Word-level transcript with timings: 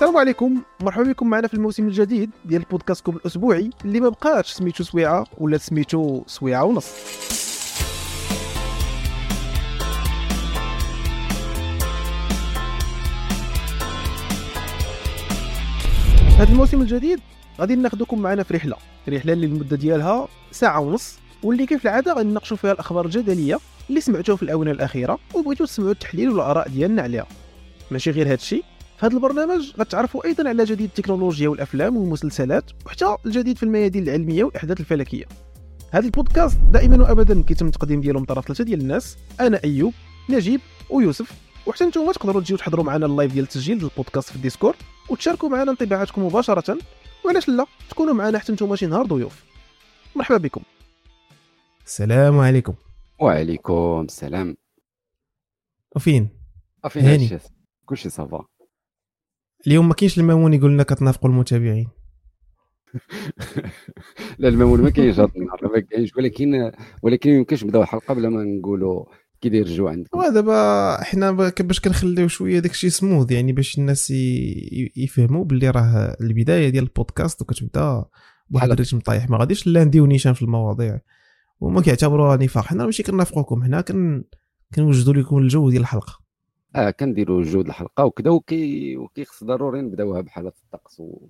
السلام 0.00 0.16
عليكم. 0.16 0.62
مرحبا 0.82 1.04
بكم 1.04 1.30
معنا 1.30 1.48
في 1.48 1.54
الموسم 1.54 1.86
الجديد 1.86 2.30
ديال 2.44 2.62
بودكاستكم 2.62 3.16
الأسبوعي. 3.16 3.70
اللي 3.84 4.00
ما 4.00 4.08
بقاش 4.08 4.52
سميتو 4.52 4.84
سويعة 4.84 5.26
ولا 5.38 5.58
سميتو 5.58 6.22
سويعة 6.26 6.64
ونص. 6.64 6.92
هذا 16.38 16.52
الموسم 16.52 16.82
الجديد 16.82 17.20
غادي 17.60 17.76
ناخذكم 17.76 18.18
معنا 18.18 18.42
في 18.42 18.54
رحلة. 18.54 18.76
رحلة 19.08 19.32
اللي 19.32 19.46
المدة 19.46 19.76
ديالها 19.76 20.28
ساعة 20.50 20.80
ونص. 20.80 21.18
واللي 21.42 21.66
كيف 21.66 21.84
العادة 21.84 22.12
غنناقشوا 22.12 22.56
فيها 22.56 22.72
الأخبار 22.72 23.04
الجدلية 23.04 23.58
اللي 23.88 24.00
سمعتوها 24.00 24.36
في 24.36 24.42
الآونة 24.42 24.70
الأخيرة 24.70 25.18
وبغيتو 25.34 25.64
تسمعوا 25.64 25.90
التحليل 25.90 26.30
والآراء 26.30 26.68
ديالنا 26.68 27.02
عليها. 27.02 27.26
ماشي 27.90 28.10
غير 28.10 28.32
هادشي. 28.32 28.62
في 29.00 29.06
هذا 29.06 29.14
البرنامج 29.14 29.72
غتعرفوا 29.78 30.24
أيضا 30.24 30.48
على 30.48 30.64
جديد 30.64 30.88
التكنولوجيا 30.88 31.48
والأفلام 31.48 31.96
والمسلسلات 31.96 32.70
وحتى 32.86 33.16
الجديد 33.26 33.56
في 33.56 33.62
الميادين 33.62 34.02
العلمية 34.02 34.44
والأحداث 34.44 34.80
الفلكية. 34.80 35.24
هذا 35.90 36.06
البودكاست 36.06 36.58
دائما 36.72 36.96
وابدا 36.96 37.42
كيتم 37.42 37.66
التقديم 37.66 38.00
ديالو 38.00 38.20
من 38.20 38.24
طرف 38.24 38.46
ثلاثة 38.46 38.64
ديال 38.64 38.80
الناس. 38.80 39.16
أنا 39.40 39.60
أيوب 39.64 39.92
نجيب 40.30 40.60
ويوسف. 40.90 41.32
وحتى 41.66 41.84
نتوما 41.84 42.12
تقدروا 42.12 42.40
تجيو 42.40 42.56
تحضروا 42.56 42.84
معنا 42.84 43.06
ال 43.06 43.11
live 43.11 43.32
ديال 43.32 43.44
التسجيل 43.44 43.78
ديال 43.78 43.90
البودكاست 43.90 44.30
في 44.30 44.36
الديسكورد 44.36 44.76
وتشاركوا 45.08 45.48
معنا 45.48 45.70
انطباعاتكم 45.70 46.26
مباشرة. 46.26 46.78
وعلاش 47.24 47.48
لا؟ 47.48 47.66
تكونوا 47.90 48.14
معنا 48.14 48.38
حتى 48.38 48.52
نتوما 48.52 48.76
شي 48.76 48.86
نهار 48.86 49.06
ضيوف. 49.06 49.44
مرحبا 50.16 50.36
بكم. 50.38 50.62
السلام 51.86 52.38
عليكم. 52.38 52.74
وعليكم 53.20 54.04
السلام. 54.08 54.56
وفين؟ 55.96 56.28
افين 56.84 57.04
هاني. 57.04 57.24
هادشي 57.24 57.48
كلشي 57.86 58.10
ça 58.10 58.26
va. 58.26 58.49
اليوم 59.66 59.88
ما 59.88 59.94
كاينش 59.94 60.18
المامون 60.18 60.54
يقول 60.54 60.70
لنا 60.70 60.82
كتنافقوا 60.82 61.30
المتابعين. 61.30 61.88
لا 64.38 64.48
المامون 64.48 64.80
ما 64.80 64.90
كاينش 64.90 65.20
هاد 65.20 65.30
النهار 65.36 65.60
ما 65.74 65.80
كاينش. 65.80 66.16
ولكن 66.16 66.72
ولكن 67.02 67.30
يمكنش 67.30 67.64
نبداو 67.64 67.82
الحلقة 67.82 68.14
بلا 68.14 68.28
ما 68.28 68.44
نقولوا 68.44 69.04
كي 69.40 69.48
داير 69.48 69.66
الجو 69.66 69.90
عندكم. 69.90 70.18
ودابا 70.18 70.96
حنا 71.04 71.30
باش 71.60 71.80
كنخليو 71.80 72.28
شوية 72.28 72.58
داكشي 72.58 72.90
سموث 72.90 73.30
يعني 73.30 73.52
باش 73.52 73.78
الناس 73.78 74.12
يفهموا 74.96 75.44
باللي 75.44 75.70
راه 75.70 76.16
البداية 76.20 76.68
ديال 76.68 76.84
البودكاست 76.84 77.42
وكتبدا 77.42 78.04
بواحد 78.50 78.70
الريتم 78.70 78.98
طايح. 78.98 79.30
ما 79.30 79.38
غاديش 79.38 79.66
لا 79.66 79.84
نديو 79.84 80.06
نيشان 80.06 80.32
في 80.32 80.42
المواضيع. 80.42 81.00
وما 81.60 81.82
كيعتبروها 81.82 82.36
نفاق. 82.36 82.64
حنا 82.64 82.84
ماشي 82.84 83.02
كنافقوكم 83.02 83.62
حنا 83.62 83.80
كن 83.80 84.24
كنوجدوا 84.74 85.14
لكم 85.14 85.38
الجو 85.38 85.70
ديال 85.70 85.82
الحلقة. 85.82 86.29
آه 86.76 86.90
كنديروا 86.90 87.44
جهد 87.44 87.66
الحلقة 87.66 88.04
وكذا 88.04 88.30
وكي 88.30 88.96
وكيخص 88.96 89.44
ضروري 89.44 89.80
نبداوها 89.80 90.20
بحالات 90.20 90.54
الطقس 90.64 91.00
و... 91.00 91.28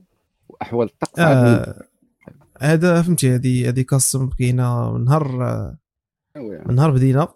وأحوال 0.48 0.86
الطقس 0.86 1.18
آه 1.18 1.82
هذا 2.60 3.02
فهمتي 3.02 3.34
هذه 3.34 3.68
هذه 3.68 3.82
كاستم 3.82 4.30
كاينة 4.38 4.92
من 4.92 5.04
نهار 5.04 5.24
نبداو. 6.36 6.68
من 6.68 6.74
نهار 6.74 6.90
بدينا 6.90 7.28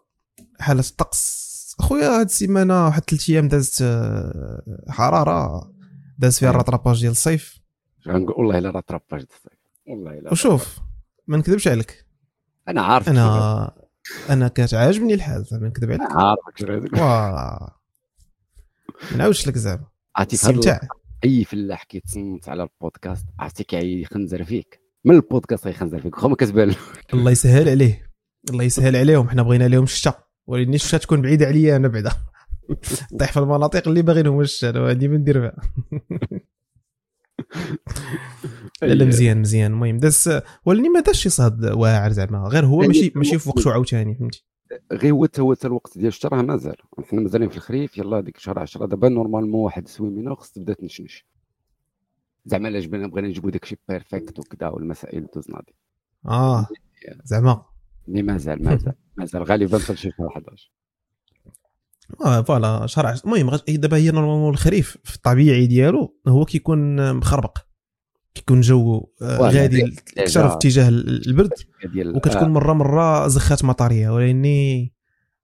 حالة 0.60 0.80
الطقس. 0.80 1.44
أخويا 1.80 2.20
هاد 2.20 2.26
السيمانة 2.26 2.84
واحد 2.84 3.02
ثلاث 3.02 3.30
أيام 3.30 3.48
دازت 3.48 3.82
آه، 3.82 4.84
حرارة 4.88 5.70
داز 6.18 6.38
فيها 6.38 6.48
أيوة. 6.48 6.60
الرطراباج 6.60 7.00
ديال 7.00 7.10
الصيف. 7.10 7.60
غنقول 8.08 8.34
والله 8.36 8.58
إلا 8.58 8.70
راه 8.70 8.80
ترباج 8.80 9.26
الصيف. 9.30 9.58
والله 9.86 10.18
إلا 10.18 10.32
وشوف 10.32 10.78
ما 11.26 11.36
نكذبش 11.36 11.68
عليك. 11.68 12.06
أنا 12.68 12.82
عارف 12.82 13.08
أنا 13.08 13.72
أنا 14.30 14.48
كتعجبني 14.48 15.14
الحال 15.14 15.44
زعما 15.44 15.68
نكذب 15.68 15.90
عليك. 15.90 16.12
عارفك 16.12 16.56
شنو 16.58 16.74
هذاك 16.74 16.92
وا 16.92 16.98
ما 16.98 17.70
نعاودش 19.16 19.48
لك 19.48 19.58
زعما. 19.58 19.86
هاد 20.16 20.32
استمتع. 20.32 20.80
أي 21.24 21.44
فلاح 21.44 21.82
كيتصنت 21.82 22.48
على 22.48 22.62
البودكاست 22.62 23.26
عرفتي 23.38 23.64
كيخنزر 23.64 24.44
فيك. 24.44 24.80
من 25.04 25.14
البودكاست 25.14 25.66
غيخنزر 25.66 26.00
فيك؟ 26.00 26.16
واخا 26.16 26.28
ما 26.28 26.36
كتبان. 26.36 26.68
له. 26.68 26.76
الله 27.14 27.30
يسهل 27.30 27.68
عليه. 27.68 28.10
الله 28.50 28.64
يسهل 28.64 28.96
عليهم. 28.96 29.28
حنا 29.28 29.42
بغينا 29.42 29.68
لهم 29.68 29.82
الشتا. 29.82 30.14
ولكن 30.46 30.74
الشتا 30.74 30.98
تكون 30.98 31.22
بعيدة 31.22 31.46
عليا 31.46 31.76
أنا 31.76 31.88
بعدا. 31.88 32.12
طيح 33.20 33.32
في 33.32 33.38
المناطق 33.38 33.88
اللي 33.88 34.02
باغي 34.02 34.22
لهم 34.22 34.40
الشتا. 34.40 34.70
أنا 34.70 34.80
ما 34.80 34.92
ندير 34.94 35.40
فيها. 35.40 35.56
لا 38.82 38.94
لا 38.94 39.04
مزيان 39.04 39.40
مزيان. 39.40 39.72
المهم 39.72 39.98
داز 39.98 40.40
ولكن 40.64 40.92
ما 40.92 41.00
داش 41.00 41.22
شي 41.22 41.28
صهد 41.28 41.64
واعر 41.64 42.12
زعما. 42.12 42.38
غير 42.38 42.66
هو 42.66 42.82
يعني 42.82 42.94
ماشي 42.94 43.12
ماشي 43.16 43.38
في 43.38 43.48
وقته 43.48 43.72
عاوتاني 43.72 44.14
فهمتي؟ 44.14 44.46
غير 44.92 45.12
هو 45.12 45.26
تا 45.26 45.42
هو 45.42 45.54
تا 45.54 45.68
الوقت 45.68 45.98
ديال 45.98 46.06
الشتا 46.08 46.28
راه 46.28 46.42
مازال. 46.42 46.76
حنا 47.10 47.20
مازالين 47.20 47.48
في 47.48 47.56
الخريف 47.56 47.98
يلا 47.98 48.20
ديك 48.20 48.38
شهر 48.38 48.58
10 48.58 48.86
دابا 48.86 49.08
normalement 49.08 49.60
واحد 49.64 49.88
سويمينه 49.88 50.34
خص 50.34 50.50
تبدا 50.52 50.72
تنشنش. 50.74 51.26
زعما 52.46 52.68
الا 52.68 52.80
جبنا 52.80 53.06
بغينا 53.06 53.28
نجيبو 53.28 53.48
داكشي 53.48 53.76
perfect 53.88 54.38
وكذا 54.38 54.68
والمسائل 54.68 55.26
دوزنا 55.34 55.62
دي 55.66 55.74
آه 56.26 56.66
زعما. 57.24 57.64
mais 58.08 58.22
مازال 58.22 58.64
مازال. 58.64 58.92
مازال. 59.18 59.42
غالبا 59.42 59.78
في 59.78 59.96
شي 59.96 60.10
شهر 60.10 60.28
11 60.28 60.70
آه 62.24 62.42
voilà. 62.42 62.86
شهر 62.86 63.06
عشر 63.06 63.24
المهم 63.24 63.50
غاش- 63.50 63.64
دابا 63.68 63.96
هي 63.96 64.10
normalement 64.10 64.50
الخريف 64.52 64.98
في 65.04 65.16
الطبيعي 65.16 65.66
ديالو 65.66 66.16
هو 66.28 66.44
كيكون 66.44 67.12
مخربق. 67.16 67.58
كيكون 68.34 68.60
جو 68.60 69.08
آه، 69.22 69.38
غادي 69.38 69.94
أكثر 70.18 70.48
في 70.48 70.54
اتجاه 70.54 70.88
البرد 70.88 71.52
وكتكون 71.96 72.48
مرة 72.48 72.72
مرة 72.72 73.28
زخات 73.28 73.64
مطريه 73.64 74.10
ولكن 74.10 74.88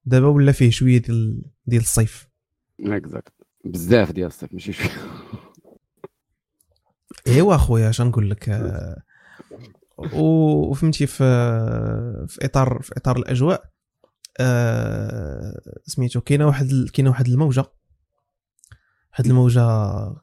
دابا 0.04 0.26
ولا 0.26 0.52
فيه 0.52 0.70
شوية 0.70 0.98
ديال 0.98 1.42
ديال 1.66 1.82
الصيف. 1.82 2.28
آه 2.86 2.96
exact 2.96 3.32
بزاف 3.64 4.12
ديال 4.12 4.26
الصيف 4.26 4.52
ماشي 4.52 4.72
شوية. 4.72 4.90
ايوا 7.26 7.54
اخويا 7.54 7.90
اش 7.90 8.00
نقول 8.00 8.30
لك 8.30 8.48
آه، 8.48 9.02
وفهمتي 9.98 11.06
في 11.06 11.24
في 12.28 12.44
اطار 12.44 12.82
في 12.82 12.92
إطار 12.96 13.16
الأجواء 13.16 13.64
آه، 14.40 15.60
سميتو 15.86 16.20
كاينة 16.20 16.46
واحد 16.46 16.88
كاينة 16.92 17.10
واحد 17.10 17.26
الموجة. 17.28 17.64
واحد 19.12 19.26
الموجة 19.26 19.62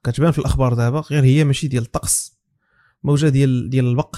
كتبان 0.04 0.32
في 0.32 0.40
الأخبار 0.40 0.74
دابا 0.74 1.00
غير 1.00 1.24
هي 1.24 1.44
ماشي 1.44 1.68
ديال 1.68 1.84
الطقس. 1.84 2.37
موجة 3.04 3.30
ديال 3.30 3.70
ديال 3.70 3.86
البق. 3.86 4.16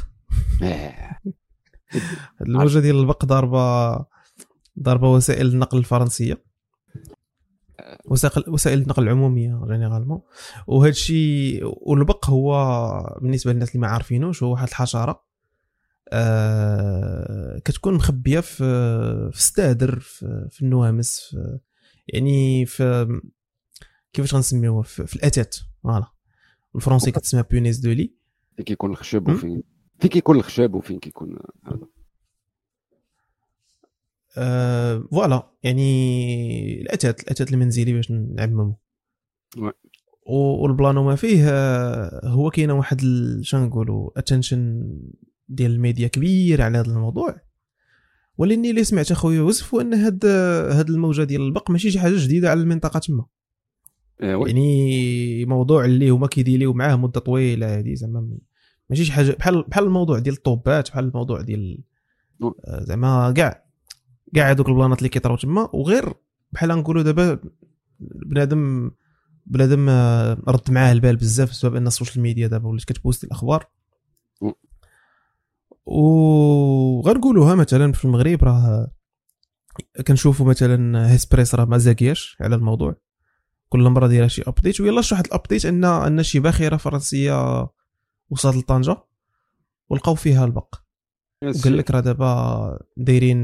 الموجة 2.42 2.80
ديال 2.80 3.00
البق 3.00 3.26
ضاربه 3.26 4.06
ضاربة 4.80 5.12
وسائل 5.12 5.48
النقل 5.48 5.78
الفرنسيه 5.78 6.44
وسائل 8.06 8.44
وسائل 8.48 8.82
النقل 8.82 9.04
العموميه 9.04 9.62
جينيرالمون 9.68 10.22
وهذا 10.68 10.90
الشيء 10.90 11.62
والبق 11.64 12.30
هو 12.30 13.18
بالنسبة 13.22 13.54
للناس 13.54 13.70
اللي 13.70 13.82
ما 13.82 13.88
عارفينوش 13.88 14.44
هو 14.44 14.52
واحد 14.52 14.68
الحشرة. 14.68 15.30
آه 16.12 17.60
كتكون 17.66 17.94
مخبية 17.94 18.40
في 18.40 18.58
في 19.32 19.38
السدادر 19.38 20.00
في, 20.00 20.48
في 20.52 20.62
النوامس 20.62 21.20
في 21.20 21.60
يعني 22.08 22.66
في 22.66 23.20
كيفاش 24.14 24.36
غنسميوها؟ 24.36 24.84
في, 24.84 25.08
في 25.08 25.16
الأتات 25.16 25.56
voilà. 25.84 26.08
بالفرنسي 26.74 27.12
كتسمى 27.12 27.44
punaises 27.52 27.80
de 27.80 27.92
lit 27.92 28.19
فين 28.60 28.66
كيكون 28.66 28.92
الخشب? 28.92 29.30
وفين 29.30 29.64
فين 30.00 30.10
كيكون 30.10 30.38
الخشب 30.38 30.74
وفين 30.74 31.00
كيكون 31.00 31.40
هذا. 31.66 31.88
آه 34.38 35.04
voilà. 35.12 35.50
يعني 35.64 36.82
الأتات 36.82 37.24
الأتات 37.24 37.54
المنزلي 37.54 37.94
باش 37.94 38.12
نعممو. 38.12 38.76
وال 40.26 40.52
plan 40.52 41.04
وما 41.04 41.16
فيه 41.16 41.50
آه، 41.50 42.28
هو 42.28 42.50
كاينة 42.50 42.74
واحد 42.74 43.02
شنو 43.42 43.66
نقولوا 43.66 44.20
attention 44.20 44.92
ديال 45.50 45.72
الميديا 45.72 46.08
كبير 46.08 46.62
على 46.62 46.78
هذا 46.78 46.92
الموضوع. 46.92 47.42
ولكن 48.38 48.66
اللي 48.66 48.84
سمعت 48.84 49.12
أخويا 49.12 49.38
يوسف 49.38 49.74
هو 49.74 49.82
إن 49.82 49.94
هاد 49.94 50.26
هاد 50.26 50.90
الموجة 50.90 51.24
ديال 51.24 51.42
البق 51.42 51.72
ماشي 51.72 51.92
شي 51.92 52.00
حاجة 52.00 52.16
جديدة 52.18 52.52
على 52.52 52.62
المنطقة 52.62 53.00
تما. 53.00 53.26
oui. 54.24 54.50
يعني 54.50 55.46
موضوع 55.46 55.86
اللي 55.86 56.10
هما 56.10 56.28
كيديريو 56.28 56.74
معاه 56.74 56.96
مدة 56.96 57.20
طويلة 57.20 57.78
هادي 57.78 57.96
زعما 57.96 58.38
ماشي 58.90 59.06
شي 59.06 59.12
حاجة 59.12 59.32
بحال 59.32 59.64
بحال 59.64 59.84
الموضوع 59.84 60.20
ديال 60.20 60.36
الطوبات 60.36 60.90
بحال 60.90 61.06
الموضوع 61.06 61.42
ديال. 61.42 61.84
آه، 62.44 62.84
زعما 62.84 63.32
كاع 63.32 63.66
كاع 64.36 64.52
هذوك 64.52 64.70
البلانات 64.70 64.98
اللي 64.98 65.10
كيطراو 65.10 65.38
تما 65.38 65.70
وغير 65.74 66.14
بحال 66.52 66.70
نقولوا 66.70 67.04
دابا 67.04 67.40
بنادم 68.00 68.92
بنادم 69.46 69.90
آه، 69.90 70.38
رد 70.48 70.72
معاه 70.72 70.92
البال 70.92 71.16
بزاف 71.16 71.50
بسبب 71.50 71.76
ان 71.76 71.88
السوشيال 71.88 72.24
ميديا 72.24 72.48
دابا 72.48 72.68
ولات 72.68 72.84
كتبوستي 72.84 73.28
الأخبار. 73.28 73.68
وغنقولوها 75.86 77.56
مثلا 77.56 77.92
في 77.92 78.06
المغرب 78.06 78.44
راه 78.44 78.92
كنشوفوا 80.08 80.46
مثلا 80.46 81.12
هيسبريس 81.12 81.56
راه 81.56 81.66
ما 81.66 81.78
زاكياش 81.78 82.38
على 82.42 82.56
الموضوع 82.56 82.96
كل 83.70 83.80
مرة 83.80 84.08
دايره 84.08 84.28
شي 84.28 84.42
update 84.48 84.82
ويلا 84.82 85.02
شي 85.02 85.16
واحد 85.16 85.26
ال 85.26 85.31
update 85.31 85.66
أن 85.66 85.84
أن 85.86 86.24
شي 86.24 86.40
باخرة 86.40 86.78
فرنسية 86.78 87.68
وصلت 88.30 88.56
لطنجه 88.58 88.98
ولقاو 89.90 90.16
فيها 90.16 90.46
البق. 90.46 90.76
وقال 91.44 91.78
لك 91.78 91.92
راه 91.92 92.00
دابا 92.00 92.80
دايرين 92.98 93.44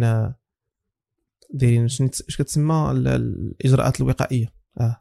دايرين 1.54 1.88
شنو 1.88 2.08
اش 2.30 2.38
كتسمى 2.38 2.92
ال- 2.92 3.08
الإجراءات 3.08 4.02
الوقائية. 4.02 4.48
آه. 4.80 5.00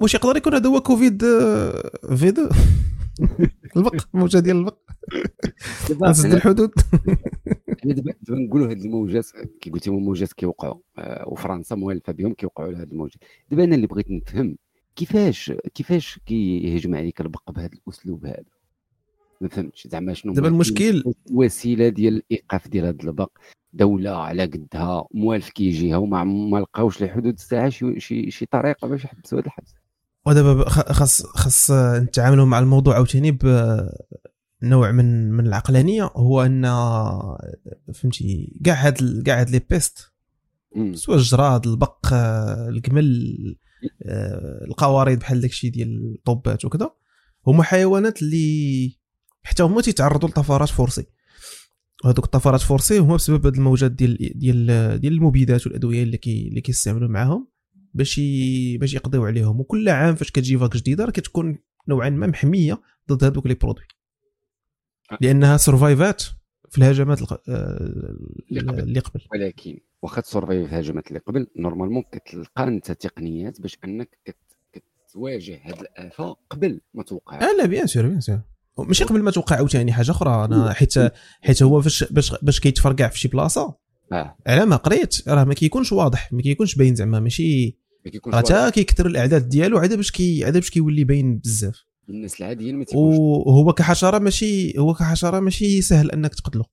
واش 0.00 0.14
يقدر 0.14 0.36
يكون 0.36 0.54
هذا 0.54 0.68
هو 0.70 0.80
كوفيد 0.80 1.24
آه، 1.24 1.90
V 2.16 2.30
deux 2.30 2.48
البق 3.76 3.94
الموجه 4.14 4.38
ديال 4.38 4.56
البق. 4.56 4.78
نسد 6.02 6.32
الحدود. 6.32 6.70
حنا 7.82 7.92
دابا 7.94 8.12
دابا 8.22 8.40
نقولوا 8.40 8.70
هاد 8.70 8.78
الموجات 8.78 9.26
كي 9.60 9.70
قلتي 9.70 9.90
موجات 9.90 10.32
كيوقعوا 10.32 10.80
آه، 10.98 11.28
وفرنسا 11.28 11.74
موالفه 11.74 12.12
بهم 12.12 12.34
كيوقعوا 12.34 12.72
لهاد 12.72 12.90
الموجات. 12.90 13.18
دابا 13.50 13.64
أنا 13.64 13.74
اللي 13.74 13.86
بغيت 13.86 14.10
نفهم 14.10 14.56
كيفاش 14.96 15.52
كيفاش 15.74 16.18
كيهجم 16.26 16.94
عليك 16.94 17.20
البق 17.20 17.50
بهذا 17.50 17.70
الأسلوب 17.86 18.26
هذا 18.26 18.42
ما 19.40 19.48
فهمتش 19.48 19.86
زعما 19.86 20.14
شنو 20.14 20.32
دابا 20.32 20.48
المشكل- 20.48 21.12
وسيله 21.30 21.88
ديال 21.88 22.16
الإيقاف 22.16 22.68
ديال 22.68 22.84
هذا 22.84 22.96
البق 23.04 23.30
دولة 23.72 24.10
على 24.10 24.42
قدها 24.44 25.04
موالف 25.14 25.48
كيجيها 25.50 25.96
وما 25.96 26.24
ما 26.24 26.58
لقاوش 26.58 27.02
لحدود 27.02 27.34
الساعة 27.34 27.68
شي 27.68 28.00
شي, 28.00 28.30
شي 28.30 28.46
طريقة 28.46 28.88
باش 28.88 29.04
يحبسوا 29.04 29.38
هذا 29.38 29.46
الحبس 29.46 29.74
ودابا 30.26 30.68
خاص 30.70 31.22
خاص 31.26 31.70
نتعاملوا 32.02 32.44
مع 32.46 32.58
الموضوع 32.58 32.94
عاوتاني 32.94 33.30
بنوع 34.62 34.92
من 34.92 35.30
من 35.32 35.46
العقلانية 35.46 36.10
هو 36.16 36.42
أن 36.42 36.64
فهمتي 37.94 38.60
كاع 38.64 38.74
هاد 38.74 39.22
كاع 39.26 39.40
هاد 39.40 39.50
لي 39.50 39.60
بيست. 39.70 40.12
سواء 40.92 41.16
الجراد 41.16 41.66
البق 41.66 42.06
الجمل 42.68 43.06
آه، 43.48 43.65
القوارض 44.68 45.18
بحال 45.18 45.40
داكشي 45.40 45.70
ديال 45.70 46.14
الطوبات 46.18 46.64
وكذا 46.64 46.90
هما 47.46 47.62
حيوانات 47.62 48.22
اللي 48.22 48.98
حتى 49.42 49.62
هما 49.62 49.80
تيتعرضوا 49.80 50.28
لطفرات 50.28 50.68
forcées 50.68 51.06
وهذوك 52.04 52.24
الطفرات 52.24 52.60
forcées 52.60 52.98
هما 52.98 53.14
بسبب 53.14 53.46
هاد 53.46 53.54
الموجات 53.54 53.90
ديال 53.90 54.38
ديال 54.38 55.00
ديال 55.00 55.12
المبيدات 55.12 55.66
والأدوية 55.66 56.02
اللي 56.02 56.16
كي 56.16 56.48
اللي 56.48 56.60
كيستعملوا 56.60 57.08
معاهم 57.08 57.48
باش. 57.94 58.20
باش 58.80 58.94
يقضيو 58.94 59.26
عليهم 59.26 59.60
وكل 59.60 59.88
عام 59.88 60.14
فاش 60.14 60.30
كتجي 60.30 60.58
vague 60.58 60.76
جديدة 60.76 61.04
راه 61.04 61.10
كتكون 61.10 61.58
نوعا 61.88 62.10
ما 62.10 62.26
محمية 62.26 62.80
ضد 63.08 63.24
هذوك 63.24 63.46
les 63.46 63.54
produits 63.54 63.84
لأنها 65.20 65.56
سرفايفات 65.56 66.22
في 66.70 66.78
الهجمات. 66.78 67.22
آه،. 67.22 67.38
اللي 68.50 69.00
قبل 69.00 69.20
ولكن 69.32 69.78
واخا 70.06 70.20
تسورفاي 70.20 70.64
في 70.64 70.72
الهجمات 70.72 71.08
اللي 71.08 71.18
قبل 71.18 71.46
normalement 71.56 72.02
كتلقى 72.12 72.64
انت 72.64 72.92
تقنيات 72.92 73.60
باش 73.60 73.78
انك 73.84 74.18
كت- 74.24 74.36
كتواجه 75.08 75.60
هاد 75.64 75.80
الآفة 75.80 76.36
قبل 76.50 76.80
ما 76.94 77.02
توقع. 77.02 77.36
آه 77.40 77.56
لا 77.58 77.66
bien 77.66 77.86
sûr 77.86 78.06
bien 78.06 78.20
sûr. 78.20 78.40
ماشي 78.78 79.04
قبل 79.04 79.22
ما 79.22 79.30
توقع 79.30 79.56
عاوتاني 79.56 79.92
حاجة 79.92 80.10
أخرى. 80.10 80.44
أنا 80.44 80.72
حيت 80.72 80.94
حيت 81.40 81.62
هو 81.62 81.82
فاش 81.82 82.04
باش 82.04 82.34
باش 82.42 82.60
كيتفرقع 82.60 83.08
في 83.08 83.18
شي 83.18 83.28
بلاصة 83.28 83.74
آه. 84.12 84.36
على 84.46 84.66
ما 84.66 84.76
قريت 84.76 85.28
راه 85.28 85.44
ما 85.44 85.54
كيكونش 85.54 85.92
واضح 85.92 86.32
ما 86.32 86.42
كيكونش 86.42 86.74
باين 86.74 86.94
زعما 86.94 87.20
ماشي. 87.20 87.78
تا 88.46 88.70
كيكثر 88.70 89.06
الأعداد 89.06 89.48
ديالو 89.48 89.78
عاد 89.78 89.94
باش 89.94 90.10
كي 90.10 90.44
عاد 90.44 90.54
باش 90.54 90.70
كيولي 90.70 91.04
باين 91.04 91.38
بزاف. 91.38 91.84
الناس 92.08 92.40
العاديين 92.40 92.76
ما 92.76 92.84
تيكونش. 92.84 93.16
وهو 93.18 93.72
كحشرة 93.72 94.18
ماشي 94.18 94.78
هو 94.78 94.94
كحشرة 94.94 95.40
ماشي 95.40 95.82
سهل 95.82 96.10
إنك 96.10 96.34
تقتله 96.34 96.64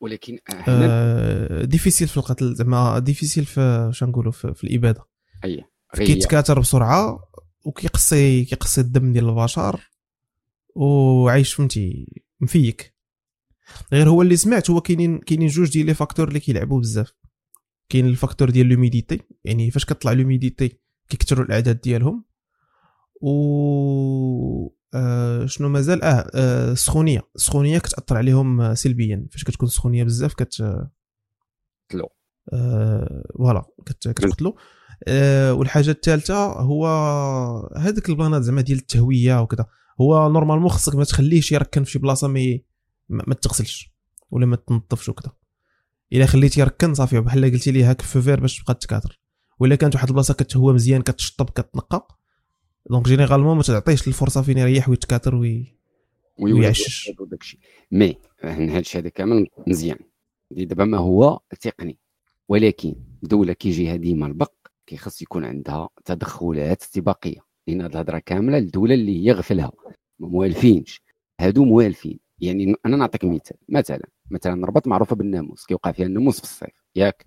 ولكن 0.00 0.38
آه 0.68 1.64
difficile 1.64 2.08
في 2.08 2.16
القتل 2.16 2.54
زعما 2.54 2.98
difficile 2.98 3.44
في 3.44 3.90
شنو 3.92 4.08
نقولوا 4.08 4.32
في, 4.32 4.54
في 4.54 4.64
الإبادة. 4.64 5.06
أي 5.44 5.64
كيتكاثر 5.94 6.60
بسرعة 6.60 7.20
وكيقصي 7.64 8.44
كيقصي 8.44 8.80
الدم 8.80 9.12
ديال 9.12 9.28
البشر 9.28 9.90
وعايش 10.74 11.54
فهمتي 11.54 12.06
مفيك. 12.40 12.94
غير 13.92 14.08
هو 14.08 14.22
اللي 14.22 14.36
سمعت 14.36 14.70
هو 14.70 14.80
كاينين 14.80 15.18
كاينين 15.18 15.48
جوج 15.48 15.72
ديال 15.72 15.86
les 15.86 15.94
facteurs 15.94 16.28
اللي 16.28 16.40
كيلعبوا 16.40 16.80
بزاف. 16.80 17.14
كاين 17.88 18.06
ال 18.06 18.12
facteur 18.12 18.50
ديال 18.50 18.66
l'humidité 18.66 19.20
يعني 19.44 19.70
فاش 19.70 19.84
كطلع 19.84 20.12
l'humidité 20.12 20.78
كيكثروا 21.08 21.44
الأعداد 21.44 21.80
ديالهم 21.80 22.24
و 23.20 24.68
آه 24.94 25.46
شنو 25.46 25.68
مازال؟ 25.68 26.02
آه, 26.02 26.30
آه 26.34 26.72
السخونيه 26.72 27.20
السخونيه 27.36 27.78
كتأثر 27.78 28.16
عليهم 28.16 28.60
آه، 28.60 28.74
سلبيا. 28.74 29.26
فاش 29.32 29.44
كتكون 29.44 29.68
سخونية 29.68 30.04
بزاف 30.04 30.34
كت 30.34 30.62
قتلوا. 31.90 32.08
آه 32.52 33.24
voilà 33.38 33.62
كت- 33.86 34.08
كتقتلوا 34.08 34.52
آه 35.08 35.52
والحاجة 35.54 35.90
الثالثة 35.90 36.46
هو 36.52 36.86
هذاك 37.76 38.08
البلانات 38.08 38.42
زعما 38.42 38.60
ديال 38.60 38.78
التهوية 38.78 39.40
وكذا. 39.42 39.66
هو 40.00 40.28
normalement 40.32 40.68
خصك 40.68 40.94
ما 40.94 41.04
تخليهش 41.04 41.52
يركن 41.52 41.84
في 41.84 41.90
شي 41.90 41.98
بلاصة 41.98 42.28
ما 42.28 42.58
ما 43.08 43.34
تغسلش 43.34 43.92
ولا 44.30 44.46
ما 44.46 44.56
تنظفش 44.56 45.08
وكذا. 45.08 45.32
إلا 46.12 46.26
خليتي 46.26 46.60
يركن 46.60 46.94
صافي 46.94 47.20
بحال 47.20 47.44
قلتي 47.44 47.70
ليه 47.70 47.90
هاك 47.90 48.02
في 48.02 48.22
فير 48.22 48.40
باش 48.40 48.58
تبقى 48.58 48.74
تكاثر. 48.74 49.20
ولا 49.60 49.74
كانت 49.74 49.94
واحد 49.94 50.08
البلاصة 50.08 50.34
كتهوى 50.34 50.74
مزيان 50.74 51.02
كتشطب 51.02 51.50
كتنقى 51.50 52.08
donc 52.90 53.04
généralement 53.06 53.56
ما 53.56 53.62
تعطيش 53.62 54.08
الفرصة 54.08 54.42
فين 54.42 54.58
يريح 54.58 54.88
ويتكاثر 54.88 55.34
oui 55.34 55.74
ويعشش. 56.38 57.12
الشيء. 57.32 57.60
mais 57.92 58.16
هذا 58.40 58.78
الشيء 58.78 59.00
هذا 59.00 59.08
كامل 59.08 59.46
مزيان. 59.66 59.98
دابا 60.50 60.84
ما 60.84 60.98
هو 60.98 61.40
تقني. 61.60 61.98
ولكن 62.48 62.94
دولة 63.22 63.52
كيجيها 63.52 63.96
ديما 63.96 64.26
البق 64.26 64.52
كيخص 64.86 65.22
يكون 65.22 65.44
عندها 65.44 65.88
تدخلات 66.04 66.82
استباقيه 66.82 67.40
لأن 67.66 67.80
هاد 67.80 67.92
الهضرة 67.92 68.18
كاملة 68.18 68.58
الدولة 68.58 68.94
اللي 68.94 69.26
هي 69.26 69.32
غفلها. 69.32 69.72
ما 70.18 70.28
موالفينش. 70.28 71.02
هادو 71.40 71.64
موالفين. 71.64 72.18
يعني 72.40 72.74
أنا 72.86 72.96
نعطيك 72.96 73.24
مثال. 73.24 73.56
مثلا 73.68 74.08
مثلا 74.30 74.54
الرباط 74.62 74.86
معروفة 74.86 75.16
بالناموس. 75.16 75.66
كيوقع 75.66 75.92
فيها 75.92 76.06
الناموس 76.06 76.36
في 76.36 76.44
الصيف. 76.44 76.84
ياك. 76.96 77.24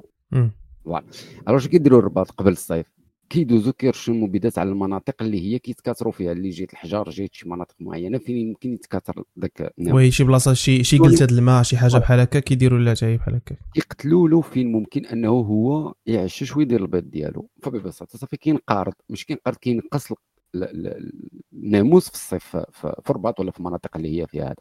voilà. 0.85 1.05
alors 1.47 1.65
كيديروا 1.67 1.99
الرباط 1.99 2.31
قبل 2.31 2.51
الصيف؟ 2.51 3.00
كيدوزو 3.31 3.71
كيرشوا 3.73 4.13
المبيدات 4.13 4.57
على 4.59 4.69
المناطق 4.69 5.15
اللي 5.21 5.41
هي 5.53 5.59
كيتكاثروا 5.59 6.11
فيها 6.11 6.31
اللي 6.31 6.49
جيت 6.49 6.73
الحجار 6.73 7.09
جيت 7.09 7.33
شي 7.33 7.49
مناطق 7.49 7.75
معينة 7.79 8.17
فين 8.17 8.37
يمكن 8.37 8.73
يتكاثر 8.73 9.23
ذاك 9.39 9.73
الناموس 9.79 9.97
oui 10.01 10.11
شي 10.11 10.23
بلاصة 10.23 10.53
شي 10.53 10.83
شي 10.83 10.97
قلت 10.97 11.21
هاد 11.21 11.31
الماء 11.31 11.63
شي 11.63 11.77
حاجة 11.77 11.97
بحال 11.97 12.19
هكا 12.19 12.39
كيديروا 12.39 12.79
لها 12.79 12.95
هي 13.03 13.17
بحال 13.17 13.35
هكا. 13.35 13.55
يقتلوا 13.75 14.27
له 14.29 14.41
فين 14.41 14.71
ممكن 14.71 15.05
أنه 15.05 15.29
هو 15.29 15.93
يعشش 16.05 16.55
ويدير 16.57 16.81
البيض 16.81 17.03
ديالو. 17.03 17.49
فببساطة 17.63 18.17
صافي 18.17 18.37
كينقرض 18.37 18.93
مش 19.09 19.25
كينقرض 19.25 19.55
كينقص 19.55 20.11
ال- 20.11 20.17
ال- 20.55 20.87
ال- 20.87 21.29
الناموس 21.53 22.07
في 22.09 22.13
الصيف 22.15 22.57
في- 22.71 22.93
الرباط 23.09 23.39
ولا 23.39 23.51
في 23.51 23.59
المناطق 23.59 23.97
اللي 23.97 24.21
هي 24.21 24.27
فيها 24.27 24.45
هذا. 24.45 24.55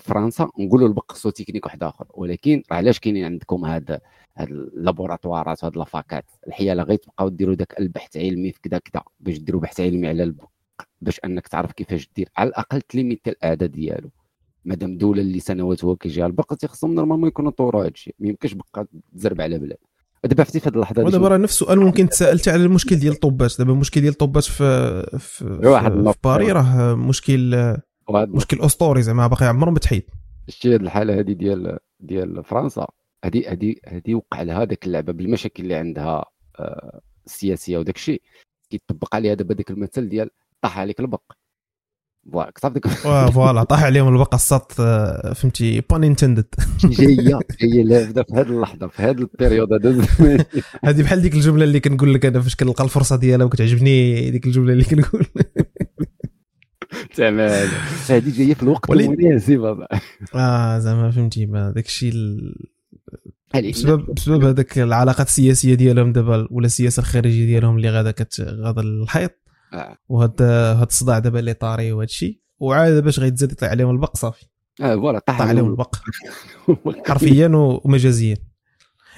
فرنسا 0.00 0.48
نقولوا 0.58 0.88
البق 0.88 1.12
خصو 1.12 1.30
تكنيك 1.30 1.66
واحد 1.66 1.82
آخر. 1.82 2.06
ولكن 2.14 2.62
راه 2.70 2.76
علاش 2.76 2.98
كاينين 2.98 3.24
عندكم 3.24 3.64
هاد 3.64 4.00
هاد 4.36 4.50
اللابوراتوارات 4.50 5.64
وهاد 5.64 5.76
لافاكات؟ 5.76 6.24
الحيله 6.46 6.82
غير 6.82 6.96
تبقاو 6.96 7.28
ديروا 7.28 7.54
داك 7.54 7.80
البحث 7.80 8.16
علمي 8.16 8.52
في 8.52 8.60
كذا 8.62 8.78
كذا 8.78 9.02
باش 9.20 9.38
ديروا 9.38 9.60
بحث 9.60 9.80
علمي 9.80 10.08
على 10.08 10.22
البق 10.22 10.48
باش 11.00 11.20
أنك 11.24 11.48
تعرف 11.48 11.72
كيفاش 11.72 12.08
دير. 12.16 12.28
على 12.36 12.48
الأقل 12.48 12.80
تليميتي 12.80 13.30
الأعداد 13.30 13.72
ديالو. 13.72 14.10
مادام 14.64 14.98
دولة 14.98 15.22
اللي 15.22 15.40
سنوات 15.40 15.84
هو 15.84 15.96
كيجيها 15.96 16.26
البق 16.26 16.54
تيخصهم 16.54 16.94
normalement 16.94 17.28
يكونوا 17.28 17.50
طوروا 17.50 17.84
هادشي 17.84 18.14
ما 18.18 18.28
يمكنش 18.28 18.52
بقى 18.52 18.86
تزرب 19.16 19.40
على 19.40 19.58
بلاد. 19.58 19.78
دابا 20.24 20.42
عرفتي 20.42 20.60
في 20.60 20.68
هذه 20.68 20.74
اللحظة 20.74 21.02
هذه 21.02 21.06
ودابا 21.06 21.28
راه 21.28 21.36
نفس 21.36 21.52
السؤال 21.52 21.80
ممكن 21.80 22.08
تسالت 22.08 22.48
على 22.48 22.64
المشكل 22.64 22.96
ديال 22.96 23.12
الطوبات 23.12 23.58
دابا 23.58 23.72
المشكل 23.72 24.00
ديال 24.00 24.12
الطوبات 24.12 24.44
في 24.44 24.54
في, 25.18 25.18
في. 25.18 26.12
في 26.12 26.18
باري 26.24 26.52
راه 26.52 26.94
مشكل 26.94 27.54
مشكل 28.10 28.60
أسطوري 28.60 29.02
زعما 29.02 29.26
باقي 29.26 29.46
عمره 29.46 29.70
ما 29.70 29.78
تحيد 29.78 30.02
شتي 30.48 30.74
هاد 30.74 30.80
الحالة 30.80 31.20
هذه 31.20 31.32
ديال 31.32 31.78
ديال 32.00 32.44
فرنسا 32.44 32.86
هذه 33.24 33.52
هذه 33.52 33.74
هذه 33.86 34.14
وقع 34.14 34.42
لها 34.42 34.64
ديك 34.64 34.86
اللعبة 34.86 35.12
بالمشاكل 35.12 35.62
اللي 35.62 35.74
عندها 35.74 36.24
آه، 36.60 37.00
السياسية 37.26 37.78
وداك 37.78 37.96
الشيء. 37.96 38.22
كيطبق 38.70 39.14
عليها 39.14 39.34
دابا 39.34 39.54
داك 39.54 39.70
المثل 39.70 40.08
ديال 40.08 40.30
طاح 40.62 40.78
عليك 40.78 41.00
البق. 41.00 41.22
فوالا 42.32 42.74
ديك 42.74 42.88
فوالا 43.32 43.62
طاح 43.62 43.84
عليهم 43.84 44.14
البقى 44.14 44.36
السط 44.36 44.80
آه، 44.80 45.32
فهمتي 45.32 45.80
بون 45.80 46.04
انتندد 46.04 46.54
جاية 46.84 47.38
جاية 47.60 47.84
لافده 47.84 48.22
في 48.22 48.34
هذه 48.34 48.48
اللحظة 48.48 48.86
في 48.86 49.02
هذه 49.02 49.18
البيريود 49.18 49.72
هذا. 49.72 50.06
هذه 50.84 51.02
بحال 51.02 51.22
ديك 51.22 51.34
الجملة 51.34 51.64
اللي 51.64 51.80
كنقول 51.80 52.14
لك 52.14 52.26
أنا 52.26 52.40
فاش 52.40 52.56
كنلقى 52.56 52.84
الفرصة 52.84 53.16
ديالها 53.16 53.46
وكتعجبني 53.46 54.30
ديك 54.30 54.46
الجملة 54.46 54.72
اللي 54.72 54.84
كنقول. 54.84 55.26
تمام. 57.16 57.68
هذه 58.10 58.38
جاية 58.38 58.54
في 58.54 58.62
الوقت 58.62 58.90
المناسب. 58.90 59.86
آه 60.34 60.78
زعما 60.78 61.10
فهمتي 61.10 61.46
ما 61.46 61.70
داك 61.70 61.86
الشيء 61.86 62.12
بسبب 63.54 64.14
بسبب 64.14 64.44
هذاك 64.44 64.78
العلاقات 64.78 65.26
السياسية 65.26 65.74
ديالهم 65.74 66.12
دابا 66.12 66.48
ولا 66.50 66.66
السياسة 66.66 67.00
الخارجية 67.00 67.46
ديالهم 67.46 67.76
اللي 67.76 67.90
غادا 67.90 68.10
كت 68.10 68.40
غادا 68.40 68.80
الحيط 68.82 69.30
آه. 69.72 69.98
وهاد 70.08 70.42
هاد 70.42 70.86
الصداع 70.86 71.18
دابا 71.18 71.38
اللي 71.38 71.54
طاري 71.54 71.92
وهاد 71.92 72.08
الشيء 72.08 72.38
وعاد 72.58 73.04
باش 73.04 73.20
غيتزاد 73.20 73.52
يطلع 73.52 73.68
عليهم 73.68 73.90
البق 73.90 74.16
صافي. 74.16 74.44
آه 74.82 74.94
voilà 74.96 75.18
طاح 75.18 75.38
طاح 75.38 75.48
عليهم 75.48 75.70
البق. 75.70 75.94
حرفيا 77.08 77.48
و- 77.48 77.80
ومجازيا. 77.84 78.36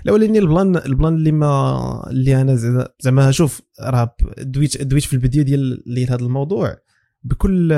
لا 0.04 0.12
ولكن 0.12 0.36
البلان 0.36 0.76
البلان 0.76 1.14
اللي 1.14 1.32
ما 1.32 2.06
اللي 2.10 2.40
أنا 2.40 2.56
زعما- 3.00 3.30
شوف 3.30 3.62
راه 3.80 4.16
دويت 4.38 4.82
دويت 4.82 5.04
في 5.04 5.12
البداية 5.12 5.42
ديال 5.42 5.82
ديال 5.86 6.08
هذا 6.10 6.20
الموضوع. 6.24 6.76
بكل 7.22 7.74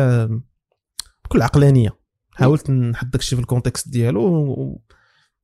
بكل 1.24 1.42
عقلانية. 1.42 1.98
حاولت 2.30 2.70
نحط 2.70 3.06
داكشي 3.06 3.36
في 3.36 3.42
ال 3.42 3.47
contexte 3.47 3.88
ديالو 3.88 4.80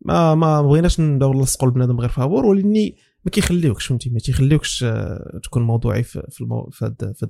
ما 0.01 0.35
ما 0.35 0.63
بغيناش 0.63 1.01
نبداو 1.01 1.33
نلصقوا 1.33 1.69
البنادم 1.69 2.01
غير 2.01 2.09
فابور 2.09 2.47
ولأني 2.47 2.97
ما 3.25 3.31
كيخليوكش 3.31 3.87
فهمتي؟ 3.87 4.11
ما 4.11 4.19
تيخليوكش 4.19 4.85
آه، 4.85 5.41
تكون 5.43 5.63
موضوعي 5.63 6.03
في 6.03 6.27
في 6.31 6.41
المو... 6.41 6.71
في 6.71 6.85
هاد 6.85 7.13
في 7.17 7.29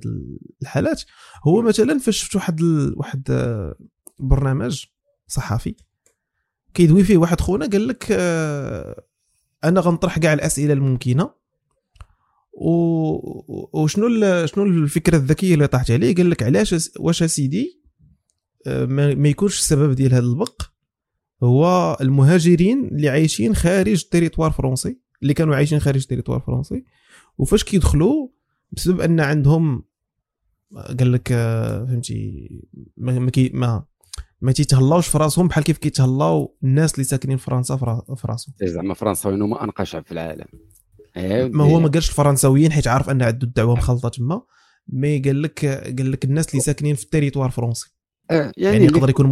الحالات. 0.61 1.03
هو 1.47 1.61
مثلا 1.61 1.99
فاش 1.99 2.17
شفت 2.17 2.35
واحد 2.35 2.59
ال... 2.59 2.93
واحد 2.97 3.27
آه، 3.29 3.75
برنامج 4.19 4.85
صحفي 5.27 5.75
كيدوي 6.73 7.03
فيه 7.03 7.17
واحد 7.17 7.41
خونا 7.41 7.67
قال 7.67 7.87
لك 7.87 8.07
آه، 8.11 9.03
أنا 9.63 9.81
غنطرح 9.81 10.19
كاع 10.19 10.33
الأسئلة 10.33 10.73
الممكنة. 10.73 11.44
وشنو. 12.55 14.07
شنو 14.45 14.63
الفكرة 14.63 15.17
الذكية 15.17 15.53
اللي 15.53 15.67
طاحت 15.67 15.91
عليه؟ 15.91 16.15
قال 16.15 16.29
لك 16.29 16.43
علاش 16.43 16.89
واش 16.99 17.23
سيدي 17.23 17.81
ما, 18.65 19.15
ما 19.15 19.29
يكونش 19.29 19.59
السبب 19.59 19.91
ديال 19.91 20.13
هذا 20.13 20.25
البق. 20.25 20.61
هو 21.43 21.97
المهاجرين 22.01 22.85
اللي 22.85 23.09
عايشين 23.09 23.55
خارج 23.55 24.03
ال 24.03 24.07
territoire 24.07 24.51
français 24.51 24.99
اللي 25.21 25.33
كانوا 25.33 25.55
عايشين 25.55 25.79
خارج 25.79 26.01
ال 26.01 26.04
territoire 26.04 26.37
الفرنسي. 26.37 26.83
وفاش 27.37 27.63
كيدخلوا؟ 27.63 28.27
بسبب 28.71 29.01
أن 29.01 29.19
عندهم 29.19 29.83
قال 30.99 31.11
لك 31.11 31.31
آه، 31.31 31.85
فهمتي 31.85 32.49
ما 32.97 33.19
ما, 33.19 33.31
ما 33.53 33.85
ما 34.41 34.51
تيتهلاوش 34.51 35.07
في 35.07 35.17
راسهم 35.17 35.47
بحال 35.47 35.63
كيف 35.63 35.77
كيتهلاو 35.77 36.57
الناس 36.63 36.93
اللي 36.93 37.03
ساكنين 37.03 37.37
في 37.37 37.45
فرنسا 37.45 37.77
في 38.15 38.27
راسهم. 38.27 38.55
زعما 38.63 38.93
فرنساويين 38.93 39.41
هما 39.41 39.63
أنقى 39.63 39.85
شعب 39.85 40.05
في 40.05 40.11
العالم. 40.11 40.45
ما 41.53 41.63
هو 41.63 41.79
ما 41.79 41.87
قالش 41.87 42.09
الفرنساويين 42.09 42.71
حيت 42.71 42.87
عارف 42.87 43.09
أن 43.09 43.21
عنده 43.21 43.47
الدعوة 43.47 43.75
مخلطة 43.75 44.09
تما 44.09 44.41
mais 44.87 45.19
قال 45.19 45.41
لك 45.41 45.65
قال 45.97 46.11
لك 46.11 46.25
الناس 46.25 46.49
اللي 46.49 46.61
ساكنين 46.61 46.95
في 46.95 47.03
ال 47.03 47.07
territoire 47.07 47.45
الفرنسي. 47.45 47.95
آه 48.31 48.33
يعني, 48.33 48.53
يعني 48.57 48.85
يقدر 48.85 49.09
يكون 49.09 49.25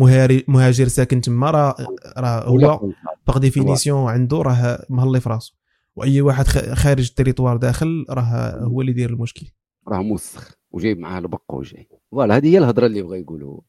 مهاجر 0.48 0.88
ساكن 0.88 1.22
تما 1.22 1.52
راه 1.52 1.76
راه 2.18 2.48
هو 2.48 2.92
par 3.28 3.38
définition 3.38 4.12
عنده 4.12 4.38
راه 4.38 4.86
مهلي 4.90 5.20
في 5.20 5.30
راسه 5.30 5.54
وأي 5.96 6.22
واحد 6.22 6.48
خارج 6.48 7.08
التريتوار 7.10 7.58
داخل 7.58 8.06
راه 8.10 8.60
هو 8.64 8.82
اللي 8.82 8.92
يدير 8.92 9.10
المشكل. 9.10 9.48
راه 9.88 10.02
موسخ 10.02 10.52
وجايب 10.72 11.00
معاه 11.00 11.20
البق 11.20 11.54
وجاي. 11.54 11.90
voilà 12.12 12.38
هذه 12.38 12.48
هي 12.48 12.58
الهضرة 12.58 12.86
اللي 12.86 13.02
بغا 13.02 13.16
يقولوا 13.16 13.62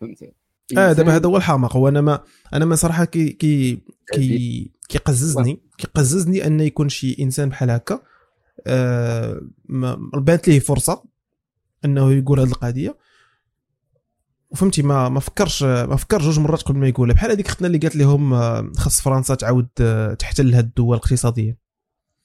فهمتي؟ 0.00 0.32
آه 0.76 0.92
دابا 0.92 1.16
هذا 1.16 1.28
هو 1.28 1.36
الحماق. 1.36 1.76
وأنا 1.76 2.00
ما 2.00 2.20
أنا 2.54 2.64
ما 2.64 2.74
صراحة 2.74 3.04
كي 3.04 3.28
كي 3.28 3.78
كي 4.12 4.70
كيقززني 4.88 5.60
كيقززني 5.78 6.46
أن 6.46 6.60
يكون 6.60 6.88
شي 6.88 7.16
إنسان 7.20 7.48
بحال 7.48 7.70
هكا. 7.70 8.02
آه 8.66 9.40
بانت 10.14 10.48
ليه 10.48 10.58
فرصة 10.58 11.02
أنه 11.84 12.12
يقول 12.12 12.40
هذه 12.40 12.48
القضية. 12.48 12.96
وفهمتي 14.50 14.82
ما 14.82 15.08
ما 15.08 15.20
فكرش 15.20 15.62
ما 15.62 15.96
فكر 15.96 16.18
جوج 16.18 16.38
مرات 16.38 16.62
قبل 16.62 16.78
ما 16.78 16.88
يقولها. 16.88 17.14
بحال 17.14 17.30
هذيك 17.30 17.46
اختنا 17.46 17.66
اللي 17.66 17.78
قالت 17.78 17.96
لهم 17.96 18.34
آه، 18.34 18.72
خاص 18.76 19.00
فرنسا 19.00 19.34
تعاود 19.34 19.68
آه، 19.80 20.14
تحتل 20.14 20.54
هاد 20.54 20.64
الدول 20.64 20.96
اقتصاديا 20.96 21.56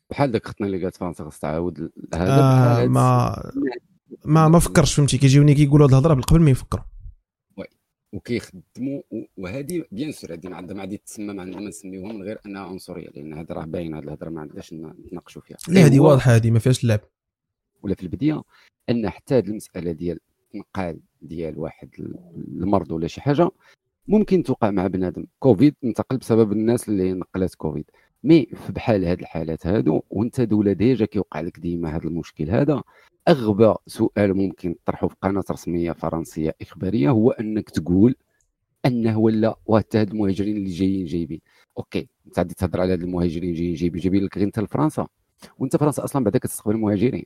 بحال 0.09 0.31
داك 0.31 0.45
اختنا 0.45 0.67
اللي 0.67 0.83
قالت 0.83 0.95
فرنسا 0.95 1.23
خاص 1.23 1.39
تعاود 1.39 1.91
هذا 2.13 2.41
آه 2.41 2.85
ما 2.85 3.35
ما 4.25 4.47
ما 4.47 4.59
فكرش 4.59 4.93
فهمتي. 4.93 5.17
كيجيوني 5.17 5.53
كيقولوا 5.53 5.85
هاد 5.87 5.91
الهضرة 5.91 6.21
قبل 6.21 6.39
ما 6.41 6.51
يفكروا. 6.51 6.83
وكيخدموا 8.13 9.01
وهذه 9.37 9.83
bien 9.91 10.11
sûr 10.11 10.33
هذه 10.33 10.53
عندها 10.53 10.75
ما 10.75 10.81
غادي 10.81 10.97
تسمى 10.97 11.33
ما 11.33 11.41
عندنا 11.41 11.61
ما 11.61 11.67
نسميوها 11.67 12.13
من 12.13 12.23
غير 12.23 12.39
أنها 12.45 12.61
عنصرية 12.61 13.09
لأن 13.09 13.33
هذا 13.33 13.55
راه 13.55 13.65
باين 13.65 13.95
هذه 13.95 14.03
الهضرة 14.03 14.29
ما 14.29 14.41
عندناش 14.41 14.73
نتناقشوا 14.73 15.41
فيها. 15.41 15.57
لا 15.67 15.85
هذه 15.85 15.99
واضحة 15.99 16.35
هذه 16.35 16.51
ما 16.51 16.59
فيهاش 16.59 16.83
اللعب 16.83 16.99
ولا 17.83 17.95
في 17.95 18.03
البداية 18.03 18.43
أن 18.89 19.09
حتى 19.09 19.37
هذه 19.37 19.47
المسألة 19.47 19.91
ديال 19.91 20.19
التنقال 20.45 20.99
ديال 21.21 21.59
واحد 21.59 21.89
المرض 22.47 22.91
ولا 22.91 23.07
شي 23.07 23.21
حاجة 23.21 23.49
ممكن 24.07 24.43
توقع 24.43 24.71
مع 24.71 24.87
بنادم. 24.87 25.25
كوفيد 25.39 25.75
انتقل 25.83 26.17
بسبب 26.17 26.51
الناس 26.51 26.89
اللي 26.89 27.13
نقلت 27.13 27.55
كوفيد. 27.55 27.85
mais 28.23 28.45
في 28.45 28.71
بحال 28.71 29.05
هاد 29.05 29.19
الحالات 29.19 29.67
هادو 29.67 30.01
وانت 30.09 30.41
دولة 30.41 30.73
déjà 30.73 31.05
كيوقع 31.05 31.41
لك 31.41 31.59
ديما 31.59 31.95
هذا 31.95 32.03
المشكل 32.05 32.49
هذا. 32.49 32.83
أغبى 33.27 33.73
سؤال 33.87 34.33
ممكن 34.33 34.75
تطرحه 34.85 35.07
في 35.07 35.15
قناة 35.21 35.43
رسمية 35.51 35.91
فرنسية 35.91 36.55
إخبارية 36.61 37.09
هو 37.09 37.31
أنك 37.31 37.69
تقول 37.69 38.15
أنه 38.85 39.19
ولا 39.19 39.55
وحتى 39.65 39.97
هاد 39.97 40.09
المهاجرين 40.11 40.57
اللي 40.57 40.69
جايين 40.69 41.05
جايبين. 41.05 41.41
Okay 41.77 42.09
أنت 42.27 42.39
غادي 42.39 42.53
تهضر 42.53 42.81
على 42.81 42.93
هاد 42.93 43.01
المهاجرين 43.03 43.53
جايين 43.53 43.73
جايبين 43.75 44.01
جايبين 44.01 44.23
لك 44.23 44.37
غير 44.37 44.47
أنت 44.47 44.59
لفرنسا. 44.59 45.07
وأنت 45.59 45.77
فرنسا 45.77 46.03
أصلا 46.03 46.23
بعدا 46.23 46.39
كتستقبل 46.39 46.75
المهاجرين 46.75 47.25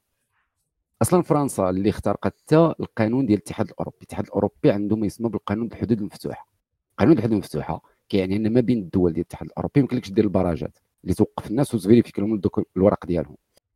أصلا 1.02 1.22
فرنسا 1.22 1.70
اللي 1.70 1.90
اخترقت 1.90 2.26
حتى 2.26 2.74
القانون 2.80 3.26
ديال 3.26 3.38
الاتحاد 3.40 3.68
الأوروبي. 3.70 3.98
الاتحاد 3.98 4.26
الأوروبي 4.26 4.72
عنده 4.72 4.96
ما 4.96 5.06
يسمى 5.06 5.30
بالقانون 5.30 5.68
الحدود 5.68 6.00
المفتوحة. 6.00 6.48
قانون 6.98 7.18
الحدود 7.18 7.34
المفتوحة. 7.34 7.95
كيعني 8.10 8.36
إن 8.36 8.54
ما 8.54 8.62
بين 8.62 8.78
الدول 8.78 9.14
ديال 9.14 9.26
الاتحاد 9.26 9.48
الأوروبي 9.48 9.82
ما 9.82 9.88
لكش 9.92 10.12
دير 10.12 10.24
ال 10.24 10.30
barrages 10.30 10.78
اللي 11.04 11.14
توقف 11.16 11.52
الناس 11.52 11.76
وت 11.76 11.85
vérifier 11.85 12.20
لهم 12.20 12.42
الورق 12.78 13.06
ديالهم. 13.06 13.36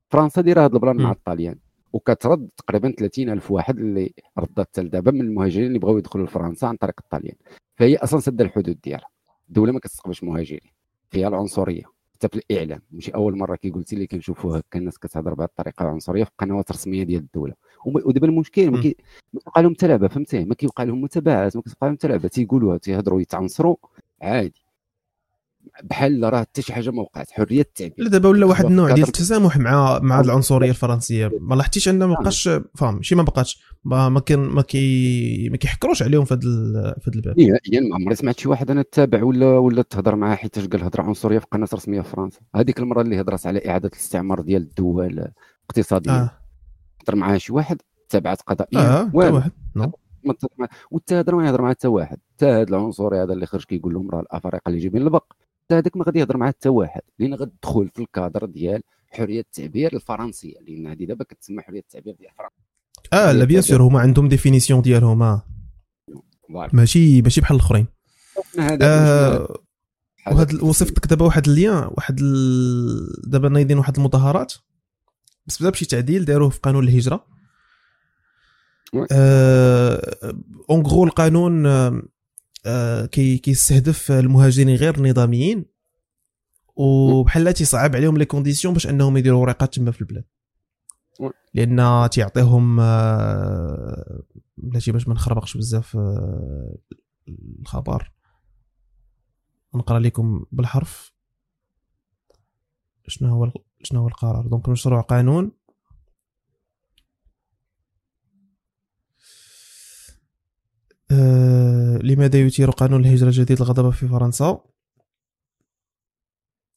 فرنسا 0.10 0.42
دايرة 0.42 0.66
هذا 0.66 0.74
البلان 0.74 0.96
مع 0.98 1.12
الطاليان 1.12 1.56
وكترد 1.94 2.50
تقريبا 2.58 2.92
30 2.92 3.30
ألف 3.30 3.52
واحد 3.52 3.80
اللي 3.80 4.14
ردت 4.38 4.60
حتى 4.60 4.82
لدابا 4.82 5.12
من 5.12 5.22
المهاجرين 5.22 5.68
اللي 5.68 5.80
بغاو 5.80 5.98
يدخلوا 5.98 6.26
لفرنسا 6.26 6.66
عن 6.66 6.76
طريق 6.76 6.96
الطاليان. 7.00 7.36
فهي 7.76 7.96
أصلا 7.98 8.20
سد 8.20 8.42
الحدود 8.42 8.82
ديالها. 8.84 9.08
الدولة 9.50 9.72
ما 9.72 9.80
كتستقبلش 9.80 10.24
مهاجرين. 10.24 10.72
فيها 11.12 11.28
العنصرية. 11.28 11.84
حتى 12.14 12.28
في 12.28 12.36
الإعلام 12.52 12.82
ماشي 12.92 13.12
أول 13.12 13.38
مرة 13.38 13.56
كي 13.56 13.70
قلتي 13.70 13.96
لي 13.96 14.08
كنشوفوا 14.08 14.58
هكا 14.58 14.80
الناس 14.80 14.98
كتهضر 14.98 15.34
بهذه 15.34 15.48
الطريقة 15.48 15.84
العنصرية 15.84 16.24
في 16.24 16.32
قنوات 16.38 16.72
رسمية 16.72 17.04
ديال 17.04 17.22
الدولة. 17.22 17.54
ودابا 17.86 18.28
المشكل 18.28 18.72
ما 18.72 18.82
كيوقع 18.82 19.62
لهم 19.62 19.74
حتى 19.74 19.88
لعبة 19.88 20.08
فهمتي؟ 20.08 20.46
ما 20.46 20.56
كيوقع 20.56 20.84
لهم 20.84 21.02
متابعات 21.02 21.56
ما 21.56 21.62
كيوقع 21.62 21.88
لهم 21.88 21.96
حتى 21.96 22.08
لعبة. 22.08 22.28
تيقولوها 22.28 22.78
تيهضروا 22.78 23.22
يتعنصروا. 23.22 23.76
عادي. 24.22 24.62
بحال 25.84 26.34
راه 26.34 26.40
حتى 26.40 26.62
شي 26.62 26.74
حاجة 26.74 26.90
ما 26.90 27.02
وقعت 27.02 27.32
حرية 27.32 27.62
التعبير. 27.62 27.96
لا 27.98 28.10
دابا 28.10 28.30
ولا 28.30 28.46
واحد 28.46 28.66
النوع 28.66 28.92
ديال 28.92 29.08
التسامح 29.08 29.58
مع 29.58 30.00
مع 30.00 30.22
العنصرية 30.22 30.70
الفرنسية. 30.70 31.32
ما 31.42 31.56
لاحظتيش 31.56 31.90
ان 31.90 32.04
ما 32.04 32.14
بقاش 32.14 32.50
فاهم 32.76 32.96
ماشي 32.96 33.16
ما 33.16 33.24
بقاش. 33.24 33.64
ما 33.84 34.10
ما 34.10 34.20
كان 34.20 34.40
ما 34.40 34.62
كي 34.62 35.50
ما 35.50 35.58
كيحكروش 35.58 36.04
عليهم 36.04 36.26
في 36.26 36.34
هذا 36.34 36.42
في 37.00 37.10
هذا 37.10 37.16
الباب. 37.16 37.40
يعني 37.40 37.90
ما 37.90 37.96
عمري 37.96 38.16
سمعت 38.16 38.40
شي 38.40 38.50
واحد 38.50 38.72
أنا 38.72 38.82
تابع 38.92 39.24
ولا 39.24 39.58
ولا 39.58 39.82
تهضر 39.82 40.16
معاه 40.16 40.36
حيت 40.36 40.74
قال 40.74 40.84
هضرة 40.84 41.02
عنصرية 41.02 41.40
في 41.40 41.46
قناة 41.52 41.68
رسمية 41.74 42.02
في 42.02 42.10
فرنسا. 42.10 42.40
هذيك 42.56 42.80
المرة 42.80 43.02
اللي 43.02 43.22
هضرت 43.22 43.48
على 43.48 43.62
إعادة 43.68 43.88
الاستعمار 43.94 44.42
ديال 44.42 44.62
الدول 44.62 45.28
اقتصاديا 45.70 46.12
آه. 46.12 46.32
هضر 47.04 47.16
معاه 47.16 47.38
شي 47.38 47.54
واحد 47.54 47.82
تابعت 48.10 48.42
قضائيا 48.42 49.00
آه 49.00 49.12
واحد. 49.14 49.52
نو 49.76 49.92
وتا 50.92 51.24
ما 51.32 51.48
يهضر 51.48 51.62
مع 51.62 51.70
حتى 51.70 51.88
واحد. 51.88 52.18
حتى 52.40 52.52
هذا 52.52 52.70
العنصري 52.70 53.24
هذا 53.24 53.34
اللي 53.34 53.46
خرج 53.46 53.64
كيقول 53.64 53.94
لهم 53.94 54.10
راه 54.10 54.20
الافارقه 54.20 54.70
اللي 54.70 54.80
جايبين 54.80 55.02
البق. 55.02 55.34
حتى 55.66 55.76
هذاك 55.76 55.98
ما 55.98 56.04
غادي 56.06 56.20
يهضر 56.20 56.38
مع 56.38 56.48
حتى 56.48 56.70
واحد 56.70 57.02
لأن 57.20 57.34
غتدخل 57.34 57.90
في 57.96 58.02
الكادر 58.02 58.46
ديال 58.46 58.84
حرية 59.08 59.40
التعبير 59.40 59.94
الفرنسية 59.94 60.60
لأن 60.68 60.88
هذه 60.88 61.06
دابا 61.06 61.24
كتسمى 61.24 61.62
حرية 61.62 61.80
التعبير 61.80 62.16
ديال 62.20 62.32
فرنسا. 62.38 62.54
آه 63.14 63.32
لا 63.32 63.46
bien 63.46 63.62
sûr 63.62 63.82
هما 63.82 64.00
عندهم 64.00 64.28
définition 64.28 64.82
ديالهم 64.82 65.24
آه 65.24 65.46
ماشي 66.50 67.22
ماشي 67.22 67.42
بحال 67.42 67.58
الأخرين. 67.58 67.88
آه 68.82 69.60
وهاد 70.28 70.64
وصفتك 70.64 71.08
دابا 71.08 71.26
واحد 71.26 71.48
ال 71.48 71.56
lien 71.56 71.90
واحد 71.92 72.20
ال... 72.22 73.30
دابا 73.32 73.50
نايضين 73.50 73.78
واحد 73.78 73.98
المظاهرات 73.98 74.54
بسبب 75.48 75.76
شي 75.76 75.86
تعديل 75.86 76.26
داروه 76.26 76.50
في 76.50 76.60
قانون 76.60 76.84
الهجرة. 76.84 77.26
آه 79.12 80.16
en 80.70 80.82
gros 80.82 81.04
القانون 81.04 81.66
آه 81.66 82.02
كيستهدف 83.12 84.12
المهاجرين 84.12 84.76
غير 84.76 84.98
النظاميين 84.98 85.66
وبحال 86.76 87.54
تيصعب 87.54 87.96
عليهم 87.96 88.18
les 88.18 88.26
conditions 88.26 88.74
باش 88.74 88.88
انهم 88.88 89.18
يديروا 89.18 89.42
ورقات 89.42 89.74
تما 89.74 89.92
في 89.92 90.02
البلاد. 90.02 90.24
لأن 91.54 92.10
تيعطيهم 92.12 92.80
آه 92.80 94.24
بلاتي 94.58 94.92
باش 94.92 95.08
ما 95.08 95.14
نخربقش 95.14 95.58
بزاف 95.58 95.96
آه 95.96 96.78
الخبر. 97.60 98.12
نقرأ 99.76 100.00
لكم 100.00 100.46
بالحرف. 100.52 101.14
شنو 103.08 103.30
هو 103.30 103.52
شنو 103.84 104.00
هو 104.00 104.08
القرار؟ 104.08 104.48
دونك 104.48 104.70
مشروع 104.70 105.02
قانون. 105.02 105.52
آه 111.12 111.98
لماذا 111.98 112.40
يثير 112.40 112.70
قانون 112.72 113.02
الهجرة 113.02 113.28
الجديد 113.28 113.62
الغضب 113.62 113.90
في 113.90 114.08
فرنسا؟ 114.08 114.62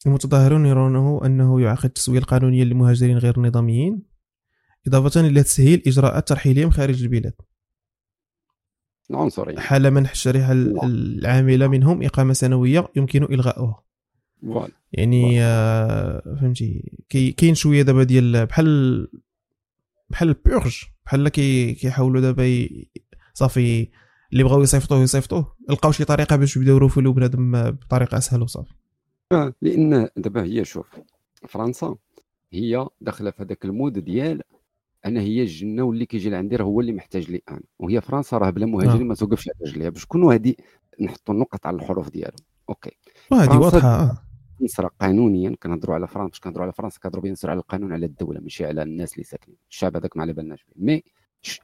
المتظاهرون 0.07 0.67
يرونه 0.67 1.21
أنه 1.27 1.61
يعقد 1.61 1.85
التسوية 1.85 2.19
القانونية 2.19 2.65
للمهاجرين 2.65 3.19
غير 3.19 3.37
النظاميين 3.37 4.03
إضافة 4.87 5.21
إلى 5.21 5.43
تسهيل 5.43 5.83
إجراءات 5.87 6.29
ترحيلهم 6.29 6.71
خارج 6.71 7.03
البلاد. 7.03 7.35
عنصرية 9.11 9.59
حال 9.59 9.91
منح 9.91 10.11
الشريحة 10.11 10.53
العاملة 10.53 11.67
منهم 11.69 12.03
إقامة 12.03 12.33
سنوية 12.33 12.89
يمكن 12.97 13.23
إلغاؤها. 13.25 13.83
يعني 14.93 15.43
آه 15.43 16.37
فهمتي؟ 16.41 16.93
كاين 17.37 17.55
شوية 17.55 17.83
دابا 17.83 18.03
ديال 18.03 18.47
بحال 18.47 19.09
بحال 20.11 20.29
البورج 20.29 20.85
بحال 21.07 21.29
كي 21.29 21.75
كيحاولوا 21.75 22.21
دابا 22.21 22.69
صافي 23.35 23.89
اللي 24.33 24.45
بغاو 24.45 24.63
يصيفطوه 24.63 24.99
يصيفطوه. 24.99 25.57
لقاو 25.69 25.93
شي 25.93 26.05
طريقة 26.05 26.37
باش 26.37 26.57
يبداو 26.57 26.77
يروفلوا 26.77 27.13
بنادم 27.13 27.71
بطريقة 27.71 28.19
اسهل 28.19 28.43
وصافي. 28.43 28.75
آه 29.33 29.55
لأن 29.63 30.09
دابا 30.17 30.43
هي 30.43 30.65
شوف 30.65 30.87
فرنسا 31.49 31.97
هي 32.53 32.89
داخلة 33.01 33.31
في 33.31 33.43
هذاك 33.43 33.65
ال 33.65 33.72
mode 33.72 33.99
ديال 33.99 34.43
أنا 35.07 35.21
هي 35.21 35.43
الجنة 35.43 35.83
واللي 35.83 36.07
كيجي 36.07 36.31
لعندي 36.31 36.57
راه 36.57 36.65
هو 36.65 36.81
اللي 36.81 36.93
محتاج 36.93 37.31
لي 37.31 37.43
أنا. 37.51 37.61
وهي 37.79 38.01
فرنسا 38.01 38.39
راه 38.39 38.51
بلا 38.51 38.67
مهاجرين 38.67 39.07
ما 39.07 39.15
توقفش 39.15 39.49
على 39.49 39.71
رجليها. 39.71 39.91
باش 39.91 40.05
كونوا 40.05 40.35
هذه 40.35 40.55
نحطوا 41.01 41.35
النقط 41.35 41.67
على 41.67 41.77
الحروف 41.77 42.11
ديالهم. 42.11 42.37
Okay. 42.69 42.91
وهذه 43.31 43.49
فرنسا 43.49 43.59
واضحة 43.59 43.89
آه. 43.89 44.19
مصر 44.61 44.87
قانونيا 44.87 45.57
كنهضروا 45.63 45.95
على 45.95 46.09
فرنسا 46.09 46.41
كنهضروا 46.41 46.65
على 46.65 46.73
فرنسا 46.73 47.01
كنهضروا 47.01 47.23
bien 47.23 47.37
على 47.45 47.59
القانون 47.59 47.93
على 47.93 48.07
الدولة 48.07 48.41
ماشي 48.41 48.67
على 48.67 48.83
الناس 48.83 49.13
اللي 49.13 49.25
ساكنين. 49.25 49.57
الشعب 49.71 49.97
هذاك 49.97 50.17
ما 50.17 50.23
على 50.23 50.33
بالناش 50.33 50.65
به 50.65 50.73
mais 50.77 51.03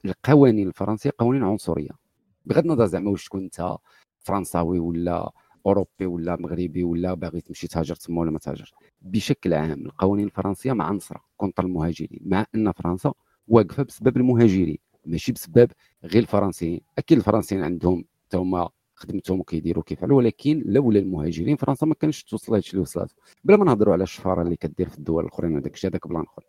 القوانين 0.04 0.68
الفرنسية 0.68 1.12
قوانين 1.18 1.42
عنصرية. 1.42 2.07
بغض 2.48 2.64
النظر 2.64 2.86
زعما 2.86 3.10
واش 3.10 3.28
انت 3.34 3.76
فرنساوي 4.18 4.78
ولا 4.78 5.30
أوروبي 5.66 6.06
ولا 6.06 6.36
مغربي 6.40 6.84
ولا 6.84 7.14
باغي 7.14 7.40
تمشي 7.40 7.68
تهاجر 7.68 7.94
تما 7.94 8.20
ولا 8.20 8.30
ما 8.30 8.38
تهاجرش. 8.38 8.74
بشكل 9.02 9.54
عام 9.54 9.86
القوانين 9.86 10.26
الفرنسية 10.26 10.72
معنصره 10.72 11.20
contre 11.36 11.64
المهاجرين 11.64 12.20
مع 12.24 12.46
إن 12.54 12.72
فرنسا 12.72 13.12
واقفة 13.48 13.82
بسبب 13.82 14.16
المهاجرين 14.16 14.78
ماشي 15.06 15.32
بسبب 15.32 15.70
غير 16.04 16.22
الفرنسيين. 16.22 16.80
أكيد 16.98 17.18
الفرنسيين 17.18 17.62
عندهم 17.64 18.04
حتى 18.26 18.36
هما 18.36 18.68
خدمتهم 18.94 19.40
وكيديروا 19.40 19.84
كيفعلوا 19.84 20.16
ولكن 20.16 20.62
لولا 20.66 20.98
المهاجرين 20.98 21.56
فرنسا 21.56 21.86
ما 21.86 21.94
كانش 21.94 22.22
توصل 22.24 22.54
هادشي 22.54 22.70
اللي 22.70 22.82
وصلت. 22.82 23.14
بلا 23.44 23.56
ما 23.56 23.64
نهضروا 23.64 23.92
على 23.92 24.02
الشفارة 24.02 24.42
اللي 24.42 24.56
كدير 24.56 24.88
في 24.88 24.98
الدول 24.98 25.24
الأخرين 25.24 25.56
وداك 25.56 25.74
الشيء 25.74 25.90
هذاك 25.90 26.08
بلان 26.08 26.22
آخر. 26.22 26.44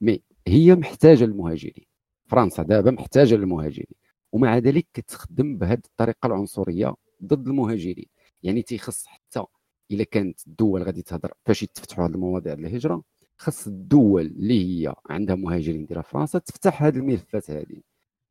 mais 0.00 0.22
هي 0.48 0.74
محتاجة 0.74 1.24
المهاجرين 1.24 1.84
فرنسا 2.26 2.62
دابا 2.62 2.90
محتاجة 2.90 3.34
للمهاجرين. 3.34 4.05
ومع 4.36 4.58
ذلك 4.58 4.86
كتخدم 4.94 5.58
بهذه 5.58 5.82
الطريقة 5.86 6.26
العنصرية 6.26 6.94
ضد 7.24 7.48
المهاجرين. 7.48 8.06
يعني 8.42 8.62
تيخص 8.62 9.06
حتى 9.06 9.44
إلا 9.90 10.04
كانت 10.04 10.46
الدول 10.46 10.82
غادي 10.82 11.02
تهضر 11.02 11.32
فاش 11.46 11.62
يتفتحوا 11.62 12.06
هذه 12.06 12.14
المواضيع 12.14 12.54
ديال 12.54 12.66
الهجره 12.66 13.02
خص 13.36 13.66
الدول 13.66 14.26
اللي 14.26 14.86
هي 14.86 14.94
عندها 15.10 15.34
مهاجرين 15.36 15.86
ديال 15.86 16.02
فرنسا 16.02 16.38
تفتح 16.38 16.82
هذه 16.82 16.96
الملفات 16.96 17.50
هذه 17.50 17.80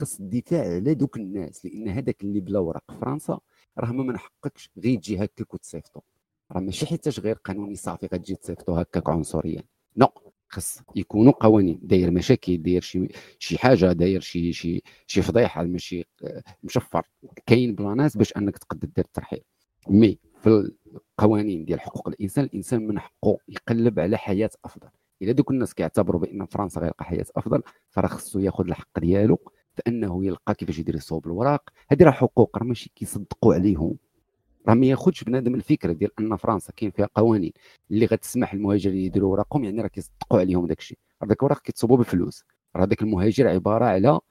خص 0.01 0.19
الدفاع 0.19 0.61
على 0.75 0.93
دوك 0.93 1.17
الناس 1.17 1.65
لأن 1.65 1.87
هذاك 1.87 2.23
اللي 2.23 2.39
بلا 2.39 2.59
ورق 2.59 2.83
فرنسا 3.01 3.39
راه 3.77 3.91
ما 3.91 4.03
من 4.03 4.17
حقكش 4.17 4.69
غير 4.77 4.97
تجي 4.99 5.23
هكاك 5.23 5.53
وتصيفطو 5.53 6.01
راه 6.51 6.59
ماشي 6.59 6.85
حيتاش 6.85 7.19
غير 7.19 7.35
قانوني 7.35 7.75
صافي 7.75 8.05
غتجي 8.05 8.35
تصيفطو 8.35 8.75
هكاك 8.75 9.09
عنصريا. 9.09 9.63
Non 9.97 10.07
خص 10.49 10.81
يكونوا 10.95 11.33
قوانين 11.33 11.79
داير 11.83 12.11
مشاكل 12.11 12.57
داير 12.61 12.81
شي 12.81 13.07
شي 13.39 13.57
حاجة 13.57 13.91
داير 13.93 14.21
شي 14.21 14.53
شي 14.53 14.81
شي 15.07 15.21
فضيحة 15.21 15.63
ماشي 15.63 16.05
مشفر. 16.63 17.07
كاين 17.45 17.75
بلانات 17.75 18.17
باش 18.17 18.33
أنك 18.37 18.57
تقدر 18.57 18.87
دير 18.95 19.05
الترحيل. 19.05 19.41
mais 19.89 20.19
في 20.41 20.71
القوانين 21.19 21.65
ديال 21.65 21.81
حقوق 21.81 22.07
الإنسان 22.07 22.45
الإنسان 22.45 22.87
من 22.87 22.99
حقه 22.99 23.37
يقلب 23.47 23.99
على 23.99 24.17
حياة 24.17 24.49
أفضل. 24.65 24.89
اذا 25.21 25.31
دوك 25.31 25.51
الناس 25.51 25.73
كيعتبروا 25.73 26.21
بأن 26.21 26.45
فرنسا 26.45 26.81
غيلقى 26.81 27.05
حياة 27.05 27.25
أفضل 27.35 27.61
فراه 27.89 28.07
خصو 28.07 28.39
ياخذ 28.39 28.67
الحق 28.67 28.99
ديالو 28.99 29.39
فإنه 29.73 30.25
يلقى 30.25 30.55
كيفاش 30.55 30.79
يدير 30.79 30.95
يصوب 30.95 31.25
الوراق. 31.25 31.69
هذه 31.91 32.03
راه 32.03 32.11
حقوق 32.11 32.57
راه 32.57 32.63
ماشي 32.63 32.91
كيصدقوا 32.95 33.53
عليهم. 33.53 33.97
راه 34.67 34.73
ما 34.73 34.85
ياخذش 34.85 35.23
بنادم 35.23 35.55
الفكرة 35.55 35.93
ديال 35.93 36.11
أن 36.19 36.35
فرنسا 36.35 36.73
كاين 36.75 36.91
فيها 36.91 37.09
قوانين 37.15 37.51
اللي 37.91 38.05
غتسمح 38.05 38.55
للمهاجرين 38.55 38.97
يديروا 39.05 39.31
وراقهم 39.31 39.63
يعني 39.63 39.81
راه 39.81 39.87
كيصدقوا 39.87 40.39
عليهم 40.39 40.67
داك 40.67 40.79
الشيء 40.79 40.97
راه 41.21 41.27
داك 41.27 41.39
الوراق 41.43 41.61
كيتصوبوا 41.61 41.97
بفلوس. 41.97 42.43
راه 42.75 42.85
داك 42.85 43.01
المهاجر 43.01 43.47
عبارة 43.47 43.85
على 43.85 44.07
آه، 44.09 44.21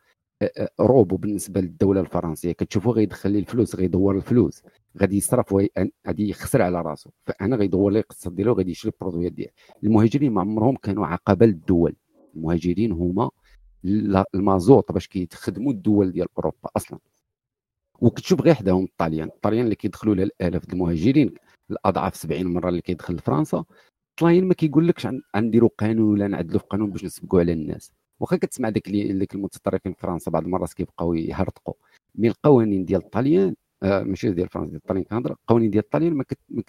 آه، 0.59 0.69
روبو 0.81 1.17
بالنسبة 1.17 1.61
للدولة 1.61 2.01
الفرنسية. 2.01 2.53
كتشوفوا 2.53 2.93
غيدخل 2.93 3.31
لي 3.31 3.39
الفلوس 3.39 3.77
غيدور 3.77 4.17
الفلوس. 4.17 4.63
غادي 5.01 5.17
يصرف 5.17 5.55
غادي 6.07 6.29
يخسر 6.29 6.63
على 6.63 6.83
راسه 6.83 7.11
فأنا 7.27 7.57
غيدور 7.57 7.91
لي 7.93 7.99
الاقتصاد 7.99 8.35
ديالو 8.35 8.53
غادي 8.53 8.71
يشري 8.71 8.91
البرودويات 8.93 9.33
ديالو. 9.33 9.53
المهاجرين 9.85 10.33
ما 10.33 10.41
عمرهم 10.41 10.77
كانوا 10.77 11.07
عقبة 11.07 11.47
للدول. 11.47 11.95
المهاجرين 12.37 12.93
هما 12.93 13.31
ال- 13.85 14.25
المازوط 14.35 14.93
باش 14.93 15.09
كيخدموا 15.09 15.73
الدول 15.73 16.13
ديال 16.13 16.29
أوروبا 16.39 16.71
أصلا. 16.77 16.99
وكتشوف 18.01 18.41
غير 18.43 18.55
حداهم 18.55 18.85
الطاليان. 18.85 19.29
الطاليان 19.29 19.65
اللي 19.65 19.75
كيدخلوا 19.75 20.15
لها 20.15 20.25
الآلاف 20.25 20.73
المهاجرين 20.73 21.35
الأضعاف 21.71 22.17
70 22.17 22.45
مرة 22.47 22.69
اللي 22.69 22.81
كيدخل 22.83 23.15
لفرنسا 23.15 23.65
الطاليان 24.11 24.45
ما 24.49 24.55
كيقولكش 24.55 25.09
غنديروا 25.37 25.71
قانون 25.79 26.13
ولا 26.13 26.29
نعدلوا 26.29 26.59
في 26.61 26.67
قانون 26.67 26.91
باش 26.91 27.05
نسبقوا 27.05 27.41
على 27.41 27.53
الناس. 27.53 27.93
واخا 28.21 28.37
كتسمع 28.37 28.69
داك 28.69 28.89
اللي 28.89 29.27
المتطرفين 29.35 29.93
في 29.93 30.01
فرنسا 30.01 30.31
بعض 30.31 30.45
المرات 30.45 30.73
كيبقاو 30.73 31.15
يهرطقوا. 31.15 31.75
من 32.15 32.29
القوانين 32.29 32.85
ديال 32.85 33.01
الطاليان 33.05 33.55
آه 33.83 34.03
ماشي 34.03 34.31
ديال 34.31 34.49
فرنسا 34.49 34.69
ديال 34.71 34.81
الطاليان 34.81 35.05
كنهضر 35.05 35.31
القوانين 35.33 35.71
ديال 35.71 35.85
الطاليان 35.85 36.13
ما, 36.15 36.25
كت... 36.25 36.39
ما 36.49 36.63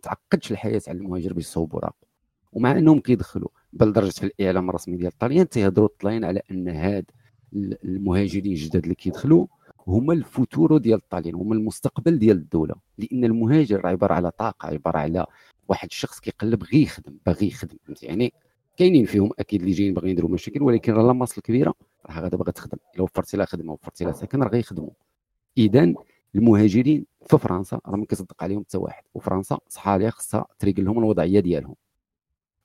كتعقدش 0.00 0.52
الحياة 0.52 0.80
على 0.88 0.98
المهاجر 0.98 1.32
باش 1.32 1.44
يصوب 1.44 1.74
وراقه 1.74 2.06
ومع 2.52 2.72
انهم 2.78 3.00
كيدخلوا 3.00 3.48
بل 3.72 3.92
درجة 3.92 4.10
في 4.10 4.26
الإعلام 4.26 4.70
الرسمي 4.70 4.96
ديال 4.96 5.06
الطاليان 5.12 5.48
تيهضروا 5.48 5.86
الطاليان 5.88 6.24
على 6.24 6.42
أن 6.50 6.68
هاد 6.68 7.10
ال- 7.52 7.84
المهاجرين 7.84 8.52
الجداد 8.52 8.82
اللي 8.82 8.94
كيدخلوا 8.94 9.46
هما 9.88 10.12
ال 10.12 10.21
futuro 10.21 10.78
ديال 10.78 10.98
الطاليان 10.98 11.34
هما 11.34 11.54
المستقبل 11.54 12.18
ديال 12.18 12.36
الدولة. 12.36 12.74
لأن 12.98 13.24
المهاجر 13.24 13.86
عبارة 13.86 14.14
على 14.14 14.30
طاقة 14.30 14.66
عبارة 14.66 14.98
على 14.98 15.26
واحد 15.68 15.88
الشخص 15.90 16.20
كيقلب 16.20 16.64
غير 16.64 16.82
يخدم 16.82 17.16
باغي 17.26 17.46
يخدم 17.46 17.76
يعني 18.02 18.32
كاينين 18.76 19.04
فيهم 19.04 19.30
أكيد 19.38 19.60
اللي 19.60 19.72
جايين 19.72 19.94
باغيين 19.94 20.12
يديروا 20.12 20.30
مشاكل 20.30 20.62
ولكن 20.62 20.92
راه 20.92 21.02
la 21.02 21.12
masse 21.12 21.42
الكبيرة 21.42 21.74
راه 22.06 22.20
غادا 22.20 22.36
باغا 22.36 22.50
تخدم. 22.50 22.78
إلا 22.94 23.02
وفرتي 23.02 23.36
لها 23.36 23.46
خدمة 23.46 23.72
وفرتي 23.72 24.04
لها 24.04 24.12
سكن 24.12 24.42
راه 24.42 24.48
غيخدموا 24.48 24.90
اذا 25.58 25.94
المهاجرين 26.34 27.06
في 27.26 27.38
فرنسا 27.38 27.80
راه 27.86 27.96
ما 27.96 28.04
كيصدق 28.04 28.42
عليهم 28.42 28.64
حتى 28.64 28.78
واحد. 28.78 29.02
وفرنسا 29.14 29.58
صحا 29.68 29.98
ليها 29.98 30.10
خصها 30.10 30.46
ت 30.58 30.62
régler 30.62 30.84
لهم 30.84 30.98
الوضعية 30.98 31.40
ديالهم. 31.40 31.74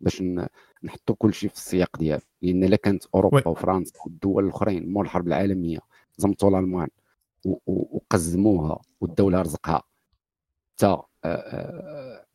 باش 0.02 0.24
نحطوا 0.84 1.16
كل 1.20 1.34
شيء 1.34 1.50
في 1.50 1.56
السياق 1.56 1.98
ديالو. 1.98 2.22
لأن 2.42 2.64
إلا 2.64 2.76
كانت 2.76 3.04
أوروبا. 3.16 3.48
وفرنسا 3.48 3.94
والدول 4.06 4.46
الأخرين 4.46 4.90
مور 4.94 5.06
الحرب 5.06 5.28
العالمية 5.28 5.80
زمطوا 6.18 6.50
الالمان 6.50 6.88
وقزموها 7.66 8.82
والدولة 9.02 9.42
رزقها. 9.42 9.84
حتى 10.74 10.98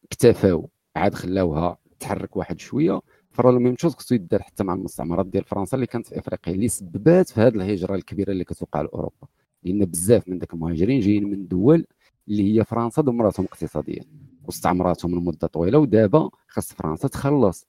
اكتفاو 0.05 0.71
عاد 0.97 1.15
خلاوها 1.15 1.79
تحرك 2.01 2.37
واحد 2.37 2.61
شوية. 2.61 3.01
فراه 3.31 3.51
لو 3.51 3.59
ميم 3.59 3.77
شوز 3.79 3.95
خصو 3.95 4.15
يدار 4.15 4.43
حتى 4.43 4.65
مع 4.65 4.75
المستعمرات 4.75 5.27
ديال 5.27 5.45
فرنسا 5.45 5.75
اللي 5.75 5.87
كانت 5.87 6.07
في 6.07 6.19
إفريقيا 6.19 6.55
اللي 6.55 6.69
سببات 6.69 7.31
في 7.31 7.41
هذه 7.41 7.55
الهجرة 7.55 7.95
الكبيرة 7.95 8.31
اللي 8.31 8.45
كتوقع 8.45 8.81
لأوروبا. 8.81 9.27
لأن 9.63 9.85
بزاف 9.85 10.29
من 10.29 10.39
ذاك 10.39 10.55
المهاجرين 10.55 11.01
جايين 11.01 11.31
من 11.31 11.49
دول 11.49 11.87
اللي 12.29 12.59
هي 12.59 12.65
فرنسا 12.65 13.03
دمرتهم 13.03 13.47
اقتصاديا 13.47 14.05
واستعمراتهم 14.45 15.15
لمدة 15.15 15.47
طويلة. 15.47 15.79
ودابا 15.79 16.31
خاص 16.49 16.73
فرنسا 16.73 17.09
تخلص. 17.09 17.67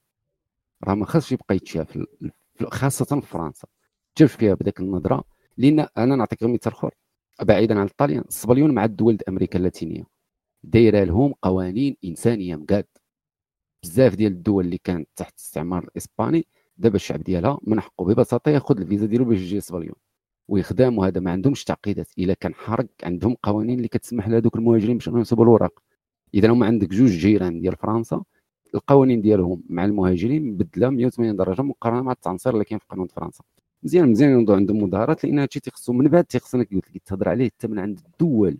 راه 0.84 0.94
ما 0.94 1.06
خاصش 1.06 1.32
يبقى 1.32 1.56
يتشاف 1.56 1.98
خاصة 2.66 3.20
في 3.20 3.26
فرنسا. 3.26 3.68
تشاف 4.14 4.36
فيها 4.36 4.54
بداك 4.54 4.80
النظرة. 4.80 5.24
لأن 5.56 5.86
أنا 5.98 6.16
نعطيك 6.16 6.42
غير 6.42 6.52
مثال 6.52 6.72
آخر. 6.72 6.94
بعيدا 7.42 7.78
عن 7.80 7.86
الطاليان 7.86 8.24
الصبليون 8.28 8.74
مع 8.74 8.84
الدول 8.84 9.18
أمريكا 9.28 9.58
اللاتينية. 9.58 10.04
دايرة 10.62 11.04
لهم 11.04 11.34
قوانين 11.42 11.96
انسانيه 12.04 12.56
مقاد 12.56 12.86
بزاف 13.84 14.14
ديال 14.14 14.32
الدول 14.32 14.64
اللي 14.64 14.78
كانت 14.78 15.08
تحت 15.16 15.32
الاستعمار 15.38 15.84
الاسباني 15.84 16.46
دابا 16.78 16.96
الشعب 16.96 17.22
ديالها 17.22 17.58
من 17.62 17.80
حقه 17.80 18.04
ببساطة 18.04 18.50
ياخذ 18.50 18.80
الفيزا 18.80 19.06
ديالو 19.06 19.24
باش 19.24 19.38
يجي 19.38 19.60
صبليون. 19.60 19.94
ويخدم 20.48 20.98
وهذا 20.98 21.20
ما 21.20 21.30
عندهمش 21.30 21.64
تعقيدات. 21.64 22.08
إلا 22.18 22.34
كان 22.34 22.54
حرق 22.54 22.86
عندهم 23.02 23.36
قوانين 23.42 23.76
اللي 23.76 23.88
كتسمح 23.88 24.28
لهذوك 24.28 24.56
المهاجرين 24.56 24.98
باش 24.98 25.08
انهم 25.08 25.20
يصوبوا 25.20 25.44
الوراق. 25.44 25.82
إذا 26.34 26.50
هما 26.50 26.66
عندك 26.66 26.88
جوج 26.88 27.10
جيران 27.10 27.60
ديال 27.60 27.76
فرنسا 27.76 28.24
القوانين 28.74 29.20
ديالهم 29.22 29.62
مع 29.68 29.84
المهاجرين 29.84 30.46
مبدله 30.52 30.90
180 30.90 31.36
درجة 31.36 31.62
مقارنة 31.62 32.02
مع 32.02 32.12
التعنصير 32.12 32.52
اللي 32.54 32.64
كاين 32.64 32.78
في 32.78 32.86
قانون 32.90 33.06
فرنسا. 33.08 33.44
مزيان 33.82 34.08
مزيان 34.10 34.30
ينوضوا 34.30 34.56
عندهم 34.56 34.82
مظاهرات 34.82 35.24
لأن 35.24 35.38
هادشي 35.38 35.60
تيخصو 35.60 35.92
من 35.92 36.08
بعد 36.08 36.24
تيخصنا 36.24 36.62
قلت 36.72 36.94
لك 36.94 37.02
تهضر 37.06 37.28
عليه 37.28 37.46
حتى 37.48 37.66
من 37.68 37.78
عند 37.78 38.00
الدول 38.06 38.58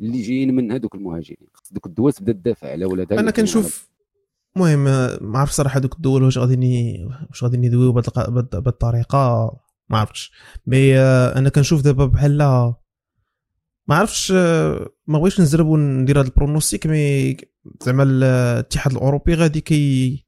اللي 0.00 0.22
جايين 0.22 0.54
من 0.56 0.72
هذوك 0.72 0.94
المهاجرين. 0.94 1.48
خص 1.54 1.72
دوك 1.72 1.86
الدول 1.86 2.12
تبدا 2.12 2.32
تدافع 2.32 2.70
على 2.70 2.84
ولادها 2.84 3.20
أنا 3.20 3.30
كنشوف 3.30 3.88
المهم 4.56 4.84
ما 5.32 5.38
عرف 5.38 5.50
صراحة 5.50 5.80
دوك 5.80 5.96
الدول 5.96 6.22
واش 6.22 6.38
غادي 6.38 6.56
ني- 6.56 7.08
واش 7.30 7.44
غادي 7.44 7.66
يدويو 7.66 7.92
بهاد 7.92 8.56
الطريقة 8.66 9.52
ما 9.88 9.98
عرفتش. 9.98 10.32
mais 10.66 10.98
آه، 10.98 11.38
أنا 11.38 11.48
كنشوف 11.48 11.82
دابا 11.82 12.06
بحال 12.06 12.38
ما 13.88 13.94
عرفتش 13.96 14.32
آه، 14.36 14.88
ما 15.06 15.18
بغيتش 15.18 15.40
نزرب 15.40 15.66
وندير 15.66 16.20
هذا 16.20 16.26
ال 16.28 16.34
pronostic 16.34 16.86
mais 16.86 17.36
زعما 17.82 18.02
الاتحاد 18.02 18.92
الأوروبي 18.92 19.34
غادي 19.34 19.60
كي 19.60 20.24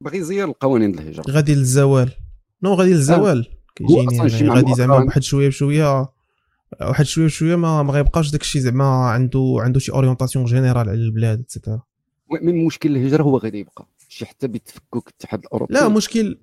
باغي 0.00 0.18
يزير 0.18 0.44
القوانين 0.44 0.94
الهجرة. 0.94 1.24
غادي 1.30 1.54
للزوال. 1.54 2.10
non 2.62 2.74
غادي 2.74 2.90
للزوال. 2.90 3.46
كيجيني 3.86 4.16
يعني 4.16 4.48
غادي 4.48 4.74
زعما 4.74 4.96
واحد 4.96 5.22
شوية 5.22 5.48
بشوية 5.48 6.06
واحد 6.80 7.04
شوية 7.04 7.26
بشوية 7.26 7.56
ما, 7.56 7.82
ما 7.82 7.92
غيبقاش 7.92 8.30
داك 8.30 8.40
الشيء 8.40 8.62
زعما 8.62 8.84
عنده 8.84 9.56
عنده 9.60 9.80
شي 9.80 9.92
orientation 9.92 10.44
générale 10.44 10.88
على 10.88 10.94
البلاد 10.94 11.40
et 11.40 11.50
cetera 11.50 11.82
من 12.42 12.64
مشكل 12.64 12.96
الهجرة 12.96 13.22
هو 13.22 13.36
غادي 13.36 13.58
يبقى 13.58 13.86
شي 14.08 14.26
حتى 14.26 14.48
بتفكك 14.48 15.08
الاتحاد 15.08 15.40
الأوروبي. 15.40 15.74
لا 15.74 15.88
مشكل 15.88 16.38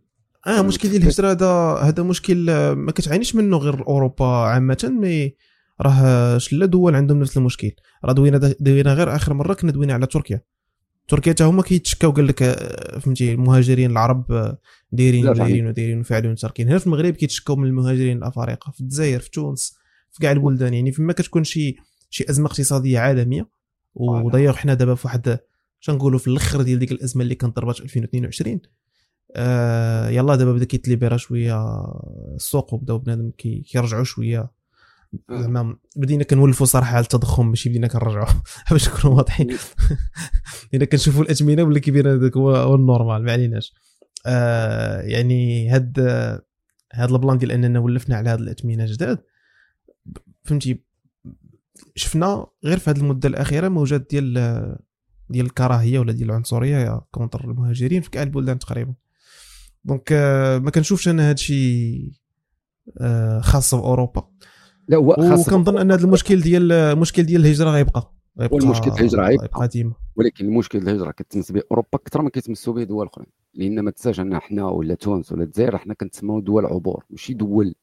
آه 0.48 0.62
مشكل 0.62 0.90
ديال 0.90 1.02
الهجرة 1.02 1.32
هذا 1.32 1.48
هذا 1.88 2.04
مشكل 2.04 2.50
آه، 2.50 2.74
ما 2.74 2.92
كتعانيش 2.92 3.36
منه 3.36 3.58
غير 3.58 3.88
أوروبا 3.88 4.26
عامة 4.26 4.90
mais 5.02 5.36
راه 5.82 6.38
شلة 6.38 6.66
دول 6.66 6.96
عندهم 6.96 7.20
نفس 7.20 7.38
المشكل. 7.38 7.72
راه 8.06 8.14
دوينا 8.14 8.54
دوينا 8.60 8.94
غير 8.94 9.16
آخر 9.16 9.34
مرة 9.34 9.54
كنا 9.54 9.72
دوينا 9.72 9.94
على 9.94 10.06
تركيا. 10.06 10.42
تركيا 11.08 11.32
حتى 11.34 11.44
هما 11.44 11.62
كيتشكاو 11.64 12.12
قال 12.12 12.28
لك 12.28 12.44
آه، 12.44 13.00
فهمتي 13.00 13.34
المهاجرين 13.34 13.92
العرب 13.92 14.32
آه، 14.32 14.58
دايرين 14.92 15.26
لا، 15.26 15.32
ودايرين 15.32 15.68
ودايرين 15.68 16.00
وفاعلين 16.00 16.32
وتاركين 16.32 16.68
هنا 16.68 16.78
في 16.78 16.88
المغرب 16.88 17.14
كيتشكاو 17.14 17.56
من 17.56 17.68
المهاجرين 17.68 18.18
الأفارقة 18.18 18.72
في 18.72 18.82
الجزائر 18.82 19.20
في 19.20 19.32
تونس 19.32 19.76
في 20.12 20.20
كاع 20.22 20.32
البلدان. 20.32 20.74
يعني 20.74 20.92
فيما 20.92 21.14
كتكون 21.14 21.44
شي 21.44 21.76
شي 22.10 22.26
أزمة 22.30 22.46
اقتصادية 22.48 23.00
عالمية 23.00 23.50
ودايوغ 24.26 24.56
حنا 24.56 24.74
دابا 24.74 24.96
في 24.96 25.08
واحد 25.08 25.40
شنقولوا 25.80 26.20
في 26.20 26.28
الأخر 26.28 26.62
ديال 26.62 26.80
ديك 26.80 26.92
الأزمة 26.92 27.24
اللي 27.24 27.36
كانت 27.36 27.56
ضربات 27.56 27.76
في 27.76 27.84
2022 27.84 28.60
آه 29.36 30.10
يلا 30.10 30.36
دابا 30.36 30.54
بدا 30.54 30.66
كيتليبيرا 30.66 31.18
شوية 31.18 31.66
السوق 32.36 32.74
وبداو 32.74 32.98
بنادم 32.98 33.32
كي- 33.38 33.62
كيرجعوا 33.72 34.04
شوية. 34.04 34.52
زعما 35.32 35.78
بدينا 35.96 36.24
كنولفوا 36.24 36.66
صراحة 36.66 36.96
على 36.96 37.04
التضخم 37.04 37.50
ماشي 37.50 37.70
بدينا 37.70 37.88
كنرجعوا 37.88 38.28
باش 38.72 38.90
نكونوا 38.90 39.18
واضحين. 39.18 39.48
بدينا 40.68 40.86
كنشوفوا 40.86 41.24
الاثمنه 41.24 41.64
ولا 41.64 41.80
كيبان 41.80 42.08
هذاك 42.08 42.38
هو 42.38 42.76
ال 42.76 42.83
normal 42.83 43.24
ما 43.24 43.32
عليناش. 43.32 43.74
آه 44.26 45.02
يعني 45.02 45.70
هاد 45.70 46.00
هاد 46.94 47.12
ال 47.12 47.17
plan 47.17 47.38
ديال 47.38 47.52
أننا 47.52 47.80
ولفنا 47.80 48.16
على 48.16 48.30
هاد 48.30 48.40
الاثمنه 48.40 48.86
جداد. 48.86 49.20
فهمتي؟ 50.44 50.84
شفنا 51.96 52.48
غير 52.66 52.78
في 52.78 52.90
هذه 52.90 52.98
المدة 52.98 53.30
الأخيرة 53.30 53.68
موجات 53.68 54.08
ديال 54.10 54.34
ديال 55.30 55.46
الكراهية 55.46 56.00
ولا 56.00 56.12
ديال 56.12 56.30
العنصرية 56.30 57.02
contre 57.12 57.44
المهاجرين 57.44 58.02
في 58.02 58.10
كاع 58.10 58.24
البلدان 58.24 58.60
تقريبا. 58.60 58.94
donc 59.84 60.10
آه، 60.12 60.58
ما 60.58 60.72
كنشوفش 60.72 61.08
أنا 61.08 61.24
هذا 61.24 61.32
الشيء 61.32 62.12
خاص 63.42 63.76
باوروبا 63.76 64.30
لا 64.88 64.98
هو 64.98 65.14
خاصة 65.14 65.56
وكنظن 65.56 65.78
أن 65.78 65.92
هذا 65.92 66.06
المشكل 66.06 66.42
ديال 66.42 66.72
المشكل 66.72 67.24
ديال 67.24 67.42
الهجرة 67.42 67.70
غيبقى 67.70 68.12
غيبقى 68.40 68.56
والمشكل 68.56 68.92
الهجرة 68.92 69.22
غيبقى. 69.22 69.46
غيبقى 69.46 69.68
ديما 69.68 69.94
ولكن 70.16 70.46
المشكل 70.46 70.78
الهجرة 70.78 71.12
كتمس 71.12 71.52
به 71.52 71.62
أوروبا 71.72 71.88
أكثر 71.94 72.22
ما 72.22 72.30
كيتمسوا 72.30 72.74
به 72.74 72.84
دول 72.84 73.08
أخرين. 73.08 73.28
لأن 73.54 73.80
ما 73.80 73.92
تنساش 73.92 74.20
أن 74.20 74.40
حنا 74.40 74.66
ولا 74.66 74.96
تونس 74.96 75.32
ولا 75.32 75.44
الجزائر 75.44 75.78
حنا 75.78 75.94
كنتسموا 75.94 76.42
دول 76.42 76.66
عبور 76.66 77.04
ماشي 77.10 77.34
دول 77.34 77.76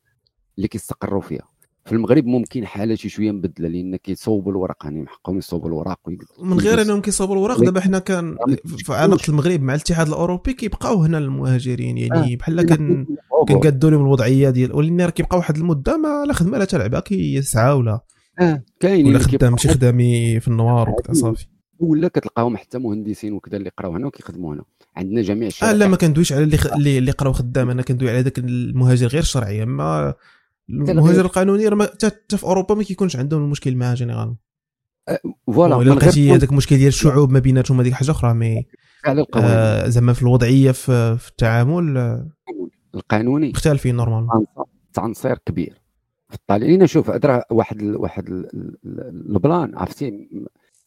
اللي 0.57 0.69
كيستقروا 0.69 1.21
فيها. 1.21 1.49
في 1.87 1.93
المغرب 1.93 2.27
ممكن 2.27 2.67
حالة 2.67 2.95
شي 2.95 3.09
شوية 3.09 3.31
مبدلة 3.33 3.69
لأن 3.69 3.97
كيصوبوا 3.97 4.53
الورق 4.53 4.77
يعني 4.85 5.01
من 5.01 5.09
حقهم 5.09 5.39
يصوبوا 5.39 5.69
الورق 5.69 5.99
ويقدروا- 6.05 6.45
من 6.45 6.59
غير 6.61 6.83
أنهم 6.83 7.01
كيصوبوا 7.01 7.35
الوراق 7.35 7.65
دابا 7.65 7.81
حنا 7.81 7.99
كان 7.99 8.37
في 8.67 8.93
علاقة 8.95 9.23
المغرب 9.29 9.61
مع 9.63 9.75
الاتحاد 9.75 10.07
الأوروبي 10.09 10.53
كيبقاو 10.53 11.03
هنا 11.03 11.19
المهاجرين 11.19 11.99
يعني 11.99 12.37
بحال 12.37 12.63
كن 12.67 13.07
عبور. 13.33 13.47
كنقادوا 13.49 13.91
لهم 13.91 14.01
الوضعية 14.01 14.51
ديال 14.51 14.73
ولكن 14.77 15.01
راه 15.01 15.11
كيبقى 15.11 15.37
واحد 15.37 15.57
المدة 15.57 15.97
ما 15.97 16.25
لا 16.27 16.33
خدمة 16.33 16.59
لا 16.59 16.65
تلعبها 16.65 17.01
كيسعى 17.01 17.73
ولا 17.73 18.01
آه 18.41 18.63
كاينين 18.81 19.07
ولا 19.07 19.19
خدام 19.19 19.57
شي 19.57 19.69
كيبقاو- 19.69 19.73
خدامي 19.73 20.41
في 20.41 20.49
النوار 20.49 20.91
وكذا. 20.91 21.15
صافي. 21.15 21.47
ولا 21.79 22.09
كتلقاهم 22.09 22.57
حتى 22.57 22.79
مهندسين 22.79 23.33
وكذا 23.33 23.57
اللي 23.57 23.71
قراو 23.79 23.95
هنا 23.97 24.07
وكيخدموا 24.07 24.55
هنا. 24.55 24.63
عندنا 24.97 25.23
جميع 25.23 25.45
آه 25.45 25.49
الشركات 25.49 25.75
لا 25.77 25.89
ما 25.89 25.97
كندويش 25.97 26.33
على 26.33 26.43
اللي 26.45 26.57
خ... 26.57 26.73
اللي, 26.73 26.99
اللي 26.99 27.11
قراو 27.11 27.33
خدام 27.33 27.71
أنا 27.71 27.83
كندوي 27.83 28.11
على 28.11 28.21
ذاك 28.21 28.39
المهاجر 28.39 29.07
غير 29.07 29.23
الشرعي 29.23 29.63
أما 29.63 30.15
المهاجر 30.71 31.25
القانوني 31.25 31.69
راه 31.69 31.87
حتى 31.87 32.37
في 32.37 32.45
أوروبا 32.45 32.75
ما 32.75 32.83
كيكونش 32.83 33.17
عندهم 33.17 33.45
المشكل 33.45 33.77
معاه 33.77 33.95
جينيرال 33.95 34.37
voilà 35.47 35.77
ولا 35.77 35.91
لقيتي 35.91 36.33
هذاك 36.33 36.51
المشكل 36.51 36.77
ديال 36.77 36.89
الشعوب 36.89 37.31
ما 37.31 37.39
بيناتهم 37.39 37.81
هذيك 37.81 37.93
حاجة 37.93 38.11
أخرى 38.11 38.35
mais 38.35 38.67
آه 39.37 39.89
زعما 39.89 40.13
في 40.13 40.23
الوضعية 40.23 40.71
في, 40.73 41.17
في 41.19 41.29
التعامل 41.31 41.97
آه، 41.97 42.29
القانوني. 42.95 43.49
مختلفين 43.49 43.97
normalement. 43.97 44.29
فرنسا 44.29 44.65
تعنصير 44.93 45.39
كبير. 45.39 45.83
في 46.29 46.35
الطاليان 46.35 46.87
شوف 46.87 47.11
هذا 47.11 47.45
واحد 47.51 47.83
ال 47.83 47.97
واحد 47.97 48.29
ال 48.29 48.47
ال 48.85 49.35
ال 49.37 49.45
plan 49.45 49.79
عرفتي؟ 49.79 50.29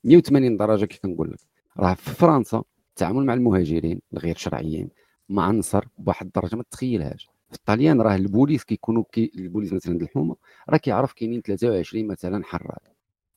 180 0.03 0.57
درجة 0.57 0.85
كيف 0.85 0.99
كنقول 0.99 1.31
لك. 1.31 1.39
راه 1.77 1.93
في 1.93 2.11
فرنسا 2.11 2.63
التعامل 2.89 3.25
مع 3.25 3.33
المهاجرين 3.33 4.01
الغير 4.13 4.35
شرعيين 4.35 4.89
معنصر 5.29 5.85
بواحد 5.97 6.25
الدرجة 6.25 6.55
ما 6.55 6.63
تتخيلهاش 6.63 7.29
في 7.49 7.55
الطليان 7.55 8.01
راه 8.01 8.15
البوليس 8.15 8.63
كيكونوا 8.63 9.03
كي 9.11 9.31
البوليس 9.35 9.73
مثلا 9.73 9.95
الحومة 10.01 10.35
راه 10.69 10.77
كيعرف 10.77 11.13
كاينين 11.13 11.41
23 11.41 12.07
مثلا 12.07 12.43
حراك. 12.45 12.81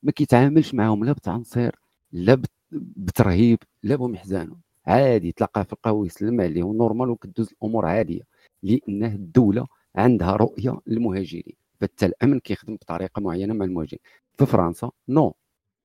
ما 0.02 0.12
كيتعاملش 0.12 0.74
معاهم 0.74 1.04
لا 1.04 1.12
بتعنصير 1.12 1.76
لا 2.12 2.34
بت- 2.34 2.50
بترهيب 2.72 3.58
لا 3.82 3.98
يحزنوا 4.14 4.56
عادي 4.86 5.32
تلقاه 5.32 5.62
في 5.62 5.72
القهوه 5.72 6.06
يسلم 6.06 6.40
عليه 6.40 6.62
و 6.62 6.69
normal 6.69 7.10
وكدوز 7.10 7.50
الأمور 7.52 7.86
عادية 7.86 8.22
لأنه 8.62 9.06
الدولة 9.06 9.66
عندها 9.96 10.32
رؤية 10.36 10.80
للمهاجرين. 10.86 11.54
فحتى 11.80 12.06
الأمن 12.06 12.40
كيخدم 12.40 12.74
بطريقة 12.76 13.20
معينة 13.20 13.54
مع 13.54 13.64
المهاجرين. 13.64 14.00
في 14.38 14.46
فرنسا 14.46 14.90
non. 15.08 15.34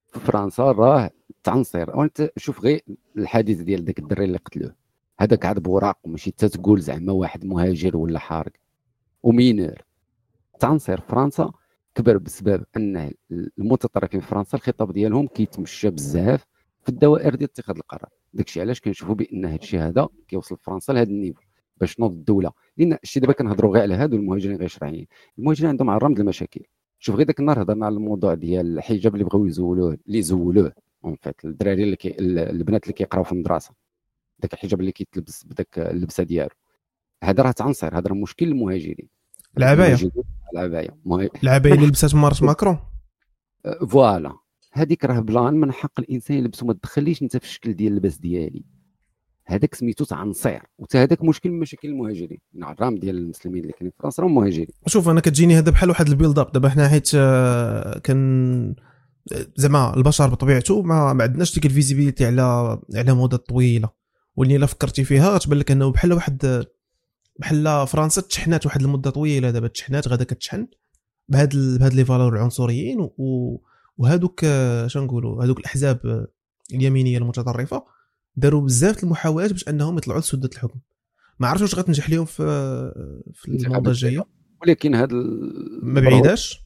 في 0.07 0.19
فرنسا 0.19 0.63
راه 0.71 1.09
تعنصير. 1.43 1.97
وانت 1.97 2.31
شوف 2.37 2.61
غير 2.61 2.81
الحادث 3.17 3.57
ديال 3.57 3.85
داك 3.85 3.99
الدري 3.99 4.25
اللي 4.25 4.37
قتلوه. 4.37 4.75
هذاك 5.19 5.45
عاد 5.45 5.59
بوراق 5.59 5.97
ماشي 6.05 6.31
حتى 6.31 6.49
تقول 6.49 6.81
زعما 6.81 7.11
واحد 7.13 7.45
مهاجر 7.45 7.97
ولا 7.97 8.19
حارق 8.19 8.51
و 9.23 9.32
mineur 9.32 9.81
تعنصير 10.59 11.01
في 11.01 11.07
فرنسا 11.07 11.51
كبر 11.95 12.17
بسبب 12.17 12.63
أن 12.77 13.11
المتطرفين 13.31 14.19
في 14.19 14.27
فرنسا 14.27 14.57
الخطاب 14.57 14.91
ديالهم 14.93 15.27
كيتمشى 15.27 15.89
بزاف 15.89 16.45
في 16.83 16.89
الدوائر 16.89 17.35
ديال 17.35 17.49
اتخاذ 17.49 17.75
القرار. 17.75 18.09
داكشي 18.33 18.61
علاش 18.61 18.81
كنشوفوا 18.81 19.15
بأن 19.15 19.45
هذا 19.45 19.55
الشيء 19.55 19.79
هذا 19.79 20.07
كيوصل 20.27 20.57
فرنسا 20.57 20.93
لهذا 20.93 21.09
ال 21.09 21.14
niveau 21.14 21.41
باش 21.77 21.95
تنوض 21.95 22.11
الدولة. 22.11 22.51
لأن 22.77 22.97
الشيء 23.03 23.21
دابا 23.21 23.33
كنهضروا 23.33 23.73
غير 23.73 23.81
على 23.83 23.95
هادو 23.95 24.17
المهاجرين 24.17 24.57
غير 24.57 24.67
شرعيين. 24.67 25.07
المهاجرين 25.39 25.69
عندهم 25.69 25.89
عرام 25.89 26.13
ديال 26.13 26.21
المشاكل. 26.21 26.61
شوف 26.99 27.15
غير 27.15 27.25
داك 27.25 27.39
النهار 27.39 27.61
هضرنا 27.61 27.85
على 27.85 27.95
الموضوع 27.95 28.33
ديال 28.33 28.77
الحجاب 28.77 29.13
اللي 29.13 29.25
بغاو 29.25 29.45
يزولوه 29.45 29.97
اللي 30.07 30.21
زولوه 30.21 30.73
en 31.05 31.15
fait 31.15 31.45
الدراري 31.45 31.83
اللي 31.83 31.95
كي 31.95 32.15
البنات 32.19 32.83
اللي 32.83 32.93
كيقراو 32.93 33.23
في 33.23 33.31
المدرسة. 33.31 33.84
داك 34.39 34.53
الحجاب 34.53 34.79
اللي 34.79 34.91
كيتلبس 34.91 35.43
بداك 35.43 35.79
اللبسة 35.79 36.23
ديالو. 36.23 36.49
هذا 37.23 37.43
راه 37.43 37.51
تعنصر 37.51 37.97
هذا 37.97 38.07
راه 38.07 38.15
مشكل 38.15 38.47
المهاجرين 38.47 39.09
العبايه 39.57 39.97
العبايه 40.53 40.89
العبايه 41.43 41.73
اللي 41.73 41.87
لبسات 41.87 42.15
مارس 42.15 42.43
ماكرون. 42.43 42.77
أه، 43.65 43.85
voilà. 43.85 44.33
هذيك 44.73 45.05
راه 45.05 45.19
plan 45.19 45.53
من 45.53 45.71
حق 45.71 45.99
الإنسان 45.99 46.37
يلبسو 46.37 46.65
ما 46.65 46.73
تدخليش 46.73 47.21
أنت 47.21 47.37
في 47.37 47.43
الشكل 47.43 47.73
ديال 47.73 47.91
اللباس 47.91 48.17
ديالي. 48.17 48.65
هذاك 49.45 49.75
سميتو 49.75 50.05
تعنصير. 50.05 50.61
وتا 50.77 51.03
هذاك 51.03 51.23
مشكل 51.23 51.51
من 51.51 51.59
مشاكل 51.59 51.87
المهاجرين. 51.87 52.39
العرام 52.55 52.95
ديال 52.95 53.17
المسلمين 53.17 53.61
اللي 53.61 53.73
كاينين 53.73 53.91
في 53.91 53.97
فرنسا 53.99 54.23
راهم 54.23 54.35
مهاجرين. 54.35 54.67
شوف 54.87 55.09
أنا 55.09 55.21
كتجيني 55.21 55.57
هذا 55.57 55.71
بحال 55.71 55.89
واحد 55.89 56.07
ال 56.07 56.13
build 56.13 56.39
up 56.39 56.51
دابا 56.51 56.69
حنا 56.69 56.89
حيت 56.89 57.11
آه، 57.15 57.99
كان 57.99 58.75
زعما 59.55 59.97
البشر 59.97 60.27
بطبيعته 60.29 60.81
ما, 60.81 61.13
ما 61.13 61.23
عندناش 61.23 61.55
ديك 61.55 61.65
ال 61.65 61.71
visibilité 61.71 62.25
على 62.25 62.79
على 62.95 63.13
مدة 63.13 63.37
طويلة. 63.37 64.04
واللي 64.35 64.55
إلا 64.55 64.65
فكرتي 64.65 65.03
فيها 65.03 65.29
غتبان 65.35 65.59
لك 65.59 65.71
أنه 65.71 65.91
بحال 65.91 66.13
واحد 66.13 66.65
بحال 67.39 67.87
فرنسا 67.87 68.21
تشحنات 68.21 68.65
واحد 68.65 68.81
المدة 68.81 69.09
طويلة 69.09 69.51
دابا 69.51 69.67
تشحنات 69.67 70.07
غادا 70.07 70.23
كتشحن 70.23 70.67
بهاد 71.29 71.53
ال- 71.53 71.77
بهاد 71.79 71.93
les 71.93 72.05
valeurs 72.05 72.33
العنصريين 72.35 72.97
و- 73.17 73.61
وهادوك 73.97 74.41
آه، 74.43 74.87
شنقولوا 74.87 75.43
هادوك 75.43 75.59
الأحزاب 75.59 76.27
اليمينية 76.73 77.17
المتطرفة 77.17 77.85
داروا 78.35 78.61
بزاف 78.61 79.03
المحاولات 79.03 79.51
باش 79.51 79.67
أنهم 79.69 79.97
يطلعوا 79.97 80.19
لسدة 80.19 80.49
الحكم. 80.53 80.79
ما 81.39 81.47
عرفتش 81.47 81.61
واش 81.61 81.75
غتنجح 81.75 82.09
لهم 82.09 82.25
في 82.25 82.43
في 83.33 83.47
الموضه 83.47 83.91
الجايه 83.91 84.23
ولكن 84.61 84.95
ال- 84.95 85.79
ما 85.83 86.01
بعيداش؟ 86.01 86.65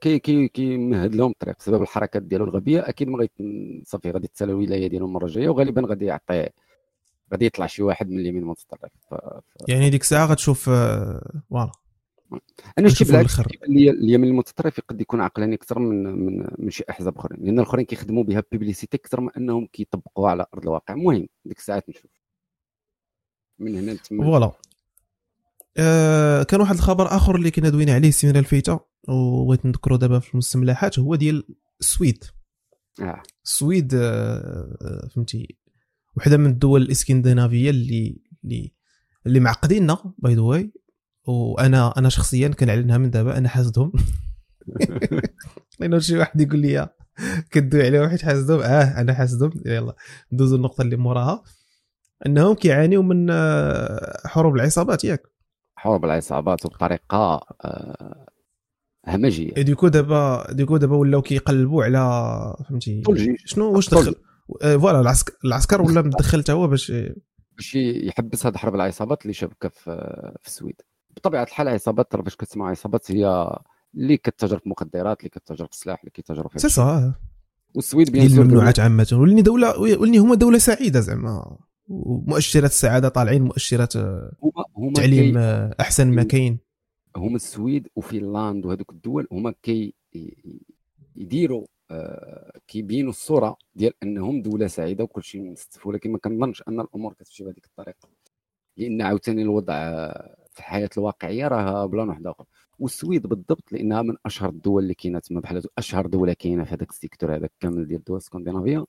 كي 0.00 0.18
كي 0.18 0.48
كيمهد 0.48 1.14
لهم 1.14 1.30
الطريق. 1.30 1.56
بسبب 1.58 1.82
الحركات 1.82 2.22
ديالو 2.22 2.44
الغبية 2.44 2.80
أكيد 2.88 3.08
ما 3.08 3.18
غيت 3.18 3.30
صافي 3.86 4.10
غادي 4.10 4.28
تسال 4.28 4.50
الولاية 4.50 4.86
ديالهم 4.86 5.08
المره 5.08 5.26
الجاية 5.26 5.48
وغالبا 5.48 5.86
غادي 5.88 6.04
يعطي 6.04 6.48
غادي 7.34 7.46
يطلع 7.46 7.66
شي 7.66 7.82
واحد 7.82 8.10
من 8.10 8.18
اليمين 8.18 8.42
المتطرف. 8.42 8.92
ف... 9.10 9.14
ف... 9.14 9.68
يعني 9.68 9.90
ديك 9.90 10.00
الساعة 10.00 10.26
غتشوف 10.26 10.68
آه، 10.68 11.42
voilà. 11.50 11.72
أنا 12.78 12.88
شتي 12.88 13.04
نشوفوا 13.04 13.12
بالعكس 13.12 13.40
اليمين 13.68 14.30
المتطرف 14.30 14.80
قد 14.88 15.00
يكون 15.00 15.20
عقلاني 15.20 15.54
أكثر 15.54 15.78
من 15.78 16.04
من 16.04 16.46
من 16.58 16.70
شي 16.70 16.84
أحزاب 16.90 17.18
أخرين. 17.18 17.44
لأن 17.44 17.58
الأخرين 17.58 17.84
كيخدموا 17.84 18.24
بها 18.24 18.42
publicité 18.52 18.96
أكثر 18.96 19.20
من 19.20 19.30
أنهم 19.36 19.66
كيطبقوها 19.66 20.30
على 20.30 20.46
أرض 20.54 20.62
الواقع. 20.62 20.94
المهم 20.94 21.26
ديك 21.44 21.58
الساعات 21.58 21.88
نشوف. 21.88 22.10
من 23.58 23.76
هنا 23.76 23.90
لتما 23.90 24.24
voilà. 24.24 24.52
آه 25.76 26.42
كان 26.42 26.60
واحد 26.60 26.74
الخبر 26.74 27.06
آخر 27.06 27.36
اللي 27.36 27.50
كنا 27.50 27.68
دوينا 27.68 27.94
عليه 27.94 28.08
السيمانة 28.08 28.38
الفايتة 28.38 28.80
وبغيت 29.08 29.66
نذكرو 29.66 29.96
دابا 29.96 30.18
في 30.18 30.32
المستملحات 30.32 30.98
هو 30.98 31.14
ديال 31.14 31.44
السويد 31.80 32.24
آه. 33.00 33.22
السويد 33.44 33.94
آه، 33.94 35.08
فهمتي 35.14 35.56
وحدة 36.16 36.36
من 36.36 36.46
الدول 36.46 36.82
الإسكندنافية 36.82 37.70
اللي 37.70 38.22
اللي 38.44 38.74
اللي 39.26 39.40
معقديننا 39.40 40.14
by 40.18 40.34
the 40.34 40.40
way 40.40 40.72
وأنا 41.26 41.98
أنا 41.98 42.08
شخصيا 42.08 42.48
كنعلنها 42.48 42.98
من 42.98 43.10
دابا 43.10 43.38
أنا 43.38 43.48
حاسدهم. 43.48 43.92
لأنه 45.80 45.98
شي 45.98 46.16
واحد 46.16 46.40
يقول 46.40 46.58
لي 46.58 46.88
كدوي 47.50 47.86
عليه 47.86 48.00
واحد 48.00 48.20
حاسدهم. 48.22 48.60
آه 48.60 49.00
أنا 49.00 49.14
حاسدهم. 49.14 49.52
يلا 49.66 49.96
ندوزو 50.32 50.56
النقطه 50.56 50.82
اللي 50.82 50.96
موراها. 50.96 51.42
أنهم 52.26 52.54
كيعانيوا 52.54 53.02
من 53.02 53.30
آه، 53.30 54.16
حروب 54.26 54.56
العصابات 54.56 55.04
ياك. 55.04 55.22
حروب 55.76 56.04
العصابات 56.04 56.66
وبطريقه 56.66 57.40
آه 57.64 58.26
همجية. 59.06 59.52
ديكو 59.54 59.88
دابا 59.88 60.52
ديكو 60.52 60.76
دابا 60.76 60.96
ولاو 60.96 61.22
كيقلبوا 61.22 61.84
على 61.84 61.98
فهمتي. 62.68 63.02
شنو؟ 63.44 63.72
واش 63.72 63.90
دخل؟ 63.90 64.14
voilà 64.62 65.00
العسكر 65.00 65.32
العسكر 65.44 65.82
ولا 65.82 66.02
مدخل 66.02 66.42
حتى 66.42 66.52
هو 66.52 66.66
باش 66.68 66.92
باش 67.56 67.74
يحبس 67.74 68.46
هذه 68.46 68.56
حرب 68.56 68.74
العصابات 68.74 69.22
اللي 69.22 69.32
شابكه 69.32 69.68
في 69.68 69.84
في 70.42 70.46
السويد. 70.48 70.80
بطبيعة 71.16 71.42
الحال 71.42 71.68
العصابات 71.68 72.14
راه 72.14 72.22
باش 72.22 72.36
كتسمع 72.36 72.70
عصابات 72.70 73.10
هي 73.10 73.50
اللي 73.94 74.16
كتتاجر 74.16 74.58
في 74.58 74.66
المخدرات 74.66 75.18
اللي 75.20 75.28
كتتاجر 75.30 75.66
في 75.66 75.72
السلاح 75.72 76.00
اللي 76.00 76.10
كيتاجروا 76.10 76.48
في 76.48 76.58
سي 76.58 76.68
سا. 76.68 77.14
والسويد 77.74 78.10
bien 78.12 78.28
sûr 78.28 78.42
الممنوعات 78.42 78.80
عامة. 78.80 79.08
ولني 79.12 79.42
دوله 79.42 79.78
ولني 79.80 80.18
هما 80.18 80.34
دولة 80.34 80.58
سعيدة 80.58 81.00
زعما. 81.00 81.56
ومؤشرات 81.88 82.70
السعادة 82.70 83.08
طالعين 83.08 83.42
مؤشرات 83.42 83.96
آه، 83.96 84.32
هما 84.42 84.64
هما 84.76 84.92
تعليم 84.92 85.32
كي- 85.34 85.38
آه، 85.38 85.74
أحسن 85.80 86.10
ما 86.10 86.22
كاين. 86.22 86.58
هما 87.16 87.36
السويد 87.36 87.88
وفنلاند 87.96 88.66
وهذوك 88.66 88.92
الدول 88.92 89.26
هما 89.32 89.54
كي 89.62 89.94
يديروا 91.16 91.62
آه، 91.62 91.66
كيبينوا 92.68 93.10
الصورة 93.10 93.56
ديال 93.74 93.92
أنهم 94.02 94.42
دولة 94.42 94.66
سعيدة 94.66 95.04
وكل 95.04 95.22
شيء 95.22 95.54
ولكن 95.84 96.12
ما 96.12 96.18
كنظنش 96.18 96.62
أن 96.68 96.80
الأمور 96.80 97.12
كتمشي 97.12 97.44
بهذيك 97.44 97.64
الطريقة. 97.66 98.08
لأن 98.76 99.02
عاوتاني 99.02 99.42
الوضع 99.42 99.74
آه، 99.74 100.36
في 100.50 100.58
الحياة 100.58 100.90
الواقعية 100.98 101.48
راه 101.48 101.86
plan 101.86 102.08
واحد 102.08 102.26
آخر. 102.26 102.44
والسويد 102.78 103.26
بالضبط 103.26 103.72
لأنها 103.72 104.02
من 104.02 104.16
أشهر 104.26 104.48
الدول 104.48 104.82
اللي 104.82 104.94
كاينة 104.94 105.18
تما 105.18 105.40
بحال 105.40 105.62
أشهر 105.78 106.06
دولة 106.06 106.32
كاينة 106.32 106.64
في 106.64 106.74
هذاك 106.74 106.90
ال 106.90 106.96
secteur 106.96 107.36
هذاك 107.36 107.52
كامل 107.60 107.86
ديال 107.88 107.98
الدول 107.98 108.16
الإسكندنافية. 108.16 108.84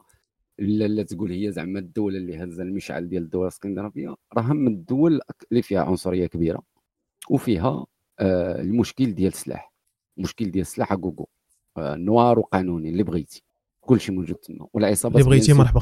لا 0.60 0.88
لا 0.88 1.04
تقول 1.04 1.32
هي 1.32 1.52
زعما 1.52 1.80
الدولة 1.80 2.18
اللي 2.18 2.44
هازة 2.44 2.64
المشعل 2.64 3.10
ديال 3.10 3.24
الدول 3.24 3.44
الإسكندنافية. 3.44 4.16
راه 4.34 4.54
من 4.54 4.68
الدول 4.68 5.22
اللي 5.52 5.62
فيها 5.62 5.82
عنصرية 5.84 6.28
كبيرة 6.28 6.64
وفيها 7.30 7.86
آه، 8.20 8.62
المشكل 8.62 9.16
ديال 9.16 9.34
السلاح. 9.34 9.74
المشكل 10.18 10.52
ديال 10.52 10.62
السلاح 10.62 10.92
آه، 10.92 10.96
noir 11.78 12.40
وقانوني 12.40 12.90
اللي 12.90 13.04
بغيتي. 13.04 13.44
كلشي 13.82 14.12
موجود 14.12 14.36
تما. 14.36 14.68
والعصابات 14.74 15.18
اللي 15.22 15.30
بغيتي 15.30 15.54
مرحبا. 15.54 15.82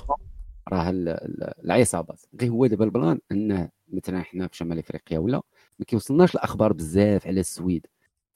راه 0.70 0.90
ال- 0.90 1.10
ال- 1.10 1.66
العصابات. 1.66 2.22
غير 2.42 2.52
هو 2.52 2.66
دابا 2.68 2.86
ال 2.86 2.92
plan 2.92 3.20
انه 3.32 3.70
مثلا 3.94 4.22
حنا 4.24 4.48
في 4.48 4.58
شمال 4.58 4.80
إفريقيا 4.80 5.20
ولا 5.20 5.42
ما 5.80 5.86
كيوصلناش 5.86 6.36
الأخبار 6.36 6.74
بزاف 6.74 7.28
على 7.28 7.40
السويد. 7.40 7.88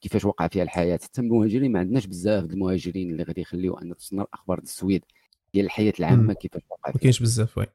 كيفاش 0.02 0.26
وقع 0.26 0.48
فيها 0.48 0.64
الحياة. 0.64 1.00
حتى 1.04 1.22
المهاجرين 1.22 1.72
ما 1.72 1.80
عندناش 1.80 2.06
بزاف 2.06 2.44
المهاجرين 2.44 3.10
اللي 3.12 3.24
غادي 3.24 3.42
يخليو 3.42 3.74
أن 3.78 3.96
توصلنا 3.96 4.24
الأخبار 4.24 4.60
السويد 4.60 5.04
ديال 5.54 5.66
الحياة 5.66 5.94
العامة. 6.00 6.34
كيفاش 6.34 6.62
وقع 6.70 6.92
ما 6.94 7.00
كاينش 7.00 7.20
بزاف 7.20 7.58
oui. 7.58 7.66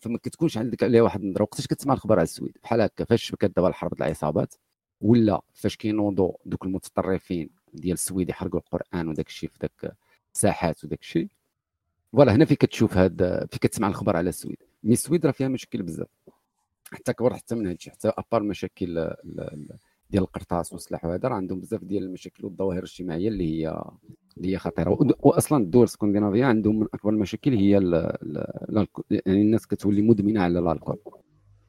فما 0.00 0.18
كتكونش 0.18 0.58
عندك 0.58 0.82
عليها 0.82 1.02
واحد 1.02 1.22
النظرة. 1.22 1.42
وقتاش 1.42 1.66
كتسمع 1.66 1.92
الأخبار 1.94 2.18
على 2.18 2.24
السويد؟ 2.24 2.52
بحال 2.62 2.80
هكا. 2.80 3.04
فاش 3.04 3.34
كانت 3.34 3.56
دابا 3.56 3.68
الحرب 3.68 3.92
العصابات 3.92 4.54
ولا 5.00 5.42
فاش 5.54 5.76
كينوضوا 5.76 6.32
دوك 6.46 6.64
المتطرفين 6.64 7.50
ديال 7.74 7.94
السويد 7.94 8.28
يحرقوا 8.28 8.60
القرآن 8.60 9.08
وداك 9.08 9.26
الشيء 9.28 9.50
في 9.50 9.58
داك 9.60 9.96
الساحات 10.34 10.84
وداك 10.84 11.00
الشيء. 11.00 11.28
voilà 12.12 12.34
هنا 12.34 12.44
فين 12.44 12.56
كتشوف 12.56 12.96
هاد 12.96 13.46
فين 13.50 13.58
كتسمع 13.60 13.88
الاخبار 13.88 14.16
على 14.16 14.28
السويد. 14.28 14.56
mais 14.84 14.92
السويد 14.92 15.26
راه 15.26 15.32
فيها 15.32 15.48
مشاكل 15.48 15.82
بزاف. 15.82 16.08
حتى 16.92 17.12
كبر 17.12 17.34
حتى 17.34 17.54
من 17.54 17.66
هادشي 17.66 17.90
حتى 17.90 18.08
à 18.08 18.14
part 18.14 18.40
المشاكل 18.42 18.98
ال- 18.98 19.40
ال- 19.40 19.76
ديال 20.10 20.22
القرطاس 20.22 20.72
والسلاح 20.72 21.04
وهذا 21.04 21.28
راه 21.28 21.34
عندهم 21.34 21.60
بزاف 21.60 21.84
ديال 21.84 22.02
المشاكل 22.04 22.44
والظواهر 22.44 22.78
الاجتماعية 22.78 23.28
اللي 23.28 23.44
هي 23.64 23.82
اللي 24.36 24.52
هي 24.52 24.58
خطيرة. 24.58 24.98
واصلا 25.20 25.62
الدول 25.64 25.82
الإسكندنافية 25.82 26.44
عندهم 26.44 26.80
من 26.80 26.86
أكبر 26.94 27.10
المشاكل 27.12 27.54
هي 27.54 27.78
ال- 27.78 27.94
ال- 27.94 28.68
ال 28.70 28.75
alcool 28.75 29.04
يعني 29.10 29.42
الناس 29.42 29.66
كتولي 29.66 30.02
مدمنة 30.02 30.40
على 30.42 30.58
ال 30.58 30.63
alcool. 30.63 30.98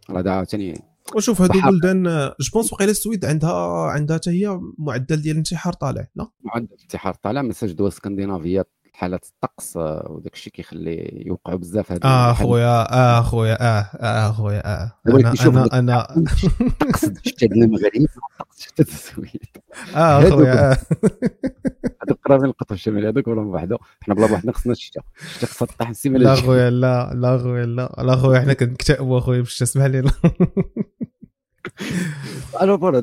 راه 0.10 0.30
عاوتاني 0.32 0.74
وشوف 1.16 1.42
هادو 1.42 1.60
بحر. 1.60 1.72
بلدان 1.72 2.04
je 2.40 2.52
pense 2.54 2.74
وقيلا 2.74 2.92
السويد 2.92 3.26
عندها 3.26 3.52
عندها 3.88 4.18
حتى 4.18 4.30
هي 4.30 4.60
معدل 4.78 5.22
ديال 5.22 5.32
الانتحار 5.32 5.74
طالع 5.74 6.08
لا 6.16 6.28
معدل 6.44 6.68
الانتحار 6.74 7.14
طالع 7.14 7.42
مساج 7.42 7.72
دول 7.72 7.88
اسكندنافيه 7.88 8.66
حالات 8.98 9.26
الطقس 9.26 9.78
آه، 9.78 10.08
وداك 10.10 10.34
الشيء 10.34 10.54
كيخلي 10.54 11.24
يوقعوا 11.26 11.58
بزاف 11.58 11.92
هاد 11.92 12.06
آه. 12.06 12.34
خويا 12.34 12.94
آه 12.94 13.22
خويا 13.22 13.58
آه 13.62 13.90
آه 14.00 14.32
خويا 14.32 14.68
آه 14.68 14.92
أنا 15.08 15.34
أنا 15.50 15.80
أنا 15.80 16.08
الطقس 16.62 17.06
ديال 17.06 17.64
المغرب 17.64 17.96
الطقس 17.96 18.74
ديال 18.78 18.88
السويد 18.88 19.42
آه 19.96 20.20
هادو 20.20 20.36
خويا. 20.36 20.72
هذوك 22.04 22.20
قرابين 22.26 22.46
القطب 22.50 22.74
الشمالي 22.74 23.08
هذوك 23.10 23.28
ولا 23.28 23.42
بوحدو 23.42 23.78
حنا 24.02 24.16
بلا 24.16 24.28
بوحدنا 24.28 24.52
خصنا 24.52 24.72
الشتاء 24.72 25.04
الشتاء 25.22 25.50
خصها 25.50 25.66
تطيح 25.66 25.90
السيمانه 25.90 26.24
لا. 26.24 26.36
خويا 26.36 26.70
لا 26.70 27.12
لا 27.16 27.38
خويا 27.38 27.66
لا 27.66 27.96
لا 28.04 28.16
خويا 28.16 28.40
حنا 28.40 28.54
كنكتئبوا 28.54 29.20
خويا 29.20 29.40
باش 29.42 29.58
تسمح 29.58 29.86
لي 29.86 30.02
لا. 30.02 30.12
ألو 30.12 30.32
بورا، 30.32 31.17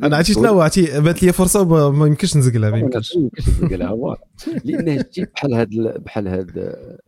أنا 0.06 0.16
عرفتي 0.16 0.32
شنو 0.32 0.60
عرفتي 0.60 1.00
بات 1.00 1.22
لي 1.22 1.32
فرصة 1.32 1.60
وما- 1.62 1.90
ما 1.90 2.06
يمكنش 2.06 2.36
نزقلها 2.36 2.70
ما 2.70 2.78
يمكنش. 2.78 3.12
هو. 3.90 4.16
لأن 4.64 4.88
هادشي 4.88 5.24
بحال 5.24 5.54
هاد 5.54 5.72
ال- 5.72 6.00
بحال 6.00 6.28
هاد 6.28 6.58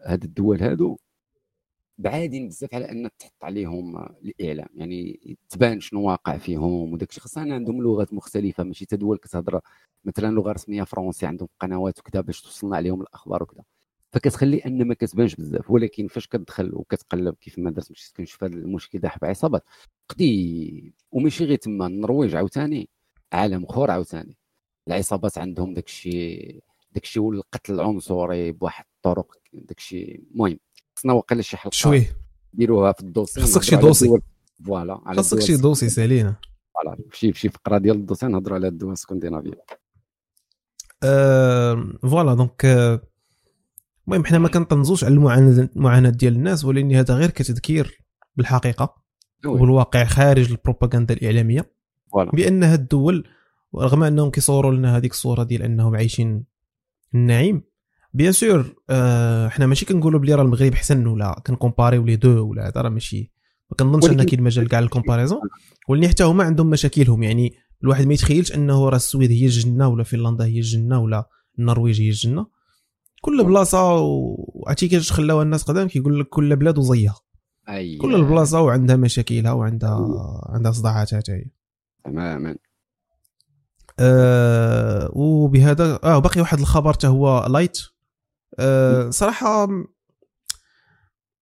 هاد 0.07 0.25
الدول 0.25 0.63
هادو 0.63 0.97
بعادين 1.99 2.49
بزاف 2.49 2.75
على 2.75 2.91
أن 2.91 3.09
تحط 3.19 3.33
عليهم 3.43 3.97
الإعلام. 4.25 4.69
يعني 4.75 5.21
تبان 5.49 5.81
شنو 5.81 6.03
واقع 6.03 6.37
فيهم 6.39 6.93
وداك 6.93 7.09
الشيء 7.09 7.23
خاصة 7.23 7.41
عندهم 7.41 7.83
لغات 7.83 8.15
مختلفة 8.15 8.65
ماشي 8.65 8.87
تا 8.87 8.97
دول 8.97 9.19
كتهضر 9.19 9.61
مثلا 10.05 10.35
لغة 10.35 10.53
رسمية 10.53 10.83
فرونسي 10.83 11.27
عندهم 11.27 11.49
قنوات 11.61 11.99
وكذا 11.99 12.21
باش 12.21 12.43
توصلنا 12.43 12.77
عليهم 12.77 13.01
الأخبار 13.03 13.43
وكذا. 13.43 13.63
فكتخلي 14.17 14.59
أن 14.59 14.89
ما 14.89 14.95
كتبانش 14.95 15.35
بزاف 15.35 15.71
ولكن 15.71 16.09
فاش 16.09 16.27
كتدخل 16.27 16.71
وكتقلب 16.75 17.35
كيف 17.41 17.59
ما 17.59 17.71
درت 17.71 17.91
مشيت 17.91 18.17
كنشوف 18.17 18.45
هذا 18.45 18.55
المشكل 18.55 18.99
داح 18.99 19.19
بعصابات 19.19 19.65
قديم 20.09 20.93
وماشي 21.13 21.45
غير 21.45 21.57
تما 21.59 21.87
النرويج 21.87 22.35
عاوتاني 22.35 22.89
عالم 23.33 23.65
أخر 23.65 23.91
عاوتاني. 23.91 24.37
العصابات 24.89 25.39
عندهم 25.39 25.75
داك 25.75 25.87
الشيء 25.87 26.63
داك 26.93 27.05
الشيء 27.05 27.23
والقتل 27.23 27.75
العنصري 27.75 28.53
بواحد 28.53 28.85
الطرق 28.97 29.37
داك 29.53 29.79
الشيء 29.79 30.23
المهم 30.33 30.59
خصنا 30.99 31.13
واقيلا 31.13 31.43
شي 31.43 31.57
حلقة 31.57 31.75
شوية 31.75 32.17
نديروها 32.55 32.93
في 32.93 33.01
ال 33.01 33.06
dossier 33.06 33.41
خصك 33.41 33.63
شي 33.63 33.77
dossier. 33.77 34.21
voilà 34.67 35.01
الدول 35.09 35.43
شي 35.43 35.57
dossier 35.57 35.89
سالينا. 35.89 36.37
voilà 36.75 36.97
شي 37.13 37.33
شي 37.33 37.49
فقرة 37.49 37.79
ديال 37.79 37.97
ال 37.97 38.01
dossier 38.01 38.27
نهضروا 38.27 38.57
على 38.57 38.69
الدول 38.69 38.89
الاسكندنافيه 38.89 39.65
آه، 41.03 41.93
voilà 42.03 42.35
donc 42.35 42.67
المهم 44.09 44.25
حنا 44.25 44.39
ما 44.39 44.49
كنطنزوش 44.49 45.05
على 45.05 45.15
المعاناة 45.77 46.11
ديال 46.11 46.35
الناس 46.37 46.65
ولكن 46.65 46.93
هذا 46.93 47.15
غير 47.15 47.31
كتذكير 47.31 48.05
بالحقيقة. 48.37 48.95
والواقع 49.47 50.05
خارج 50.05 50.51
البروباغندا 50.51 51.15
الإعلامية. 51.15 51.73
بأن 52.33 52.63
هاد 52.63 52.81
الدول 52.81 53.29
رغم 53.77 54.03
أنهم 54.03 54.31
كيصوروا 54.31 54.75
لنا 54.75 54.97
هذيك 54.97 55.13
الصورة 55.13 55.43
ديال 55.43 55.63
أنهم 55.63 55.97
عايشين 55.97 56.45
النعيم 57.15 57.63
bien 58.15 58.33
sûr 58.33 58.75
آه 58.91 59.49
حنا 59.49 59.67
ماشي 59.67 59.85
كنقولوا 59.87 60.21
بلي 60.21 60.35
راه 60.35 60.43
المغرب 60.43 60.73
أحسن 60.73 61.07
ولا 61.07 61.43
كنكومباريو 61.47 62.05
les 62.05 62.17
deux 62.17 62.47
ولا 62.49 62.69
هذا 62.69 62.81
راه 62.81 62.89
ماشي 62.89 63.33
ما 63.71 63.77
كنظنش 63.77 64.11
أن 64.11 64.23
كاين 64.23 64.43
مجال 64.43 64.69
كاع 64.69 64.81
لل 64.81 64.89
comparaison. 64.89 65.41
ولكن 65.89 66.09
حتى 66.09 66.25
هما 66.25 66.45
عندهم 66.45 66.71
مشاكلهم 66.71 67.23
يعني 67.23 67.55
الواحد 67.83 68.07
ما 68.07 68.15
يتخيلش 68.15 68.53
أنه 68.55 68.89
راه 68.89 68.97
السويد 68.97 69.31
هي 69.31 69.45
الجنة 69.45 69.89
ولا 69.89 70.05
فنلندا 70.05 70.45
هي 70.45 70.59
الجنة 70.59 71.01
ولا 71.01 71.29
النرويج 71.59 72.01
هي 72.01 72.09
الجنة. 72.09 72.47
كل 73.27 73.45
بلاصة 73.45 73.95
وعرفتي 73.95 74.89
كيفاش 74.89 75.13
خلاوها 75.13 75.43
الناس 75.43 75.63
قدام 75.63 75.89
كيقول 75.89 76.21
لك 76.21 76.29
كل 76.29 76.57
بلاد 76.57 76.79
وزيها. 76.79 77.15
أي. 77.69 77.97
كل 77.97 78.15
البلاصه 78.15 78.61
وعندها 78.61 78.97
مشاكلها 78.97 79.53
وعندها 79.53 80.43
عندها 80.49 80.73
صداعاتها 80.73 81.19
حتى 81.19 81.33
هي 81.33 81.45
تماما. 82.05 82.57
آه 83.99 85.11
وبهذا 85.13 85.99
آه 86.05 86.19
باقي 86.19 86.41
واحد 86.41 86.59
الخبر 86.59 86.93
حتى 86.93 87.07
هو 87.07 87.47
light 87.51 87.79
آه 88.59 89.11
صراحة 89.11 89.67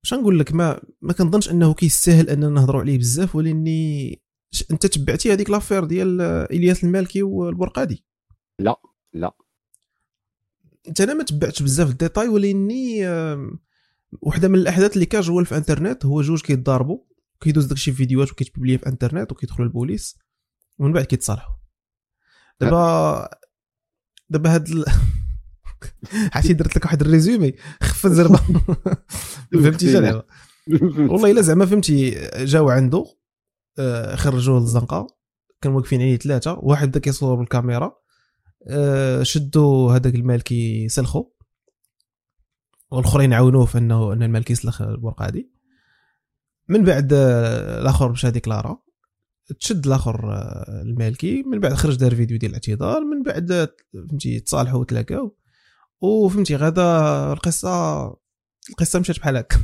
باش 0.03 0.15
نقول 0.15 0.39
لك 0.39 0.55
ما 0.55 0.81
ما 1.03 1.13
كنظنش 1.13 1.51
إنه 1.51 1.75
كيستاهل 1.75 2.31
أننا 2.31 2.49
نهضروا 2.49 2.81
عليه 2.81 2.99
بزاف 2.99 3.37
ولأني 3.37 4.23
أنت 4.71 4.87
تبعتي 4.87 5.33
هذيك 5.33 5.51
l'affaire 5.51 5.85
ديال 5.85 6.21
إلياس 6.51 6.85
المالكي 6.85 7.23
والبرقادي؟ 7.23 8.05
لا 8.59 8.81
لا. 9.13 9.33
انت 10.89 11.01
أنا 11.01 11.15
ما 11.15 11.25
تبعتش 11.25 11.63
بزاف 11.63 11.91
الديتاي 11.91 12.29
ولاني 12.29 13.07
وحدة 14.23 14.49
من 14.49 14.55
الأحداث 14.55 14.95
اللي 14.95 15.07
كاجوال 15.07 15.47
في 15.47 15.57
انترنت 15.57 16.07
هو 16.07 16.23
جوج 16.23 16.41
كيتضاربوا 16.41 16.99
كيدوز 17.41 17.65
داكشي 17.67 17.91
في 17.91 17.97
فيديوهات 17.97 18.33
وكيتبوبليه 18.33 18.77
في 18.77 18.87
انترنت 18.87 19.33
وكيدخلوا 19.33 19.67
البوليس 19.67 20.19
ومن 20.79 20.93
بعد 20.93 21.05
كيتصالحوا. 21.05 21.55
دابا 22.61 23.29
دابا 24.31 24.55
هاد 24.55 24.69
ال... 24.69 24.85
عرفتي 26.35 26.53
درت 26.53 26.77
لك 26.77 26.85
واحد 26.85 27.01
résumé؟ 27.01 27.53
خفت 27.83 28.11
زربة. 28.11 28.41
فهمتي 29.53 29.93
شنو؟ 29.93 30.01
دابا 30.01 30.25
والله 31.13 31.31
إلا 31.31 31.41
زعما 31.41 31.67
فهمتي 31.67 32.11
جاو 32.37 32.71
عنده 32.71 33.05
آه، 33.79 34.17
خرجوه 34.17 34.61
للزنقة 34.61 35.07
كانوا 35.61 35.77
واقفين 35.77 36.01
عليه 36.01 36.17
ثلاثة 36.17 36.59
واحد 36.63 36.89
بدا 36.89 37.01
كيصور 37.01 37.35
بالكاميرا 37.35 38.04
شدوا 39.23 39.93
هذاك 39.93 40.15
المالكي 40.15 40.89
سلخو 40.89 41.31
والآخرين 42.91 43.33
عاونوه 43.33 43.65
في 43.65 43.79
انه 43.79 44.13
إن 44.13 44.23
المالكي 44.23 44.53
يسلخ 44.53 44.83
البرقادي 44.83 45.55
من 46.69 46.85
بعد 46.85 47.13
آه، 47.13 47.81
الآخر 47.81 48.13
مشى 48.13 48.31
ديكلارا 48.31 48.83
تشد 49.61 49.87
الآخر 49.87 50.33
آه، 50.33 50.83
المالكي 50.83 51.43
من 51.43 51.61
بعد 51.61 51.75
خرج 51.75 51.97
دار 51.97 52.15
فيديو 52.15 52.39
ديال 52.39 52.51
الاعتذار. 52.51 53.05
من 53.05 53.23
بعد 53.23 53.53
آه، 53.53 53.77
فهمتي 53.93 54.41
تصالحوا 54.41 54.81
وتلاقاو. 54.81 55.37
وفهمتي 56.01 56.57
غدا 56.57 56.83
القصة 57.33 58.05
القصة 58.71 58.99
مشات 58.99 59.19
بحال 59.19 59.37
هكا. 59.37 59.59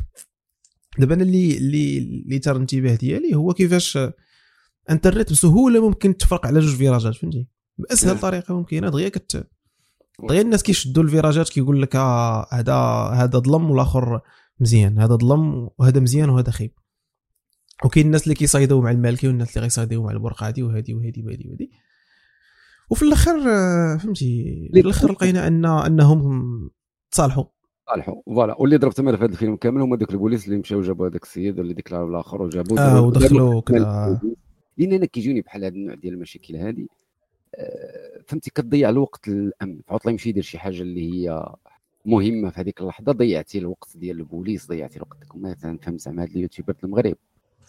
دابا 0.98 1.14
أنا 1.14 1.22
اللي 1.22 1.56
اللي 1.56 1.98
اللي 1.98 2.38
ترى 2.38 2.54
الانتباه 2.54 2.94
ديالي 2.94 3.34
هو 3.34 3.52
كيفاش 3.52 3.98
انترنت 4.90 5.32
بسهولة 5.32 5.88
ممكن 5.88 6.16
تفرق 6.16 6.46
على 6.46 6.60
جوج 6.60 6.76
فيراجات 6.76 7.14
فهمتي. 7.14 7.48
بأسهل 7.80 8.10
نعم. 8.10 8.20
طريقة 8.20 8.54
ممكنة. 8.54 8.88
دغيا 8.88 9.08
كت 9.08 9.48
دغيا 10.28 10.40
الناس 10.40 10.62
كيشدوا 10.62 11.02
الفيراجات 11.02 11.48
كيقول 11.48 11.82
لك 11.82 11.96
آه 11.96 12.46
هذا 12.52 12.74
هذا 13.14 13.38
ظلم 13.38 13.70
والآخر 13.70 14.20
مزيان. 14.60 14.98
هذا 14.98 15.14
ظلم 15.16 15.68
وهذا 15.78 16.00
مزيان 16.00 16.30
وهذا 16.30 16.50
خيب. 16.50 16.72
وكاين 17.84 18.06
الناس 18.06 18.22
اللي 18.22 18.34
كيصايدوا 18.34 18.82
مع 18.82 18.90
المالكي 18.90 19.28
والناس 19.28 19.50
اللي 19.50 19.62
غيصايدوا 19.62 20.04
مع 20.04 20.10
البرقادي 20.10 20.62
وهذه 20.62 20.94
وهذه 20.94 21.22
وهذه 21.24 21.48
وهذه 21.48 21.68
وفي 22.90 23.02
الأخر 23.02 23.32
آه، 23.48 23.96
فهمتي 23.96 24.70
في 24.74 24.80
الأخر 24.80 25.12
لقينا 25.12 25.46
ان 25.46 25.64
أنهم 25.64 26.70
تصالحوا 27.10 27.44
صالحوا. 27.88 28.22
فوالا. 28.26 28.56
واللي 28.60 28.76
ضرب 28.76 28.92
تما 28.92 29.16
في 29.16 29.24
هذا 29.24 29.32
الفيلم 29.32 29.56
كامل 29.56 29.80
هما 29.80 29.96
دوك 29.96 30.10
البوليس 30.10 30.46
اللي 30.46 30.58
مشاو 30.58 30.80
جابوا 30.80 31.08
هذاك 31.08 31.22
السيد 31.22 31.58
اللي 31.58 31.74
ديكلاروا 31.74 32.10
الآخر 32.10 32.42
وجابوا 32.42 32.78
آه 32.78 33.00
ودخلوا 33.00 33.60
كذا 33.60 34.20
لأن 34.78 34.92
أنا 34.92 35.06
كيجوني 35.06 35.40
بحال 35.40 35.64
هذا 35.64 35.74
النوع 35.74 35.94
ديال 35.94 36.14
المشاكل 36.14 36.56
هذه 36.56 36.86
فهمتي 38.26 38.50
كتضيع 38.50 38.88
الوقت 38.88 39.28
الامن 39.28 39.80
عطله 39.88 40.12
يمشي 40.12 40.28
يدير 40.28 40.42
شي 40.42 40.58
حاجة 40.58 40.82
اللي 40.82 41.12
هي 41.12 41.54
مهمة 42.04 42.50
في 42.50 42.60
هذيك 42.60 42.80
اللحظة 42.80 43.12
ضيعتي 43.12 43.58
الوقت 43.58 43.96
ديال 43.96 44.18
البوليس 44.18 44.68
ضيعتي 44.68 44.96
الوقت 44.96 45.18
مثلا 45.34 45.78
فهم 45.78 45.98
زعما 45.98 46.22
هاد 46.22 46.30
اليوتيوبر 46.30 46.72
في 46.72 46.84
المغرب. 46.84 47.16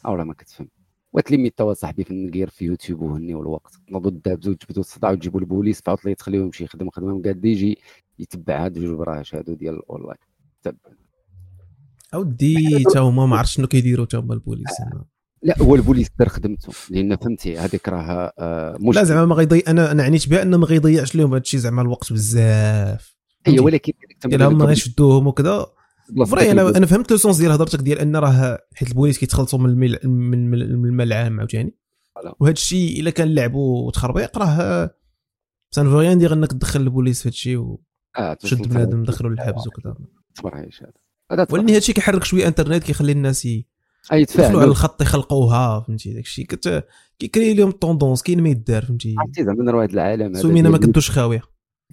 أو 0.06 0.16
راه 0.16 0.24
ما 0.24 0.34
كتفهم. 0.34 0.68
وتلمي 1.14 1.50
توا 1.50 1.74
صاحبي 1.74 2.04
في 2.04 2.12
النقير 2.12 2.50
في 2.50 2.66
يوتيوب 2.66 3.02
وهنيو 3.02 3.42
الوقت 3.42 3.74
تنوضوا 3.88 4.12
الدابزو 4.12 4.52
وتجبدوا 4.52 4.82
الصداع 4.82 5.12
وتجيبوا 5.12 5.40
البوليس 5.40 5.82
فعطله 5.82 6.12
يتخليو 6.12 6.44
يمشي 6.44 6.64
يخدم 6.64 6.90
خدمة 6.90 7.18
مقاد 7.18 7.46
يجي 7.46 7.78
يتبع 8.20 8.66
هاد 8.66 8.80
جوج 8.80 8.98
براهش 8.98 9.36
هادو 9.36 9.54
ديال 9.54 9.74
الأونلاين. 9.76 10.18
تبع 10.64 10.78
أودي 12.14 12.56
تا 12.94 13.00
هما 13.00 13.26
ما 13.26 13.38
عرفتش 13.38 13.56
شنو 13.56 13.68
كيديروا 13.68 14.06
تا 14.06 14.18
هما 14.18 14.34
البوليس. 14.34 14.82
لا 15.44 15.56
هو 15.62 15.76
البوليس 15.76 16.08
دار 16.20 16.30
خدمته 16.30 16.74
لأن 16.90 17.16
فهمتي 17.16 17.58
هذيك 17.58 17.90
راه 17.90 18.34
آه، 18.40 18.78
مشكل. 18.80 18.96
لا 19.00 19.04
زعما 19.04 19.26
ما 19.26 19.36
غيضيع 19.36 19.62
أنا 19.68 19.92
أنا 19.92 20.04
عنيت 20.04 20.30
بها 20.30 20.42
انه 20.42 20.58
ما 20.58 20.66
غيضيعش 20.66 21.16
لهم 21.16 21.34
هادشي 21.34 21.58
زعما 21.58 21.82
الوقت 21.82 22.14
بزاف. 22.14 23.16
هي 23.46 23.60
ولكن 23.60 23.94
ديال 24.26 24.44
هما 24.44 24.66
غيشدوهم 24.66 25.28
وكذا. 25.28 25.66
vrai 26.28 26.52
أنا. 26.52 26.70
أنا 26.70 26.86
فهمت 26.86 27.12
le 27.12 27.18
sens 27.18 27.38
ديال 27.38 27.52
هضرتك 27.52 27.80
ديال 27.80 28.00
أن 28.00 28.16
راه 28.16 28.60
حيت 28.76 28.90
البوليس 28.90 29.18
كيتخلصوا 29.18 29.60
من 29.60 29.66
المال 29.70 31.02
العام 31.02 31.40
عاوتاني. 31.40 31.76
وهذا 32.40 32.54
الشيء 32.54 33.00
إلا 33.00 33.10
كان 33.10 33.36
لعبوا 33.36 33.88
وتخربيق 33.88 34.38
راه 34.38 34.90
سان 35.72 35.90
فو 35.90 36.00
ريان 36.00 36.20
دير 36.20 36.34
أنك 36.34 36.52
تدخل 36.52 36.82
البوليس 36.82 37.22
في 37.22 37.28
هذا 37.28 37.34
الشيء 37.34 37.58
وشد 38.44 38.70
بنادم 38.70 39.04
دخلوا 39.04 39.32
للحبس 39.32 39.68
وكذا. 39.68 39.96
هذا 41.32 41.48
ولكن 41.52 41.70
هذا 41.70 41.78
الشيء 41.78 41.96
كيحرك 41.96 42.24
شوية 42.24 42.48
إنترنت 42.48 42.84
كيخلي 42.84 43.12
الناس 43.12 43.46
ي- 43.46 43.68
أي 44.14 44.22
يدخلوا 44.22 44.62
على 44.62 44.70
الخط 44.70 45.02
يخلقوها 45.02 45.80
فهمتي؟ 45.80 46.14
داك 46.14 46.24
الشيء 46.24 46.46
كت 46.46 46.86
كيكري 47.20 47.54
لهم 47.54 47.70
الطوندونس 47.70 48.24
كاين 48.24 48.44
ما 48.44 48.50
يدار 48.50 48.86
فهمتي؟ 48.86 49.16
عرفتي 49.18 49.44
زعما 49.44 49.72
راه 49.72 49.84
هذا 49.84 49.94
العالم 49.94 50.32
هذا 50.32 50.42
سومينا 50.42 50.70
ما 50.70 50.78
كدوش 50.78 51.12
خاوية. 51.12 51.42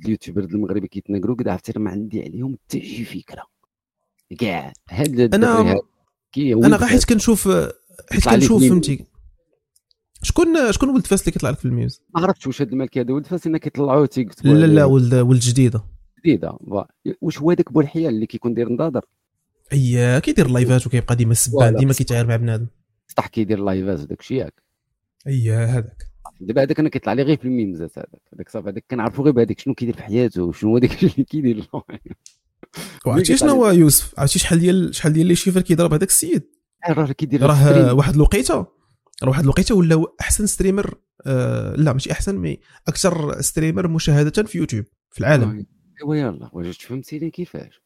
اليوتيوبر 0.05 0.45
المغربي 0.45 0.89
كيتناقروا 0.89 1.37
كذا 1.37 1.53
عرفتي 1.53 1.79
ما 1.79 1.91
عندي 1.91 2.23
عليهم 2.23 2.57
حتى 2.65 2.81
شي 2.81 3.05
فكرة. 3.05 3.43
كاع 4.39 4.73
هاد 4.91 5.35
أنا 5.35 5.61
هذا 5.61 5.77
أنا 6.37 6.77
غير 6.77 6.89
حيت 6.89 7.05
كنشوف 7.05 7.49
حيت 8.11 8.29
كنشوف. 8.29 8.65
فهمتي؟ 8.65 9.05
شكون 10.23 10.73
شكون 10.73 10.89
ولد 10.89 11.07
فاس 11.07 11.21
اللي 11.21 11.33
كيطلع 11.33 11.51
لك 11.51 11.59
في 11.59 11.65
ال 11.65 11.70
memes؟ 11.70 12.03
ما 12.15 12.21
عرفتش 12.21 12.47
واش 12.47 12.63
هاد 12.63 12.73
الملك 12.73 12.99
هذا 12.99 13.13
ولد 13.13 13.27
فاس 13.27 13.47
انك 13.47 13.61
كيطلعوه 13.61 14.07
تيكتبوا 14.07 14.55
لا 14.55 14.67
لا 14.67 14.85
ولد 14.85 15.15
ولد 15.15 15.41
جديدة. 15.41 15.85
جديدة. 16.21 16.59
واش 17.21 17.39
هو 17.39 17.51
هذاك 17.51 17.73
بوالحيال 17.73 18.15
اللي 18.15 18.27
كيكون 18.27 18.55
داير 18.55 18.73
نضاضر 18.73 19.05
أي 19.73 20.21
كيدير 20.21 20.49
لايفات 20.49 20.87
وكيبقى 20.87 21.17
ديما 21.17 21.35
voilà. 21.35 21.79
ديما 21.79 21.93
كيتعاير 21.93 22.27
مع 22.27 22.37
بنادم. 22.37 22.67
صح 23.17 23.27
كيدير 23.27 23.59
لايفات 23.65 24.01
وداك 24.01 24.21
الشيء 24.21 24.37
ياك. 24.37 24.63
أي 25.27 25.51
هذاك. 25.51 26.09
دابا 26.41 26.63
هذاك 26.63 26.81
أنا 26.81 26.89
كيطلع 26.89 27.13
لي 27.13 27.23
غير 27.23 27.37
في 27.37 27.45
الميمزات 27.45 27.99
هذاك. 27.99 28.23
هذاك 28.35 28.49
صافي 28.49 28.69
هذاك 28.69 28.85
كنعرفو 28.91 29.23
غير 29.23 29.33
بهذاك 29.33 29.61
شنو 29.61 29.75
كيدير 29.75 29.97
في 29.97 30.03
حياته 30.03 30.43
وشنو 30.43 30.71
هو 30.71 30.79
داك 30.79 31.03
اللي 31.03 31.25
كيدير 31.25 31.69
وعرفتي 33.07 33.37
شنو 33.37 33.51
هو 33.51 33.71
يوسف؟ 33.71 34.21
عرفتي 34.21 34.39
شحال 34.39 34.59
ديال 34.61 34.95
شحال 34.95 35.13
ديال 35.13 35.27
les 35.27 35.35
chiffres 35.35 35.61
كيضرب 35.61 35.93
هذاك 35.93 36.09
السيد؟ 36.09 36.43
راه 36.89 37.13
كيدير 37.13 37.43
راه. 37.43 37.95
واحد 37.95 38.15
الوقيته. 38.15 38.55
راه 39.23 39.29
واحد 39.29 39.43
الوقيته 39.43 39.75
ولا 39.75 40.05
أحسن 40.21 40.47
ستريمر 40.47 40.95
آه 41.27 41.75
لا 41.77 41.93
ماشي 41.93 42.13
أحسن 42.13 42.37
مي 42.37 42.61
أكثر 42.89 43.41
ستريمر 43.41 43.89
مشاهدة 43.89 44.43
في 44.43 44.59
يوتيوب 44.59 44.85
في 45.11 45.21
العالم. 45.21 45.67
ايوا 46.03 46.17
يلاه 46.17 46.51
واش 46.53 46.85
فهمتيني 46.85 47.31
كيفاش. 47.31 47.83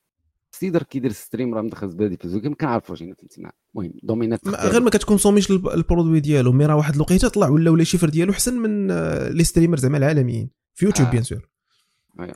سيدر 0.55 0.83
كيدير 0.83 1.13
ستريم 1.13 1.55
راه 1.55 1.63
مدخل 1.63 1.89
زبادي 1.91 2.17
في 2.17 2.25
الزوج 2.25 2.47
ما 2.47 2.55
كنعرفوش 2.55 3.03
أنا 3.03 3.15
فهمتي 3.15 3.41
المهم 3.75 3.93
دومينات 4.03 4.49
غير 4.49 4.81
ما 4.83 4.91
كتكونسوميش 4.91 5.51
الب- 5.51 5.69
البرودوي 5.69 6.21
ديالو 6.21 6.53
مي 6.53 6.67
راه 6.67 6.77
واحد 6.77 6.95
الوقيته 6.95 7.29
طلع 7.29 7.49
ولا 7.49 7.71
ولا 7.71 7.85
شيفر 7.85 8.09
ديالو 8.09 8.33
احسن 8.33 8.55
من 8.55 8.91
آه، 8.91 9.29
لي 9.29 9.45
ستريمر 9.45 9.77
زعما 9.79 9.99
العالميين 9.99 10.51
في 10.75 10.85
يوتيوب 10.85 11.09
آه. 11.09 11.13
بيان 11.13 11.23
سور. 11.23 11.49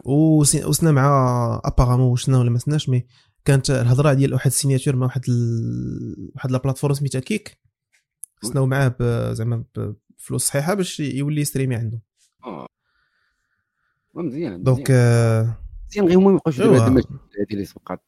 وسي- 0.05 0.65
وسنا 0.65 0.93
مع 0.93 1.61
ابارامون 1.65 2.13
وشنا 2.13 2.39
ولا 2.39 2.51
ما 2.51 2.59
سناش 2.59 2.89
مي 2.89 3.07
كانت 3.45 3.71
الهضرة 3.71 4.13
ديال 4.13 4.33
واحد 4.35 4.47
ال 4.47 4.52
signature 4.52 4.97
مع 4.97 5.07
واحد 5.07 5.23
ال... 5.29 6.31
واحد 6.35 6.51
la 6.51 6.59
plateforme 6.59 6.95
سميتها 6.95 7.21
Kick 7.21 7.59
سيناو 8.43 8.67
معاه 8.67 8.89
ب- 9.01 9.33
زعما 9.33 9.65
بفلوس 10.19 10.47
صحيحة 10.47 10.75
باش 10.75 11.01
يولي 11.01 11.45
streamer 11.45 11.75
عنده 11.75 12.01
آه. 12.45 12.67
مزيان 14.15 14.63
donc. 14.63 14.87
آه، 14.91 15.59
مزيان 16.03 16.09
غير 16.09 16.19
هما 16.19 16.41
إيوا. 16.59 16.77
هاد 16.77 16.89
المشاكل 16.89 17.15
هادي 17.41 17.55
اللي 17.55 17.65
سبقات 17.65 18.01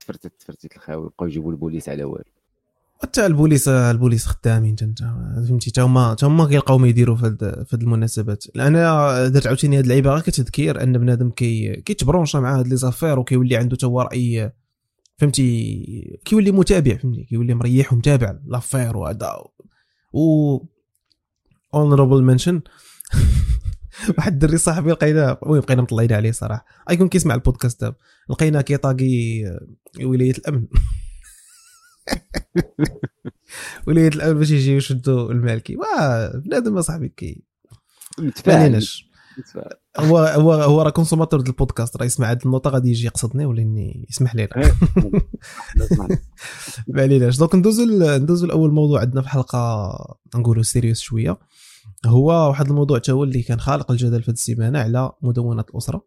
تفرتت 0.00 0.32
تفرتت 0.40 0.76
الخاوي 0.76 1.06
يبقاو 1.06 1.28
يجيبوا 1.28 1.52
البوليس 1.52 1.88
على 1.88 2.04
والو. 2.04 2.24
حتى 3.02 3.26
البوليس 3.26 3.68
البوليس 3.68 4.26
خدامين 4.26 4.76
انت 4.82 5.04
فهمتي؟ 5.48 5.70
تا 5.70 5.82
هما 5.82 6.14
تا 6.14 6.26
هما 6.26 6.48
كيلقاو 6.48 6.78
ما 6.78 6.88
يديروا 6.88 7.16
في 7.16 7.24
هاد 7.72 7.82
المناسبات. 7.82 8.44
أنا 8.56 9.28
درت 9.28 9.46
عاوتاني 9.46 9.78
هاد 9.78 9.82
اللعيبة 9.82 10.10
غير 10.10 10.20
كتذكير 10.22 10.82
أن 10.82 10.98
بنادم 10.98 11.30
كي 11.30 11.76
كيت 11.76 11.95
branché 11.95 12.38
مع 12.38 12.58
هاد 12.58 12.68
les 12.68 12.76
affaires 12.76 13.18
وكيولي 13.18 13.56
عنده 13.56 13.76
تا 13.76 13.86
هو 13.86 14.00
راي 14.00 14.52
فهمتي؟ 15.16 16.20
كيولي 16.24 16.52
متابع 16.52 16.96
فهمتي؟ 16.96 17.24
كيولي 17.24 17.54
مريح 17.54 17.92
ومتابع 17.92 18.38
l'affaire 18.46 18.96
وهذا 18.96 19.36
و 20.12 20.58
honorable 21.74 22.22
mention 22.22 22.60
واحد 24.18 24.32
الدري 24.32 24.58
صاحبي 24.58 24.90
لقيناه. 24.90 25.38
المهم 25.42 25.60
بقينا 25.60 25.82
مطلعين 25.82 26.12
عليه 26.12 26.32
صراحة. 26.32 26.66
ايكون 26.90 27.08
كيسمع 27.08 27.34
البودكاست. 27.34 27.80
دابا 27.80 27.96
لقيناه 28.30 28.60
كي 28.60 28.81
taguer 28.81 29.44
ولاية 30.02 30.30
الأمن. 30.30 30.66
ولاية 33.86 34.08
الأمن 34.08 34.38
باش 34.38 34.50
يجيو 34.50 34.76
يشدوا 34.76 35.32
المالكي 35.32 35.76
واه 35.76 36.36
بنادم 36.36 36.82
صاحبي 36.82 37.08
كي. 37.08 37.42
متفاعل. 38.18 38.86
هو 39.98 40.18
هو 40.18 40.52
هو 40.52 40.82
راه 40.82 40.90
consommateur 40.90 41.40
ديال 41.40 41.50
البودكاست. 41.50 41.96
راه 41.96 42.04
يسمع 42.04 42.30
هاد 42.30 42.42
النوطه 42.44 42.70
غادي 42.70 42.90
يجي 42.90 43.06
يقصدني 43.06 43.46
ولا 43.46 43.62
اني 43.62 44.06
يسمح 44.10 44.34
لي 44.34 44.48
ما 46.88 47.02
عليناش. 47.02 47.38
donc 47.38 47.54
ندوزو 47.54 47.84
ندوزو 48.16 48.46
لأول 48.46 48.72
موضوع 48.72 49.00
عندنا 49.00 49.20
في 49.20 49.26
الحلقة 49.26 49.94
نقولوا 50.34 50.62
serious 50.62 51.00
شوية. 51.00 51.38
هو 52.06 52.48
واحد 52.48 52.68
الموضوع 52.68 52.98
تا 52.98 53.12
هو 53.12 53.24
اللي 53.24 53.42
كان 53.42 53.60
خالق 53.60 53.90
الجدل 53.90 54.22
في 54.22 54.30
هذه 54.30 54.34
السيمانه 54.34 54.78
على 54.78 55.12
مدونة 55.22 55.64
الأسرة. 55.70 56.06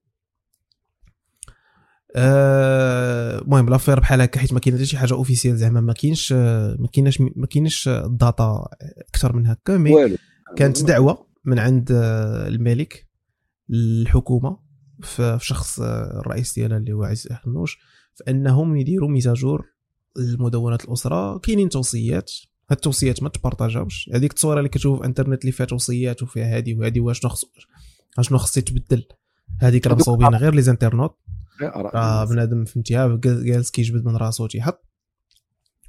المهم 2.15 3.69
l'affaire 3.69 3.99
بحال 3.99 4.21
هكا 4.21 4.39
حيت 4.39 4.53
ما 4.53 4.59
كاين 4.59 4.75
حتى 4.75 4.85
شي 4.85 4.97
حاجة 4.97 5.13
officielle 5.13 5.57
زعما 5.57 5.81
ما 5.81 5.93
كاينش 5.93 6.33
ما 6.33 6.87
كايناش 6.93 7.21
ما 7.21 7.47
كاينش 7.49 7.87
ال 7.87 8.03
data 8.03 8.67
أكثر 9.09 9.35
من 9.35 9.47
هكا 9.47 9.77
mais 9.77 10.17
كانت 10.55 10.83
دعوة 10.83 11.27
من 11.45 11.59
عند 11.59 11.91
آه، 11.91 12.47
الملك 12.47 13.07
للحكومه 13.69 14.59
في 15.01 15.37
شخص 15.41 15.79
آه، 15.79 16.19
الرئيس 16.19 16.55
ديالها 16.55 16.77
اللي 16.77 16.93
هو 16.93 17.03
عزيز 17.03 17.31
أخنوش 17.31 17.77
فإنهم 18.15 18.75
يديروا 18.75 19.09
mise 19.09 19.34
à 19.34 19.40
jour 19.40 19.65
لمدونات 20.17 20.85
الأسرة. 20.85 21.37
كاينين 21.37 21.69
توصيات 21.69 22.31
هاد 22.69 22.77
التوصيات 22.77 23.23
ما 23.23 23.29
تبارطاجاوش. 23.29 24.09
هذيك 24.13 24.31
التصويرة 24.31 24.57
اللي 24.57 24.69
كتشوف 24.69 24.95
في 24.95 25.01
الانترنت 25.01 25.41
اللي 25.41 25.51
فيها 25.51 25.65
توصيات 25.65 26.23
وفيها 26.23 26.57
هادي 26.57 26.73
وهادي 26.73 26.99
واشنو 26.99 27.29
خص 27.29 27.45
شنو 28.21 28.37
خص 28.37 28.57
يتبدل؟ 28.57 29.07
هذيك 29.61 29.87
راه 29.87 29.95
مصوبين 29.95 30.35
غير 30.35 30.55
les 30.55 30.61
internautes. 30.61 31.17
راه. 31.61 32.25
بنادم 32.25 32.65
فهمتيها 32.65 33.19
جالس 33.23 33.71
كيجبد 33.71 34.05
من 34.05 34.15
راسو 34.15 34.43
وتيحط. 34.43 34.85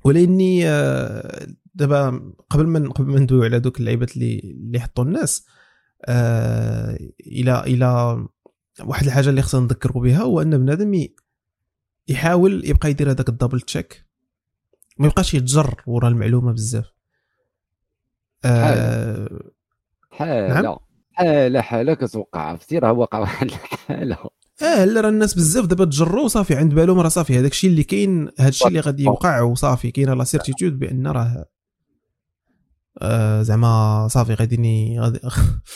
ولاني 0.04 0.68
آه، 0.68 1.46
دابا 1.74 2.32
قبل 2.50 2.66
ما 2.66 2.90
قبل 2.92 3.10
ما 3.10 3.18
ندويو 3.20 3.42
على 3.42 3.60
دوك 3.60 3.80
اللعيبات 3.80 4.16
اللي 4.16 4.38
اللي 4.38 4.80
حطوا 4.80 5.04
الناس 5.04 5.46
آه، 6.04 6.98
إلى 7.26 7.60
إلى 7.60 8.18
واحد 8.84 9.06
الحاجة 9.06 9.30
اللي 9.30 9.42
خصنا 9.42 9.60
نذكروا 9.60 10.02
بها 10.02 10.18
هو 10.18 10.42
أن 10.42 10.58
بنادم 10.58 11.06
يحاول 12.08 12.64
يبقى 12.64 12.90
يدير 12.90 13.10
هذاك 13.10 13.28
ال 13.28 13.33
double 13.33 13.61
check. 13.61 14.07
ما 14.99 15.07
يبقاش 15.07 15.34
يتجر 15.34 15.82
ورا 15.86 16.09
المعلومة 16.09 16.53
بزاف. 16.53 16.92
آه، 18.44 19.28
حالة. 20.11 20.61
نعم. 20.61 20.76
حالة 21.12 21.61
حالة 21.61 21.94
كتوقع. 21.94 22.40
عرفتي 22.40 22.78
راه 22.78 22.92
واقع 22.92 23.18
واحد 23.18 23.46
الحاله 23.46 24.18
آه 24.62 24.84
لا 24.84 25.01
راه 25.01 25.09
الناس 25.09 25.34
بزاف 25.34 25.66
دابا 25.66 25.84
تجروا 25.84 26.28
صافي 26.28 26.55
عند 26.55 26.74
بالهم 26.74 27.01
راه 27.01 27.09
صافي. 27.09 27.38
هذاك 27.38 27.51
الشيء 27.53 27.70
اللي 27.70 27.82
كاين 27.84 28.28
هذا 28.38 28.49
الشيء 28.49 28.68
اللي 28.68 28.80
غادي 28.80 29.05
يوقع 29.05 29.40
وصافي. 29.40 29.90
كاينة 29.90 30.14
la 30.14 30.24
certitude 30.24 30.78
بأن 30.78 31.07
راه 31.07 31.44
آه 33.03 33.42
زعما 33.42 34.09
صافي 34.11 34.34
غادي 34.34 34.57
ني- 34.57 35.01
غادي 35.01 35.20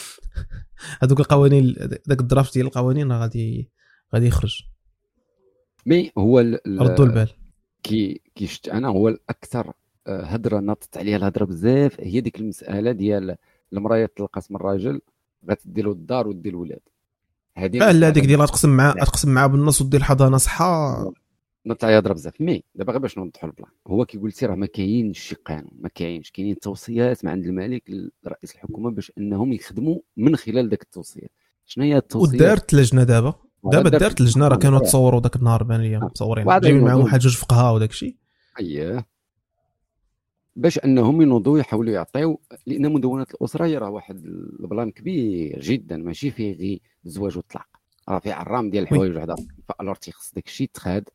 هذوك 1.02 1.20
القوانين 1.20 1.74
ذاك 2.08 2.20
ال 2.20 2.26
draft 2.26 2.54
ديال 2.54 2.66
القوانين 2.66 3.12
راه 3.12 3.18
غادي 3.20 3.70
غادي 4.14 4.26
يخرج. 4.26 4.62
mais 5.86 6.12
هو 6.18 6.38
ردوا 6.66 7.04
البال. 7.04 7.28
كي 7.82 8.21
كي 8.34 8.46
شفت 8.46 8.68
أنا 8.68 8.88
هو 8.88 9.08
الأكثر 9.08 9.72
آه، 10.06 10.22
هضره 10.22 10.60
نطت 10.60 10.96
عليها 10.96 11.16
الهضره 11.16 11.44
بزاف. 11.44 12.00
هي 12.00 12.20
ديك 12.20 12.40
المسألة 12.40 12.92
ديال 12.92 13.36
المرأة 13.72 14.08
تلقات 14.16 14.50
من 14.50 14.56
الراجل 14.56 15.00
غتدي 15.50 15.82
له 15.82 15.92
الدار 15.92 16.28
ودي 16.28 16.48
الولاد 16.48 16.80
هذه 17.56 17.78
لا 17.78 18.08
هذيك 18.08 18.26
ديال 18.26 18.38
تقسم 18.38 18.76
مع 18.76 18.92
تقسم 18.92 19.34
معاه 19.34 19.46
بالنص 19.46 19.82
ودير 19.82 20.00
الحضانه 20.00 20.36
صحه 20.36 21.12
نطلع 21.66 21.90
يهضر 21.90 22.12
بزاف. 22.12 22.40
mais 22.40 22.64
دابا 22.74 22.92
غير 22.92 23.00
باش 23.00 23.18
نوضحوا 23.18 23.48
ال 23.48 23.52
plan. 23.52 23.70
هو 23.86 24.04
كي 24.04 24.18
قلتي 24.18 24.46
راه 24.46 24.54
ما 24.54 24.66
كاينش 24.66 25.20
شي 25.20 25.34
قانون 25.34 25.70
ما 25.80 25.88
كاينش. 25.94 26.30
كاينين 26.30 26.58
توصيات 26.58 27.24
من 27.24 27.30
عند 27.30 27.46
الملك 27.46 27.82
لرئيس 28.24 28.54
الحكومة 28.54 28.90
باش 28.90 29.12
أنهم 29.18 29.52
يخدموا 29.52 29.98
من 30.16 30.36
خلال 30.36 30.68
ذاك 30.68 30.82
التوصيات. 30.82 31.30
شنو 31.66 31.84
هي 31.84 31.96
التوصيات؟ 31.96 32.34
ودارت 32.34 32.74
لجنة 32.74 33.04
دابا. 33.04 33.34
دابا 33.64 33.88
دارت 33.88 34.20
لجنة 34.20 34.48
راه 34.48 34.56
كانوا 34.56 34.78
آه. 34.78 34.82
تصوروا 34.82 35.20
ذاك 35.20 35.36
النهار 35.36 35.62
بان 35.62 35.80
لي 35.80 35.96
آه. 35.96 36.00
مصورين 36.00 36.60
جايبين 36.60 36.84
معاهم. 36.84 37.00
واحد 37.00 37.18
جوج 37.18 37.36
فقهاء 37.36 37.74
وداك 37.74 37.90
الشيء. 37.90 38.16
اييه 38.58 39.06
باش 40.56 40.78
أنهم 40.78 41.22
ينوضوا 41.22 41.58
يحاولوا 41.58 41.92
يعطيو 41.92 42.40
لأن 42.66 42.92
مدونه 42.92 43.26
الأسرة 43.34 43.64
هي 43.66 43.78
راه 43.78 43.90
واحد 43.90 44.24
ال 44.60 44.66
plan 44.66 44.90
كبير 44.90 45.60
جدا 45.60 45.96
ماشي 45.96 46.30
فيه 46.30 46.52
غير 46.52 46.80
الزواج 47.06 47.36
والطلاق 47.36 47.66
راه 48.08 48.18
فيه 48.18 48.32
عرام 48.34 48.70
ديال 48.70 48.82
الحوايج 48.82 49.16
وحدة. 49.16 49.36
فالور 49.68 49.94
تيخص 49.94 50.34
داك 50.34 50.46
الشيء 50.46 50.70
تخاد 50.74 51.08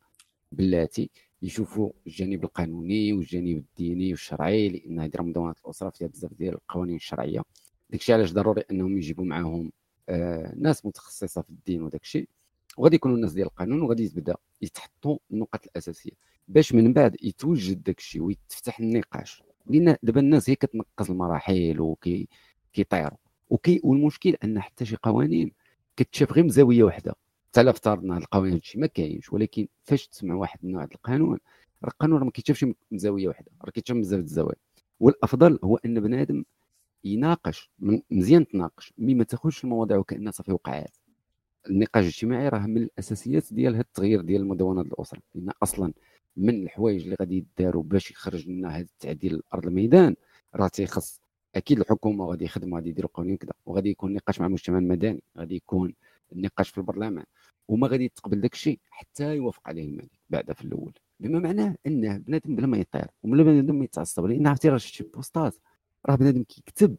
بلاتي 0.51 1.09
يشوفوا 1.41 1.91
الجانب 2.07 2.43
القانوني 2.43 3.13
والجانب 3.13 3.57
الديني 3.57 4.11
والشرعي 4.11 4.69
لأن 4.69 4.99
هذه 4.99 5.11
مدونه 5.19 5.55
الأسرة 5.65 5.89
فيها 5.89 6.07
بزاف 6.07 6.33
ديال 6.33 6.53
القوانين 6.53 6.95
الشرعية. 6.95 7.41
داك 7.89 7.99
الشيء 7.99 8.15
علاش 8.15 8.33
ضروري 8.33 8.63
أنهم 8.71 8.97
يجيبوا 8.97 9.25
معاهم 9.25 9.71
آه 10.09 10.53
ناس 10.57 10.85
متخصصة 10.85 11.41
في 11.41 11.49
الدين 11.49 11.81
وداك 11.81 12.01
الشيء 12.01 12.29
وغادي 12.77 12.95
يكونوا 12.95 13.15
الناس 13.15 13.33
ديال 13.33 13.47
القانون 13.47 13.81
وغادي 13.81 14.03
يبدأ 14.03 14.35
يتحطوا 14.61 15.17
النقط 15.31 15.65
الأساسية. 15.65 16.11
باش 16.48 16.74
من 16.74 16.93
بعد 16.93 17.16
يتوجد 17.24 17.84
داك 17.84 18.00
الشيء 18.00 18.22
ويتفتح 18.22 18.80
النقاش. 18.80 19.43
لأن 19.66 19.95
دابا 20.04 20.20
الناس 20.20 20.50
هي 20.50 20.56
كتنقص 20.56 21.10
المراحل 21.10 21.82
وكي 21.82 22.28
كيطيروا. 22.74 23.18
وكي 23.50 23.82
والمشكل 23.84 24.36
أن 24.43 24.62
حتى 24.62 24.86
شي 24.86 24.95
قوانين 25.04 25.52
كتشاف 25.98 26.32
غير 26.32 26.43
من 26.43 26.50
زاويه 26.50 26.84
واحدة 26.84 27.16
حتى 27.50 27.64
لا 27.64 27.72
افترضنا 27.72 28.18
القوانين 28.18 28.54
هادشي 28.54 28.80
ما 28.80 28.88
كاينش. 28.88 29.34
ولكن 29.34 29.68
فاش 29.84 30.08
تسمع 30.08 30.36
واحد 30.36 30.60
النوع 30.64 30.86
ديال 30.86 30.95
القانون 30.95 31.39
راه 31.84 31.89
القانون 31.89 32.20
راه 32.20 32.26
ما 32.26 32.32
كيتشافش 32.32 32.64
من 32.64 32.74
زاويه 32.93 33.28
واحدة 33.28 33.52
راه 33.66 33.72
كيتشاف 33.72 33.95
من 33.95 34.02
بزاف 34.02 34.20
الزوايا. 34.20 34.58
والأفضل 35.00 35.60
هو 35.64 35.78
أن 35.86 36.00
بنادم 36.00 36.43
يناقش 37.04 37.72
مزيان 38.12 38.48
تناقش. 38.48 38.93
مي 38.98 39.16
ما 39.16 39.24
تاخذش 39.24 39.64
المواضيع 39.64 39.98
وكأنها 39.98 40.32
صافي 40.32 40.52
وقعات. 40.52 40.98
النقاش 41.70 42.04
الاجتماعي 42.04 42.50
راه 42.50 42.68
من 42.68 42.78
الأساسيات 42.78 43.54
ديال 43.54 43.74
هذا 43.74 43.82
التغيير 43.82 44.22
ديال 44.22 44.58
ديال 44.58 44.80
الأسرة. 44.80 45.22
لأن 45.36 45.52
أصلا 45.64 45.93
من 46.38 46.63
الحوايج 46.63 47.03
اللي 47.03 47.15
غادي 47.19 47.38
يداروا 47.38 47.83
باش 47.83 48.11
يخرج 48.11 48.49
لنا 48.49 48.69
هذا 48.69 48.81
التعديل 48.81 49.41
لأرض 49.51 49.65
الميدان. 49.65 50.15
راه 50.55 50.67
تيخص 50.67 51.21
أكيد 51.55 51.79
الحكومة 51.79 52.25
غادي 52.25 52.45
يخدموا 52.45 52.77
غادي 52.77 52.89
يديروا 52.89 53.09
قوانين 53.13 53.38
كذا 53.38 53.51
وغادي 53.65 53.89
يكون 53.89 54.13
نقاش 54.13 54.39
مع 54.39 54.47
المجتمع 54.47 54.77
المدني 54.77 55.23
غادي 55.38 55.55
يكون 55.55 55.93
النقاش 56.33 56.69
في 56.69 56.77
البرلمان 56.77 57.23
وما 57.67 57.88
غادي 57.88 58.05
يتقبل 58.05 58.41
داك 58.41 58.53
الشيء 58.53 58.79
حتى 58.89 59.35
يوافق 59.35 59.61
عليه 59.67 59.85
الملك 59.85 60.11
بعد 60.29 60.51
في 60.51 60.65
الأول. 60.65 60.93
بما 61.19 61.39
معناه 61.39 61.75
انه 61.88 62.17
بنادم 62.17 62.55
بلا 62.55 62.67
ما 62.67 62.77
يطير 62.77 63.07
وبلا 63.23 63.43
بنادم 63.43 63.83
يتعصب 63.83 64.25
لأن 64.25 64.47
عرفتي 64.47 64.69
راه 64.69 64.77
شي 64.77 65.03
بوستات 65.03 65.55
راه 66.05 66.15
بنادم 66.15 66.43
كيكتب 66.43 66.97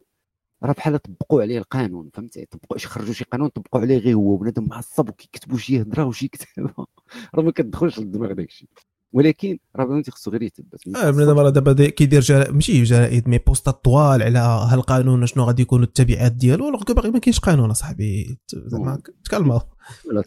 راه 0.63 0.73
بحال 0.73 0.99
طبقوا 0.99 1.41
عليه 1.41 1.57
القانون 1.57 2.09
فهمتي؟ 2.13 2.45
طبقوا 2.45 2.77
خرجوا 2.77 3.13
شي 3.13 3.23
قانون 3.23 3.49
طبقوا 3.49 3.81
عليه 3.81 3.97
غير 3.97 4.15
هو 4.15 4.37
بنادم 4.37 4.67
معصب 4.67 5.09
وكيكتبوا 5.09 5.57
شي 5.57 5.81
هضره 5.81 6.05
وشي 6.05 6.27
كتابة. 6.27 6.73
راه 7.35 7.43
ما 7.43 7.51
كتدخلش 7.51 7.99
للدماغ 7.99 8.33
داك 8.33 8.47
الشيء. 8.47 8.69
ولكن 9.13 9.57
راه 9.75 9.85
بنادم 9.85 10.01
تيخصو 10.01 10.31
غير 10.31 10.43
يثبت 10.43 10.87
آه 10.95 11.11
بنادم 11.11 11.39
راه 11.39 11.49
دابا 11.49 11.71
دي- 11.71 11.91
كيدير 11.91 12.21
جرائد 12.21 12.53
ماشي 12.53 12.83
جرائد 12.83 13.29
مي 13.29 13.37
بوستات 13.37 13.83
طوال 13.83 14.23
على 14.23 14.39
هالقانون 14.39 15.25
شنو 15.25 15.43
غادي 15.43 15.61
يكونوا 15.61 15.85
التبعات 15.85 16.31
ديالو 16.31 16.67
ولو 16.67 16.77
باقي 16.95 17.11
ما 17.11 17.19
كاينش 17.19 17.39
قانون 17.39 17.69
أصاحبي. 17.69 18.37
زعما 18.53 19.01
تكلموا. 19.23 19.59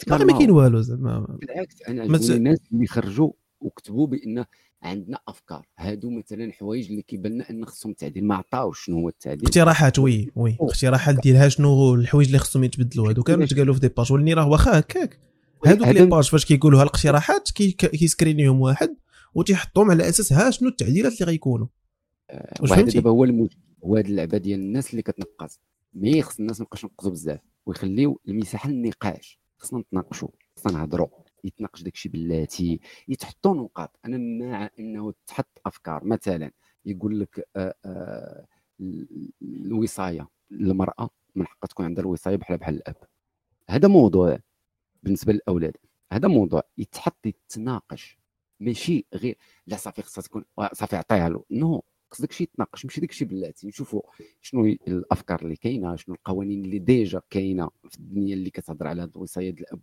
باقي 0.09 0.25
ما 0.25 0.39
كاين 0.39 0.51
والو 0.51 0.81
زعما. 0.81 1.39
بالعكس 1.41 1.75
أنا 1.89 2.05
ما 2.07 2.19
ت- 2.19 2.21
عجبوني 2.21 2.37
الناس 2.37 2.59
اللي 2.73 2.87
خرجوا 2.87 3.31
وكتبوا 3.61 4.07
بأن 4.07 4.45
عندنا 4.83 5.19
أفكار. 5.29 5.67
هادو 5.79 6.11
مثلا 6.11 6.53
حوايج 6.53 6.91
اللي 6.91 7.03
كيبان 7.03 7.33
لنا 7.33 7.51
أن 7.51 7.65
خصهم 7.67 7.93
تعديل. 7.93 8.25
ما 8.27 8.35
عطاوش 8.35 8.85
شنو 8.85 8.99
هو 8.99 9.09
التعديل. 9.09 9.47
اقتراحات 9.49 9.99
oui 9.99 10.31
oui. 10.37 10.57
اقتراحات 10.61 11.21
ديالها 11.23 11.49
شنو 11.49 11.95
الحوايج 11.95 12.27
اللي 12.27 12.39
خصهم 12.39 12.65
يتبدلوا. 12.65 13.09
هادو 13.09 13.23
كانوا 13.23 13.47
تقالوا 13.47 13.75
في 13.75 13.81
des 13.81 13.89
pages 13.89 14.13
ولني 14.13 14.35
راه 14.35 14.49
واخا 14.49 14.79
هكاك. 14.79 15.19
هادوك 15.67 15.89
les 15.89 16.07
pages 16.07 16.29
فاش 16.31 16.45
كيقولوا 16.45 16.83
الاقتراحات 16.83 17.51
كي- 17.51 17.73
كيسكرينيهم 17.73 18.61
واحد 18.61 18.97
وتيحطهم 19.35 19.91
على 19.91 20.09
أساس 20.09 20.33
ها 20.33 20.51
شنو 20.51 20.69
التعديلات 20.69 21.13
اللي 21.13 21.25
غيكونوا. 21.25 21.67
واش 22.61 22.71
وهذا 22.71 22.77
فهمتي؟ 22.83 22.99
دابا 22.99 23.11
هو 23.11 23.25
المشكل 23.25 23.57
هو 23.85 23.97
هذه 23.97 24.07
اللعبة 24.07 24.39
ديال 24.39 24.61
الناس 24.61 24.91
اللي 24.91 25.03
كتنقص. 25.03 25.61
مي 25.95 26.23
خص 26.23 26.39
الناس 26.41 26.61
ما 26.61 26.65
يبقاوش 26.65 26.85
ينقصوا 26.85 27.11
بزاف 27.11 27.41
ويخليو 27.67 28.21
المساحة 28.29 28.69
للنقاش. 28.71 29.39
خصنا 29.59 29.79
نتناقشوا 29.81 30.29
خصنا 30.57 30.73
نهضروا 30.73 31.09
يتناقش 31.45 31.83
داكشي 31.83 32.09
بلاتي 32.09 32.81
يتحطوا 33.09 33.55
نقاط. 33.55 33.99
أنا 34.05 34.19
مع 34.19 34.71
إنه 34.79 35.15
تحط 35.27 35.61
أفكار. 35.67 36.05
مثلا 36.05 36.51
يقول 36.87 37.21
لك 37.21 37.49
آه 37.57 37.75
آه 37.85 38.47
ال- 38.81 39.31
الوصاية. 39.43 40.29
للمراه 40.51 41.11
من 41.35 41.47
حقها 41.47 41.69
تكون 41.69 41.87
عندها 41.87 42.05
الوصاية 42.05 42.37
بحال 42.37 42.57
بحال 42.59 42.75
الأب. 42.75 42.97
هذا 43.71 43.89
موضوع. 43.89 44.39
بالنسبة 45.03 45.33
للأولاد. 45.33 45.77
هذا 46.13 46.29
موضوع 46.29 46.63
يتحط 46.79 47.27
يتناقش. 47.27 48.19
ماشي 48.61 49.07
غير 49.15 49.39
لا 49.67 49.77
صافي 49.77 50.03
خصها 50.03 50.23
تكون 50.23 50.45
صافي 50.73 50.97
عطيها 50.97 51.29
له. 51.29 51.45
نو 51.51 51.85
خص 52.11 52.21
داكشي 52.21 52.43
يتناقش. 52.45 52.85
ماشي 52.85 53.01
داكشي 53.01 53.25
بلاتي. 53.25 53.67
نشوفوا 53.67 54.03
شنو 54.41 54.65
الأفكار 54.67 55.43
اللي 55.43 55.57
كاينة 55.57 55.97
شنو 55.97 56.15
القوانين 56.15 56.65
اللي 56.65 56.79
déjà 56.79 57.23
كاينة 57.31 57.71
في 57.91 57.99
الدنيا 57.99 58.35
اللي 58.35 58.51
كتهضر 58.51 58.87
على 58.89 59.03
هاد 59.03 59.11
الوصايه 59.17 59.51
ديال 59.51 59.67
الأب 59.69 59.81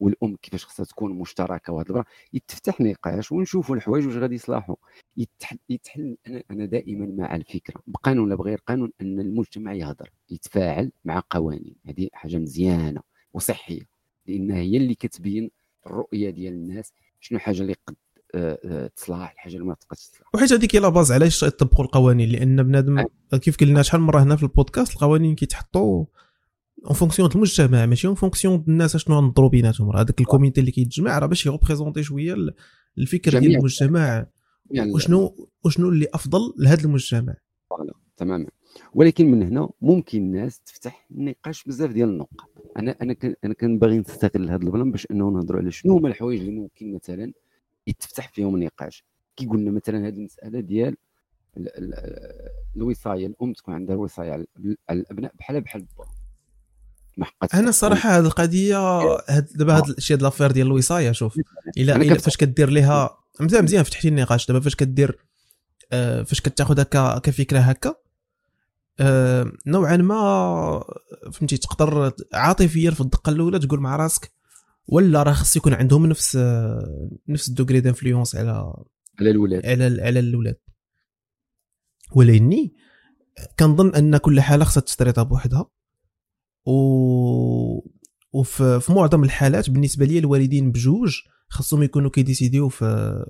والأم 0.00 0.36
كيفاش 0.36 0.64
خصها 0.66 0.84
تكون 0.84 1.12
مشتركة 1.18 1.72
وهاد 1.72 1.86
البرا 1.88 2.04
يتفتح 2.32 2.80
نقاش 2.80 3.32
ونشوفوا 3.32 3.76
الحوايج 3.76 4.06
واش 4.06 4.16
غادي 4.16 4.34
يصلحوا 4.34 4.76
يتحل, 5.16 5.58
يتحل 5.68 6.16
أنا 6.26 6.42
أنا 6.50 6.64
دائما 6.66 7.06
مع 7.06 7.36
الفكرة. 7.36 7.82
بقانون 7.86 8.24
ولا 8.24 8.34
بغير 8.34 8.58
قانون 8.66 8.92
أن 9.00 9.20
المجتمع 9.20 9.72
يهضر 9.74 10.10
يتفاعل 10.30 10.92
مع 11.04 11.22
قوانين. 11.30 11.76
هذه 11.86 12.08
حاجة 12.12 12.36
مزيانة 12.38 13.00
وصحية. 13.34 13.91
لأن 14.26 14.50
هي 14.50 14.76
اللي 14.76 14.94
كتبين 14.94 15.50
الرؤية 15.86 16.30
ديال 16.30 16.52
الناس 16.54 16.92
شنو 17.20 17.36
الحاجة 17.38 17.60
اللي 17.62 17.74
قد 17.86 17.94
آه، 18.34 18.58
آه، 18.64 18.86
تصلح 18.86 19.30
الحاجة 19.32 19.54
اللي 19.54 19.64
ما 19.64 19.74
تقدش 19.74 20.08
تصلح. 20.08 20.28
وحيت 20.34 20.52
هذيك 20.52 20.76
هي 20.76 20.80
la 20.80 20.88
base 20.88 21.12
علاش 21.12 21.42
يطبقوا 21.42 21.84
القوانين؟ 21.84 22.28
لأن 22.28 22.62
بنادم 22.62 23.04
كيف 23.42 23.56
قلنا 23.56 23.82
شحال 23.82 24.00
من 24.00 24.06
مرة 24.06 24.22
هنا 24.22 24.36
في 24.36 24.42
البودكاست 24.42 24.92
القوانين 24.92 25.34
كيتحطوا 25.34 26.04
en 26.86 26.94
fonction 26.94 27.30
المجتمع 27.34 27.86
ماشي 27.86 28.06
en 28.06 28.14
fonction 28.14 28.64
الناس 28.68 28.96
شنو 28.96 29.16
غنضروا 29.16 29.48
بيناتهم. 29.48 29.90
راه 29.90 30.00
هذاك 30.00 30.20
ال 30.20 30.26
comité 30.26 30.60
اللي 30.60 30.70
كيتجمع 30.72 31.18
راه 31.18 31.26
باش 31.26 31.46
ي 31.46 31.51
représenter 31.51 32.02
شوية 32.02 32.34
ال- 32.34 32.54
الفكر 32.98 33.38
ديال 33.38 33.56
المجتمع. 33.56 34.26
وشنو 34.94 35.48
وشنو 35.64 35.88
اللي 35.88 36.06
أفضل 36.14 36.40
لهذا 36.58 36.84
المجتمع؟ 36.84 37.34
تماما. 38.16 38.46
ولكن 38.94 39.30
من 39.30 39.42
هنا 39.42 39.68
ممكن 39.80 40.18
الناس 40.18 40.60
تفتح 40.60 41.06
نقاش 41.10 41.64
بزاف 41.64 41.90
ديال 41.90 42.08
النقاط. 42.08 42.52
أنا 42.76 42.96
أنا 43.02 43.16
أنا 43.44 43.54
كان 43.54 43.78
باغي 43.78 43.98
نستغل 43.98 44.50
هذا 44.50 44.62
ال 44.62 44.68
plan 44.68 44.90
باش 44.90 45.06
أنه 45.10 45.30
نهضروا 45.30 45.60
على 45.60 45.70
شنو 45.70 45.96
هما 45.96 46.08
الحوايج 46.08 46.40
اللي 46.40 46.50
ممكن 46.52 46.94
مثلا 46.94 47.32
يتفتح 47.86 48.28
فيهم 48.28 48.62
نقاش 48.62 49.04
كي 49.36 49.46
قلنا 49.46 49.70
مثلا 49.70 50.06
هذه 50.08 50.14
المسألة 50.14 50.60
ديال 50.60 50.96
ال- 51.56 51.68
ال- 51.78 52.48
الوصاية 52.76 53.26
الأم 53.26 53.52
تكون 53.52 53.74
عندها 53.74 53.94
الوصايه 53.96 54.30
على 54.32 54.46
الأبناء 54.90 55.32
بحال 55.38 55.60
بحال 55.60 55.86
حقاتش 57.22 57.54
أنا 57.54 57.68
الصراحه 57.68 58.10
هذه 58.18 58.24
القضية 58.26 58.76
دابا 59.54 59.76
هاد 59.76 59.88
الشيء 59.88 60.16
ديال 60.16 60.24
l'affaire 60.24 60.50
ديال 60.50 60.66
الوصاية 60.66 61.12
شوف. 61.12 61.36
إلا 61.78 61.96
إلا 61.96 62.18
فاش 62.18 62.36
كدير 62.36 62.70
ليها 62.70 63.18
مزيان 63.40 63.64
مزيان 63.64 63.82
فتحتي 63.82 64.08
النقاش. 64.08 64.46
دابا 64.46 64.60
فاش 64.60 64.74
كدير 64.74 65.18
آه، 65.92 66.22
فاش 66.22 66.40
كتاخذها 66.40 66.84
ك- 66.84 67.20
كفكرة 67.22 67.58
هكا 67.58 67.94
نوعا 69.66 69.96
ما 69.96 70.84
فهمتي 71.32 71.56
تقدر 71.56 72.12
عاطفيا 72.32 72.90
في 72.90 73.00
الدقة 73.00 73.30
الأولى 73.30 73.58
تقول 73.58 73.80
مع 73.80 73.96
راسك 73.96 74.32
ولا 74.88 75.22
راه 75.22 75.32
خص 75.32 75.56
يكون 75.56 75.74
عندهم 75.74 76.06
نفس 76.06 76.36
آه، 76.36 77.10
نفس 77.28 77.48
ال 77.48 77.53
degré 77.53 77.80
d'influence 77.80 78.36
على 78.36 78.74
على 79.20 79.30
الولاد. 79.30 79.66
على 79.66 80.02
على 80.02 80.20
الاولاد 80.20 80.56
ولكني 82.12 82.74
كنظن 83.58 83.94
أن 83.94 84.16
كل 84.16 84.40
حالة 84.40 84.64
خصها 84.64 84.80
تستريطها 84.80 85.22
بوحدها. 85.22 85.70
و 86.66 86.72
وفي 88.32 88.80
في 88.80 88.92
معظم 88.92 89.24
الحالات 89.24 89.70
بالنسبة 89.70 90.06
لي 90.06 90.18
الوالدين 90.18 90.72
بجوج 90.72 91.16
خاصهم 91.48 91.82
يكونوا 91.82 92.10
كيديسيديو 92.10 92.68
في 92.68 93.24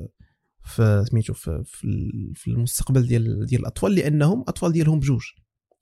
في 0.65 1.05
سميتو 1.11 1.35
في, 1.35 1.63
في 2.35 2.49
المستقبل 2.51 3.07
ديال 3.07 3.47
ديال 3.47 3.61
الأطفال 3.61 3.95
لأنهم 3.95 4.41
اطفال 4.49 4.73
ديالهم 4.73 5.01
بجوج. 5.01 5.23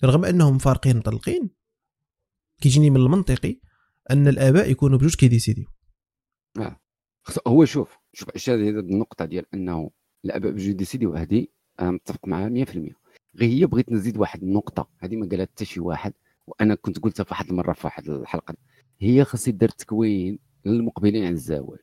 رغم 0.05 0.25
أنهم 0.25 0.59
فارقين 0.59 0.97
مطلقين 0.97 1.51
كيجيني 2.61 2.91
من 2.91 2.97
المنطقي 2.97 3.57
أن 4.11 4.29
الآباء 4.29 4.71
يكونوا 4.71 4.99
بجوج 4.99 5.15
كيديسيديو 5.15 5.65
خص- 7.23 7.39
هو 7.49 7.65
شوف 7.65 7.97
شوف 8.13 8.49
هذه 8.49 8.69
النقطة 8.69 9.25
ديال 9.25 9.45
أنه 9.55 9.91
الآباء 10.25 10.53
بجوج 10.53 10.73
ديسيديو 10.73 11.15
هذه 11.15 11.47
أنا 11.81 11.91
متفق 11.91 12.29
معها 12.29 12.49
100% 12.49 12.95
غير 13.37 13.51
هي 13.51 13.67
بغيت 13.67 13.93
نزيد 13.93 14.17
واحد 14.17 14.43
النقطة 14.43 14.89
هذه 14.99 15.17
ما 15.17 15.29
قالها 15.29 15.47
حتى 15.47 15.65
شي 15.65 15.81
واحد 15.81 16.13
وأنا 16.47 16.75
كنت 16.75 16.99
قلتها 16.99 17.25
في 17.25 17.31
واحد 17.31 17.49
المرة 17.51 17.73
في 17.73 17.87
واحد 17.87 18.09
الحلقة. 18.11 18.55
هي 19.01 19.25
خاص 19.25 19.49
يدار 19.49 19.69
تكوين 19.69 20.39
للمقبلين 20.65 21.25
على 21.25 21.33
الزواج. 21.33 21.79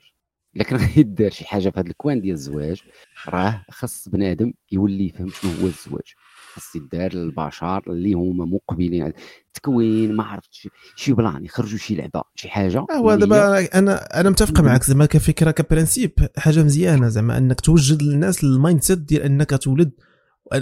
لكن 0.56 0.76
غيدار 0.76 1.30
شي 1.32 1.46
حاجة 1.46 1.70
في 1.70 1.80
هذا 1.80 1.88
ال 1.90 1.96
coin 1.96 2.22
ديال 2.22 2.34
الزواج 2.34 2.84
راه 3.28 3.66
خاص 3.70 4.10
بنادم 4.10 4.54
يولي 4.72 5.06
يفهم 5.08 5.30
شنو 5.30 5.52
هو 5.52 5.68
الزواج. 5.68 6.14
خاص 6.58 6.76
يدار 6.76 7.14
للبشر 7.14 7.84
اللي 7.88 8.14
هما 8.14 8.46
مقبلين 8.46 9.04
على 9.04 9.14
التكوين 9.48 10.16
ما 10.16 10.24
عرفتش 10.24 10.68
شي 10.96 11.14
plan 11.14 11.46
يخرجوا 11.46 11.78
شي 11.78 11.96
لعبه 11.96 12.22
شي 12.36 12.50
حاجة 12.50 12.86
هو 12.92 13.16
دابا 13.16 13.78
أنا 13.80 14.20
أنا 14.20 14.30
متفق 14.30 14.62
معك 14.62 14.84
زعما 14.84 15.06
كفكره 15.06 15.52
ك 15.52 15.58
principe 15.58 16.12
حاجة 16.38 16.64
مزيانه 16.64 17.08
زعما 17.08 17.38
انك 17.38 17.62
توجد 17.62 18.04
للناس 18.04 18.44
ال 18.44 18.82
mindset 18.82 18.98
ديال 18.98 19.22
انك 19.22 19.50
تولد 19.50 19.92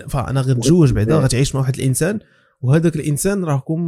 فانا 0.09 0.41
غتزوج 0.41 0.93
بعدا 0.93 1.15
غتعيش 1.19 1.55
مع 1.55 1.61
واحد 1.61 1.75
الانسان 1.75 2.19
وهذاك 2.61 2.95
الانسان 2.95 3.43
راكم 3.43 3.81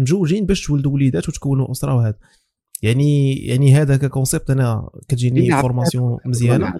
مجوجين 0.00 0.46
باش 0.46 0.66
تولدوا 0.66 0.92
وليدات 0.92 1.28
وتكونوا 1.28 1.70
اسره 1.70 1.94
وهذا 1.94 2.18
يعني 2.82 3.34
يعني 3.34 3.74
هذا 3.74 3.96
ك 3.96 4.03
concept 4.03 4.50
أنا 4.50 4.90
كتجيني 5.08 5.40
إيه، 5.40 5.60
formation 5.60 6.18
مزيانه 6.26 6.74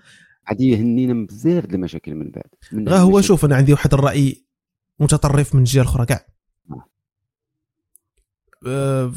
غادي 0.50 0.70
يهنينا 0.70 1.26
بزاف 1.26 1.66
د 1.66 1.74
المشاكل 1.74 2.14
من 2.14 2.30
بعد 2.30 2.88
غا 2.88 2.98
هو. 2.98 3.20
شوف 3.20 3.44
أنا 3.44 3.56
عندي 3.56 3.72
واحد 3.72 3.94
الراي 3.94 4.45
متطرف 5.00 5.54
من 5.54 5.60
الجهة 5.60 5.82
الأخرى 5.82 6.06
كاع. 6.06 6.26
آه. 8.66 9.12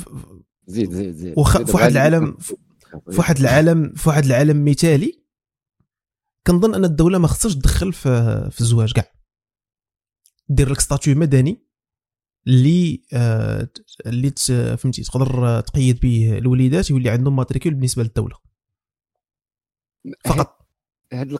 زيد 0.68 0.92
زيد 0.92 1.16
زيد. 1.16 1.34
وخ- 1.38 1.58
زيد 1.58 1.68
في 1.68 1.74
واحد 1.76 1.92
العالم- 1.92 2.38
في 2.38 2.56
واحد 3.18 3.38
العالم 3.40 3.94
في 3.96 4.10
واحد 4.10 4.26
العالم 4.26 4.66
مثالي 4.66 5.24
كنظن 6.48 6.76
أن 6.76 6.86
الدولة 6.86 7.18
ما 7.18 7.28
خصهاش 7.28 7.56
تدخل 7.56 7.94
في 7.94 8.10
في 8.52 8.62
الزواج 8.62 8.92
كاع. 8.94 9.12
دير 10.50 10.70
لك 10.72 10.80
statut 10.80 11.16
مدني 11.16 11.64
اللي 12.48 13.04
آه 13.14 13.70
اللي 14.06 14.32
فهمتي 14.78 15.04
تقدر 15.04 15.60
تقيد 15.62 16.00
به 16.00 16.38
الوليدات 16.38 16.90
يولي 16.90 17.10
عندهم 17.10 17.36
matricule 17.36 17.74
بالنسبة 17.74 18.04
للدولة. 18.04 18.36
فقط. 20.26 20.60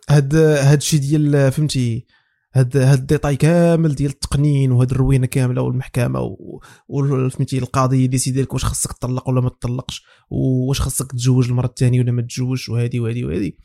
هاد 0.10 0.36
هاد 0.36 0.78
الشيء 0.78 1.00
ديال 1.00 1.52
فهمتي 1.52 2.06
هاد 2.54 2.78
هاد 2.78 3.00
ال 3.00 3.05
détail 3.05 3.36
كامل 3.36 3.96
ديال 3.96 4.12
التقنين 4.12 4.72
وهاد 4.72 4.92
الروينة 4.92 5.26
كاملة 5.28 5.62
والمحكمة 5.62 6.20
و- 6.22 6.60
وفهمتي 6.88 7.58
القاضي 7.58 8.04
يديسيدي 8.04 8.42
لك 8.42 8.54
واش 8.54 8.66
خصك 8.66 8.94
تطلق 8.94 9.30
ولا 9.30 9.42
ما 9.42 9.50
تطلقش 9.50 10.04
واش 10.30 10.82
خصك 10.82 11.12
تتزوج 11.12 11.48
المرة 11.50 11.66
الثانية 11.66 12.00
ولا 12.02 12.12
ما 12.12 12.22
تتزوجش 12.22 12.70
وهادي 12.70 13.00
وهادي 13.00 13.26
وهادي 13.26 13.58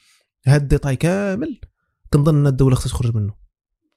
هاد 0.47 0.63
ال 0.63 0.68
détail 0.68 0.97
كامل 0.97 1.61
كنظن 2.13 2.37
إن 2.37 2.47
الدولة 2.47 2.75
خصها 2.77 2.89
تخرج 2.91 3.17
منه 3.17 3.35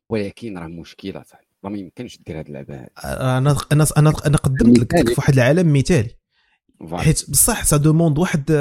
ولكن 0.09 0.57
راه 0.57 0.67
مشكلة 0.67 1.23
صاحبي 1.23 1.47
ما 1.63 1.77
يمكنش 1.77 2.19
دير 2.27 2.39
هاد 2.39 2.47
اللعبة 2.47 2.75
هادي 2.75 2.91
أنا 3.03 3.37
أنا 3.71 3.85
أنا 3.97 4.13
أنا 4.25 4.37
قدمت 4.37 4.79
لك. 4.79 5.07
في 5.07 5.15
واحد 5.17 5.33
العالم 5.33 5.73
مثالي. 5.73 6.09
حيت 6.93 7.29
بصح 7.31 7.63
ça 7.63 7.77
demande 7.77 8.17
واحد 8.19 8.51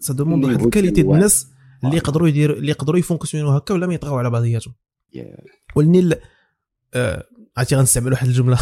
ça 0.00 0.12
demande 0.12 0.44
واحد 0.44 0.60
ال 0.60 0.65
qualité 0.65 1.02
ديال 1.02 1.14
الناس 1.14 1.46
اللي. 1.84 1.96
يقدروا 1.96 2.28
يديروا 2.28 2.56
اللي 2.56 2.68
يقدروا 2.70 2.98
يفونكسيونوا 2.98 3.58
هكا 3.58 3.74
ولا 3.74 3.86
ما 3.86 3.94
يطغوا 3.94 4.18
على 4.18 4.30
بعضياتهم 4.30 4.74
يا- 4.74 4.83
ولني 5.76 6.14
آه، 6.94 7.28
عرفتي 7.56 7.76
غنستعمل 7.76 8.12
واحد 8.12 8.26
الجملة. 8.26 8.58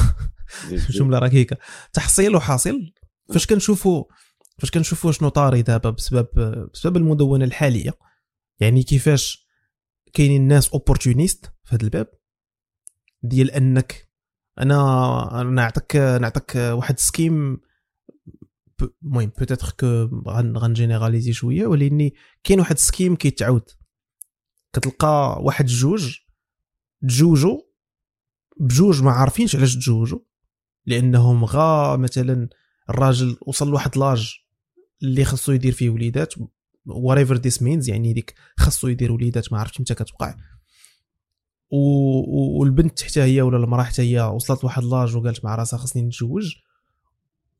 جملة 0.91 1.19
ركيكة. 1.19 1.57
تحصيل 1.93 2.37
وحاصل. 2.37 2.93
فاش 3.29 3.47
كنشوفوا 3.47 4.05
فاش 4.59 4.71
كنشوفوا 4.71 5.13
شنو 5.13 5.29
طاري 5.29 5.63
دابا 5.63 5.91
بسبب 5.91 6.29
بسبب 6.75 6.97
المدونة 6.97 7.45
الحالية 7.45 7.93
يعني 8.61 8.83
كيفاش 8.83 9.47
كاينين 10.13 10.49
ناس 10.49 10.69
opportunistes 10.69 11.53
في 11.65 11.75
هذا 11.75 11.85
الباب؟ 11.85 12.09
ديال 13.23 13.51
أنك 13.51 14.09
أنا 14.59 15.43
نعطيك 15.43 15.97
نعطيك 15.97 16.55
واحد 16.57 16.99
schéma 16.99 17.61
المهم 19.03 19.33
peut-être 19.39 19.75
que 19.81 20.09
غنجينيراليزي 20.59 21.33
شوية 21.33 21.67
ولكن 21.67 22.11
كاين 22.45 22.61
واحد 22.61 22.79
schéma 22.79 23.17
كيتعاود. 23.17 23.71
كتلقى 24.73 25.39
واحد 25.43 25.67
جوج 25.67 26.19
تجوجوا 27.03 27.61
بجوج 28.61 29.03
ما 29.03 29.11
عارفينش 29.11 29.57
علاش 29.57 29.77
تزوجوا 29.77 30.19
لأنهم 30.87 31.45
غا 31.45 31.97
مثلا 31.97 32.49
الراجل 32.91 33.37
وصل 33.47 33.69
لواحد 33.69 33.99
l'âge 33.99 34.37
اللي 35.03 35.25
خاصو 35.25 35.53
يدير 35.53 35.73
فيه 35.73 35.91
وليدات 35.91 36.35
whatever 36.89 37.35
this 37.35 37.59
means 37.59 37.89
يعني 37.89 38.13
ديك 38.13 38.35
خاصو 38.57 38.89
يدير 38.89 39.13
وليدات 39.13 39.53
ما 39.53 39.59
عرفتش 39.59 39.81
متى 39.81 39.95
كتوقع. 39.95 40.35
والبنت 41.71 43.03
حتى 43.03 43.23
هي 43.23 43.43
ولا 43.43 43.57
المرأة 43.57 43.83
حتى 43.83 44.03
هي 44.03 44.21
وصلت 44.21 44.63
لواحد 44.65 44.85
l'âge 44.85 45.17
وقالت 45.17 45.45
مع 45.45 45.55
راسها 45.55 45.79
خاصني 45.79 46.03
نتزوج 46.03 46.55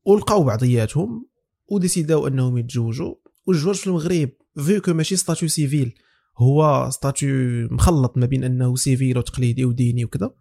ولقاو 0.05 0.43
بعضياتهم 0.43 1.27
وديسيداو 1.67 2.27
أنهم 2.27 2.57
يتزوجوا 2.57 3.15
والزواج 3.45 3.75
في 3.75 3.87
المغرب 3.87 4.29
vu 4.55 4.81
que 4.81 4.93
ماشي 4.93 5.15
statut 5.15 5.49
civil 5.49 5.93
هو 6.37 6.89
statut 6.89 7.67
مخلط 7.71 8.17
ما 8.17 8.25
بين 8.25 8.43
أنه 8.43 8.75
civil 8.75 9.17
وتقليدي 9.17 9.65
وديني 9.65 10.05
وكذا. 10.05 10.31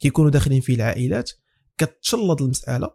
كيكونوا 0.00 0.30
داخلين 0.30 0.60
فيه 0.60 0.74
العائلات. 0.74 1.30
كتشلط 1.78 2.42
المسألة. 2.42 2.90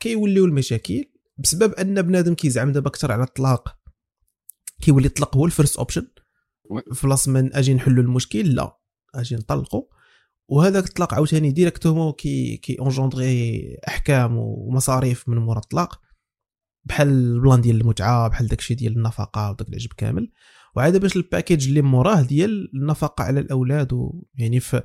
كيوليو 0.00 0.44
المشاكل. 0.44 1.04
بسبب 1.38 1.72
أن 1.72 2.02
بنادم 2.02 2.34
كيزعم 2.34 2.72
دابا 2.72 2.88
أكثر 2.88 3.12
على 3.12 3.22
الطلاق. 3.22 3.76
كيولي 4.80 5.06
الطلاق 5.06 5.36
هو 5.36 5.46
ال 5.46 5.51
first 5.51 5.76
option. 5.76 6.06
في 6.92 7.06
بلاص 7.06 7.28
من 7.28 7.54
أجي 7.54 7.74
نحلوا 7.74 8.02
المشكل؟ 8.02 8.54
لا. 8.54 8.78
أجي 9.14 9.36
نطلقوا 9.36 9.82
وهذاك 10.48 10.84
الطلاق 10.84 11.14
عاوتاني 11.14 11.52
directement 11.52 12.12
كي 12.12 12.56
كي 12.56 12.78
engendrer 12.80 13.76
أحكام 13.88 14.36
ومصاريف 14.36 15.28
من 15.28 15.36
مورا 15.36 15.58
الطلاق. 15.58 16.00
بحال 16.84 17.08
ال 17.08 17.18
plan 17.18 17.60
ديال 17.60 17.80
المتعة 17.80 18.28
بحال 18.28 18.48
داكشي 18.48 18.74
ديال 18.74 18.96
النفقة 18.96 19.50
وداك 19.50 19.68
العجب 19.68 19.92
كامل. 19.92 20.30
وعاد 20.76 20.96
باش 20.96 21.16
ال 21.16 21.22
package 21.22 21.68
اللي 21.68 21.82
موراه 21.82 22.22
ديال 22.22 22.70
النفقة 22.74 23.24
على 23.24 23.40
الأولاد 23.40 23.92
ويعني 23.92 24.60
في 24.60 24.82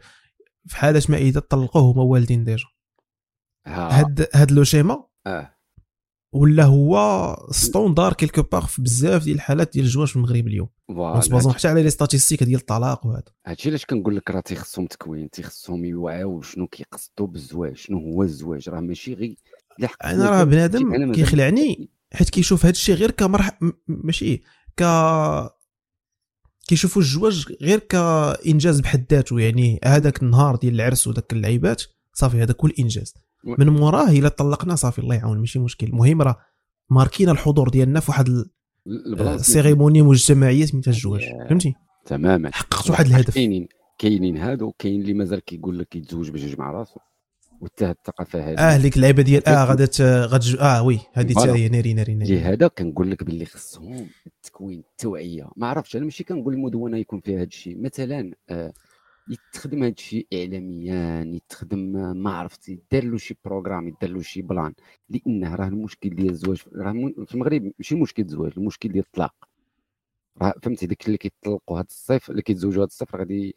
في 0.68 0.76
حاله 0.76 1.04
ما 1.10 1.18
إذا 1.18 1.40
طلقوه 1.40 1.92
هما 1.92 2.04
والدين 2.04 2.44
déjà. 2.44 2.66
ها. 3.66 4.00
هاد 4.00 4.28
هاد 4.34 4.52
le 4.52 4.64
schéma 4.64 5.04
آه. 5.28 5.58
ولا 6.34 6.64
هو 6.64 7.36
standard 7.52 8.14
quelque 8.14 8.42
part 8.42 8.66
في 8.66 8.82
بزاف 8.82 9.24
ديال 9.24 9.36
الحالات 9.36 9.74
ديال 9.74 9.86
الزواج 9.86 10.08
في 10.08 10.16
المغرب 10.16 10.48
اليوم. 10.48 10.70
voilà. 10.88 11.54
حتى 11.54 11.68
على 11.68 11.84
les 11.84 11.90
statistiques 11.90 12.44
ديال 12.44 12.60
الطلاق 12.60 13.06
وهذا 13.06 13.24
هادشي 13.48 13.70
علاش 13.70 13.86
كنقول 13.86 14.16
لك 14.16 14.32
راه 14.32 14.40
تيخصهم 14.40 14.86
تكوين 14.88 15.30
تيخصهم 15.30 15.86
يوعاو 15.86 16.42
شنو 16.42 16.68
كيقصدوا 16.68 17.28
بالزواج 17.28 17.76
شنو 17.78 18.00
هو 18.00 18.24
الزواج؟ 18.24 18.70
راه 18.70 18.80
ماشي 18.80 19.14
غير 19.14 19.36
أنا 20.04 20.30
راه 20.30 20.44
بنادم 20.44 21.12
كيخلعني 21.12 21.90
حيت 22.14 22.30
كيشوف 22.30 22.66
هذا 22.66 22.72
الشيء 22.72 22.96
غير 22.96 23.12
كمرح 23.12 23.60
ماشي 23.88 24.42
ك 24.78 24.84
كيشوفوا 26.72 27.02
الزواج 27.02 27.46
غير 27.62 27.80
كإنجاز 27.80 28.80
بحد 28.80 29.06
ذاته 29.12 29.40
يعني 29.40 29.80
هذاك 29.86 30.24
النهار 30.24 30.56
ديال 30.56 30.76
العرس 30.76 31.08
وداك 31.08 31.34
اللعيبات 31.34 31.84
صافي 32.14 32.38
هذاك 32.44 32.62
هو 32.62 32.68
الانجاز 32.68 33.14
و- 33.48 33.56
من 33.60 33.70
موراه 33.70 34.10
إلا 34.10 34.30
طلقنا 34.30 34.76
صافي 34.76 35.00
الله 35.00 35.16
يعاون 35.16 35.40
ماشي 35.40 35.60
مشكل. 35.60 35.88
المهم 35.88 36.22
راه 36.22 36.36
ماركينا 36.90 37.32
الحضور 37.32 37.70
ديالنا 37.70 38.00
في 38.00 38.12
واحد 38.12 38.30
ال 39.20 39.28
cérémonie 39.28 40.02
مجتمعية 40.02 40.66
سميتها 40.66 40.92
الزواج 40.92 41.22
يا. 41.22 41.48
فهمتي؟ 41.50 41.74
تماما. 42.06 42.52
حققت 42.54 42.90
واحد 42.90 43.06
الهدف. 43.06 43.34
كاينين 43.36 43.68
كاينين 44.00 44.38
هادو 44.38 44.72
كاين 44.80 45.02
اللي 45.02 45.14
مازال 45.14 45.40
كيقول 45.46 45.80
لك 45.80 45.96
يتزوج 45.96 46.30
باش 46.30 46.42
يجمع 46.42 46.72
راسو. 46.72 47.00
وحتى 47.62 47.92
الثقافة 47.92 48.50
هادي 48.50 48.62
آه 48.62 48.78
ديك 48.78 48.96
اللعيبة 48.96 49.24
ديال 49.24 49.48
آه 49.48 49.66
غادا 49.66 49.86
غتج 50.26 50.58
آه 50.60 50.84
oui 50.84 51.00
هذه 51.14 51.34
voilà. 51.34 51.52
حتى 51.52 51.60
هي 51.60 51.70
ناري 51.70 51.94
ناري. 51.94 52.14
ناري 52.14 52.40
هذا 52.40 52.68
كنقول 52.68 53.12
لك 53.12 53.24
باللي 53.24 53.46
خصهم 53.46 54.08
التكوين 54.28 54.80
التوعية. 54.80 55.50
ما 55.56 55.68
عرفتش 55.68 55.96
أنا 55.96 56.04
ماشي 56.04 56.24
كنقول 56.24 56.54
المدونه 56.54 56.98
يكون 56.98 57.20
فيها 57.20 57.38
هذا 57.38 57.44
الشيء. 57.44 57.82
مثلا 57.82 58.34
آه 58.50 58.74
يتخدم 59.30 59.84
هذا 59.84 59.94
الشيء 59.94 60.28
اعلاميا 60.34 61.24
يتخدم 61.36 61.98
آه، 61.98 62.14
ما 62.14 62.32
عرفت 62.32 62.70
يدار 62.70 63.04
له 63.04 63.18
شي 63.18 63.38
programme 63.46 63.88
يدار 63.88 64.10
له 64.10 64.22
شي 64.22 64.42
plan. 64.42 64.74
لأنه 65.10 65.56
راه 65.56 65.68
المشكل 65.68 66.10
ديال 66.10 66.30
الزواج 66.30 66.62
راه 66.76 66.92
في 67.26 67.36
المغرب 67.36 67.72
ماشي 67.80 67.96
مشكل 67.96 68.24
الزواج 68.24 68.52
المشكل 68.58 68.90
ديال 68.92 69.04
الطلاق. 69.04 69.36
راه 70.42 70.54
فهمتي 70.64 70.88
داك 70.88 71.06
اللي 71.08 71.18
كيطلقوا 71.18 71.80
هذا 71.80 71.88
الصيف 71.90 72.30
اللي 72.30 72.42
كيتزوجوا 72.42 72.84
هذا 72.84 72.88
الصيف 72.88 73.16
غادي 73.16 73.56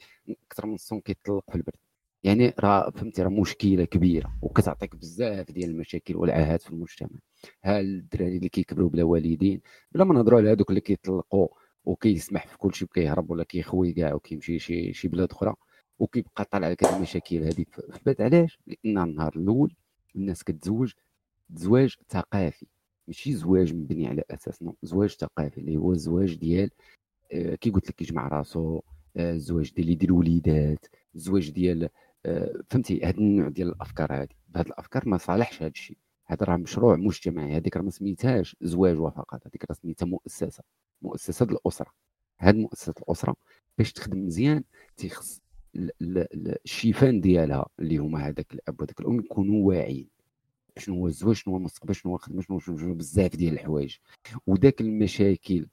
أكثر 0.50 0.66
من 0.66 0.74
نصهم 0.74 1.00
كيطلقوا 1.00 1.40
في 1.48 1.54
البرد. 1.54 1.83
يعني 2.24 2.54
راه 2.60 2.90
فهمتي 2.90 3.22
راه 3.22 3.28
مشكلة 3.28 3.84
كبيرة 3.84 4.34
وكتعطيك 4.42 4.96
بزاف 4.96 5.50
ديال 5.52 5.70
المشاكل 5.70 6.16
والعاهات 6.16 6.62
في 6.62 6.70
المجتمع. 6.70 7.18
ها 7.64 7.80
الدراري 7.80 8.36
اللي 8.36 8.48
كيكبروا 8.48 8.88
بلا 8.88 9.02
والدين 9.04 9.60
بلا 9.92 10.04
ما 10.04 10.14
نهضروا 10.14 10.38
على 10.40 10.50
هذوك 10.52 10.70
اللي 10.70 10.80
كيطلقوا 10.80 11.48
وكيسمح 11.84 12.46
في 12.46 12.58
كل 12.58 12.74
شيء 12.74 12.88
وكيهرب 12.88 13.30
ولا 13.30 13.44
كيخوي 13.44 13.92
كاع 13.92 14.14
وكيمشي 14.14 14.58
شي 14.58 14.92
شي 14.92 15.08
بلاد 15.08 15.32
أخرى 15.32 15.54
وكيبقى 15.98 16.44
طالع 16.44 16.68
لك 16.70 16.84
المشاكل 16.84 17.36
هذه 17.36 17.64
في 17.70 17.82
بلاد 18.06 18.22
علاش؟ 18.22 18.58
لأن 18.66 18.98
النهار 18.98 19.32
الأول 19.36 19.74
الناس 20.16 20.44
كتزوج 20.44 20.92
زواج 21.54 21.94
ثقافي 22.08 22.66
ماشي 23.08 23.32
زواج 23.32 23.74
مبني 23.74 24.06
على 24.08 24.22
أساس 24.30 24.62
non 24.62 24.76
زواج 24.82 25.10
ثقافي 25.10 25.58
اللي 25.58 25.76
هو 25.76 25.92
الزواج 25.92 26.34
ديال 26.34 26.70
آه 27.32 27.54
كي 27.54 27.70
قلت 27.70 27.88
لك 27.88 28.02
يجمع 28.02 28.28
راسو 28.28 28.80
آه 29.16 29.32
الزواج 29.32 29.72
ديال 29.74 29.88
يدير 29.88 30.12
وليدات 30.12 30.86
الزواج 31.14 31.50
ديال 31.50 31.84
آه 31.84 31.90
فهمتي 32.70 33.04
هذا 33.04 33.18
النوع 33.18 33.48
ديال 33.48 33.68
الأفكار 33.68 34.12
هذه 34.12 34.28
بهذه 34.48 34.66
الأفكار 34.66 35.08
ما 35.08 35.18
صالحش 35.18 35.62
هذا 35.62 35.70
الشيء. 35.70 35.96
هذا 36.26 36.46
راه 36.46 36.56
مشروع 36.56 36.96
مجتمعي 36.96 37.56
هذيك 37.56 37.76
راه 37.76 37.82
ما 37.82 37.90
سميتهاش 37.90 38.56
زواج 38.60 38.96
فقط 38.96 39.46
هذيك 39.46 39.64
راه 39.70 39.74
سميتها 39.74 40.06
مؤسسة. 40.06 40.62
مؤسسة 41.02 41.46
الأسرة. 41.46 41.92
هذه 42.38 42.56
مؤسسة 42.56 42.94
الأسرة 42.98 43.36
باش 43.78 43.92
تخدم 43.92 44.26
مزيان 44.26 44.64
تيخص 44.96 45.42
الشيفان 45.76 47.20
ديالها 47.20 47.66
اللي 47.80 47.96
هما 47.96 48.28
هذاك 48.28 48.54
الأب 48.54 48.80
وذاك 48.80 49.00
الأم 49.00 49.18
يكونوا 49.18 49.68
واعيين. 49.68 50.08
شنو 50.78 50.94
هو 50.94 51.06
الزواج 51.06 51.36
شنو 51.36 51.52
هو 51.54 51.58
المستقبل 51.58 51.94
شنو 51.94 52.12
هو 52.12 52.16
الخدمة 52.16 52.42
شنو 52.42 52.58
شنو 52.60 52.94
بزاف 52.94 53.36
ديال 53.36 53.52
الحوايج. 53.54 53.96
وداك 54.46 54.80
المشاكل 54.80 55.66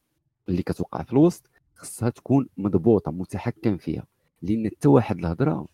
اللي 0.49 0.63
كتوقع 0.63 1.03
في 1.03 1.13
الوسط 1.13 1.49
خصها 1.75 2.09
تكون 2.09 2.49
مضبوطة 2.57 3.11
متحكم 3.11 3.77
فيها. 3.77 4.07
لأن 4.41 4.67
حتى 4.67 4.87
واحد 4.87 5.19
الهضرة 5.19 5.67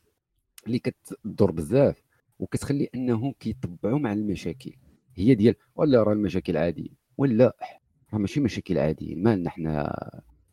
اللي 0.67 0.79
كتدور 0.79 1.51
بزاف 1.51 2.01
وكتخلي 2.39 2.89
انهم 2.95 3.31
كيطبعوا 3.39 3.99
مع 3.99 4.13
المشاكل. 4.13 4.75
هي 5.15 5.35
ديال 5.35 5.55
ولا 5.75 6.03
راه 6.03 6.13
المشاكل 6.13 6.57
عادية 6.57 6.89
ولا 7.17 7.53
راه 8.13 8.19
ماشي 8.19 8.39
مشاكل 8.39 8.77
عادية. 8.77 9.15
مالنا 9.15 9.49
حنا 9.49 9.93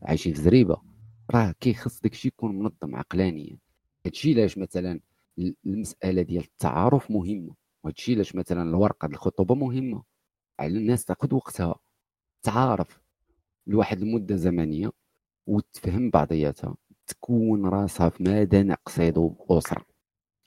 عايشين 0.03 0.35
في 0.35 0.41
زريبة 0.43 0.83
راه 1.31 1.55
كيخص 1.61 2.01
داكشي 2.01 2.29
يكون 2.29 2.59
منظم 2.59 2.97
عقلانيا. 2.97 3.59
هادشي 4.07 4.33
علاش 4.35 4.59
مثلا 4.59 5.01
المسألة 5.67 6.23
ديال 6.23 6.45
التعارف 6.45 7.11
مهمة 7.11 7.55
وهادشي 7.85 8.15
علاش 8.15 8.35
مثلا 8.35 8.63
الورقة 8.63 9.07
الخطوبة 9.07 9.55
مهمة. 9.55 10.03
على 10.59 10.79
الناس 10.79 11.05
تاخذ 11.05 11.35
وقتها. 11.35 11.75
تعارف 12.43 13.01
لواحد 13.67 14.03
المدة 14.03 14.37
زمنية 14.37 14.93
وتفهم 15.47 16.11
بعضياتها. 16.11 16.77
تكون 17.07 17.67
راسها 17.67 18.09
في 18.09 18.23
ماذا 18.23 18.63
نقصد 18.63 19.37
اسره 19.51 19.94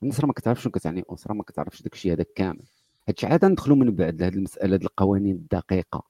الناس 0.04 0.20
راه 0.20 0.28
ما 0.28 0.34
كتعرفش 0.34 0.64
شنو 0.64 0.72
كتعني 0.72 1.04
اسره 1.10 1.34
ما 1.34 1.44
كتعرفش 1.44 1.82
داك 1.82 1.94
الشيء 1.94 2.14
هذاك 2.14 2.28
كامل. 2.36 2.64
هادشي 3.08 3.26
عاد 3.26 3.46
ندخلوا 3.46 3.78
من 3.78 3.96
بعد 3.96 4.22
لهاد 4.22 4.36
المسألة 4.36 4.76
ديال 4.76 4.90
القوانين 4.90 5.36
الدقيقة 5.36 6.04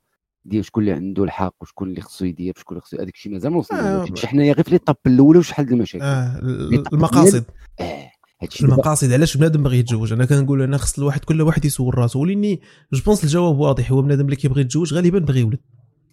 ديال 0.46 0.66
شكون 0.66 0.84
اللي 0.84 0.94
عنده 0.94 1.24
الحق 1.24 1.56
وشكون 1.62 1.90
اللي 1.90 2.02
خصو 2.02 2.26
يدير 2.26 2.54
شكون 2.58 2.78
اللي 2.78 2.86
خصو 2.86 2.98
هذاك 2.98 3.14
الشيء 3.14 3.32
مازال 3.32 3.52
ما 3.52 3.58
وصلناش 3.58 4.24
آه 4.24 4.28
حنايا 4.28 4.54
غير 4.54 4.64
في 4.64 4.72
l'étape 4.72 4.96
الأولى 5.08 5.40
وشحال 5.40 5.66
د 5.66 5.72
المشاكل. 5.72 6.04
آه 6.04 6.40
المقاصد. 6.94 7.44
آه 7.80 8.10
المقاصد 8.62 9.12
علاش 9.12 9.38
بنادم 9.38 9.64
باغي 9.64 9.80
يتزوج؟ 9.80 10.14
أنا 10.14 10.26
كنقول 10.26 10.62
أنا 10.62 10.78
خص 10.78 10.98
الواحد 10.98 11.24
كل 11.24 11.42
واحد 11.42 11.66
يسول 11.66 11.98
راسو. 11.98 12.22
ولاني 12.22 12.62
je 12.94 13.04
pense 13.06 13.24
الجواب 13.24 13.58
واضح. 13.58 13.92
هو 13.92 14.02
بنادم 14.02 14.26
اللي 14.26 14.36
كيبغي 14.36 14.62
يتزوج 14.62 14.94
غالبا 14.94 15.20
بغي 15.20 15.40
يولد. 15.40 15.60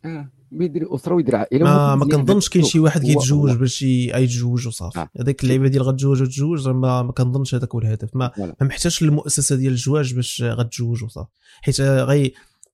آه 0.05 0.31
بيدير 0.53 0.95
أسرة 0.95 1.15
ويدير 1.15 1.37
عائلة 1.37 1.65
ما, 1.65 1.95
ما 1.95 2.05
كنظنش 2.05 2.49
كاين 2.49 2.65
شي 2.65 2.79
واحد 2.79 3.03
كيتزوج 3.03 3.57
باش 3.57 3.83
يتزوج 3.83 4.67
وصافي. 4.67 4.99
آه. 4.99 5.09
هذيك 5.21 5.43
اللعيبه 5.45 5.69
ديال 5.69 5.83
غتزوج 5.83 6.23
وتزوج 6.23 6.69
ما, 6.69 7.03
ما 7.03 7.13
كنظنش 7.13 7.55
هذاك 7.55 7.75
هو 7.75 7.81
الهدف. 7.81 8.17
ما, 8.17 8.31
ما 8.39 8.55
محتاجش 8.61 9.03
المؤسسة 9.03 9.57
ديال 9.57 9.73
الزواج 9.73 10.15
باش 10.15 10.43
غتزوج 10.43 11.05
وصافي. 11.05 11.31
حيت 11.63 11.81
غي 11.81 12.33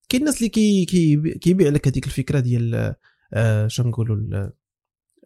كاين 0.09 0.23
الناس 0.23 0.37
اللي 0.37 0.49
كي 0.49 0.85
كي 0.85 1.35
كيبيع 1.39 1.69
لك 1.69 1.89
هذيك 1.89 2.07
الفكرة 2.07 2.41
ديال 2.41 2.95
آه 3.35 3.67
شنو 3.67 3.89
نقولوا 3.89 4.51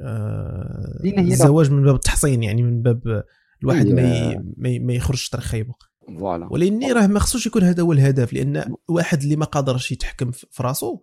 آه 0.01 1.01
الزواج 1.19 1.71
من 1.71 1.85
باب 1.85 1.95
التحصين 1.95 2.43
يعني 2.43 2.63
من 2.63 2.83
باب 2.83 3.25
الواحد 3.63 3.87
ما 3.87 4.35
ما 4.59 4.93
يخرجش 4.93 5.29
طريق 5.29 5.45
خايبه 5.45 5.75
voilà. 6.19 6.49
ولاني 6.51 6.93
راه 6.93 7.07
ما 7.07 7.21
خصوش 7.21 7.47
يكون 7.47 7.63
هذا 7.63 7.83
هو 7.83 7.93
الهدف 7.93 8.33
لأن 8.33 8.75
واحد 8.89 9.23
اللي 9.23 9.37
ما 9.37 9.45
قادرش 9.45 9.93
يتحكم 9.93 10.31
في 10.31 10.63
راسو 10.63 11.01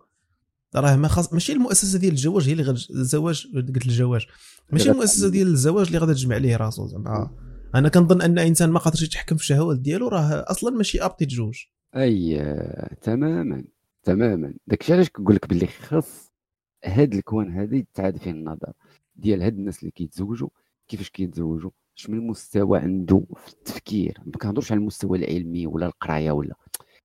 راه 0.76 0.96
ما 0.96 1.08
خاص 1.08 1.32
ماشي 1.32 1.52
المؤسسة 1.52 1.98
ديال 1.98 2.12
الزواج 2.12 2.48
هي 2.48 2.52
اللي 2.52 2.62
غد 2.62 2.78
الزواج 2.90 3.46
قلت 3.54 3.86
الزواج 3.86 4.26
ماشي 4.72 4.90
المؤسسة 4.90 5.28
ديال 5.28 5.46
الزواج 5.48 5.86
اللي 5.86 5.98
غادي 5.98 6.14
تجمع 6.14 6.36
ليه 6.36 6.56
راسو 6.56 6.86
زعما. 6.86 7.30
أنا 7.74 7.88
كنظن 7.88 8.22
أن 8.22 8.38
إنسان 8.38 8.70
ما 8.70 8.78
قادرش 8.78 9.02
يتحكم 9.02 9.36
في 9.36 9.42
الشهوات 9.42 9.78
ديالو 9.78 10.08
راه 10.08 10.44
أصلا 10.50 10.70
ماشي 10.76 11.04
ابط 11.04 11.22
يتزوج 11.22 11.58
أي 11.96 12.36
تماما 13.02 13.64
تماما. 14.02 14.54
داكشي 14.66 14.92
علاش 14.92 15.08
كنقول 15.08 15.34
لك 15.34 15.48
باللي 15.48 15.66
خص 15.66 16.30
هاد 16.84 17.14
الكوان 17.14 17.50
هذه 17.50 17.84
تعاد 17.94 18.16
فيه 18.16 18.30
النظر 18.30 18.72
ديال 19.16 19.42
هاد 19.42 19.54
الناس 19.58 19.78
اللي 19.78 19.90
كيتزوجوا 19.90 20.48
كيفاش 20.88 21.10
كيتزوجوا 21.10 21.70
شنو 21.94 22.16
المستوى 22.16 22.78
عنده 22.78 23.22
في 23.36 23.52
التفكير. 23.52 24.18
ما 24.26 24.32
كنهضرش 24.32 24.72
على 24.72 24.78
المستوى 24.80 25.18
العلمي 25.18 25.66
ولا 25.66 25.86
القراية 25.86 26.30
ولا. 26.30 26.54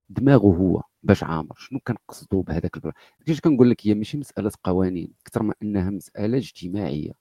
دماغه 0.08 0.46
هو. 0.46 0.82
باش 1.08 1.24
عامر 1.24 1.54
شنو 1.58 1.80
كنقصدوا 1.80 2.42
بهذاك 2.42 2.76
البلا 2.76 2.92
كيفاش 3.26 3.40
كنقول 3.40 3.70
لك 3.70 3.86
هي 3.86 3.94
ماشي 3.94 4.16
مسألة 4.18 4.50
قوانين 4.64 5.14
أكثر 5.26 5.42
ما 5.42 5.54
إنها 5.62 5.90
مسألة 5.90 6.38
اجتماعية 6.38 7.12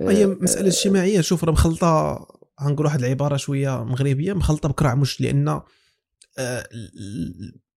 هي 0.00 0.24
آه، 0.24 0.26
مسألة 0.40 0.68
اجتماعية 0.68 1.20
شوف 1.20 1.44
راه 1.44 1.52
مخلطة 1.52 2.26
غنقول 2.62 2.86
واحد 2.86 3.02
العبارة 3.02 3.36
شوية 3.36 3.84
مغربية 3.84 4.32
مخلطة 4.32 4.68
بكرع 4.68 4.94
مش 4.94 5.20
لأن 5.20 5.48
آه 6.38 6.68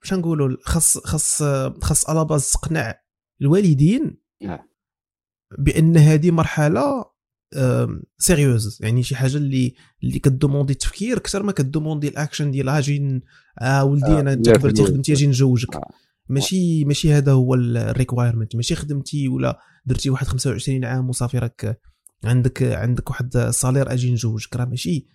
باش 0.01 0.13
نقولوا 0.13 0.57
خاص 0.61 0.97
خاص 0.97 1.43
خاص 1.81 2.09
على 2.09 2.25
باز 2.25 2.51
تقنع 2.51 2.95
الوالدين 3.41 4.17
آه. 4.43 4.65
بأن 5.57 5.97
هذه 5.97 6.31
مرحلة 6.31 7.05
sérieuse 8.17 8.79
يعني 8.81 9.03
شي 9.03 9.15
حاجة 9.15 9.37
اللي 9.37 9.73
اللي 10.03 10.19
ك 10.19 10.25
demander 10.25 10.73
التفكير 10.73 11.17
أكثر 11.17 11.43
ما 11.43 11.51
ك 11.51 11.57
demander 11.57 12.07
ال 12.07 12.13
action 12.13 12.51
ديال 12.51 12.69
أجي 12.69 13.21
آه 13.61 13.83
ولدي 13.83 14.11
آه، 14.11 14.19
أنا 14.19 14.33
انت 14.33 14.49
كبرتي 14.49 14.85
خدمتي 14.85 15.13
أجي 15.13 15.27
نجوجك 15.27 15.75
آه. 15.75 15.89
ماشي 16.29 16.85
ماشي 16.85 17.13
هذا 17.13 17.31
هو 17.31 17.53
ال 17.53 17.62
requirement 17.62 18.55
ماشي 18.55 18.75
خدمتي 18.75 19.27
ولا 19.27 19.59
درتي 19.85 20.09
واحد 20.09 20.27
25 20.27 20.85
عام 20.85 21.09
وصافي 21.09 21.37
راك 21.37 21.81
عندك 22.23 22.63
عندك 22.63 23.09
واحد 23.09 23.37
ال 23.37 23.44
salaire 23.44 23.93
أجي 23.93 24.11
نجوجك 24.11 24.55
راه 24.55 24.65
ماشي 24.65 25.07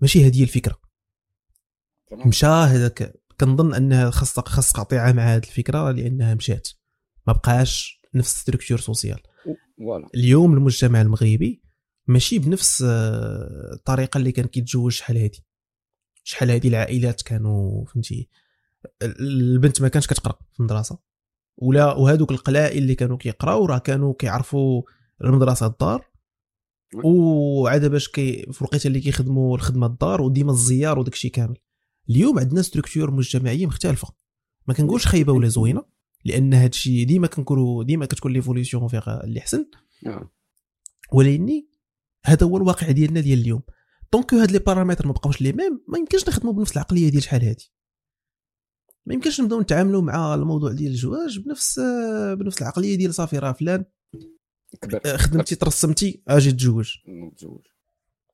ماشي 0.00 0.26
هذه 0.26 0.42
الفكرة. 0.42 0.76
مشى 2.26 2.46
هذاك 2.46 3.22
كنظن 3.40 3.74
أنها 3.74 4.10
خاص 4.10 4.40
خاص 4.40 4.72
قطيعة 4.72 5.12
مع 5.12 5.22
هذه 5.22 5.42
الفكرة 5.42 5.90
لأنها 5.90 6.34
مشات. 6.34 6.68
ما 7.26 7.32
بقاش 7.32 8.02
نفس 8.14 8.40
structure 8.40 8.78
sociale 8.78 9.18
اليوم 10.14 10.52
المجتمع 10.52 11.00
المغربي 11.00 11.62
ماشي 12.06 12.38
بنفس 12.38 12.82
آه، 12.86 13.72
الطريقة 13.72 14.18
اللي 14.18 14.32
كان 14.32 14.46
كيتزوج 14.46 14.92
شحال 14.92 15.16
هادي. 15.16 15.44
شحال 16.24 16.50
هادي 16.50 16.68
العائلات 16.68 17.22
كانوا 17.22 17.84
فهمتي 17.84 18.28
البنت 19.02 19.82
ما 19.82 19.88
كانش 19.88 20.06
كتقرأ 20.06 20.38
في 20.52 20.60
المدرسة. 20.60 20.98
ولا 21.56 21.94
وهذوك 21.94 22.30
القلائل 22.30 22.82
اللي 22.82 22.94
كانوا 22.94 23.16
كيقراو 23.16 23.66
راه 23.66 23.78
كانوا 23.78 24.14
كيعرفوا 24.18 24.82
المدرسة 25.24 25.66
الدار. 25.66 26.12
وعاد 27.04 27.84
باش 27.84 28.08
كي 28.08 28.52
في 28.52 28.62
الوقيته 28.62 28.86
اللي 28.86 29.00
كيخدموا 29.00 29.56
الخدمة 29.56 29.86
الدار 29.86 30.22
وديما 30.22 30.52
الزيار 30.52 30.98
وداك 30.98 31.14
الشيء 31.14 31.30
كامل. 31.30 31.56
اليوم 32.10 32.38
عندنا 32.38 32.62
ستركتور 32.62 33.10
مجتمعية 33.10 33.66
مختلفة. 33.66 34.08
ما 34.66 34.74
كنقولش 34.74 35.06
خايبة 35.06 35.32
ولا 35.32 35.48
زوينة 35.48 35.84
لأن 36.24 36.54
هذا 36.54 36.66
الشيء 36.66 37.06
ديما 37.06 37.26
كنقولوا 37.26 37.84
ديما 37.84 38.06
كتكون 38.06 38.32
l'évolution 38.32 38.88
فيها 38.88 39.24
اللي 39.24 39.40
أحسن. 39.40 39.66
نعم. 40.02 40.28
هذا 42.24 42.46
هو 42.46 42.56
الواقع 42.56 42.90
ديالنا 42.90 43.20
ديال 43.20 43.38
اليوم. 43.38 43.62
donc 44.12 44.34
هاد 44.34 44.50
les 44.50 44.58
paramètres 44.58 45.06
ما 45.06 45.12
بقاوش 45.12 45.42
les 45.42 45.52
mêmes. 45.52 45.84
ما 45.88 45.98
يمكنش 45.98 46.28
نخدموا 46.28 46.52
بنفس 46.52 46.72
العقلية 46.72 47.08
ديال 47.08 47.22
شحال 47.22 47.44
هادي. 47.44 47.72
ما 49.06 49.14
يمكنش 49.14 49.40
نبداو 49.40 49.60
نتعاملوا 49.60 50.02
مع 50.02 50.34
الموضوع 50.34 50.72
ديال 50.72 50.92
الزواج 50.92 51.38
بنفس 51.38 51.80
بنفس 52.38 52.62
العقلية 52.62 52.96
ديال 52.96 53.14
صافي 53.14 53.38
راه 53.38 53.52
فلان 53.52 53.84
خدمتي 55.16 55.54
ترسمتي 55.54 56.22
آجي 56.28 56.52
تزوج. 56.52 56.94
تزوج 57.36 57.66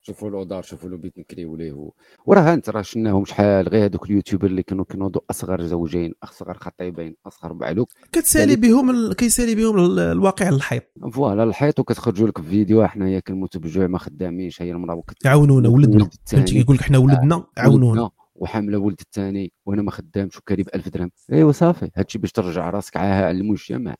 شوفوا 0.01 0.29
له 0.29 0.45
دار 0.45 0.63
شوفوا 0.63 0.89
له 0.89 0.97
بيت 0.97 1.19
نكريو 1.19 1.55
ليه 1.55 1.89
وراه 2.25 2.53
انت 2.53 2.69
راه 2.69 2.81
شناهم 2.81 3.25
شحال 3.25 3.69
غير 3.69 3.85
هذوك 3.85 4.05
ال 4.05 4.10
YouTuber 4.10 4.47
اللي 4.47 4.63
كانوا 4.63 4.85
كينوضوا 4.85 5.21
أصغر 5.29 5.65
زوجين 5.65 6.13
أصغر 6.23 6.53
خطيبين 6.53 7.15
أصغر 7.27 7.53
بعلوك. 7.53 7.89
كتسالي 8.11 8.55
بهم 8.55 8.89
ال... 8.89 9.15
كيسالي 9.15 9.55
بهم 9.55 9.99
الواقع 9.99 10.49
الحيط. 10.49 10.83
فوالا 11.13 11.43
الحيط 11.43 11.79
وكتخرجوا 11.79 12.27
لك 12.27 12.41
في 12.41 12.49
فيديو 12.49 12.87
حنايا 12.87 13.19
كنموتوا 13.19 13.61
بالجوع 13.61 13.87
ما 13.87 13.97
خدامينش 13.97 14.61
هي 14.61 14.71
المرأة 14.71 14.95
وكت... 14.95 15.27
عاونونا 15.27 15.69
ولدنا. 15.69 16.09
فهمتي؟ 16.25 16.53
كيقول 16.53 16.75
لك 16.75 16.81
حنا 16.81 16.97
ولدنا 16.97 17.45
عاونونا. 17.57 18.09
وحاملة 18.35 18.77
ولد 18.77 18.99
الثاني 19.01 19.51
وأنا 19.65 19.81
ما 19.81 19.91
خدامش 19.91 20.37
وكاري 20.37 20.63
ب 20.63 20.69
1000 20.75 20.89
درهم. 20.89 21.11
ايوا 21.33 21.51
صافي 21.51 21.89
هادشي 21.95 22.19
باش 22.19 22.31
ترجع 22.31 22.69
راسك 22.69 22.97
عاهه 22.97 23.25
على 23.25 23.37
المجتمع. 23.37 23.95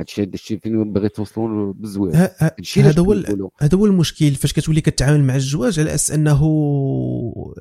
هادشي 0.00 0.22
هادشي 0.22 0.58
فين 0.58 0.92
باغي 0.92 1.08
توصلوا 1.08 1.72
بالزواج 1.72 2.30
هادشي 2.38 2.82
هذا 2.82 3.02
هو 3.02 3.12
هذا 3.60 3.78
هو 3.78 3.86
المشكل 3.86 4.34
فاش 4.34 4.52
كتولي 4.52 4.80
كتعامل 4.80 5.24
مع 5.24 5.36
الزواج 5.36 5.80
على 5.80 5.94
أساس 5.94 6.10
أنه 6.10 6.40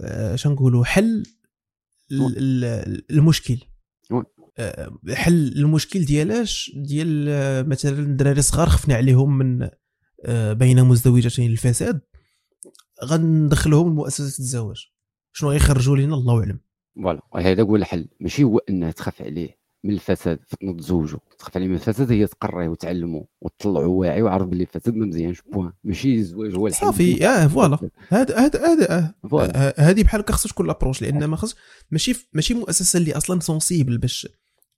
آه، 0.01 0.35
شنو 0.35 0.53
نقولوا 0.53 0.85
حل 0.85 1.23
ال- 2.11 2.37
ال- 2.65 3.03
المشكل. 3.11 3.57
آه، 4.57 4.91
حل 5.09 5.53
المشكل 5.55 6.05
ديالاش 6.05 6.71
ديال 6.75 7.25
آه، 7.29 7.61
مثلا 7.61 7.99
الدراري 7.99 8.41
صغار 8.41 8.69
خفنا 8.69 8.95
عليهم 8.95 9.37
من 9.37 9.69
آه، 10.25 10.53
بين 10.53 10.83
مزدوجتين 10.83 11.51
الفساد 11.51 12.01
غندخلهم 13.05 13.89
لمؤسسة 13.89 14.39
الزواج. 14.39 14.85
شنو 15.33 15.49
غيخرجوا 15.49 15.97
لنا 15.97 16.15
الله 16.15 16.39
أعلم. 16.39 16.59
voilà. 16.95 17.21
هذا 17.35 17.63
هو 17.63 17.75
الحل. 17.75 18.07
ماشي 18.19 18.43
هو 18.43 18.57
انها 18.57 18.91
تخاف 18.91 19.21
عليه. 19.21 19.58
من 19.83 19.93
الفساد 19.93 20.39
فتنوض 20.47 20.79
تزوجوا 20.79 21.19
تخاف 21.39 21.57
عليه 21.57 21.67
من 21.67 21.75
الفساد 21.75 22.11
هي 22.11 22.27
تقريه 22.27 22.67
وتعلمه 22.67 23.25
وتطلعوا 23.41 23.99
واعي 23.99 24.21
وعارف 24.21 24.47
باللي 24.47 24.63
الفساد 24.63 24.95
ما 24.95 25.05
مزيانش 25.05 25.41
point. 25.41 25.73
ماشي 25.83 26.15
الزواج 26.15 26.55
هو 26.55 26.67
الحل 26.67 26.85
صافي 26.87 27.27
آه 27.27 27.47
voilà. 27.47 27.89
هذا 28.09 28.37
هذا 28.37 28.65
هذا 28.65 29.13
هذه 29.77 30.03
بحال 30.03 30.21
هكا 30.21 30.33
خصها 30.33 30.49
تكون 30.49 30.67
l'approche 30.67 31.01
لأن 31.01 31.25
ما 31.25 31.35
خص 31.35 31.55
ماشي 31.91 32.29
ماشي 32.33 32.53
مؤسسة 32.53 32.97
اللي 32.97 33.13
أصلا 33.13 33.39
sensible 33.39 33.97
باش 33.97 34.27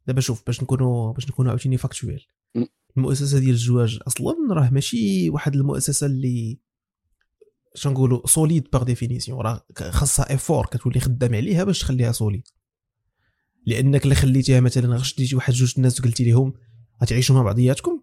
دابا 0.08 0.22
شوف 0.22 0.44
باش 0.46 0.64
نكونوا 0.64 1.14
باش 1.14 1.30
نكونوا 1.30 1.52
عاوتاني 1.52 1.78
factuels. 1.78 2.26
المؤسسة 2.98 3.40
ديال 3.40 3.54
الزواج 3.54 4.00
أصلا 4.08 4.36
راه 4.52 4.70
ماشي 4.70 5.30
واحد 5.30 5.56
المؤسسة 5.56 6.08
اللي 6.08 6.60
شنو 7.76 7.94
نقولوا 7.94 8.28
solide 8.28 8.68
par 8.74 8.84
définition 8.84 9.42
راه 9.42 9.66
خاصها 9.78 10.30
effort 10.30 10.66
كتولي 10.66 11.00
خدام 11.00 11.36
عليها 11.36 11.64
باش 11.64 11.80
تخليها 11.80 12.12
solide 12.12 12.48
لأنك 13.66 14.04
اللي 14.04 14.16
خليتيها 14.16 14.60
مثلا 14.60 14.96
غاش 14.98 15.14
تيجي 15.14 15.36
واحد 15.36 15.54
جوج 15.54 15.74
الناس 15.78 16.00
وقلتي 16.00 16.24
لهم 16.32 16.54
غتعيشوا 17.04 17.36
مع 17.36 17.42
بعضياتكم؟ 17.42 18.02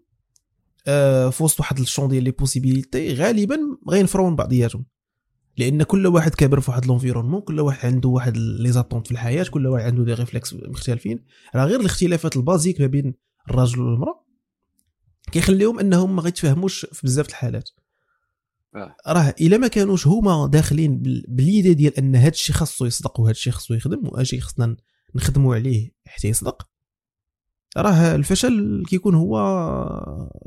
آه 0.86 1.30
في 1.30 1.42
وسط 1.42 1.60
واحد 1.60 1.78
الشون 1.78 2.08
ديال 2.08 2.24
les 2.24 2.30
possibilités 2.30 3.14
غالبا 3.14 3.58
غينفروا 3.90 4.30
من 4.30 4.36
بعضياتهم. 4.36 4.84
لأن 5.56 5.82
كل 5.82 6.06
واحد 6.06 6.34
كابر 6.34 6.60
في 6.60 6.70
واحد 6.70 6.86
l'environnement 6.86 7.40
كل 7.40 7.60
واحد 7.60 7.92
عنده 7.94 8.08
واحد 8.08 8.36
les 8.36 8.72
attentes 8.72 9.06
في 9.06 9.12
الحياة 9.12 9.44
كل 9.44 9.66
واحد 9.66 9.84
عنده 9.84 10.04
des 10.04 10.14
réflexes 10.14 10.54
مختلفين. 10.54 11.24
راه 11.54 11.64
غير 11.64 11.80
الاختلافات 11.80 12.36
ال 12.36 12.41
basiques 12.41 12.80
ما 12.80 12.86
بين 12.86 13.14
الراجل 13.50 13.80
والمرأة. 13.80 14.24
كيخليهم 15.32 15.78
أنهم 15.78 16.16
ما 16.16 16.22
غيتفاهموش 16.22 16.86
في 16.92 17.06
بزاف 17.06 17.28
الحالات. 17.28 17.70
آه. 18.74 18.96
راه 19.06 19.34
إلا 19.40 19.56
ما 19.58 19.68
كانوش 19.68 20.06
هما 20.06 20.46
داخلين 20.46 20.98
بال- 20.98 21.24
ب 21.28 21.35
l'idée 21.35 21.74
ديال 21.74 21.96
أن 21.96 22.16
هذا 22.16 22.28
الشيء 22.28 22.56
خاصو 22.56 22.84
يصدق 22.86 23.20
وهذا 23.20 23.30
الشيء 23.30 23.52
خاصو 23.52 23.74
يخدم 23.74 24.00
وهذا 24.08 24.40
خصنا 24.40 24.76
نخدموا 25.14 25.54
عليه 25.54 25.90
حتى 26.06 26.28
يصدق. 26.28 26.68
راه 27.76 28.14
الفشل 28.14 28.84
كيكون 28.88 29.14
هو 29.14 29.36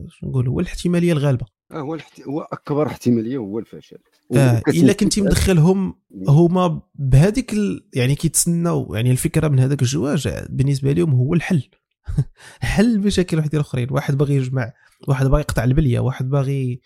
شنو 0.09 0.29
نقول 0.29 0.47
هو 0.47 0.59
الاحتمالية 0.59 1.13
الغالبة. 1.13 1.45
آه 1.71 1.79
هو 1.79 1.95
الحت... 1.95 2.21
هو 2.21 2.41
أكبر 2.41 2.87
احتمالية 2.87 3.37
هو 3.37 3.59
الفشل. 3.59 3.97
آه 4.35 4.61
إلا 4.67 4.93
كنتي. 4.93 5.21
مدخلهم 5.21 5.95
هما 6.27 6.81
بهذيك 6.95 7.53
ال... 7.53 7.89
يعني 7.93 8.15
كيتسناو 8.15 8.95
يعني 8.95 9.11
الفكرة 9.11 9.47
من 9.47 9.59
هذاك 9.59 9.81
الزواج 9.81 10.29
بالنسبة 10.49 10.91
لهم 10.91 11.11
هو 11.11 11.33
الحل. 11.33 11.69
حل 12.59 12.99
مشاكل 12.99 13.37
واحد 13.37 13.55
الاخرين 13.55 13.87
واحد 13.91 14.17
باغي 14.17 14.35
يجمع 14.35 14.73
واحد 15.07 15.25
باغي 15.25 15.41
يقطع 15.41 15.63
البلية 15.63 15.99
واحد 15.99 16.29
باغي 16.29 16.81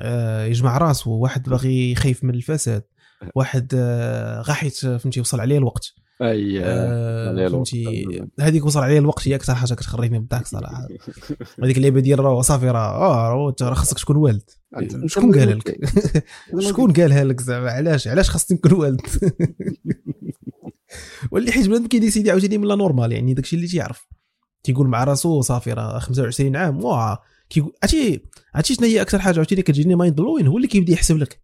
آه 0.00 0.44
يجمع 0.44 0.78
راسه 0.78 1.10
واحد 1.10 1.48
باغي 1.48 1.94
خايف 1.94 2.24
من 2.24 2.34
الفساد 2.34 2.82
واحد 3.34 3.72
آه 3.74 4.40
غاحيت 4.40 4.74
فهمتي 4.74 5.20
وصل 5.20 5.40
عليه 5.40 5.58
الوقت. 5.58 6.03
أي 6.22 6.60
آه 6.64 7.30
الوقت. 7.30 7.52
فهمتي؟ 7.52 8.26
هذيك 8.40 8.66
وصل 8.66 8.80
عليه 8.80 8.98
الوقت 8.98 9.28
هي 9.28 9.34
أكثر 9.34 9.54
حاجة 9.54 9.74
كتخرجني 9.74 10.18
بالضحك 10.18 10.46
صراحة. 10.46 10.88
هذيك 11.62 11.76
اللعبة 11.76 12.00
ديال 12.00 12.18
راه 12.18 12.42
صافي 12.42 12.70
راه 12.70 12.96
آه 12.96 13.54
راه 13.62 13.74
خاصك 13.74 13.98
تكون 13.98 14.16
والد. 14.16 14.50
شكون 15.06 15.38
قالها 15.38 15.54
لك؟ 15.54 15.78
شكون 16.68 16.92
قالها 16.92 17.24
لك 17.24 17.40
زعما؟ 17.40 17.70
علاش؟ 17.70 18.08
علاش 18.08 18.30
خاصني 18.30 18.56
نكون 18.56 18.72
والد؟ 18.72 19.00
واللي 21.32 21.52
حيت 21.52 21.66
بنادم 21.66 21.86
كي 21.86 21.96
décider 21.96 22.30
عاوتاني 22.30 22.58
من 22.58 22.68
la 22.68 22.74
normale 22.74 23.12
يعني 23.12 23.34
داكشي 23.34 23.56
اللي 23.56 23.66
تيعرف. 23.66 24.06
تيقول 24.62 24.88
مع 24.88 25.04
راسو 25.04 25.40
صافي 25.40 25.72
راه 25.72 25.98
25 25.98 26.56
عام 26.56 26.84
واه 26.84 27.18
كيقول 27.50 27.72
عرفتي 27.82 28.22
عرفتي 28.54 28.74
شنو 28.74 28.86
هي 28.86 29.00
أكثر 29.00 29.18
حاجة 29.18 29.36
عاوتاني 29.36 29.62
كتجيني 29.62 29.94
mind 29.94 30.16
blowing 30.16 30.46
هو 30.46 30.56
اللي 30.56 30.68
كيبدأ 30.68 30.92
يحسب 30.92 31.16
لك. 31.16 31.40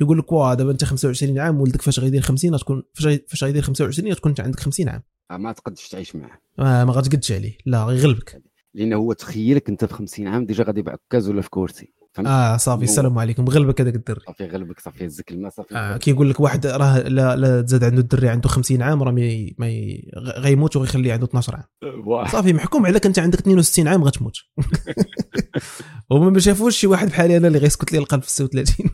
يقول 0.00 0.18
لك 0.18 0.32
واه 0.32 0.54
دابا 0.54 0.70
انت 0.70 0.84
25 0.84 1.38
عام 1.38 1.60
ولدك 1.60 1.82
فاش 1.82 2.00
غيدير 2.00 2.22
50 2.22 2.54
غتكون 2.54 2.82
فاش 2.94 3.06
غي- 3.06 3.24
فاش 3.28 3.44
غيدير 3.44 3.62
25 3.62 4.12
غتكون 4.12 4.30
انت 4.30 4.40
عندك 4.40 4.60
50 4.60 4.88
عام. 4.88 5.02
آه، 5.30 5.36
ما 5.36 5.52
تقدش 5.52 5.88
تعيش 5.88 6.16
معاه. 6.16 6.38
ما, 6.58 6.84
ما 6.84 6.92
غتقدش 6.92 7.32
عليه. 7.32 7.56
لا 7.66 7.84
غيغلبك 7.84 8.42
لأن 8.74 8.92
هو 8.92 9.12
تخيلك 9.12 9.68
انت 9.68 9.84
في 9.84 9.94
50 9.94 10.26
عام 10.26 10.46
déjà 10.46 10.64
غادي 10.64 10.82
بعكاز 10.82 11.28
ولا 11.28 11.42
في 11.42 11.50
كرسي 11.50 11.92
فهمت؟ 12.12 12.28
آه 12.28 12.56
صافي 12.56 12.84
السلام 12.84 13.18
عليكم. 13.18 13.44
غلبك 13.44 13.80
هذاك 13.80 13.94
الدري. 13.94 14.20
صافي 14.26 14.46
غلبك 14.46 14.80
صافي 14.80 15.06
هزك 15.06 15.30
الماء 15.32 15.50
صافي. 15.50 15.74
آه 15.76 15.96
كيقول 15.96 16.30
لك 16.30 16.40
واحد 16.40 16.66
راه 16.66 16.98
لا 16.98 17.36
لا 17.36 17.62
تزاد 17.62 17.84
عنده 17.84 18.00
الدري 18.00 18.28
عنده 18.28 18.48
50 18.48 18.82
عام 18.82 19.02
راه 19.02 19.10
مي 19.12 19.54
مي 19.58 20.02
غيموت 20.16 20.76
وغيخليه 20.76 21.12
عنده 21.12 21.26
12 21.26 21.56
عام. 21.56 21.64
واه. 22.06 22.26
صافي 22.28 22.52
محكوم 22.52 22.86
عليك 22.86 23.06
انت 23.06 23.18
عندك 23.18 23.38
62 23.38 23.88
عام 23.88 24.04
غتموت. 24.04 24.34
هما 26.12 26.30
ما 26.30 26.38
شافوش 26.40 26.76
شي 26.76 26.86
واحد 26.86 27.08
بحالي 27.08 27.36
أنا 27.36 27.48
اللي 27.48 27.58
غيسكت 27.58 27.92
لي 27.92 27.98
القلب 27.98 28.22
في 28.22 28.30
36 28.30 28.90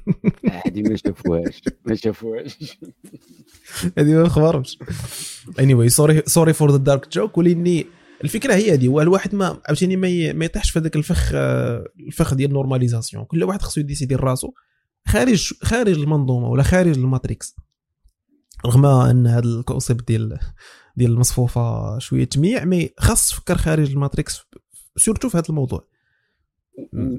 هادي 0.67 0.83
ما 0.83 0.97
شافوهاش 0.97 1.63
ما 1.87 1.95
شافوهاش. 1.95 2.79
هذه 3.99 4.15
ما 4.15 4.29
خبرهمش 4.29 4.79
anyway 5.61 5.75
sorry 5.75 6.23
sorry 6.27 6.53
for 6.53 6.71
the 6.71 6.77
dark 6.77 7.13
joke 7.13 7.39
ولأني 7.39 7.87
الفكرة 8.25 8.55
هي 8.55 8.73
هذه 8.73 8.89
هو 8.89 9.01
الواحد 9.01 9.35
ما 9.35 9.61
عاوتاني 9.69 9.97
ما 10.33 10.45
يطيحش 10.45 10.71
في 10.71 10.79
هذاك 10.79 10.97
الفخ 10.97 11.31
الفخ 12.09 12.35
ديال 12.35 12.49
ال 12.49 12.54
normalisation 12.54 13.25
كل 13.25 13.45
واحد 13.45 13.63
خصو 13.63 13.81
ي 13.81 13.85
décider 13.85 14.15
راسو 14.15 14.53
خارج 15.09 15.53
خارج 15.63 15.99
المنظومة 15.99 16.49
ولا 16.49 16.63
خارج 16.63 16.99
ال 16.99 17.06
matrix. 17.06 17.57
رغم 18.67 18.87
أن 18.87 19.27
هذا 19.27 19.45
ال 19.45 19.53
concept 19.53 20.09
ديال 20.09 20.39
ديال 20.97 21.11
المصفوفة 21.11 21.99
شوية 21.99 22.25
تميع 22.25 22.65
mais 22.65 22.91
خاص 22.99 23.29
تفكر 23.29 23.59
خارج 23.59 23.91
ال 23.91 23.98
matrix 23.98 24.41
surtout 24.97 25.29
في 25.29 25.39
هذا 25.39 25.49
الموضوع. 25.49 25.89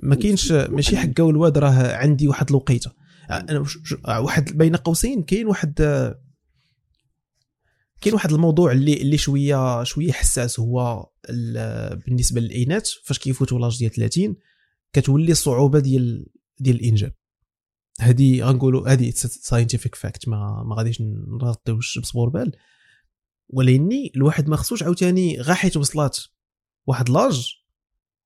ما 0.03 0.15
كاينش 0.15 0.51
ماشي 0.51 0.97
حكا 0.97 1.23
والواد 1.23 1.57
راه 1.57 1.95
عندي 1.95 2.27
واحد 2.27 2.49
الوقيتة. 2.49 2.91
واحد 4.07 4.57
بين 4.57 4.75
قوسين 4.75 5.23
كاين 5.23 5.47
واحد 5.47 5.73
كاين 8.01 8.13
واحد 8.13 8.31
الموضوع 8.31 8.71
اللي 8.71 9.01
اللي 9.01 9.17
شوية 9.17 9.83
شوية 9.83 10.11
حساس 10.11 10.59
هو 10.59 11.09
ال- 11.29 11.95
بالنسبة 11.97 12.41
للإناث 12.41 12.91
فاش 13.03 13.19
كيفوتوا 13.19 13.59
l'âge 13.59 13.77
ديال 13.79 13.91
30 13.91 14.35
كتولي 14.93 15.31
الصعوبه 15.31 15.79
ديال 15.79 16.25
ديال 16.59 16.75
الإنجاب. 16.75 17.13
هذه 17.99 18.41
غنقولوا 18.43 18.89
هذه 18.89 19.11
scientific 19.15 19.95
fact 19.95 20.27
ما 20.27 20.63
ما 20.65 20.75
غاديش 20.75 21.01
نغطيوش 21.41 21.99
الشمس 21.99 22.29
بالغربال. 22.29 22.51
ولاني 23.49 24.11
الواحد 24.15 24.49
ما 24.49 24.55
خصوش 24.55 24.83
عاوتاني 24.83 25.41
غا 25.41 25.53
حيت 25.53 25.77
وصلات 25.77 26.17
واحد 26.87 27.09
l'âge 27.09 27.55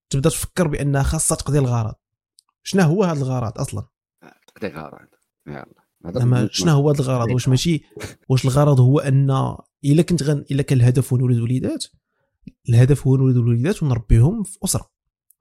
تبدا 0.10 0.30
تفكر 0.30 0.68
بأنها 0.68 1.04
خاصها 1.04 1.36
تقضي 1.36 1.60
الغرض. 1.60 1.94
شنو 2.64 2.84
هو 2.84 3.04
هذا 3.04 3.20
الغرض 3.20 3.60
أصلا؟ 3.60 3.88
تقضي 4.62 4.74
غرض 4.74 5.08
يلا. 5.48 6.50
شنو 6.52 6.72
هو 6.72 6.90
هذا 6.90 7.00
الغرض؟ 7.02 7.32
واش 7.32 7.48
ماشي؟ 7.48 7.84
واش 8.30 8.46
الغرض 8.46 8.80
هو 8.80 9.00
أن 9.00 9.56
إلا 9.86 10.02
كنت 10.02 10.24
غن 10.24 10.46
إلا 10.52 10.62
كان 10.62 10.78
الهدف 10.78 11.14
هو 11.14 11.20
نولد 11.20 11.40
وليدات 11.40 11.86
الهدف 12.70 13.08
هو 13.08 13.16
نولد 13.16 13.38
وليدات 13.38 13.84
ونربيهم 13.84 14.44
في 14.44 14.58
أسرة. 14.64 14.92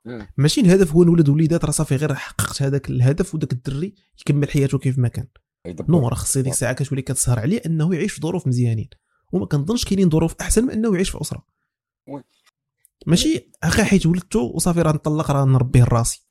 آه. 0.06 0.28
ماشي 0.36 0.60
الهدف 0.60 0.92
هو 0.92 1.04
نولد 1.04 1.28
وليدات 1.28 1.64
راه 1.64 1.70
صافي 1.70 1.96
غير 1.96 2.14
حققت 2.14 2.62
هذاك 2.62 2.90
الهدف 2.90 3.34
وداك 3.34 3.52
الدري 3.52 3.94
يكمل 4.20 4.50
حياته 4.50 4.78
كيف 4.78 4.98
ما 4.98 5.08
كان. 5.08 5.26
يدبر. 5.66 5.90
نو 5.90 6.08
راه 6.08 6.14
خص 6.14 6.38
ديك 6.38 6.52
الساعة 6.52 6.72
كتولي 6.72 7.02
كتسهر 7.02 7.38
عليه 7.38 7.62
أنه 7.66 7.94
يعيش 7.94 8.12
في 8.12 8.20
ظروف 8.20 8.46
مزيانين. 8.46 8.88
وما 9.32 9.46
كنظنش 9.46 9.84
كاينين 9.84 10.10
ظروف 10.10 10.34
أحسن 10.40 10.64
من 10.64 10.70
أنه 10.70 10.94
يعيش 10.94 11.10
في 11.10 11.20
أسرة. 11.20 11.44
ماشي؟ 13.06 13.50
أخي 13.62 13.84
حيت 13.84 14.06
ولدته 14.06 14.40
وصافي 14.40 14.82
راه 14.82 14.92
نطلق 14.92 15.30
راه 15.30 15.44
نربيه 15.44 15.84
راسي 15.84 16.26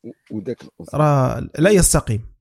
راه 0.93 1.49
لا 1.59 1.69
يستقيم. 1.69 2.36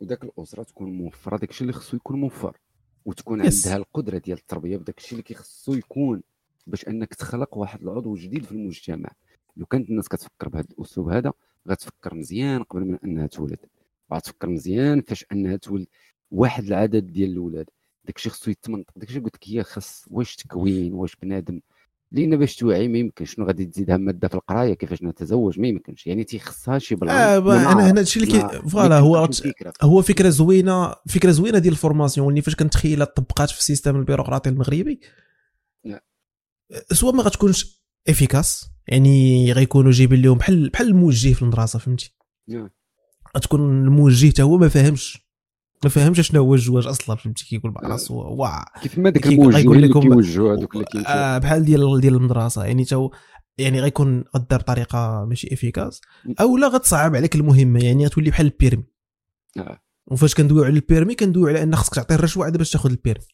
وداك 0.00 0.24
الأسرة 0.24 0.62
تكون 0.62 0.92
موفرة 0.92 1.36
داك 1.36 1.50
الشيء 1.50 1.62
اللي 1.62 1.72
خصو 1.72 1.96
يكون 1.96 2.20
موفر 2.20 2.56
وتكون 3.04 3.44
يس. 3.44 3.66
عندها 3.66 3.78
القدرة 3.78 4.18
ديال 4.18 4.38
التربية 4.38 4.76
بداك 4.76 4.98
الشيء 4.98 5.12
اللي 5.12 5.22
كيخصو 5.22 5.74
يكون 5.74 6.22
باش 6.66 6.88
أنك 6.88 7.14
تخلق 7.14 7.58
واحد 7.58 7.82
العضو 7.82 8.14
جديد 8.14 8.44
في 8.44 8.52
المجتمع. 8.52 9.10
لو 9.56 9.66
كانت 9.66 9.90
الناس 9.90 10.08
كتفكر 10.08 10.48
بهذا 10.48 10.66
الأسلوب 10.70 11.08
هذا 11.08 11.32
غتفكر 11.68 12.14
مزيان 12.14 12.62
قبل 12.62 12.84
من 12.84 12.98
أنها 13.04 13.26
تولد. 13.26 13.58
غتفكر 14.12 14.48
مزيان 14.48 15.02
فاش 15.02 15.26
أنها 15.32 15.56
تولد 15.56 15.86
واحد 16.30 16.64
العدد 16.64 17.06
ديال 17.06 17.30
الأولاد. 17.30 17.70
داك 18.04 18.16
الشيء 18.16 18.32
خصو 18.32 18.50
يتمنطق. 18.50 18.92
داك 18.96 19.08
الشيء 19.08 19.22
قلت 19.22 19.34
لك 19.36 19.48
هي 19.48 19.62
خاص 19.62 20.04
واش 20.10 20.36
تكوين 20.36 20.94
واش 20.94 21.16
بنادم 21.16 21.60
لأن 22.12 22.36
باش 22.36 22.56
توعي 22.56 22.88
ما 22.88 22.98
يمكنش. 22.98 23.34
شنو 23.34 23.46
غادي 23.46 23.66
تزيدها 23.66 23.96
مادة 23.96 24.28
في 24.28 24.34
القراية؟ 24.34 24.74
كيفاش 24.74 25.02
نتزوج؟ 25.02 25.60
ما 25.60 25.68
يمكنش. 25.68 26.06
يعني 26.06 26.24
تيخصها 26.24 26.78
شي 26.78 26.94
plan 26.94 27.16
آه 27.16 27.72
أنا 27.72 27.90
هنا 27.90 28.00
هادشي 28.00 28.20
اللي 28.20 28.32
كي 28.32 28.68
voilà 28.68 28.98
هو 28.98 29.28
هو 29.82 30.02
فكرة 30.02 30.28
زوينة 30.28 30.94
فكرة 31.08 31.30
زوينة 31.30 31.58
ديال 31.58 31.72
ال 31.72 31.78
formation 31.78 32.28
اللي 32.28 32.42
فاش 32.42 32.54
كنتخيلها 32.54 33.06
طبقات 33.06 33.50
في 33.50 33.58
ال 33.58 33.63
système 33.63 33.96
البيروقراطي 33.96 34.50
المغربي. 34.50 35.00
سواء 36.92 37.14
ما 37.14 37.22
غتكونش 37.22 37.82
efficace 38.08 38.70
يعني 38.86 39.52
غيكونوا 39.52 39.92
جايبين 39.92 40.22
لهم 40.22 40.38
بحال 40.38 40.70
بحال 40.70 40.88
الموجه 40.88 41.32
في 41.32 41.42
المدرسة 41.42 41.78
فهمتي؟ 41.78 42.16
نعم. 42.48 42.70
غتكون 43.36 43.84
الموجه 43.84 44.30
حتى 44.30 44.42
هو 44.42 44.58
ما 44.58 44.68
فاهمش. 44.68 45.29
ما 45.84 45.90
فاهمش 45.90 46.20
شنو 46.20 46.40
هو 46.42 46.54
الزواج 46.54 46.86
أصلا 46.86 47.16
فهمتي 47.16 47.44
كيقول 47.44 47.72
مع 47.72 47.80
آه. 47.84 47.88
راسو 47.88 48.14
واه 48.14 48.64
كيف 48.82 48.98
ما 48.98 49.10
داك 49.10 49.26
الموجه 49.26 49.58
اللي 49.72 49.88
كيوجهوا 49.88 50.54
هذوك 50.56 50.76
اللي 50.76 51.06
آه 51.06 51.38
بحال 51.38 51.64
ديال 51.64 52.00
ديال 52.00 52.14
المدرسة 52.14 52.64
يعني 52.64 52.84
تو 52.84 53.10
يعني 53.58 53.80
غيكون 53.80 54.24
غدار 54.36 54.60
بطريقه 54.60 55.24
ماشي 55.24 55.48
efficace 55.54 56.00
أو 56.40 56.56
لا 56.56 56.68
غتصعب 56.68 57.16
عليك 57.16 57.34
المهمة 57.34 57.80
يعني 57.84 58.06
غتولي 58.06 58.30
بحال 58.30 58.46
ال 58.46 58.51
permis 58.51 58.84
آه. 59.58 59.80
وفاش 60.06 60.34
كندويو 60.34 60.64
على 60.64 60.74
ال 60.74 60.80
permis 60.80 61.14
كندويو 61.14 61.46
على 61.48 61.62
ان 61.62 61.76
خصك 61.76 61.94
تعطي 61.94 62.14
الرشوة 62.14 62.44
عاد 62.44 62.56
باش 62.56 62.70
تاخذ 62.70 62.90
ال 62.90 62.95
permis 62.95 63.24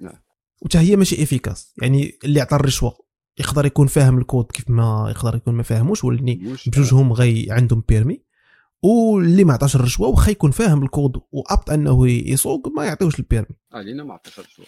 نعم. 0.00 0.22
وتا 0.62 0.80
هي 0.80 0.96
ماشي 0.96 1.22
efficace 1.22 1.74
يعني 1.82 2.18
اللي 2.24 2.40
عطى 2.40 2.56
الرشوة 2.56 2.92
يقدر 3.38 3.66
يكون 3.66 3.86
فاهم 3.86 4.18
الكود 4.18 4.44
كيف 4.52 4.70
ما 4.70 5.06
يقدر 5.10 5.36
يكون 5.36 5.54
ما 5.54 5.62
فاهموش 5.62 6.04
موش- 6.04 6.68
بجوجهم 6.68 7.12
غي 7.12 7.46
عندهم 7.50 7.82
permis 7.88 8.22
واللي 8.82 9.44
ما 9.44 9.52
عطاش 9.52 9.76
الرشوة 9.76 10.08
واخا 10.08 10.30
يكون 10.30 10.50
فاهم 10.50 10.82
ال 10.82 10.90
code 10.90 11.20
و 11.32 11.40
apte 11.40 11.70
أنه 11.70 12.08
يسوق 12.08 12.68
ما 12.76 12.84
يعطيوش 12.84 13.18
ال 13.18 13.23
permis. 13.23 13.56
آه 13.74 13.82
لينا 13.82 14.04
ما 14.04 14.14
عطاش 14.14 14.38
الرشوة. 14.38 14.66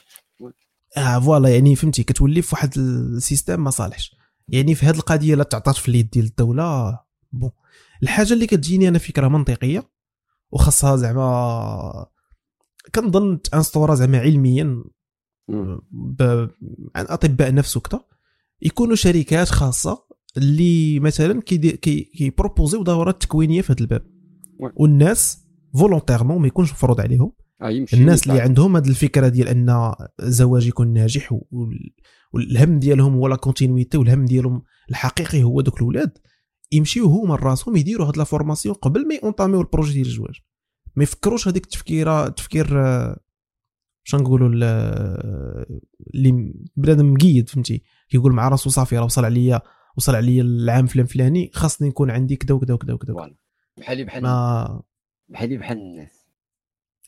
آه 0.97 1.19
voilà 1.19 1.49
يعني 1.49 1.77
فهمتي 1.77 2.03
كتولي 2.03 2.43
في 2.43 2.55
واحد 2.55 2.79
ال 2.79 2.90
système 2.90 3.65
ما 3.65 3.71
صالحش. 3.71 4.17
يعني 4.49 4.75
في 4.75 4.87
هذه 4.87 4.97
القضية 4.97 5.35
لا 5.35 5.45
تعطات 5.45 5.77
في 5.77 5.89
اليد 5.89 6.11
ديال 6.11 6.25
الدولة 6.25 6.99
bon. 7.33 7.51
الحاجة 8.03 8.33
اللي 8.33 8.47
كتجيني 8.47 8.89
أنا 8.89 8.99
فكرة 8.99 9.29
منطقية 9.29 9.91
وخاصها 10.51 10.97
زعما 10.97 12.07
كنظن 12.95 13.43
تأنستورا 13.43 13.95
زعما 13.95 14.19
علميا. 14.19 14.85
ب... 15.91 16.23
عن 16.97 17.07
أطباء 17.09 17.55
نفس 17.55 17.77
وكذا 17.77 18.05
يكونوا 18.63 18.95
شركات 18.95 19.49
خاصة 19.49 20.05
اللي 20.37 21.01
مثلا 21.01 21.41
كيدي- 21.43 21.77
كي 21.77 22.01
كيبروبوزيو 22.01 22.83
دورات 22.83 23.23
تكوينية 23.23 23.61
في 23.63 23.73
هذا 23.73 23.81
الباب. 23.81 24.03
والناس 24.77 25.47
volontairement 25.79 26.41
ما 26.41 26.47
يكونش 26.47 26.73
مفروض 26.73 27.01
عليهم. 27.01 27.33
يمشي 27.63 27.97
الناس 27.97 28.23
اللي. 28.23 28.41
عندهم 28.41 28.77
هذه 28.77 28.89
الفكرة 28.89 29.29
ديال 29.29 29.49
أن 29.49 29.93
الزواج 30.23 30.67
يكون 30.67 30.93
ناجح 30.93 31.33
وال- 31.33 31.91
والهم 32.33 32.79
ديالهم 32.79 33.15
هو 33.15 33.29
la 33.29 33.37
continuité 33.37 33.99
والهم 33.99 34.25
ديالهم 34.25 34.63
الحقيقي 34.91 35.43
هو 35.43 35.61
دوك 35.61 35.77
الاولاد 35.77 36.19
يمشيو 36.73 37.07
هما 37.07 37.37
راسهم 37.37 37.77
يديروا 37.77 38.07
هاد 38.07 38.17
la 38.17 38.25
formation 38.25 38.75
قبل 38.75 39.09
ما 39.09 39.15
يونطاميو 39.23 39.61
ال 39.61 39.65
projet 39.65 39.93
ديال 39.93 40.07
الزواج. 40.07 40.35
ما 40.97 41.03
يفكروش 41.03 41.49
هذيك 41.49 41.65
التفكيره 41.65 42.29
تفكير 42.29 42.81
آه، 42.87 43.21
شنو 44.05 44.21
نقولوا 44.21 44.61
آه، 44.65 45.67
اللي 46.15 46.53
بنادم 46.77 47.13
مقيد 47.13 47.49
فهمتي؟ 47.49 47.83
كيقول 48.09 48.33
مع 48.33 48.49
راسو 48.49 48.71
صافي 48.71 48.99
راه 48.99 49.05
وصل 49.05 49.25
عليا. 49.25 49.61
وصل 49.97 50.15
عليا 50.15 50.43
العام 50.43 50.87
فلان 50.87 51.07
فلاني 51.07 51.51
خاصني 51.55 51.89
نكون 51.89 52.11
عندي 52.11 52.37
كذا 52.37 52.55
وكذا 52.55 52.75
وكذا 52.75 52.95
وكذا. 52.95 53.31
بحالي 53.79 54.05
بحال 54.05 54.23
ما 54.23 54.83
بحالي 55.29 55.57
بحال 55.57 55.79
الناس. 55.79 56.23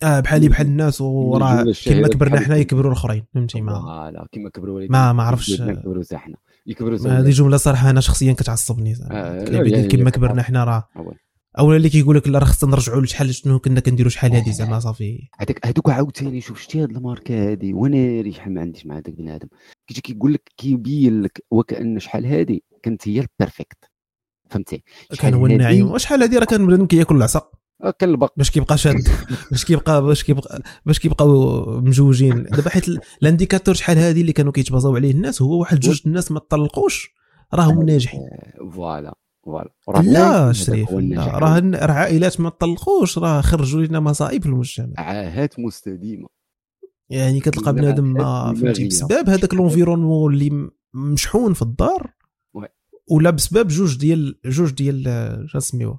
آه 0.02 0.20
بحالي 0.20 0.48
بحال 0.48 0.66
الناس 0.66 1.00
وراه 1.00 1.64
كما 1.86 2.08
كبرنا 2.08 2.40
حنا. 2.40 2.56
يكبروا 2.56 2.92
الأخرين 2.92 3.24
فهمتي؟ 3.34 3.60
ما 3.60 3.80
فوالا. 3.80 4.26
كيما 4.32 4.50
كبروا 4.50 4.86
ما- 4.90 5.12
ما 5.12 5.22
عرفتش. 5.22 5.48
يكبروا 5.48 6.04
حتى 6.04 6.16
حنا. 6.16 6.36
يكبروا 6.66 6.98
هذه 6.98 7.30
جملة 7.30 7.56
صراحة 7.56 7.90
أنا 7.90 8.00
شخصيا 8.00 8.32
كتعصبني. 8.32 8.94
آه، 9.10 9.42
يعني- 9.42 9.86
كما 9.88 10.10
كبرنا 10.10 10.42
حنا 10.42 10.64
راه. 10.64 10.88
أولا 11.58 11.76
اللي 11.76 11.88
كيقول 11.88 12.16
لك 12.16 12.28
لا 12.28 12.38
راه 12.38 12.44
خصنا 12.44 12.70
نرجعوا 12.70 13.00
لشحال 13.02 13.34
شنو 13.34 13.58
كنا 13.58 13.80
كنديروا 13.80 14.10
شحال 14.10 14.32
هذه 14.34 14.50
زعما 14.50 14.80
صافي. 14.80 15.28
هذاك 15.38 15.66
هذوك 15.66 15.90
عاوتاني 15.90 16.40
شوف 16.40 16.60
شتي 16.60 16.82
هاد 16.82 16.90
الماركه 16.90 17.50
هادي 17.50 17.74
وأنا 17.74 18.20
ريح 18.20 18.48
ما 18.48 18.60
عنديش 18.60 18.86
مع 18.86 18.94
هذاك 18.94 19.10
بنادم. 19.10 19.48
كيجي 19.86 20.00
كيقول 20.00 20.32
لك 20.32 20.52
كيبين 20.56 21.22
لك 21.22 21.44
وكأن 21.50 21.98
شحال 21.98 22.26
هادي. 22.26 22.64
كانت 22.84 23.08
هي 23.08 23.20
ال 23.20 23.29
perfect 23.29 23.90
فهمتي؟ 24.50 24.82
كان 25.18 25.34
هو 25.34 25.46
النعيم 25.46 25.90
وشحال 25.90 26.22
هذه 26.22 26.38
راه 26.38 26.44
كان 26.44 26.66
بنادم 26.66 26.86
كياكل 26.86 27.16
العصا؟ 27.16 27.50
آه، 27.84 27.90
كان 27.98 28.08
البق. 28.10 28.32
باش 28.36 28.50
كيبقى 28.50 28.78
شاد. 28.78 29.08
باش 29.50 29.64
كيبقى 29.64 30.02
باش 30.02 30.24
كيبقى 30.24 30.62
باش 30.86 30.98
كيبقاو 30.98 31.64
مجوجين. 31.80 32.42
دابا 32.42 32.70
حيت 32.70 32.88
ال- 32.88 33.00
ال 33.22 33.27
indicateur 33.27 33.74
شحال 33.74 33.98
هذه 33.98 34.20
اللي 34.20 34.32
كانوا 34.32 34.52
كيتبازاو 34.52 34.96
عليه 34.96 35.10
الناس 35.10 35.42
هو 35.42 35.60
واحد 35.60 35.80
جوج 35.80 36.02
الناس 36.06 36.32
ما 36.32 36.38
طلقوش 36.38 37.10
راه 37.54 37.62
هو 37.64 37.82
ناجح 37.82 38.14
آه، 38.14 38.70
voilà. 38.70 39.14
voilà 39.44 39.70
وراه 39.88 40.00
لا 40.02 40.52
شريف 40.52 40.90
لا. 40.92 41.38
راه 41.38 41.58
راه 41.74 41.92
عائلات 41.92 42.40
ما 42.40 42.48
طلقوش 42.48 43.18
راه 43.18 43.40
خرجوا 43.40 43.82
لنا 43.82 44.00
مصائب 44.00 44.42
في 44.42 44.48
المجتمع. 44.48 44.92
عاهات 44.98 45.58
مستديمة. 45.60 46.28
يعني 47.10 47.40
كتلقى 47.40 47.72
بنادم 47.74 48.04
ما. 48.04 48.54
فهمتي 48.54 48.88
بسبب 48.88 49.28
هذاك 49.28 49.54
l'environnement 49.54 50.34
اللي 50.34 50.70
مشحون 50.94 51.52
في 51.54 51.62
الدار. 51.62 52.12
ولا 53.10 53.30
بسبب 53.30 53.68
جوج 53.68 53.98
ديال 53.98 54.38
جوج 54.44 54.70
ديال 54.72 55.04
شنو 55.46 55.98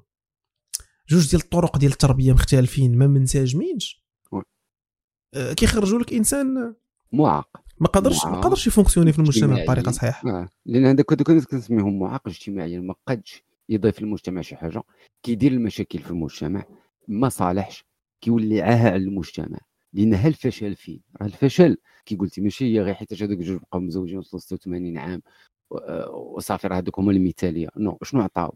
جوج 1.08 1.30
ديال 1.30 1.42
الطرق 1.42 1.78
ديال 1.78 1.92
التربية 1.92 2.32
مختلفين 2.32 2.98
ما 2.98 3.06
منسجمينش. 3.06 4.06
آه، 5.34 5.52
كيخرجوا 5.52 5.98
لك 5.98 6.12
إنسان 6.12 6.74
معاق. 7.12 7.62
ما 7.80 7.88
قدرش 7.88 8.26
ما. 8.26 8.40
قدرش 8.40 8.66
يفونكسيوني 8.66 9.12
في 9.12 9.18
المجتمع. 9.18 9.62
بطريقة 9.62 9.92
صحيحة. 9.92 10.30
آه. 10.30 10.48
لأن 10.66 10.86
هذاك 10.86 11.12
هذوك 11.12 11.30
الناس 11.30 11.46
كنسميهم 11.46 11.98
معاق 11.98 12.28
اجتماعيا. 12.28 12.80
ما 12.80 12.94
قدش 13.08 13.44
يضيف 13.68 14.02
للمجتمع 14.02 14.40
شي 14.40 14.56
حاجة. 14.56 14.82
كيدير 15.22 15.52
المشاكل 15.52 15.98
في 15.98 16.10
المجتمع. 16.10 16.64
ما 17.08 17.28
صالحش 17.28 17.84
كيولي 18.20 18.62
عاهه 18.62 18.90
على 18.90 18.96
المجتمع 18.96 19.58
لأن 19.92 20.14
ها 20.14 20.28
الفشل 20.28 20.76
فين؟ 20.76 21.02
راه 21.20 21.26
الفشل 21.26 21.76
كي 22.06 22.16
قلتي 22.16 22.40
ماشي 22.40 22.64
هي 22.64 22.80
غير 22.80 22.94
حيت 22.94 23.22
هذوك 23.22 23.38
جوج 23.38 23.60
بقاو 23.60 23.80
مزوجين 23.80 24.18
وصلوا 24.18 24.40
86 24.40 24.98
عام. 24.98 25.22
وصافي 26.10 26.66
راه 26.66 26.76
هذوك 26.78 26.98
هما 26.98 27.12
المثالية. 27.12 27.68
non 27.76 27.98
شنو 28.02 28.20
عطاو؟ 28.20 28.54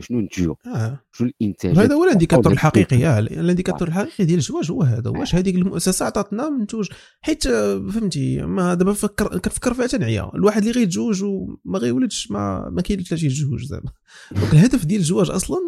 شنو 0.00 0.20
نتجوا 0.20 0.54
آه. 0.66 1.00
شنو 1.12 1.30
الإنتاج؟ 1.40 1.78
هذا 1.78 1.94
هو 1.94 2.04
ال 2.04 2.08
indicateur 2.08 2.52
الحقيقي 2.52 3.06
آه 3.06 3.18
ال 3.18 3.24
indicateur 3.24 3.88
الحقيقي 3.88 4.24
ديال 4.24 4.38
الزواج 4.38 4.70
هو 4.70 4.82
هذا. 4.82 5.10
واش 5.10 5.34
هذيك 5.34 5.54
المؤسسه 5.54 6.06
عطاتنا 6.06 6.50
منتوج 6.50 6.90
حيت 7.20 7.46
آه، 7.46 7.88
فهمتي 7.90 8.42
ما 8.42 8.74
دابا 8.74 8.92
فكر 8.92 9.38
كنفكر 9.38 9.74
فيها 9.74 9.86
تنعيا 9.86 10.30
الواحد 10.34 10.62
اللي 10.62 10.72
غيتزوج 10.72 11.22
وما 11.22 11.78
غيولدش 11.78 12.30
ما 12.30 12.68
ما 12.70 12.82
كاينش 12.82 13.12
علاش 13.12 13.24
يتزوج 13.24 13.64
زعما. 13.64 13.92
donc 14.30 14.52
الهدف 14.52 14.84
ديال 14.84 15.00
الزواج 15.00 15.30
أصلا 15.30 15.58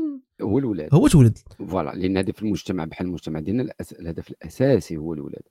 هو 0.42 0.58
الولاد. 0.58 0.88
هو 0.92 1.08
تولد. 1.08 1.38
voilà 1.68 1.90
لأن 1.90 2.16
هذا 2.16 2.32
في 2.32 2.42
المجتمع 2.42 2.84
بحال 2.84 3.06
المجتمع 3.06 3.40
ديالنا. 3.40 3.72
الهدف 4.00 4.30
الأساسي 4.30 4.96
هو 4.96 5.14
الولاد. 5.14 5.42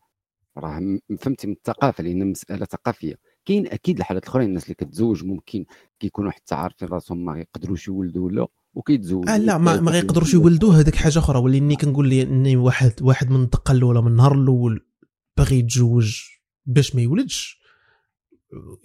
راه 0.57 0.99
فهمتي 1.19 1.47
من 1.47 1.53
الثقافة 1.53 2.03
لأن 2.03 2.31
مسألة 2.31 2.65
ثقافية. 2.65 3.15
كاين 3.47 3.67
أكيد 3.67 3.97
الحالات 3.97 4.23
الأخرين 4.23 4.47
الناس 4.47 4.63
اللي 4.63 4.75
كتزوج 4.75 5.25
ممكن 5.25 5.65
كيكونوا 5.99 6.31
حتى 6.31 6.55
عارفين 6.55 6.87
راسهم 6.87 7.25
ما 7.25 7.39
يقدروش 7.39 7.87
يولدوا 7.87 8.25
ولا 8.25 8.47
وكيتزوجوا 8.73 9.35
آه 9.35 9.37
لا 9.37 9.57
ما, 9.57 9.81
ما 9.81 9.91
غيقدروش 9.91 10.33
يولدوا 10.33 10.73
هذاك 10.73 10.95
حاجة 10.95 11.19
أخرى. 11.19 11.39
ولاني 11.39 11.75
كنقول 11.75 12.09
لي 12.09 12.21
إني 12.21 12.57
واحد 12.57 12.93
واحد 13.01 13.29
من 13.29 13.43
الدقه 13.43 13.71
الاولى 13.71 14.01
من 14.01 14.07
النهار 14.07 14.33
الأول 14.33 14.85
باغي 15.37 15.59
يتزوج 15.59 16.21
باش 16.65 16.95
ما 16.95 17.01
يولدش 17.01 17.59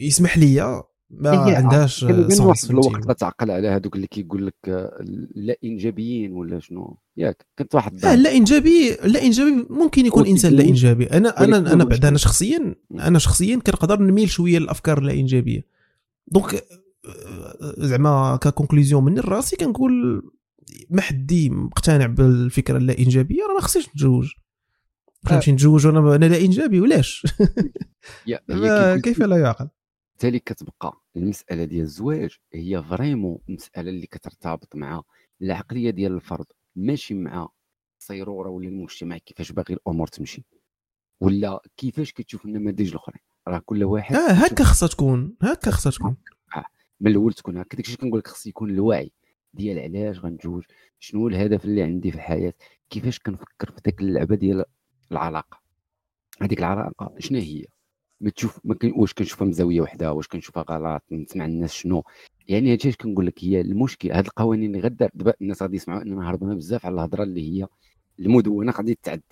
يسمح 0.00 0.38
لي 0.38 0.82
ما 1.12 1.46
هي 1.48 1.56
عندهاش 1.56 2.04
sens. 2.28 2.70
الوقت 2.70 3.12
كتعقل 3.12 3.50
على 3.50 3.68
هذوك 3.68 3.96
اللي 3.96 4.06
كيقول 4.06 4.46
لك 4.46 4.54
آه، 4.68 5.04
لا 5.34 5.56
إنجابيين 5.64 6.32
ولا 6.32 6.58
شنو. 6.60 6.96
ياك 7.16 7.46
كنت 7.58 7.74
واحد 7.74 8.04
لا. 8.04 8.16
لا 8.16 8.32
إنجابي 8.32 8.90
لا 9.04 9.22
إنجابي 9.22 9.66
ممكن 9.70 10.06
يكون 10.06 10.26
إنسان 10.26 10.52
لا. 10.52 10.64
إنجابي. 10.64 11.04
أنا 11.06 11.44
أنا 11.44 11.72
أنا 11.72 11.84
بعد 11.84 12.04
أنا 12.04 12.18
شخصيا 12.18 12.74
أنا 13.00 13.18
شخصيا 13.18 13.56
كنقدر 13.56 14.02
نميل 14.02 14.28
شوية 14.28 14.58
للافكار 14.58 14.98
اللا 14.98 15.12
إنجابية. 15.12 15.66
donc 16.28 16.54
آه، 16.54 17.74
زعما 17.78 18.36
ك 18.36 18.43
conclusion 18.43 19.04
من 19.04 19.18
راسي 19.18 19.56
كنقول 19.56 20.22
ما 20.90 21.00
حدي 21.02 21.50
مقتنع 21.50 22.06
بالفكرة 22.06 22.76
اللا 22.78 22.98
إنجابية 22.98 23.42
راه 23.48 23.54
ما 23.54 23.60
خصنيش 23.60 23.88
نتزوج. 23.88 24.30
فهمتي 25.26 25.52
نتزوج 25.52 25.86
وأنا 25.86 26.14
أنا 26.16 26.24
لا 26.24 26.40
إنجابي 26.40 26.80
ولاش؟ 26.80 27.26
كيف 29.04 29.22
لا 29.22 29.36
يعقل؟ 29.36 29.68
بالتالي 30.22 30.38
كتبقى 30.38 31.00
المسألة 31.16 31.64
ديال 31.64 31.82
الزواج 31.82 32.36
هي 32.54 32.82
فريمون 32.82 33.38
مسألة 33.48 33.90
اللي 33.90 34.06
كترتبط 34.06 34.76
مع 34.76 35.02
العقلية 35.42 35.90
ديال 35.90 36.12
الفرد 36.12 36.46
ماشي 36.76 37.14
مع 37.14 37.48
الصيرورة 38.00 38.50
ولا 38.50 38.68
المجتمع 38.68 39.18
كيفاش 39.18 39.52
باغي 39.52 39.74
الأمور 39.74 40.06
تمشي 40.06 40.44
ولا 41.20 41.60
كيفاش 41.76 42.12
كتشوف 42.12 42.44
النماذج 42.44 42.88
الاخرين 42.88 43.20
راه 43.48 43.62
كل 43.64 43.84
واحد 43.84 44.14
آه 44.16 44.30
هكا 44.32 44.64
خصها 44.64 44.88
تكون 44.88 45.36
هكا 45.42 45.70
خصها 45.70 45.90
تكون. 45.92 46.16
من 47.00 47.10
الأول 47.10 47.32
تكون 47.32 47.56
هكا. 47.56 47.76
داكشي 47.76 47.96
كنقول 47.96 48.18
لك 48.18 48.26
خص 48.26 48.46
يكون 48.46 48.70
الوعي 48.70 49.12
ديال 49.54 49.78
علاش 49.78 50.18
غنتزوج 50.18 50.64
شنو 50.98 51.28
الهدف 51.28 51.64
اللي 51.64 51.82
عندي 51.82 52.10
في 52.10 52.16
الحياة 52.16 52.54
كيفاش 52.90 53.18
كنفكر 53.18 53.70
في 53.70 53.80
ديك 53.84 54.00
اللعبة 54.00 54.36
ديال 54.36 54.64
العلاقة. 55.12 55.60
هذيك 56.40 56.58
العلاقة 56.58 57.14
شنو 57.18 57.38
هي؟ 57.38 57.64
ما 58.22 58.30
تشوف 58.30 58.60
ما 58.64 58.74
كان 58.74 58.92
واش 58.96 59.14
كنشوفها 59.14 59.46
من 59.46 59.52
زاويه 59.52 59.80
وحده 59.80 60.12
واش 60.12 60.28
كنشوفها 60.28 60.64
غلط؟ 60.70 61.02
نسمع 61.12 61.44
الناس 61.44 61.72
شنو؟ 61.72 62.02
يعني 62.48 62.72
هادشي 62.72 62.92
كنقول 62.92 63.26
لك 63.26 63.44
هي 63.44 63.60
المشكل. 63.60 64.12
هاد 64.12 64.24
القوانين 64.26 64.66
اللي 64.74 64.80
غدار 64.80 65.10
دابا 65.14 65.34
الناس 65.42 65.62
غادي 65.62 65.76
يسمعوا 65.76 66.02
أننا 66.02 66.30
هربنا 66.30 66.54
بزاف 66.54 66.86
على 66.86 66.94
الهضرة 66.94 67.22
اللي 67.22 67.40
هي 67.62 67.66
المدونة 68.20 68.72
غادي 68.72 68.94
تتعدل. 68.94 69.22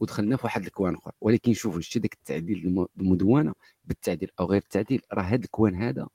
ودخلنا 0.00 0.36
في 0.36 0.42
واحد 0.46 0.64
الكوان 0.64 0.94
أخر. 0.94 1.12
ولكن 1.20 1.52
شوفوا 1.52 1.80
شتي 1.80 1.98
داك 1.98 2.14
التعديل 2.14 2.66
الم- 2.66 2.86
المدونة 3.00 3.54
بالتعديل 3.84 4.30
أو 4.40 4.46
غير 4.46 4.62
التعديل 4.62 5.00
راه 5.12 5.22
هاد 5.22 5.42
الكوان 5.42 5.74
هذا 5.74 6.08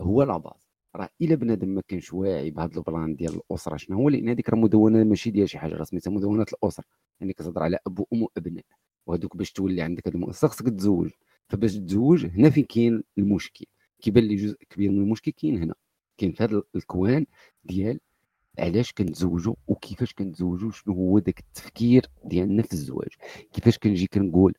هو 0.00 0.22
la 0.22 0.36
base. 0.36 0.52
راه 0.96 1.08
إلا 1.22 1.34
بنادم 1.34 1.68
ما 1.68 1.82
كانش 1.88 2.12
واعي 2.12 2.50
بهذا 2.50 2.76
ال 2.76 2.84
plan 2.84 3.16
ديال 3.16 3.34
الأسرة 3.34 3.76
شنو 3.76 3.96
هو 3.96 4.08
لأن 4.08 4.28
هذيك 4.28 4.48
راه 4.50 4.56
مدونة 4.58 5.04
ماشي 5.04 5.30
ديال 5.30 5.48
شي 5.48 5.58
حاجة 5.58 5.74
راه 5.74 5.84
سميتها 5.84 6.10
مدونة 6.10 6.46
الأسرة. 6.52 6.84
يعني 7.20 7.32
كتهضر 7.32 7.62
على 7.62 7.78
اب 7.86 7.98
وام 8.00 8.22
وابناء 8.22 8.64
وهذوك 9.06 9.36
باش 9.36 9.52
تولي 9.52 9.82
عندك 9.82 10.08
هذا 10.08 10.16
المؤسسه 10.16 10.48
خصك 10.48 10.68
تزوج. 10.68 11.10
فباش 11.50 11.74
تزوج 11.74 12.26
هنا 12.26 12.50
فين 12.50 12.64
كاين 12.64 13.02
المشكل؟ 13.18 13.64
كيبان 14.02 14.24
لي 14.24 14.36
جزء 14.36 14.56
كبير 14.70 14.90
من 14.90 14.98
المشكل 14.98 15.32
كاين 15.32 15.62
هنا. 15.62 15.74
كاين 16.18 16.32
في 16.32 16.44
هذا 16.44 16.62
ال 16.76 16.86
coin 16.86 17.26
ديال 17.64 18.00
علاش 18.58 18.92
كنتزوجوا 18.92 19.54
وكيفاش 19.66 20.14
كنتزوجوا 20.14 20.70
شنو 20.70 20.94
هو 20.94 21.18
ذاك 21.18 21.38
التفكير 21.38 22.06
ديالنا 22.24 22.62
في 22.62 22.72
الزواج. 22.72 23.08
كيفاش 23.52 23.78
كنجي 23.78 24.06
كنقول 24.06 24.54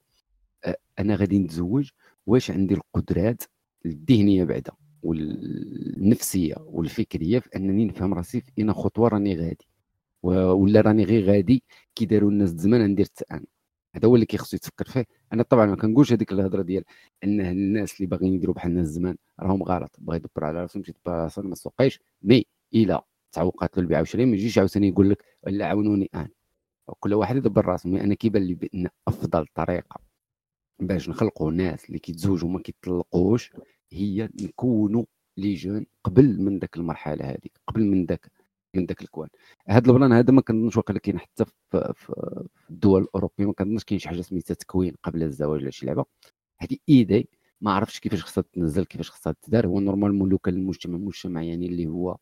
أه، 0.66 0.78
أنا 1.00 1.16
غادي 1.16 1.40
نتزوج 1.40 1.90
واش 2.26 2.52
عندي 2.52 2.74
القدرات 2.74 3.44
الذهنية 3.86 4.44
بعدا 4.44 4.72
والنفسية 5.04 6.56
والفكرية 6.60 7.40
في 7.40 7.50
أنني 7.56 7.86
نفهم 7.86 8.14
راسي 8.14 8.42
في 8.42 8.52
اين 8.58 8.74
خطوة 8.74 9.08
راني 9.08 9.36
غادي. 9.36 9.68
ولا 10.24 10.82
راني 10.82 11.04
غير 11.04 11.26
غادي 11.26 11.64
كي 11.96 12.06
داروا 12.06 12.32
الناس 12.32 12.50
زمان 12.50 12.92
ندير 12.92 13.08
أنا 13.32 13.46
هذا 13.96 14.08
هو 14.08 14.16
اللي 14.16 14.26
كيخصو 14.26 14.56
يتفكر 14.58 14.86
فيه. 14.86 15.06
أنا 15.34 15.44
طبعا 15.44 15.66
ما 15.66 15.76
كنقولش 15.76 16.14
هذيك 16.14 16.32
الهضرة 16.32 16.62
ديال 16.62 16.84
إن 17.24 17.42
الناس 17.42 17.96
اللي 17.98 18.08
باغيين 18.08 18.34
يديروا 18.34 18.56
بحال 18.56 18.72
الناس 18.72 18.88
زمان 18.88 19.16
راهم 19.40 19.64
غلط 19.64 19.96
بغا 20.00 20.16
يدبر 20.16 20.46
على 20.46 20.62
راسهم 20.62 20.84
شي 20.84 20.94
بلاصه 21.06 21.42
ما 21.42 21.56
سوقيش. 21.56 22.00
مي 22.22 22.46
إلى 22.74 23.02
تعوقات 23.32 23.78
له 23.78 23.84
البيع 23.84 24.00
والشراء 24.00 24.26
ما 24.26 24.36
يجيش 24.36 24.58
عاوتاني 24.58 24.88
يقول 24.88 25.10
لك 25.10 25.26
لا 25.48 25.66
عاونوني 25.68 26.10
أنا. 26.16 26.30
كل 27.00 27.14
واحد 27.14 27.36
يدبر 27.36 27.66
راسه 27.66 27.90
mais 27.90 28.02
أنا 28.02 28.16
كيبان 28.16 28.44
لي 28.44 28.54
بأن 28.54 28.90
أفضل 29.08 29.46
طريقة 29.56 30.02
باش 30.80 31.10
نخلقوا 31.10 31.52
ناس 31.52 31.86
اللي 31.86 32.00
كيتزوجوا 32.00 32.50
وما 32.50 32.60
كيطلقوش 32.62 33.52
هي 33.92 34.30
نكونوا 34.42 35.06
les 35.38 35.54
gens 35.54 35.86
قبل 36.04 36.42
من 36.42 36.60
ذاك 36.60 36.78
المرحلة 36.78 37.26
هذه 37.26 37.50
قبل 37.68 37.86
من 37.86 38.06
ذاك 38.06 38.32
من 38.76 38.86
ذاك 38.86 39.02
ال 39.02 39.07
coin. 39.07 39.30
هذا 39.68 39.92
ال 39.92 39.96
plan 39.96 40.12
هذا 40.14 40.34
ما 40.34 40.42
كنظنش 40.42 40.78
واقيلا 40.78 41.00
كاين 41.00 41.20
حتى 41.20 41.46
في, 41.46 41.94
الدول 42.70 43.02
الأوروبية 43.02 43.46
ما 43.46 43.54
كنظنش 43.54 43.84
كاين 43.84 44.00
شي 44.00 44.10
حاجة 44.10 44.22
سميتها 44.22 44.54
تكوين 44.54 44.96
قبل 45.04 45.24
الزواج 45.24 45.62
ولا 45.62 45.72
شي 45.72 45.86
لعبة. 45.86 46.06
هذه 46.60 46.78
idée 46.90 47.30
ما 47.62 47.72
عرفتش 47.74 48.00
كيفاش 48.00 48.24
خصها 48.24 48.44
تنزل 48.54 48.86
كيفاش 48.86 49.12
خصها 49.12 49.36
تدار. 49.42 49.68
هو 49.68 49.80
normalement 49.80 50.30
لو 50.30 50.38
كان 50.38 50.54
المجتمع 50.54 50.98
مجتمع 50.98 51.44
يعني 51.44 51.66
اللي 51.66 51.88
هو 51.88 52.18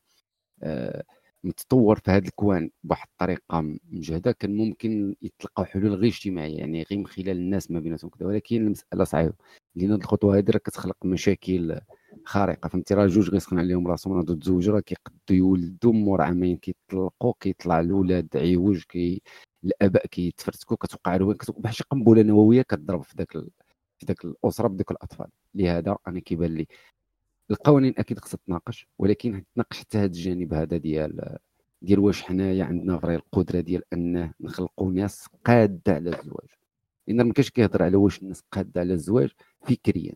آه 0.64 1.04
متطور 1.44 2.00
في 2.00 2.12
هذا 2.12 2.28
ال 2.28 2.36
coin 2.36 2.70
بواحد 2.84 3.08
الطريقة 3.12 3.62
مجهدة 3.92 4.32
كان 4.32 4.58
ممكن 4.58 5.16
يتلقاو 5.22 5.66
حلول 5.66 5.94
غير 5.94 6.10
اجتماعية 6.10 6.58
يعني 6.58 6.84
غير 6.84 7.00
من 7.00 7.08
خلال 7.08 7.30
الناس 7.30 7.72
ما 7.72 7.80
بيناتهم 7.80 8.10
كذا 8.10 8.28
ولكن 8.28 8.56
المسألة 8.58 9.04
صعيبة. 9.04 9.34
لأن 9.76 9.92
هذه 9.92 10.00
الخطوة 10.00 10.38
هذه 10.38 10.52
راه 10.52 10.58
كتخلق 10.60 11.06
مشاكل 11.06 11.80
خارقة 12.26 12.70
فهمتي؟ 12.70 12.94
راه 12.94 13.08
جوج 13.08 13.30
غيسخن 13.30 13.60
عليهم 13.60 13.88
راسهم 13.88 14.14
راه 14.14 14.24
تزوج 14.24 14.70
راه 14.70 14.80
كيقدوا 14.80 15.38
يولدوا 15.38 15.94
مور 15.94 16.22
عامين 16.22 16.58
كيطلقوا 16.58 17.34
كيطلع 17.40 17.80
الاولاد 17.80 18.28
عيوج 18.36 18.84
كي 18.84 19.22
الاباء 19.64 20.08
كيتفرتكوا 20.08 20.78
كتوقع 20.78 21.18
بحال 21.58 21.76
شي 21.76 21.84
قنبلة 21.92 22.22
نووية 22.22 22.62
كتضرب 22.62 23.04
في 23.04 23.16
ذاك 23.18 23.32
في 23.98 24.06
ذاك 24.06 24.26
الأسرة 24.26 24.68
بدوك 24.68 24.92
الأطفال. 24.92 25.28
لهذا 25.56 25.98
أنا 26.08 26.20
كيبان 26.20 26.56
لي 26.56 26.68
القوانين 27.52 27.94
أكيد 27.98 28.20
خصها 28.20 28.40
تناقش 28.48 28.88
ولكن 29.00 29.44
تناقش 29.56 29.80
حتى 29.80 29.98
هذا 29.98 30.06
الجانب 30.06 30.54
هذا 30.54 30.78
ديال 30.78 31.38
ديال 31.82 32.00
واش 32.00 32.24
حنايا 32.24 32.64
عندنا 32.66 33.00
vrai 33.00 33.16
القدرة 33.16 33.60
ديال 33.60 33.84
انه 33.94 34.34
نخلقوا 34.42 34.92
ناس 34.92 35.28
قادة 35.46 35.94
على 35.94 36.10
الزواج. 36.10 36.50
لأن 37.08 37.22
ما 37.22 37.34
كاينش 37.34 37.50
كيهضر 37.50 37.84
على 37.84 37.98
واش 37.98 38.22
الناس 38.22 38.44
قادة 38.52 38.82
على 38.82 38.94
الزواج 38.94 39.30
فكريا. 39.62 40.14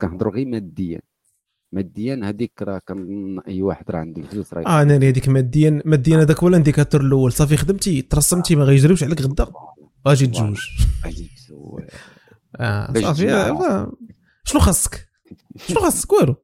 كنهضروا 0.00 0.32
غير 0.32 0.46
ماديا. 0.46 1.00
ماديا 1.76 2.20
هذيك 2.24 2.62
راه 2.62 2.78
كنظن 2.88 3.40
أي 3.48 3.62
واحد 3.62 3.90
راه 3.90 3.98
عنده 3.98 4.22
الفلوس 4.22 4.54
راه 4.54 4.66
آه 4.66 4.82
أنا 4.82 4.94
هذيك 4.94 5.28
ماديا 5.28 5.82
ماديا 5.84 6.22
هذاك 6.22 6.38
هو 6.38 6.48
ال 6.48 6.53
indicateur 6.53 7.00
الأول؟ 7.00 7.32
صافي 7.32 7.56
خدمتي 7.56 8.02
ترسمتي 8.02 8.56
ما 8.56 8.64
غيجريوش 8.64 9.04
عليك 9.04 9.20
غدا. 9.20 9.46
آجي 10.06 10.24
أجي 11.04 11.30
تزوج 11.36 11.82
آه 12.60 12.92
صافي 13.00 13.32
آه، 13.32 13.92
شنو 14.44 14.60
خاصك؟ 14.60 15.08
شنو 15.56 15.80
خاصك؟ 15.80 16.12
والو. 16.12 16.36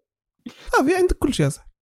صافي 0.72 0.94
عندك 0.94 1.18
كل 1.18 1.34
شيء 1.34 1.46
اصاحبي 1.46 1.72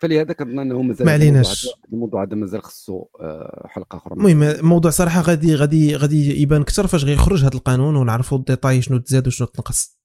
فلهذا 0.00 0.32
كنظن 0.32 0.58
انه 0.58 0.82
مازال 0.82 1.06
ما 1.06 1.12
عليناش. 1.12 1.68
الموضوع 1.92 2.24
هذا 2.24 2.36
مازال 2.36 2.62
خصو 2.62 3.04
آه، 3.20 3.66
حلقة 3.68 3.96
أخرى. 3.96 4.14
المهم 4.14 4.66
موضوع 4.66 4.90
صراحة 4.90 5.20
غادي 5.20 5.54
غادي 5.54 5.96
غادي 5.96 6.42
يبان 6.42 6.60
أكثر 6.60 6.86
فاش 6.86 7.04
غيخرج 7.04 7.44
هذا 7.44 7.54
القانون 7.54 7.96
ونعرفوا 7.96 8.38
الديتاي 8.38 8.82
شنو 8.82 8.98
تزاد 8.98 9.26
وشنو 9.26 9.46
تنقص. 9.46 9.96
آه. 9.96 9.99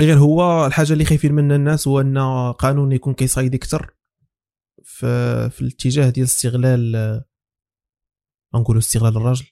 غير 0.00 0.18
هو 0.18 0.66
الحاجة 0.66 0.92
اللي 0.92 1.04
خايفين 1.04 1.32
منها 1.32 1.56
الناس 1.56 1.88
هو 1.88 2.00
أن 2.00 2.18
قانون 2.52 2.92
يكون 2.92 3.14
كيصايد 3.14 3.54
أكثر 3.54 3.94
في, 4.84 5.50
في 5.50 5.60
الاتجاه 5.60 6.10
ديال 6.10 6.26
استغلال 6.26 7.22
نقولوا 8.54 8.80
استغلال 8.80 9.16
الراجل 9.16 9.46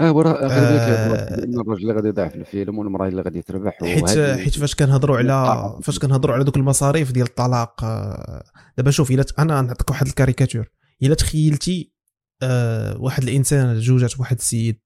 آه 0.00 0.12
وراه 0.12 0.32
آه 0.32 1.34
الراجل 1.44 1.82
اللي 1.82 1.92
غادي 1.92 2.08
يضيع 2.08 2.28
في 2.28 2.36
الفيلم 2.36 2.78
والمرأة 2.78 3.08
اللي 3.08 3.22
غادي 3.22 3.42
تربح 3.42 3.78
حيت 3.82 4.18
حيت 4.18 4.58
فاش 4.58 4.74
كنهضروا 4.74 5.16
على 5.16 5.78
فاش 5.82 5.98
كنهضروا 5.98 6.34
على 6.34 6.44
دوك 6.44 6.56
المصاريف 6.56 7.12
ديال 7.12 7.26
الطلاق 7.26 7.84
آه 7.84 8.44
دابا 8.76 8.90
شوف 8.90 9.10
إلا 9.10 9.24
أنا 9.38 9.60
نعطيك 9.60 9.90
واحد 9.90 10.06
ال 10.06 10.11
caricature. 10.11 10.66
إلا 11.02 11.14
تخيلتي 11.14 11.92
آه 12.42 13.00
واحد 13.00 13.22
الإنسان 13.22 13.78
جوجات 13.80 14.16
بواحد 14.16 14.36
السيد 14.36 14.80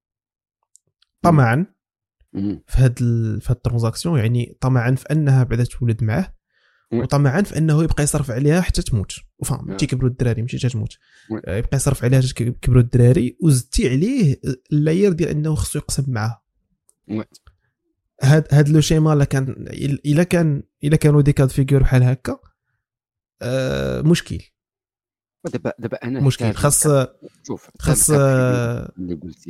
طمعا 1.21 1.65
في 2.67 2.77
هاد 2.77 2.97
ال... 3.01 3.41
في 3.41 3.47
هاد 3.49 3.55
ال 3.55 3.60
transaction 3.60 4.19
يعني 4.19 4.57
طمعا 4.61 4.95
في 4.95 5.05
أنها 5.11 5.43
بعدا 5.43 5.63
تولد 5.63 6.03
معاه 6.03 6.33
وطمعا 6.93 7.41
في 7.41 7.57
أنه 7.57 7.83
يبقى 7.83 8.03
يصرف 8.03 8.31
عليها 8.31 8.61
حتى 8.61 8.81
تموت. 8.81 9.11
وفهمتي 9.39 9.85
كبروا 9.85 10.09
الدراري 10.09 10.41
ماشي 10.41 10.57
حتى 10.59 10.69
تموت. 10.69 10.97
آه، 11.45 11.57
يبقى 11.57 11.77
يصرف 11.77 12.03
عليها 12.03 12.21
حتى 12.21 12.51
كبروا 12.51 12.81
الدراري 12.81 13.37
وزدتي 13.41 13.89
عليه 13.89 14.41
اللاير 14.71 15.11
ديال 15.11 15.29
أنه 15.29 15.55
خصو 15.55 15.79
يقسم 15.79 16.03
معاها 16.07 16.41
هاد 18.23 18.47
هاد 18.51 18.69
le 18.69 18.81
schéma 18.81 19.15
لا 19.15 19.25
كان 19.25 19.65
إلا 20.05 20.23
كان 20.23 20.63
إلا 20.83 20.95
كانوا 20.95 21.21
des 21.21 21.33
cas 21.33 21.43
de 21.43 21.49
figure 21.49 21.81
بحال 21.83 22.03
هكا 22.03 22.39
آه 23.41 24.01
مشكل. 24.01 24.39
دابا 25.53 25.73
دابا 25.79 25.97
أنا 26.03 26.19
مشكل. 26.19 26.53
خاص 26.53 26.87
شوف 27.47 27.69
خاص 27.79 28.11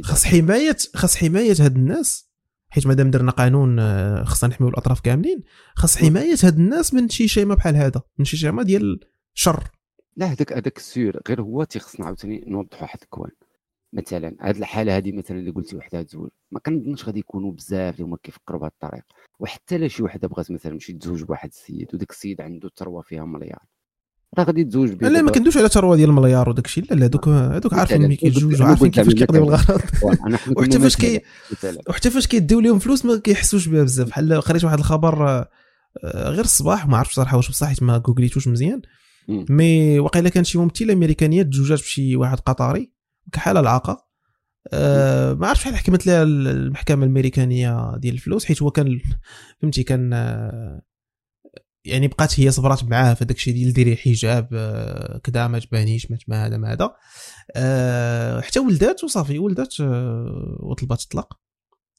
خاص 0.04 0.26
حماية 0.26 0.78
خاص 0.96 1.16
حماية 1.16 1.56
هاد 1.60 1.76
الناس 1.76 2.29
حيت 2.70 2.88
مادام 2.88 3.12
درنا 3.12 3.32
قانون 3.32 3.80
آه، 3.80 4.24
خصنا 4.24 4.50
نحميو 4.50 4.70
الأطراف 4.70 5.00
كاملين 5.02 5.44
خاص 5.76 5.98
حماية 5.98 6.36
هاد 6.44 6.58
الناس 6.58 6.94
من 6.94 7.10
شي 7.10 7.28
schéma 7.28 7.56
بحال 7.56 7.76
هذا 7.76 8.02
من 8.18 8.26
شي 8.26 8.38
schéma 8.38 8.64
ديال 8.64 9.00
الشر 9.36 9.64
لا 10.20 10.26
هذاك 10.26 10.54
هذاك 10.54 10.78
السير 10.78 11.22
غير 11.28 11.42
هو 11.42 11.64
تيخصنا 11.64 12.06
عاوتاني 12.06 12.44
نوضحوا 12.48 12.82
واحد 12.82 13.00
ال 13.04 13.08
coin. 13.08 13.32
مثلا 13.94 14.36
هاد 14.42 14.58
الحالة 14.58 14.98
هذه 14.98 15.12
مثلا 15.12 15.40
اللي 15.40 15.52
قلتي 15.52 15.78
وحدة 15.78 16.02
تزوج 16.02 16.30
ما 16.52 16.60
كنظنش 16.60 17.06
غادي 17.06 17.20
يكونوا 17.20 17.52
بزاف 17.52 17.96
اللي 17.96 18.06
هما 18.06 18.18
كيفكروا 18.24 18.60
بهذه 18.60 18.72
الطريقة. 18.72 19.06
وحتى 19.40 19.78
لا 19.78 19.88
شي 19.88 20.04
وحدة 20.04 20.28
بغات 20.28 20.52
مثلا 20.52 20.72
تمشي 20.72 20.94
تزوج 20.94 21.24
بواحد 21.24 21.50
السيد 21.50 21.96
وداك 21.96 22.12
السيد 22.12 22.42
عنده 22.42 22.70
ثروة 22.78 23.02
فيها 23.02 23.26
مليار. 23.26 23.66
راه 24.38 24.44
غادي 24.44 24.64
تزوج 24.64 24.92
به 24.92 25.10
لا 25.10 25.22
ما 25.22 25.32
كنهضروش 25.32 25.58
على 25.58 25.70
ثروه 25.70 25.96
ديال 25.96 26.10
المليار 26.10 26.50
وداك 26.50 26.66
الشيء 26.66 26.84
لا 26.90 26.96
لا 26.96 27.06
هذوك 27.06 27.28
هذوك 27.28 27.74
عارفين 27.74 28.02
ملي 28.02 28.16
كيتزوجوا 28.16 28.68
عارفين 28.68 28.92
كيفاش 28.92 29.14
كيقضيو 29.14 29.44
الغرض 29.44 29.82
وحتى 30.58 30.80
فاش 30.80 30.96
كي 30.96 31.22
وحتى 31.90 32.10
فاش 32.10 32.28
كيديو 32.28 32.60
لهم 32.60 32.80
فلوس 32.80 33.06
ما 33.06 33.18
كيحسوش 33.18 33.68
بها 33.68 33.84
بزاف 33.84 34.08
بحال 34.08 34.42
قريت 34.42 34.64
واحد 34.64 34.78
الخبر 34.78 35.28
آه، 35.28 36.30
غير 36.30 36.44
الصباح 36.44 36.88
ما 36.88 36.98
عرفتش 36.98 37.16
صراحة 37.16 37.38
واش 37.38 37.50
بصح 37.50 37.68
حيت 37.68 37.84
ما 37.84 37.98
googleيتوش 37.98 38.48
مزيان 38.48 38.82
مي 39.30 40.00
واقيلا 40.00 40.30
كان 40.30 40.44
شي 40.44 40.58
ممثله 40.58 40.94
امريكانيه 40.94 41.44
تزوجات 41.44 41.80
بشي 41.80 42.16
واحد 42.16 42.40
قطري 42.40 42.92
كحاله 43.32 43.60
العاقه 43.60 44.10
أه 44.74 45.34
ما 45.34 45.48
عرفتش 45.48 45.64
بحال 45.64 45.78
حكمت 45.78 46.08
لها 46.08 46.24
المحكمه 46.24 47.04
الامريكانيه 47.04 47.98
ديال 47.98 48.14
الفلوس 48.14 48.46
حيت 48.46 48.62
هو 48.62 48.72
كان 48.72 49.00
فهمتي 49.62 49.84
كان 49.84 50.14
آه، 50.14 50.82
يعني 51.86 52.08
بقات 52.08 52.40
هي 52.40 52.52
صبرات 52.52 52.84
معاه 52.84 53.14
في 53.14 53.26
داكشي 53.26 53.52
ديال 53.52 53.74
ديري 53.74 53.96
حجاب 53.96 54.50
آه، 54.54 55.18
كذا 55.18 55.48
ما 55.48 55.60
تبانيش 55.60 56.08
ما 56.28 56.46
هذا 56.46 56.58
ما 56.58 56.74
هذا. 56.74 56.96
أه 57.56 58.42
حتى 58.42 58.60
ولدات 58.60 59.04
وصافي 59.04 59.40
ولدات 59.40 59.82
أه 59.82 60.58
وطلبات 60.60 61.02
الطلاق. 61.02 61.40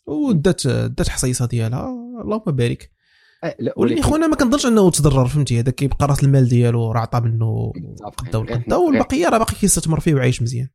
ودات 0.07 0.66
دات 0.66 1.09
حصيصة 1.09 1.47
ديالها. 1.47 1.89
اللهم 2.22 2.43
بارك. 2.47 2.91
لا 3.59 3.74
ولكن 3.76 4.03
خونا 4.03 4.26
ما 4.26 4.37
كنظنش 4.37 4.66
أنه 4.66 4.91
تضرر 4.91 5.28
فهمتي؟ 5.28 5.61
هذاك 5.61 5.74
كيبقى 5.74 6.07
رأس 6.07 6.24
المال 6.24 6.49
ديالو 6.49 6.93
راه 6.93 7.01
عطى 7.01 7.20
منه 7.20 7.72
قدا 8.18 8.39
والقدا 8.39 8.76
والبقية 8.76 9.28
راه 9.28 9.39
باقي 9.39 9.55
كيستثمر 9.55 10.01
فيه 10.01 10.14
وعايش 10.14 10.43
مزيان. 10.43 10.68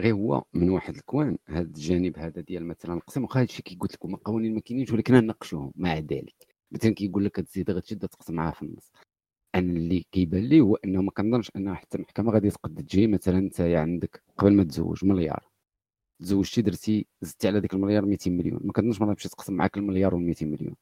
غير 0.00 0.14
هو 0.14 0.42
من 0.54 0.70
واحد 0.70 0.94
الكوان 0.94 1.36
هذا 1.48 1.60
الجانب 1.60 2.18
هذا 2.18 2.40
ديال 2.40 2.66
مثلا 2.66 2.94
القسم 2.94 3.22
واخا 3.22 3.40
هادشي 3.40 3.62
كي 3.62 3.76
قلت 3.80 3.94
لكم 3.94 4.16
قوانين 4.16 4.54
ما 4.54 4.60
كاينينش 4.60 4.92
ولكن 4.92 5.14
نناقشوهم 5.14 5.72
مع 5.76 5.98
ذلك. 5.98 6.51
مثلا 6.72 6.94
كيقول 6.94 7.24
لك 7.24 7.36
تزيد 7.36 7.70
غتشد 7.70 8.08
تقسم 8.08 8.34
معاه 8.34 8.50
في 8.52 8.62
النص. 8.62 8.92
أنا 9.54 9.72
اللي 9.72 10.04
كيبان 10.12 10.44
لي 10.44 10.60
هو 10.60 10.76
أنه 10.76 11.02
ما 11.02 11.10
كنظنش 11.10 11.50
ان 11.56 11.74
حتى 11.74 11.96
المحكمة 11.98 12.32
غادي 12.32 12.50
تقد 12.50 12.84
تجي 12.84 13.06
مثلا 13.06 13.38
أنت 13.38 13.60
عندك 13.60 14.22
قبل 14.38 14.52
ما 14.52 14.64
تزوج 14.64 15.04
مليار. 15.04 15.48
تزوجتي 16.20 16.62
درتي 16.62 17.06
زدتي 17.20 17.48
على 17.48 17.60
ديك 17.60 17.74
المليار 17.74 18.06
200 18.06 18.30
مليون. 18.30 18.60
ما 18.64 18.72
كنظنش 18.72 19.00
ما 19.00 19.14
تمشي 19.14 19.28
تقسم 19.28 19.54
معاك 19.54 19.76
المليار 19.76 20.14
و 20.14 20.18
200 20.18 20.46
مليون. 20.46 20.76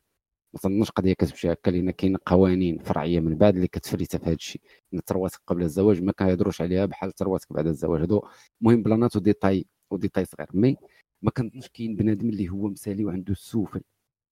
ما 0.55 0.61
تنظنش 0.61 0.91
قضية 0.91 1.13
كتمشي 1.13 1.53
هكا 1.53 1.71
لأن 1.71 1.91
كاين 1.91 2.17
قوانين 2.17 2.79
فرعية 2.79 3.21
من 3.21 3.35
بعد 3.39 3.55
اللي 3.55 3.69
كتفريفيها 3.69 4.19
في 4.19 4.27
هذا 4.27 4.35
الشيء 4.35 4.63
ثرواتك 5.07 5.41
قبل 5.47 5.63
الزواج 5.63 6.03
ما 6.03 6.13
كيهضروش 6.13 6.61
عليها 6.61 6.87
بحال 6.87 7.15
ثرواتك 7.15 7.53
بعد 7.53 7.67
الزواج. 7.67 8.01
هادو 8.01 8.23
مهم 8.61 8.83
بلانات 8.83 9.17
وديتاي 9.17 9.67
وديتاي 9.91 10.25
صغير. 10.25 10.49
mais 10.55 10.77
ما 11.23 11.31
كنظنش 11.31 11.69
كاين 11.69 11.97
بنادم 11.97 12.29
اللي 12.29 12.49
هو 12.49 12.69
مثالي 12.69 13.05
وعنده 13.05 13.33
السوفل 13.33 13.81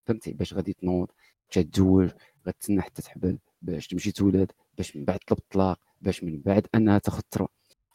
فهمتي؟ 0.07 0.33
باش 0.33 0.55
غادي 0.55 0.73
تنوض. 0.73 1.09
تتزوج 1.51 2.09
غتسنى 2.49 2.83
حتى 2.83 3.03
تحبل 3.03 3.39
باش 3.63 3.87
تمشي 3.87 4.13
تولد 4.13 4.53
باش 4.79 4.97
من 4.97 5.05
بعد 5.05 5.19
تطلب 5.19 5.39
الطلاق 5.39 5.79
باش 6.01 6.25
من 6.25 6.41
بعد 6.41 6.67
أنها 6.75 6.99
تاخذ 6.99 7.19
الثروه 7.19 7.49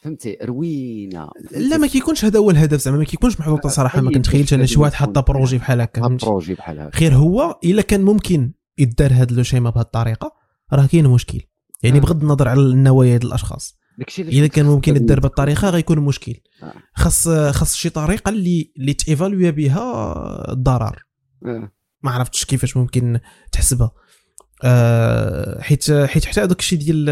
فهمتي؟ 0.04 0.38
روينة. 0.42 1.28
لا 1.50 1.76
ما 1.76 1.86
كيكونش 1.86 2.24
هذا 2.24 2.38
هو 2.38 2.50
الهدف 2.50 2.80
زعما 2.80 2.98
ما 2.98 3.04
كيكونش 3.04 3.40
محطوط 3.40 3.66
صراحة. 3.66 4.00
ما 4.00 4.10
كنتخيلش 4.10 4.54
أنا 4.54 4.66
شي 4.66 4.80
واحد 4.80 4.92
حط 4.92 5.30
projet 5.30 5.58
بحال 5.58 5.80
هكا؟ 5.80 6.08
projet 6.08 6.54
بحال 6.54 6.80
هكا. 6.80 6.98
غير 6.98 7.14
هو 7.14 7.58
إلا 7.64 7.82
كان 7.82 8.02
ممكن 8.02 8.52
يدار 8.78 9.12
هذا 9.12 9.36
le 9.36 9.42
schéma 9.42 9.70
بهذه 9.70 9.84
الطريقة 9.84 10.32
راه 10.72 10.86
كاين 10.86 11.06
مشكل. 11.06 11.40
يعني 11.82 11.98
آه. 11.98 12.00
بغض 12.00 12.22
النظر 12.22 12.48
على 12.48 12.60
النوايا 12.60 13.16
ديال 13.16 13.28
الأشخاص. 13.28 13.78
إلا 14.18 14.46
كان 14.46 14.66
ممكن 14.66 14.96
يدار 14.96 15.20
بهذه 15.20 15.30
الطريقة 15.30 15.70
غيكون 15.70 15.98
مشكل. 15.98 16.34
آه. 16.62 16.74
خاص 16.94 17.28
خاص 17.28 17.76
شي 17.76 17.90
طريقة 17.90 18.28
اللي 18.28 18.72
اللي 18.76 18.94
تي 18.94 19.06
évaluer 19.06 19.50
بها 19.50 20.52
الضرر. 20.52 21.04
آه. 21.46 21.72
ما 22.04 22.10
عرفتش 22.10 22.44
كيفاش 22.44 22.76
ممكن 22.76 23.20
تحسبها. 23.52 23.90
آه 24.64 25.60
حيت 25.60 25.92
حيت 25.92 26.24
حتى 26.24 26.40
هذاك 26.40 26.58
الشيء 26.58 26.78
ديال 26.78 27.08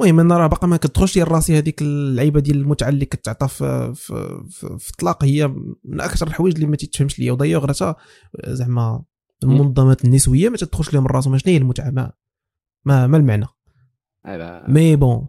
المهم 0.00 0.20
أنا 0.20 0.38
راه 0.38 0.46
باقا 0.46 0.66
ما 0.66 0.76
كتدخلش 0.76 1.16
لي 1.16 1.22
راسي 1.22 1.58
هذيك 1.58 1.82
اللعيبة 1.82 2.40
ديال 2.40 2.56
المتعة 2.56 2.88
اللي 2.88 3.04
كتعطى 3.04 3.48
في 3.48 3.92
في, 3.94 4.44
في, 4.50 4.76
في 4.78 4.90
الطلاق. 4.90 5.24
هي 5.24 5.48
من 5.84 6.00
أكثر 6.00 6.26
الحوايج 6.26 6.54
اللي 6.54 6.66
ما 6.66 6.76
تتفهمش 6.76 7.18
ليا. 7.18 7.32
ودايوغ 7.32 7.66
حتى 7.66 7.94
زعما 8.46 9.04
المنظمات 9.42 10.04
النسوية 10.04 10.48
ما 10.48 10.56
تدخلش 10.56 10.94
لهم 10.94 11.06
راسهم 11.06 11.38
شنو 11.38 11.52
هي 11.52 11.58
المتعة؟ 11.58 11.90
ما 11.90 12.12
ما, 12.84 13.06
ما 13.06 13.16
المعنى. 13.16 13.46
أيوا. 14.26 14.70
mais 14.70 14.96
bon 14.96 15.26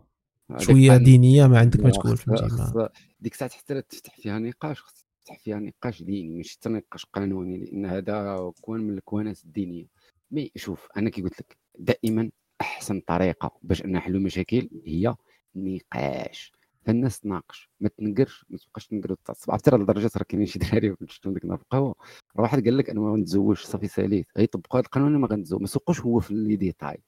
شوية 0.58 0.98
دينية 0.98 1.48
ما 1.48 1.60
عندك 1.60 1.80
ما 1.80 1.92
خص- 1.92 2.90
ديك 3.20 3.34
الساعة 3.34 3.52
حتى 3.52 3.82
تفتح 3.82 4.16
فيها 4.22 4.40
نقاش 4.40 4.82
خص 4.82 5.07
تفتح 5.28 5.40
فيها 5.40 5.60
نقاش 5.60 6.04
ديني 6.04 6.38
ماشي 6.38 6.58
حتى 6.60 6.70
نقاش 6.70 7.06
قانوني 7.06 7.58
لأن 7.58 7.86
هذا 7.86 8.52
coin 8.62 8.82
من 8.82 8.94
ال 8.98 9.06
coinات 9.06 9.44
الدينية. 9.44 9.86
mais 10.32 10.52
شوف 10.56 10.88
أنا 10.98 11.10
كي 11.10 11.22
قلت 11.22 11.40
لك 11.42 11.58
دائما 11.80 12.32
أحسن 12.62 13.00
طريقة 13.00 13.52
باش 13.62 13.86
نحلوا 13.86 14.22
مشاكل 14.22 14.70
هي 14.86 15.16
نقاش. 15.56 16.52
فالناس 16.86 17.20
تناقش 17.20 17.70
ما 17.80 17.90
تنقرش 17.90 18.46
ما 18.50 18.58
تبقاش 18.58 18.88
تنقر 18.88 19.12
وتعصب 19.12 19.52
عرفتي 19.52 19.70
راه 19.70 19.78
لدرجة 19.78 20.12
راه 20.18 20.24
كاينين 20.24 20.48
شي 20.48 20.60
دراري 20.60 20.96
شفتهم 21.08 21.34
ديك 21.34 21.44
النهار 21.44 21.58
في 21.58 21.64
القهوه 21.64 21.96
راه 22.36 22.42
واحد 22.42 22.64
قال 22.66 22.78
لك 22.78 22.90
أنا 22.90 23.00
ما 23.00 23.12
غنتزوجش 23.12 23.64
صافي 23.64 23.88
ساليت. 23.88 24.28
غيطبقوا 24.38 24.80
هذا 24.80 24.86
القانون 24.86 25.18
ما 25.18 25.28
غنتزوج 25.28 25.62
ما 25.62 25.68
سوقوش 25.68 26.02
هو 26.02 26.20
في 26.20 26.34
les 26.34 26.56
détails. 26.56 27.04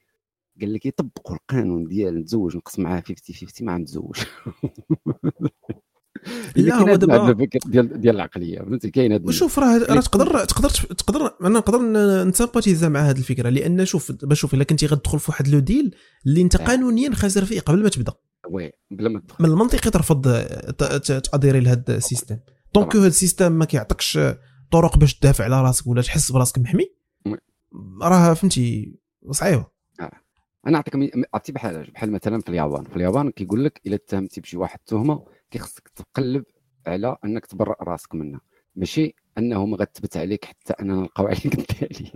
قال 0.61 0.73
لك 0.73 0.85
يطبقوا 0.85 1.35
القانون 1.35 1.87
ديال 1.87 2.15
نتزوج 2.19 2.57
نقسم 2.57 2.83
معاه 2.83 3.01
50 3.01 3.35
50 3.35 3.67
ما 3.67 3.73
غنتزوج 3.75 4.17
لا، 6.55 6.75
هو 6.75 6.95
دابا- 6.95 7.29
الفكر 7.29 7.59
ديال 7.65 8.01
ديال 8.01 8.15
العقلية 8.15 8.59
فهمتي؟ 8.59 8.91
كاين 8.91 9.11
هاد 9.11 9.27
وشوف 9.27 9.59
راه 9.59 9.77
راه 9.77 9.99
تقدر 10.01 10.45
تقدر 10.45 10.69
تقدر 10.69 11.35
أنا 11.41 11.49
نقدر 11.49 11.81
ن 12.27 12.33
sympathisa 12.33 12.89
مع 12.89 12.99
هذه 12.99 13.17
الفكرة 13.17 13.49
لأن 13.49 13.85
شوف 13.85 14.11
باش 14.11 14.39
شوف 14.39 14.53
إلا 14.53 14.63
كنتي 14.63 14.85
غتدخل 14.85 15.19
في 15.19 15.31
واحد 15.31 15.47
le 15.47 15.59
deal 15.59 15.95
اللي 16.25 16.41
أنت 16.41 16.55
آه. 16.55 16.65
قانونيا 16.65 17.13
خاسر 17.15 17.45
فيه 17.45 17.59
قبل 17.59 17.83
ما 17.83 17.89
تبدأ. 17.89 18.13
oui 18.49 18.71
بلا 18.91 19.09
ما 19.09 19.19
تدخل. 19.19 19.43
من 19.43 19.49
المنطقي 19.49 19.89
ترفض 19.91 20.21
t'adhérer 21.31 21.59
لهذا 21.59 21.83
ال 21.89 21.95
système. 21.95 22.37
donc. 22.75 22.95
هذا 22.95 23.07
ال 23.07 23.13
système 23.13 23.51
ما 23.51 23.65
كيعطيكش 23.65 24.19
طرق 24.71 24.97
باش 24.97 25.15
تدافع 25.19 25.43
على 25.43 25.61
راسك 25.61 25.87
ولا 25.87 26.01
تحس 26.01 26.31
براسك 26.31 26.57
محمي. 26.59 26.85
راه 28.01 28.33
فهمتي 28.33 28.95
صعيبة. 29.31 29.65
أنا 30.67 30.73
نعطيك 30.73 30.95
عرفتي 31.33 31.51
بحال 31.51 31.91
بحال 31.91 32.11
مثلا 32.11 32.41
في 32.41 32.49
اليابان. 32.49 32.83
في 32.83 32.95
اليابان 32.95 33.31
كيقول 33.31 33.65
لك 33.65 33.81
إلا 33.87 33.97
تهمتي 33.97 34.41
بشي 34.41 34.57
واحد 34.57 34.79
تهمة 34.85 35.25
كيخصك 35.51 35.87
تقلب 35.95 36.43
على 36.87 37.17
أنك 37.25 37.45
تبرأ 37.45 37.75
راسك 37.83 38.15
منها. 38.15 38.41
ماشي؟ 38.75 39.15
أنه 39.37 39.65
ما 39.65 39.77
غتثبت 39.77 40.17
عليك 40.17 40.45
حتى 40.45 40.73
اننا 40.73 40.95
نلقاو 40.95 41.27
عليك 41.27 41.45
الدليل. 41.59 42.11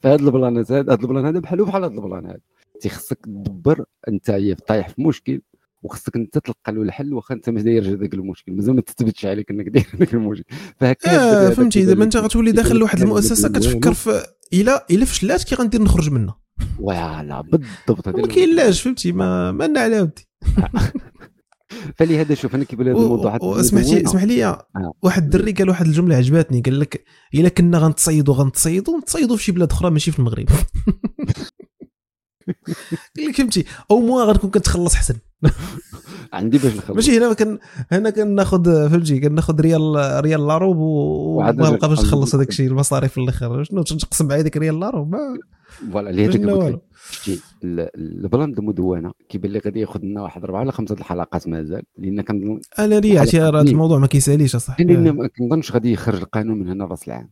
فهاد 0.00 0.20
البلانات 0.20 0.72
هاد 0.72 0.90
هاد 0.90 1.00
البلان 1.00 1.26
هذا 1.26 1.38
بحالو 1.38 1.64
بحال 1.64 1.84
هاد 1.84 1.92
البلان 1.92 2.26
هذا. 2.26 2.40
تيخصك 2.80 3.18
تدبر 3.24 3.84
أنت 4.08 4.56
طايح 4.68 4.88
في 4.88 5.02
مشكل 5.02 5.40
وخصك 5.82 6.16
أنت 6.16 6.38
تلقى 6.38 6.72
له 6.72 6.82
الحل 6.82 7.14
واخا 7.14 7.34
أنت 7.34 7.50
ما 7.50 7.60
دايرش 7.62 7.86
هذاك 7.86 8.14
المشكل. 8.14 8.52
مازال 8.52 8.74
ما 8.74 8.80
تثبتش 8.80 9.26
عليك 9.26 9.50
أنك 9.50 9.68
داير 9.68 9.86
هذاك 9.94 10.14
المشكل. 10.14 10.44
فهكا 10.80 11.10
آه 11.10 11.50
فهمتي. 11.50 11.84
دابا 11.84 12.04
أنت 12.04 12.16
غتولي 12.16 12.52
داخل 12.52 12.76
لواحد 12.76 13.00
المؤسسة 13.00 13.48
كتفكر 13.48 13.94
في 13.94 14.26
الا 14.52 14.86
إلا 14.90 15.04
فشلات 15.04 15.44
كي 15.44 15.54
غندير 15.54 15.82
نخرج 15.82 16.10
منها 16.10 16.40
voilà 16.78 17.40
بالضبط 17.50 18.08
هذا 18.08 18.20
ما 18.20 18.26
كاين 18.26 18.72
فهمتي. 18.72 19.12
ما 19.12 19.52
ما 19.52 19.64
لنا 19.66 19.80
على 19.80 20.00
ودي. 20.00 20.28
فلهذا 21.96 22.34
شوف 22.34 22.54
أنا 22.54 22.64
كيبان 22.64 22.88
هذا 22.88 22.96
الموضوع 22.96 23.34
هاد 23.34 23.42
واسمح 23.42 23.82
لي. 23.82 24.04
اسمح 24.04 24.22
لي. 24.22 24.58
واحد 25.02 25.22
الدري 25.22 25.52
قال 25.52 25.68
واحد 25.68 25.86
الجملة 25.86 26.16
عجباتني 26.16 26.60
قال 26.60 26.80
لك 26.80 27.04
إلا 27.34 27.48
كنا 27.48 27.78
غنتصيدوا 27.78 28.34
غنتصيدوا 28.34 28.98
نتصيدوا 28.98 29.36
في 29.36 29.42
شي 29.42 29.52
بلاد 29.52 29.72
أخرى 29.72 29.90
ماشي 29.90 30.10
في 30.10 30.18
المغرب 30.18 30.46
قال 33.16 33.26
لك 33.28 33.36
فهمتي 33.36 33.64
أو 33.90 34.00
موا 34.00 34.24
غنكون 34.24 34.50
كنتخلص 34.50 34.94
حسن 34.94 35.14
عندي 36.32 36.58
باش 36.58 36.76
نخلص 36.76 36.90
ماشي 36.96 37.18
هنا 37.18 37.32
كان 37.32 37.58
هنا 37.92 38.10
كناخذ 38.10 38.88
فهمتي 38.90 39.20
كناخذ 39.20 39.60
ريال 39.60 39.96
ريال 40.24 40.46
لاروب 40.46 40.76
وما 40.76 41.52
نبقى 41.52 41.88
باش 41.88 42.00
نخلص. 42.00 42.34
هذاك 42.34 42.48
الشيء 42.48 42.66
المصاريف 42.68 43.12
في 43.12 43.20
الآخر 43.20 43.64
شنو 43.64 43.82
تنقسم 43.82 44.28
معايا 44.28 44.42
ديك 44.42 44.56
ريال 44.56 44.80
لاروب 44.80 45.12
ما 45.12 45.18
فوالا 45.92 46.10
اللي 46.10 46.22
شتي 47.22 47.40
ال- 47.64 47.90
البلان 48.24 48.54
المدونه 48.58 49.12
كيبان 49.28 49.52
لي 49.52 49.58
غادي 49.58 49.80
ياخذ 49.80 50.00
لنا 50.02 50.22
واحد 50.22 50.44
اربعه 50.44 50.60
ولا 50.60 50.72
خمسة 50.72 50.94
الحلقات 50.94 51.48
مازال 51.48 51.82
لأن 51.98 52.20
كنظن 52.20 52.60
أنا 52.78 52.98
ريعتي 52.98 53.38
راه 53.38 53.48
هذا 53.48 53.58
اثنين. 53.60 53.72
الموضوع 53.74 53.98
ما 53.98 54.06
كيسأليش 54.06 54.54
أصاحبي 54.54 54.84
لأن 54.94 55.10
ما 55.10 55.26
كنظنش 55.38 55.72
غادي 55.72 55.92
يخرج 55.92 56.20
القانون 56.20 56.58
من 56.58 56.68
هنا 56.68 56.84
راس 56.84 57.08
العام 57.08 57.30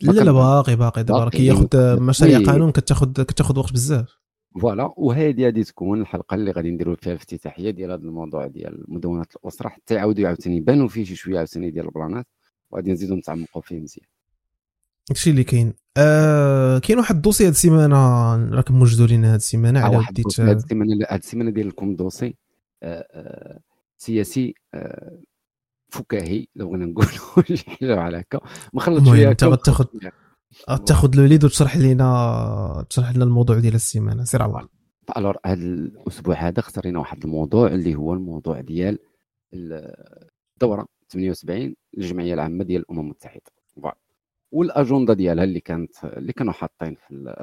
لا 0.00 0.12
لا. 0.12 0.32
باقي 0.32 0.76
باقي 0.76 1.04
دابا 1.04 1.24
راه. 1.24 1.30
كياخذ 1.30 2.00
مشاريع 2.00 2.38
oui. 2.38 2.44
قانون 2.44 2.70
كتاخذ 2.70 3.12
كتاخذ 3.22 3.58
وقت 3.58 3.72
بزاف 3.72 4.08
voilà 4.60 4.94
وهذه 4.96 5.44
غادي 5.44 5.64
تكون 5.64 6.00
الحلقة 6.00 6.34
اللي 6.34 6.50
غادي 6.50 6.70
نديروا 6.70 6.96
فيها 6.96 7.12
الافتتاحية 7.12 7.70
ديال 7.70 7.90
هذا 7.90 8.02
الموضوع 8.02 8.46
ديال 8.46 8.84
مدونات 8.88 9.36
الأسرة 9.36 9.68
حتى 9.68 9.94
يعاودوا 9.94 10.26
عاوتاني 10.28 10.56
يبانوا 10.56 10.88
فيه 10.88 11.04
شي 11.04 11.14
شوية 11.14 11.38
عاوتاني 11.38 11.70
ديال 11.70 11.84
ال 11.84 11.91
planات 11.91 12.26
وغادي 12.70 12.92
نزيدوا 12.92 13.16
نتعمقوا 13.16 13.62
فيه 13.62 13.80
مزيان. 13.80 14.06
هادشي 15.10 15.30
اللي 15.30 15.44
كاين. 15.44 15.72
آه 15.96 16.78
كاين 16.78 16.98
واحد 16.98 17.14
ال 17.14 17.18
dossier 17.18 17.44
هاد 17.44 17.50
السيمانة 17.50 17.96
راكم 18.50 18.78
موجدوا 18.78 19.06
لينا 19.06 19.28
هاد 19.32 19.34
السيمانة 19.38 19.80
على 19.80 19.96
واحد 19.96 20.10
وديت 20.12 20.18
ال 20.18 20.21
dossier 20.21 20.42
هاد 20.42 20.56
السيمانة 20.56 21.06
هاد 21.10 21.18
السيمانة 21.18 21.50
ديال 21.50 21.68
لكم 21.68 21.96
dossier 21.96 22.34
آه، 22.82 23.06
آه، 23.10 23.60
سياسي 23.96 24.54
آه، 24.74 25.18
فكاهي 25.88 26.46
لو 26.56 26.68
بغينا 26.68 26.86
نقولوا 26.86 27.10
شي 27.56 27.70
حاجة 27.70 27.94
بحال 27.94 28.14
هكا. 28.14 28.40
المهم 28.74 29.14
فيها 29.14 29.30
انت 29.30 29.44
غتاخد 29.44 29.86
تاخذ 30.86 31.16
لو 31.16 31.24
ليد 31.24 31.44
وتشرح 31.44 31.76
لينا 31.76 32.86
تشرح 32.90 33.16
لنا 33.16 33.24
الموضوع 33.24 33.58
ديال 33.58 33.74
السيمانة. 33.74 34.24
سير 34.24 34.42
على 34.42 34.50
الله. 34.50 34.68
الور 35.16 35.36
هذا 35.46 35.62
الأسبوع 35.62 36.34
هذا 36.34 36.60
اختارينا 36.60 36.98
واحد 36.98 37.24
الموضوع 37.24 37.66
اللي 37.66 37.94
هو 37.94 38.14
الموضوع 38.14 38.60
ديال 38.60 38.98
الدورة 39.54 40.86
78 41.08 41.74
للجمعيه 41.96 42.34
العامة 42.34 42.64
ديال 42.64 42.82
الأمم 42.82 43.00
المتحدة. 43.00 43.42
والأجندة 44.52 45.14
ديالها 45.14 45.44
اللي 45.44 45.60
كانت 45.60 46.04
اللي 46.04 46.32
كانوا 46.32 46.52
حاطين 46.52 46.94
في 46.94 47.34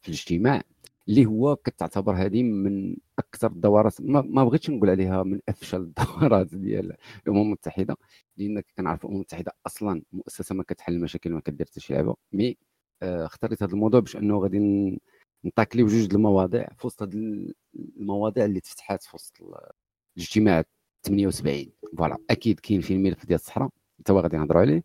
في 0.00 0.08
الاجتماع 0.08 0.62
اللي 1.08 1.26
هو 1.26 1.56
كتعتبر 1.56 2.14
هذه 2.14 2.42
من 2.42 2.96
أكثر 3.34 3.50
الدورات 3.50 4.00
ما, 4.00 4.44
بغيتش 4.44 4.70
نقول 4.70 4.90
عليها 4.90 5.22
من 5.22 5.40
أفشل 5.48 5.80
الدورات 5.98 6.54
ديال 6.54 6.96
الأمم 7.26 7.42
المتحدة 7.42 7.96
لأن 8.36 8.62
كنعرف 8.76 9.00
الأمم 9.04 9.14
المتحدة 9.16 9.52
أصلا 9.66 10.02
مؤسسة 10.12 10.54
ما 10.54 10.62
كتحل 10.62 10.92
المشاكل 10.94 11.32
ما 11.32 11.40
كدير 11.40 11.66
حتى 11.66 11.80
شي 11.80 11.94
لعبة. 11.94 12.16
mais 12.32 12.56
آه، 13.02 13.26
اختاريت 13.26 13.62
هذا 13.62 13.72
الموضوع 13.72 14.00
باش 14.00 14.16
أنه 14.16 14.38
غادي 14.38 14.58
ن- 14.58 14.98
نـ 15.44 15.49
attaqu 15.49 15.77
يو 15.77 15.86
جوج 15.86 16.06
د 16.06 16.14
المواضيع 16.14 16.68
في 16.78 16.86
وسط 16.86 17.02
المواضيع 17.96 18.44
اللي 18.44 18.60
تفتحات 18.60 19.02
في 19.02 19.10
وسط 19.16 19.40
ال- 19.42 19.54
الاجتماع 20.16 20.64
78 21.06 21.72
voilà 21.98 22.16
أكيد 22.30 22.60
كاين 22.60 22.80
فيه 22.80 22.94
الملف 22.96 23.26
ديال 23.26 23.34
الصحراء 23.40 23.68
هو 24.10 24.20
غادي 24.20 24.36
نهضروا 24.36 24.60
عليه. 24.62 24.82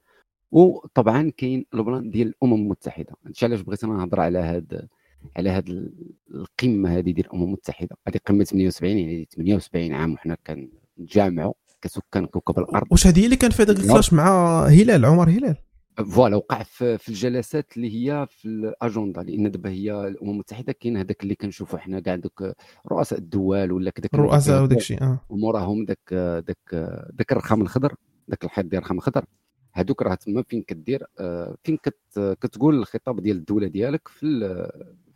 وطبعا 0.51 1.31
كاين 1.37 1.65
البلان 1.73 2.09
ديال 2.11 2.27
الأمم 2.27 2.53
المتحدة. 2.53 3.13
هادشي 3.25 3.45
علاش 3.45 3.61
بغيت 3.61 3.83
أنا 3.83 3.93
نهضر 3.93 4.19
على 4.19 4.39
هاد 4.39 4.87
على 5.37 5.57
ال- 5.57 5.93
القمة 6.31 6.89
هذه 6.97 7.11
ديال 7.11 7.25
الأمم 7.25 7.43
المتحدة. 7.43 7.97
هذه 8.07 8.17
قمة 8.25 8.43
78 8.43 8.97
يعني 8.97 9.27
78 9.35 9.93
عام 9.93 10.13
وحنا 10.13 10.37
كنتجامعوا 10.47 11.53
كسكان 11.81 12.25
كوكب 12.25 12.59
الأرض. 12.59 12.87
واش 12.91 13.07
هذه 13.07 13.25
اللي 13.25 13.35
كان 13.35 13.51
فيها 13.51 13.65
داك 13.65 13.77
ال 13.79 13.85
clash 13.85 14.13
مع 14.13 14.63
هلال 14.65 15.05
عمر 15.05 15.29
هلال؟ 15.29 15.55
voilà 16.11 16.35
وقع 16.35 16.63
في, 16.63 17.09
الجلسات 17.09 17.77
اللي 17.77 17.95
هي 17.95 18.27
في 18.29 18.45
الأجندة 18.47 19.21
لأن 19.21 19.51
دابا 19.51 19.69
هي 19.69 20.07
الأمم 20.07 20.29
المتحدة 20.31 20.73
كاين 20.73 20.97
هذاك 20.97 21.23
اللي 21.23 21.35
كنشوفوا 21.35 21.79
حنا 21.79 21.99
كاع 21.99 22.15
دوك 22.15 22.43
رؤساء 22.91 23.19
الدول 23.19 23.71
ولا 23.71 23.89
كذاك 23.91 24.13
الرؤساء 24.13 24.63
وداك 24.63 24.77
الشيء 24.77 25.01
آه. 25.03 25.19
وموراهم 25.29 25.85
داك 25.85 26.13
داك 26.47 26.73
داك 27.13 27.31
الرخام 27.31 27.61
الخضر 27.61 27.95
داك 28.27 28.43
الحيط 28.43 28.65
ديال 28.65 28.77
الرخام 28.77 28.97
الخضر. 28.97 29.25
هادوك 29.75 30.01
راه 30.01 30.15
تما 30.15 30.43
فين 30.47 30.61
كدير 30.61 31.03
آه، 31.19 31.55
فين 31.63 31.77
كت 31.77 32.37
كتقول 32.41 32.75
الخطاب 32.75 33.21
ديال 33.21 33.37
الدولة 33.37 33.67
ديالك 33.67 34.07
في 34.07 34.25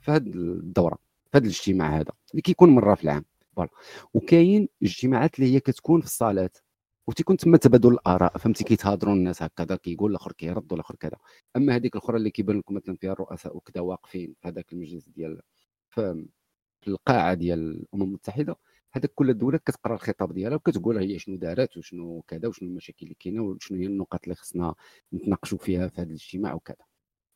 في 0.02 0.12
هذه 0.12 0.28
الدورة 0.36 0.98
في 1.32 1.38
هذا 1.38 1.46
الاجتماع 1.46 1.98
هذا 2.00 2.12
اللي 2.32 2.42
كيكون 2.42 2.70
مره 2.70 2.96
في 2.96 3.04
العام. 3.04 3.26
voilà. 3.56 3.70
وكاين 4.14 4.70
اجتماعات 4.84 5.40
اللي 5.40 5.56
هي 5.56 5.60
كتكون 5.60 6.02
في 6.02 6.08
الصالات 6.08 6.58
وتيكون 7.08 7.38
تما 7.38 7.58
تبادل 7.58 7.94
الآراء 7.94 8.38
فهمتي؟ 8.38 8.64
كيتهضروا 8.64 9.14
الناس 9.14 9.44
هكذا 9.44 9.76
كيقول 9.76 10.12
الآخر 10.12 10.32
كيرد 10.32 10.72
والآخر 10.72 10.96
كذا. 10.96 11.18
أما 11.56 11.76
هذيك 11.76 11.96
الأخرى 11.96 12.18
اللي 12.18 12.30
كيبان 12.32 12.58
لكم 12.60 12.76
مثلا 12.76 12.96
فيها 12.96 13.12
الرؤساء 13.12 13.58
وكذا 13.58 13.82
واقفين 13.82 14.36
في 14.42 14.48
هذاك 14.48 14.74
المجلس 14.74 15.10
ديال 15.10 15.42
في 15.90 16.88
القاعة 16.88 17.34
ديال 17.34 17.60
الأمم 17.60 18.04
المتحدة 18.04 18.56
هذاك 18.94 19.12
كل 19.16 19.34
دوله 19.38 19.58
كتقرأ 19.58 19.96
الخطاب 19.96 20.34
ديالها 20.34 20.56
وكتقول 20.56 20.98
هي 20.98 21.20
شنو 21.20 21.36
دارت 21.36 21.78
وشنو 21.78 22.22
كذا 22.28 22.48
وشنو 22.48 22.70
المشاكل 22.70 22.98
اللي 23.04 23.16
كاينة 23.20 23.44
وشنو 23.44 23.78
هي 23.78 23.86
النقاط 23.86 24.20
اللي 24.24 24.36
خصنا 24.36 24.76
نتناقشوا 25.14 25.58
فيها 25.58 25.88
في 25.88 26.02
هذا 26.02 26.10
الاجتماع 26.10 26.54
وكذا. 26.54 26.91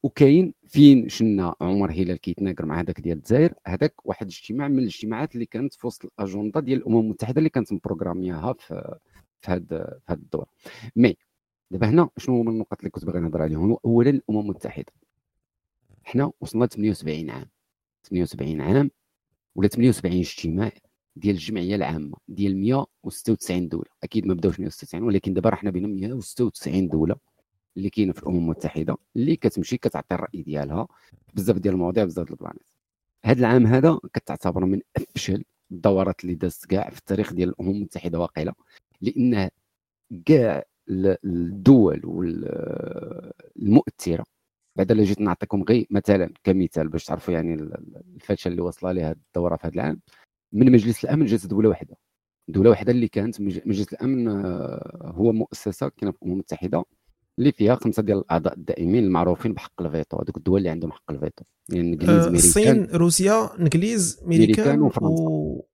وكاين 0.06 0.54
فين 0.68 1.10
شنا 1.10 1.56
عمر 1.62 1.92
هلال 1.92 2.18
كيتناقر 2.18 2.66
مع 2.66 2.80
هذاك 2.80 3.02
ديال 3.02 3.18
الجزائر 3.18 3.54
هذاك 3.68 4.06
واحد 4.06 4.28
الاجتماع 4.28 4.68
من 4.68 4.80
الاجتماعات 4.80 5.36
اللي 5.36 5.46
كانت 5.46 5.74
في 5.74 5.88
وسط 5.88 6.06
الأجندة 6.06 6.60
ديال 6.60 6.80
الأمم 6.80 7.00
المتحدة 7.00 7.38
اللي 7.38 7.50
كانت 7.50 7.74
مبروغرامياها 7.74 8.54
في 8.54 8.98
في 9.42 9.60
في 9.60 9.76
هذا 10.10 10.20
الدور. 10.20 10.46
مي 10.96 11.18
دابا 11.72 11.90
هنا 11.90 12.10
شنو 12.18 12.42
هما 12.42 12.52
النقط 12.52 12.80
اللي 12.80 12.90
كنت 12.90 13.06
باغي 13.06 13.20
نهضر 13.20 13.42
عليهم؟ 13.42 13.78
اولا 13.86 14.10
الأمم 14.10 14.40
المتحدة. 14.40 14.94
حنا 16.04 16.32
وصلنا 16.42 16.66
78 16.68 17.30
عام. 17.30 17.50
78 18.04 18.62
عام 18.62 18.92
ولا 19.56 19.68
78 19.68 20.20
اجتماع 20.20 20.72
ديال 21.16 21.36
الجمعية 21.36 21.76
العامة 21.76 22.18
ديال 22.28 22.58
196 22.58 23.68
دولة. 23.70 23.90
أكيد 24.04 24.28
ما 24.28 24.34
بداوش 24.34 24.60
196 24.60 25.04
ولكن 25.04 25.34
دابا 25.34 25.50
راه 25.50 25.56
حنا 25.56 25.72
بين 25.72 25.96
196 25.96 26.88
دولة. 26.88 27.16
اللي 27.78 27.90
كاينة 27.90 28.14
في 28.14 28.24
الأمم 28.24 28.38
المتحدة 28.38 28.98
اللي 29.16 29.36
كتمشي 29.36 29.78
كتعطي 29.78 30.16
الرأي 30.16 30.42
ديالها 30.42 30.88
بزاف 31.34 31.58
ديال 31.58 31.74
المواضيع 31.74 32.04
بزاف 32.04 32.26
ديال 32.26 32.34
البلانيت. 32.40 32.70
هذا 33.26 33.40
العام 33.40 33.66
هذا 33.68 34.00
كتعتبر 34.14 34.66
من 34.66 34.82
أفشل 34.98 35.44
الدورات 35.72 36.24
اللي 36.24 36.36
دازت 36.36 36.66
كاع 36.66 36.90
في 36.90 36.98
التاريخ 37.00 37.34
ديال 37.34 37.50
الأمم 37.50 37.70
المتحدة 37.70 38.20
واقيلا 38.20 38.54
لأن 39.02 39.50
كاع 40.26 40.64
الدول 40.90 42.02
والمؤثره 43.56 44.26
بعد 44.76 44.92
إلا 44.92 45.04
جيت 45.04 45.22
نعطيكم 45.22 45.64
غير 45.64 45.88
مثلا 45.90 46.34
كمثال 46.44 46.88
باش 46.90 47.06
تعرفوا 47.06 47.34
يعني 47.34 47.54
الفشل 48.16 48.52
اللي 48.52 48.62
وصل 48.62 48.96
لها 48.96 49.12
الدورة 49.12 49.56
في 49.56 49.68
هذا 49.68 49.76
العام 49.76 50.02
من 50.54 50.72
مجلس 50.72 51.04
الأمن 51.06 51.26
جات 51.26 51.48
دولة 51.48 51.70
واحدة 51.70 51.98
دولة 52.48 52.70
واحدة 52.70 52.92
اللي 52.92 53.08
كانت 53.08 53.42
مجلس 53.42 53.94
الأمن 53.94 54.28
آه، 54.28 55.12
هو 55.16 55.32
مؤسسة 55.32 55.90
كاينة 55.90 56.12
في 56.12 56.18
الأمم 56.18 56.34
المتحدة. 56.34 56.86
اللي 57.40 57.52
فيها 57.52 57.76
خمسة 57.76 58.04
ديال 58.04 58.18
الأعضاء 58.18 58.54
الدائمين 58.54 59.04
المعروفين 59.04 59.54
بحق 59.54 59.82
الفيتو 59.82 60.18
هذوك 60.18 60.38
الدول 60.38 60.58
اللي 60.58 60.70
عندهم 60.70 60.92
حق 60.92 61.12
الفيتو. 61.12 61.44
يعني 61.70 61.94
إنجليز 61.94 62.10
آه 62.10 62.30
الصين 62.30 62.88
روسيا 62.94 63.60
إنجليز 63.60 64.20
ميريكان 64.26 64.82
وفرنسا. 64.82 65.24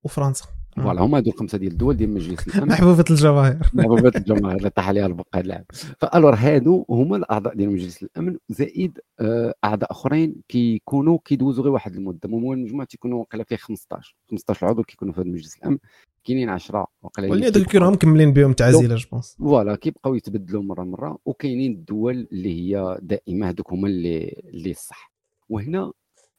وفرنسا. 0.04 0.46
voilà 0.78 1.02
هما 1.02 1.18
هذو 1.18 1.32
الخمسة 1.32 1.58
ديال 1.58 1.72
الدول 1.72 1.98
ديال 1.98 2.10
مجلس 2.10 2.48
الامن 2.48 2.68
محبوبة 2.68 3.06
الجماهير. 3.10 3.60
محبوبة 3.74 4.12
الجماهير 4.16 4.58
اللي 4.58 4.70
طاح 4.70 4.88
عليها 4.88 5.06
البق 5.06 5.28
هذا 5.36 5.46
العام 5.46 5.64
فالور 5.98 6.36
هادو 6.36 6.86
هما 6.90 7.18
الأعضاء 7.18 7.56
ديال 7.56 7.70
مجلس 7.70 8.04
الأمن 8.04 8.38
زائد 8.50 9.00
آه، 9.20 9.54
أعضاء 9.64 9.92
أخرين 9.92 10.36
كيكونوا 10.48 11.20
كيدوزوا 11.26 11.64
غير 11.64 11.74
واحد 11.74 11.96
المدة. 11.96 12.20
المهم 12.26 12.54
المجموع 12.54 12.86
تيكونوا 12.86 13.20
واقيلا 13.20 13.44
فيه 13.44 13.56
15 13.56 14.16
15 14.30 14.68
عضو 14.68 14.84
كيكونوا 14.84 15.14
في 15.14 15.22
هذا 15.22 15.30
مجلس 15.30 15.58
الأمن. 15.58 15.78
كاينين 16.24 16.50
10 16.50 16.88
وقيلا 17.02 17.32
ولي 17.32 17.48
هذوك 17.48 17.66
كيكونوا 17.66 17.92
مكملين 17.92 18.34
بهم 18.34 18.54
تعزيلة 18.54 18.96
جوبونس 18.96 19.36
فوالا 19.40 19.76
كيبقاو 19.76 20.16
يتبدلوا 20.16 20.64
مرة 20.64 20.84
مرة. 20.84 21.18
وكاينين 21.26 21.72
الدول 21.72 22.28
اللي 22.32 22.62
هي 22.62 22.98
دائمة 23.02 23.50
هذوك 23.50 23.74
هما 23.74 23.88
اللي 23.88 24.42
اللي 24.54 24.72
الصح. 24.72 25.12
وهنا 25.50 25.92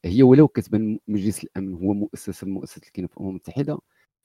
هي 0.05 0.23
ولو 0.23 0.49
كتبان 0.49 0.99
مجلس 1.09 1.45
الأمن 1.45 1.75
هو 1.75 1.93
مؤسسه 1.95 2.45
من 2.45 2.53
المؤسسات 2.53 2.83
اللي 2.83 2.91
كاينة 2.95 3.09
في 3.09 3.17
الأمم 3.17 3.31
المتحدة. 3.31 3.79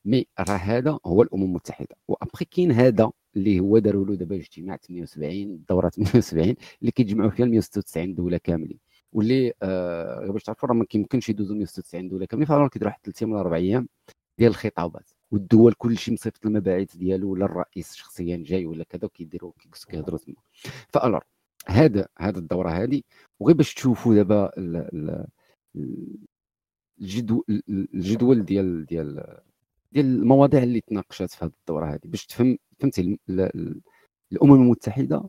مي 0.08 0.28
راه 0.40 0.56
هذا 0.56 1.00
هو 1.06 1.22
الأمم 1.22 1.44
المتحدة. 1.44 1.96
وأبخي 2.08 2.46
كاين 2.46 2.72
هذا 2.72 3.12
اللي 3.36 3.60
هو 3.60 3.78
داروا 3.78 4.06
له 4.06 4.16
دابا 4.16 4.36
اجتماع 4.36 4.78
78 4.78 5.34
الدورة 5.52 5.90
78 5.90 6.56
اللي 6.82 6.92
كيتجمعوا 6.92 7.30
فيها 7.30 7.46
196 7.46 8.16
دولة 8.16 8.38
كاملين. 8.38 8.80
واللي 9.14 9.54
آه 9.64 10.28
باش 10.32 10.44
تعرفوا 10.44 10.70
راه 10.70 10.76
ما 10.76 10.86
كيمكنش 10.86 11.30
يدوزوا 11.30 11.56
196 11.56 12.10
دولة 12.10 12.26
كاملين 12.26 12.48
فالور 12.48 12.68
كيديروا 12.68 12.92
واحد 12.92 13.02
ثلاث 13.04 13.22
أيام 13.24 13.32
ولا 13.32 13.42
أربع 13.42 13.56
أيام 13.56 13.88
ديال 14.38 14.50
الخطابات. 14.52 15.10
والدول 15.32 15.74
كلشي 15.74 16.14
مصيفط 16.14 16.46
المباعث 16.46 16.96
ديالو 16.96 17.32
ولا 17.32 17.46
الرئيس 17.46 17.96
شخصيا 17.96 18.38
جاي 18.46 18.66
ولا 18.66 18.84
كذا 18.84 19.06
وكيديروا 19.06 19.52
كيهضروا 19.90 20.20
تما. 20.20 20.36
فالور 20.90 21.24
هذا 21.68 22.08
هذا 22.18 22.40
الدورة 22.40 22.70
هذه. 22.70 23.02
وغير 23.40 23.56
باش 23.56 23.74
تشوفوا 23.74 24.16
دابا 24.16 24.52
الجدول 27.02 27.44
الجدول 27.70 28.46
ديال 28.46 28.86
ديال 28.86 29.38
ديال 29.92 30.06
المواضيع 30.06 30.64
اللي 30.64 30.82
تناقشات 30.82 31.32
في 31.32 31.46
هذه 31.46 31.52
الدورة 31.60 31.86
هذه 31.94 32.00
باش 32.06 32.26
تفهم 32.26 32.58
فهمتي 32.80 33.20
الأمم 34.32 34.54
المتحدة 34.54 35.24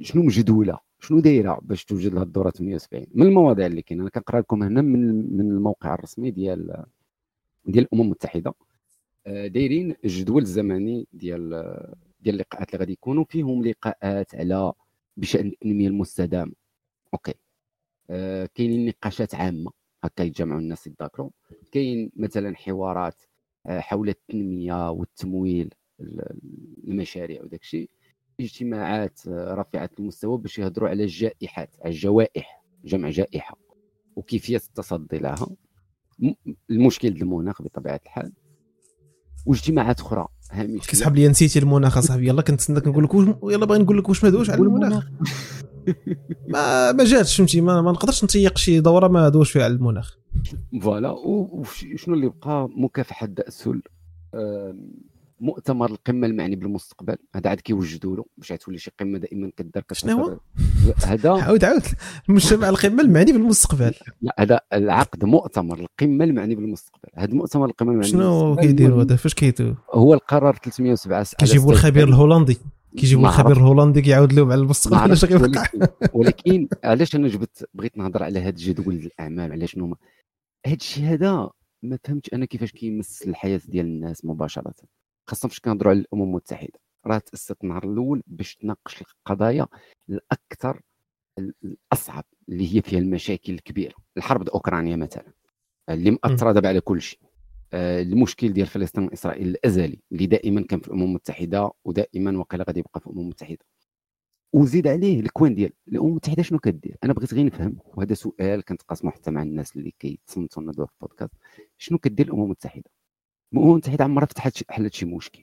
شنو 0.00 0.22
مجدولة 0.22 0.78
شنو 1.00 1.20
دايرة 1.20 1.58
باش 1.62 1.84
توجد 1.84 2.14
لها 2.14 2.22
الدورة 2.22 2.50
78 2.50 3.06
من 3.14 3.26
المواضيع 3.26 3.66
اللي 3.66 3.82
كاينة 3.82 4.02
أنا 4.02 4.10
كنقرأ 4.10 4.40
لكم 4.40 4.62
هنا 4.62 4.82
من 4.82 5.36
من 5.36 5.40
الموقع 5.50 5.94
الرسمي 5.94 6.30
ديال 6.30 6.84
ديال 7.64 7.84
الأمم 7.84 8.02
المتحدة. 8.02 8.54
آه، 9.26 9.46
دايرين 9.46 9.96
الجدول 10.04 10.42
الزمني 10.42 11.06
ديال 11.12 11.48
ديال 12.20 12.34
اللقاءات 12.34 12.68
اللي 12.68 12.80
غادي 12.80 12.92
يكونوا 12.92 13.24
فيهم 13.24 13.64
لقاءات 13.64 14.34
على 14.34 14.72
بشأن 15.16 15.46
التنمية 15.46 15.88
المستدامة. 15.88 16.52
أوكي. 17.14 17.34
آه، 18.10 18.48
كاينين 18.54 18.86
نقاشات 18.88 19.34
عامة 19.34 19.70
هكا 20.04 20.22
يتجمعوا 20.22 20.60
الناس 20.60 20.86
يتذاكروا. 20.86 21.30
كاين 21.72 22.12
مثلا 22.16 22.56
حوارات 22.56 23.22
حول 23.68 24.08
التنمية 24.08 24.90
والتمويل 24.90 25.74
المشاريع 26.88 27.42
وداك 27.42 27.60
الشيء. 27.62 27.90
اجتماعات 28.40 29.20
آه، 29.28 29.54
رفيعه 29.54 29.90
المستوى 29.98 30.38
باش 30.38 30.58
يهضروا 30.58 30.88
على 30.88 31.02
الجائحات 31.02 31.76
على 31.80 31.90
الجوائح 31.90 32.62
جمع 32.84 33.10
جائحة 33.10 33.56
وكيفية 34.16 34.56
التصدي 34.56 35.18
لها. 35.18 35.46
المشكل 36.70 37.08
المناخ 37.08 37.62
بطبيعة 37.62 38.00
الحال. 38.04 38.32
واجتماعات 39.46 40.00
أخرى. 40.00 40.28
هامشيه 40.50 40.78
كيسحب 40.88 41.16
لي 41.16 41.28
نسيتي 41.28 41.58
المناخ 41.58 41.98
اصاحبي 41.98 42.28
يلا 42.28 42.42
كنت 42.42 42.50
نتسناك 42.50 42.88
نقول 42.88 43.04
لك 43.04 43.36
يلا 43.52 43.66
باغي 43.66 43.82
نقول 43.82 43.98
لك 43.98 44.08
واش 44.08 44.24
ما 44.24 44.30
دوش 44.30 44.50
على 44.50 44.60
المناخ. 44.60 45.06
ما 46.52 46.92
ما 46.92 47.04
جاتش 47.04 47.36
فهمتي؟ 47.36 47.60
ما, 47.60 47.82
ما 47.82 47.92
نقدرش 47.92 48.24
نتيق 48.24 48.58
شي 48.58 48.80
دورة 48.80 49.08
ما 49.08 49.28
دوش 49.28 49.52
فيها 49.52 49.64
على 49.64 49.72
المناخ. 49.72 50.16
voilà. 50.82 51.10
وشنو 51.10 52.14
اللي 52.14 52.28
بقى 52.28 52.68
مكافحة 52.76 53.26
السل 53.26 53.82
مؤتمر 55.40 55.90
القمة 55.90 56.26
المعني 56.26 56.56
بالمستقبل. 56.56 57.16
هذا 57.34 57.50
عاد 57.50 57.60
كيوجدوا 57.60 58.16
له 58.16 58.24
باش 58.38 58.48
تولي 58.48 58.78
شي 58.78 58.90
قمة 59.00 59.18
دائما 59.18 59.50
كدار 59.56 59.84
شنو 59.92 60.18
هو؟ 60.18 60.38
هذا 61.04 61.30
عاود 61.42 61.64
عاود. 61.64 61.82
المجتمع 62.28 62.68
القمة 62.68 63.02
المعني 63.02 63.32
بالمستقبل. 63.32 63.94
لا 64.22 64.34
هذا 64.38 64.60
العقد 64.72 65.24
مؤتمر 65.24 65.78
القمة 65.78 66.24
المعني 66.24 66.54
بالمستقبل. 66.54 67.08
هذا 67.14 67.34
مؤتمر 67.34 67.64
القمة 67.66 67.90
المعني 67.90 68.10
شنو 68.10 68.56
كيديروا 68.56 69.02
هذا؟ 69.02 69.16
فاش 69.16 69.34
كيديروا 69.34 69.74
هو 69.92 70.14
القرار 70.14 70.56
307 70.56 71.26
كيجيبوا 71.38 71.72
الخبير 71.72 72.08
الهولندي. 72.08 72.58
كيجيبوا 72.96 73.28
الخبير 73.28 73.56
الهولندي 73.56 74.02
كيعاود 74.02 74.32
لهم 74.32 74.52
على 74.52 74.60
المستقبل. 74.60 75.12
اش 75.12 75.24
غيوقع 75.30 75.66
ولكن 76.12 76.68
علاش 76.84 77.16
أنا 77.16 77.28
جبت 77.28 77.68
بغيت 77.74 77.98
نهضر 77.98 78.22
على 78.22 78.38
هذا 78.38 78.48
الجدول 78.48 78.94
الأعمال؟ 78.94 79.52
علاش 79.52 79.78
هما 79.78 79.96
هذا 80.66 80.76
الشيء 80.76 81.04
هذا 81.04 81.50
ما 81.82 81.98
فهمتش 82.04 82.34
أنا 82.34 82.44
كيفاش 82.44 82.72
كيمس 82.72 83.22
الحياة 83.22 83.60
ديال 83.68 83.86
الناس 83.86 84.24
مباشرة. 84.24 84.74
خاصة 85.30 85.48
فاش 85.48 85.60
كنهضروا 85.60 85.92
على 85.92 86.00
الأمم 86.00 86.22
المتحدة. 86.22 86.78
راه 87.06 87.18
تأسست 87.18 87.64
النهار 87.64 87.84
الأول 87.84 88.22
باش 88.26 88.56
تناقش 88.56 89.02
القضايا 89.02 89.66
الأكثر 90.08 90.80
الأصعب 91.38 92.24
اللي 92.48 92.76
هي 92.76 92.82
فيها 92.82 92.98
المشاكل 92.98 93.52
الكبيرة. 93.52 93.94
الحرب 94.16 94.48
اوكرانيا 94.48 94.96
مثلا 94.96 95.32
اللي 95.88 96.10
مأثره 96.10 96.52
دابا 96.52 96.68
على 96.68 96.80
كل 96.80 97.00
شيء. 97.02 97.18
آه، 97.72 98.02
المشكل 98.02 98.52
ديال 98.52 98.66
فلسطين 98.66 99.04
وإسرائيل 99.04 99.48
الأزلي 99.48 99.98
اللي 100.12 100.26
دائما 100.26 100.62
كان 100.62 100.80
في 100.80 100.88
الأمم 100.88 101.02
المتحدة 101.02 101.70
ودائما 101.84 102.38
وقيلا 102.38 102.64
غادي 102.68 102.80
يبقى 102.80 103.00
في 103.00 103.06
الأمم 103.06 103.20
المتحدة. 103.20 103.64
وزيد 104.52 104.86
عليه 104.86 105.20
الكوان 105.20 105.54
ديال 105.54 105.72
الأمم 105.88 106.08
المتحدة 106.08 106.42
شنو 106.42 106.58
كدير؟ 106.58 106.96
أنا 107.04 107.12
بغيت 107.12 107.34
غير 107.34 107.46
نفهم 107.46 107.76
وهذا 107.84 108.14
سؤال 108.14 108.64
كنتقاسمو 108.64 109.10
حتى 109.10 109.30
مع 109.30 109.42
الناس 109.42 109.76
اللي 109.76 109.90
كيتصنتوا 109.98 110.62
لنا 110.62 110.72
في 110.72 110.78
البودكاست. 111.02 111.32
شنو 111.78 111.98
كدير 111.98 112.26
الأمم 112.26 112.42
المتحدة؟ 112.44 112.90
الامم 113.54 113.70
المتحده 113.70 114.04
عمرها 114.04 114.26
فتحت 114.26 114.70
حلت 114.70 114.94
شي 114.94 115.06
مشكل. 115.06 115.42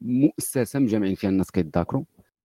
مؤسسه 0.00 0.78
مجمعين 0.78 1.14
فيها 1.14 1.30
الناس 1.30 1.50
كيتذاكروا. 1.50 2.04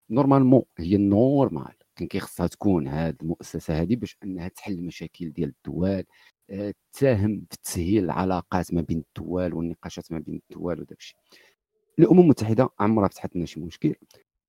normalement 0.09 0.63
هي 0.77 0.95
ال 0.95 1.06
normal 1.06 1.73
كان 1.95 2.07
كيخصها 2.07 2.47
تكون 2.47 2.87
هذه 2.87 3.15
المؤسسة 3.21 3.81
هذه 3.81 3.95
باش 3.95 4.17
أنها 4.23 4.47
تحل 4.47 4.73
المشاكل 4.73 5.31
ديال 5.31 5.49
الدول 5.49 6.03
آه، 6.49 6.73
تساهم 6.93 7.45
في 7.51 7.57
تسهيل 7.63 8.03
العلاقات 8.03 8.73
ما 8.73 8.81
بين 8.81 9.03
الدول 9.17 9.53
والنقاشات 9.53 10.11
ما 10.11 10.19
بين 10.19 10.41
الدول 10.51 10.79
وداك 10.81 10.97
الأمم 11.99 12.19
المتحدة 12.19 12.69
عمرها 12.79 13.07
فتحت 13.07 13.35
لنا 13.35 13.45
شي 13.45 13.59
مشكل. 13.59 13.95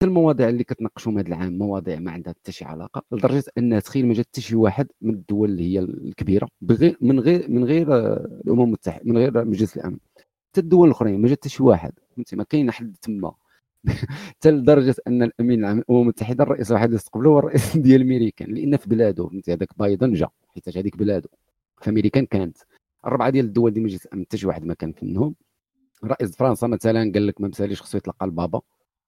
المواضيع 0.02 0.48
اللي 0.48 0.64
كتناقشهم 0.64 1.18
هذا 1.18 1.28
العام 1.28 1.58
مواضيع 1.58 1.98
ما 1.98 2.10
عندها 2.10 2.32
حتى 2.32 2.52
شي 2.52 2.64
علاقة 2.64 3.02
لدرجة 3.12 3.44
أن 3.58 3.82
تخيل 3.82 4.06
ما 4.06 4.14
جات 4.14 4.26
حتى 4.26 4.40
شي 4.40 4.56
واحد 4.56 4.88
من 5.00 5.14
الدول 5.14 5.50
اللي 5.50 5.74
هي 5.74 5.78
الكبيرة 5.78 6.48
بغير 6.60 6.96
من 7.00 7.20
غير 7.20 7.50
من 7.50 7.64
غير 7.64 7.94
آه، 7.94 8.40
الأمم 8.46 8.62
المتحدة 8.62 9.02
من 9.04 9.18
غير 9.18 9.44
مجلس 9.44 9.76
الأمن. 9.76 9.98
حتى 10.56 10.64
الدول 10.64 10.88
الاخرين 10.88 11.20
ما 11.20 11.28
جات 11.28 11.38
حتى 11.38 11.48
شي 11.48 11.62
واحد. 11.62 11.92
فهمتي؟ 12.16 12.36
ما 12.36 12.44
كاين 12.44 12.70
حد 12.70 12.96
تما. 13.02 13.32
حتى 14.28 14.50
لدرجة 14.50 14.94
أن 15.06 15.22
الأمين 15.22 15.60
العام 15.60 15.78
الامم 15.78 16.00
المتحده 16.00 16.44
الرئيس 16.44 16.72
اللي 16.72 16.96
استقبله 16.96 17.30
هو 17.30 17.38
الرئيس 17.38 17.76
ديال 17.86 18.00
الميريكان 18.00 18.54
لأن 18.54 18.76
في 18.76 18.88
بلاده 18.88 19.28
فهمتي؟ 19.28 19.52
هذاك 19.52 19.78
بايدن 19.78 20.12
جا 20.12 20.28
حيت 20.54 20.78
هذيك 20.78 20.96
بلاده. 20.96 21.28
فامريكان 21.80 22.26
كانت. 22.26 22.58
الربعة 23.06 23.30
ديال 23.30 23.44
الدول 23.44 23.70
ديال 23.70 23.84
مجلس 23.84 24.06
الامن 24.06 24.24
حتى 24.24 24.36
شي 24.36 24.46
واحد 24.46 24.64
ما 24.64 24.74
كان 24.74 24.94
منهم 25.02 25.34
رئيس 26.04 26.36
فرنسا 26.36 26.66
مثلا 26.66 27.12
قال 27.14 27.26
لك 27.26 27.40
ما 27.40 27.48
مساليش 27.48 27.82
خصو 27.82 27.98
يتلقى 27.98 28.26
البابا. 28.26 28.60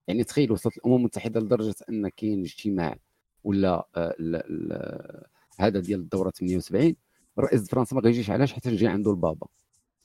يعني 0.08 0.24
تخيل 0.24 0.52
وصلت 0.52 0.76
الأمم 0.76 0.96
المتحدة 0.96 1.40
لدرجة 1.40 1.74
أن 1.90 2.08
كاين 2.08 2.40
اجتماع 2.40 2.96
ولا 3.44 3.88
آه، 3.96 5.26
هذا 5.60 5.80
ديال 5.80 6.00
الدورة 6.00 6.30
78 6.30 6.96
رئيس 7.38 7.68
فرنسا 7.68 7.96
ما 7.96 8.02
غيجيش 8.02 8.30
علاش 8.30 8.52
حيت 8.52 8.68
جاي 8.68 8.88
عنده 8.88 9.10
البابا. 9.10 9.46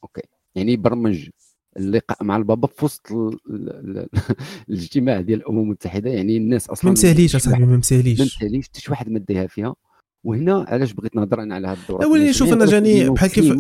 OK. 0.04 0.22
يعني 0.56 0.78
برمج 0.78 1.30
اللقاء 1.78 2.24
مع 2.24 2.38
البابا 2.38 2.68
في 2.68 2.86
وسط 2.86 3.08
الاجتماع 4.70 5.22
ديال 5.22 5.40
الأمم 5.40 5.60
المتحدة. 5.60 6.10
يعني 6.10 6.38
الناس 6.38 6.70
أصلا 6.70 6.86
ما 6.86 6.92
مساليش 6.92 7.36
أصاحبي 7.36 7.66
ما 7.66 7.78
مساليش 7.78 8.20
ما 8.20 8.26
مساليش 8.26 8.68
حتى 8.68 8.82
شي 8.82 8.92
واحد 8.92 9.10
ما 9.10 9.20
داها 9.20 9.48
فيها. 9.48 9.76
وهنا 10.24 10.66
علاش 10.68 10.92
بغيت 10.94 11.16
نهضر 11.16 11.42
أنا 11.44 11.56
على 11.56 11.68
هذه 11.68 11.78
الدورة؟ 11.82 12.08
ولي 12.08 12.34
شوف 12.34 12.54
أنا 12.54 12.66
جاني 12.66 13.10
بحال 13.10 13.30
كيف 13.30 13.58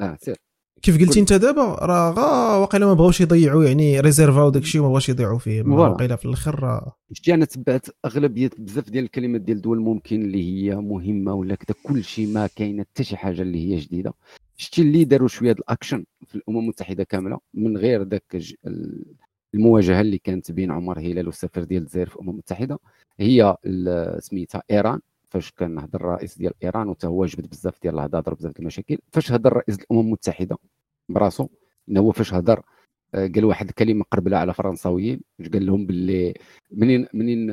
آه 0.00 0.18
سير. 0.20 0.36
كيف 0.84 1.00
قلتي 1.00 1.20
انت 1.20 1.32
دابا؟ 1.32 1.62
راه 1.62 2.10
غا 2.10 2.56
واقيلا 2.56 2.86
ما 2.86 2.94
بغاوش 2.94 3.20
يضيعوا 3.20 3.64
يعني 3.64 4.00
réserv 4.00 4.43
او 4.43 4.50
داك 4.50 4.62
الشيء 4.62 4.80
وما 4.80 4.88
بغاوش 4.88 5.08
يضيعوا 5.08 5.38
فيه. 5.38 5.62
واقيلا 5.62 6.16
في 6.16 6.24
الآخر 6.24 6.90
شتي 7.12 7.34
أنا 7.34 7.44
تبعت 7.44 7.86
اغلبية 8.04 8.50
بزاف 8.58 8.90
ديال 8.90 9.04
الكلمات 9.04 9.40
ديال 9.40 9.56
الدول 9.56 9.80
ممكن 9.80 10.22
اللي 10.22 10.44
هي 10.44 10.76
مهمة 10.76 11.34
ولا 11.34 11.54
كذا 11.54 11.76
كل 11.82 12.04
شيء 12.04 12.26
ما 12.26 12.46
كاينة 12.46 12.82
حتى 12.82 13.04
شي 13.04 13.16
حاجة 13.16 13.42
اللي 13.42 13.72
هي 13.72 13.76
جديدة. 13.76 14.14
شتي 14.56 14.82
اللي 14.82 15.04
داروا 15.04 15.28
شوية 15.28 15.52
الأكشن 15.52 16.04
في 16.26 16.34
الأمم 16.34 16.58
المتحدة 16.58 17.04
كاملة 17.04 17.38
من 17.54 17.76
غير 17.76 18.02
ذاك 18.02 18.36
المواجهة 19.54 20.00
اللي 20.00 20.18
كانت 20.18 20.52
بين 20.52 20.70
عمر 20.70 20.98
هلال 20.98 21.26
والسفير 21.26 21.64
ديال 21.64 21.82
الجزائر 21.82 22.08
في 22.08 22.16
الأمم 22.16 22.30
المتحدة. 22.30 22.78
هي 23.20 23.56
سميتها 24.18 24.62
إيران. 24.70 25.00
فاش 25.30 25.50
كان 25.50 25.78
هضر 25.78 26.00
الرئيس 26.00 26.38
ديال 26.38 26.52
إيران 26.64 26.88
وتا 26.88 27.08
هو 27.08 27.26
جبد 27.26 27.50
بزاف 27.50 27.82
ديال 27.82 27.94
الهضاضر 27.94 28.34
بزاف 28.34 28.52
ديال 28.52 28.60
المشاكل. 28.60 28.98
فاش 29.12 29.32
هضر 29.32 29.52
رئيس 29.52 29.78
الأمم 29.78 30.00
المتحدة 30.00 30.56
براسو 31.08 31.48
ان 31.88 31.96
هو 31.96 32.12
فاش 32.12 32.34
هضر 32.34 32.62
آه، 33.14 33.26
قال 33.34 33.44
واحد 33.44 33.68
الكلمة 33.68 34.04
قربله 34.12 34.36
على 34.36 34.54
فرنساويين 34.54 35.20
قال 35.52 35.66
لهم 35.66 35.86
باللي 35.86 36.34
منين 36.72 37.06
منين 37.14 37.50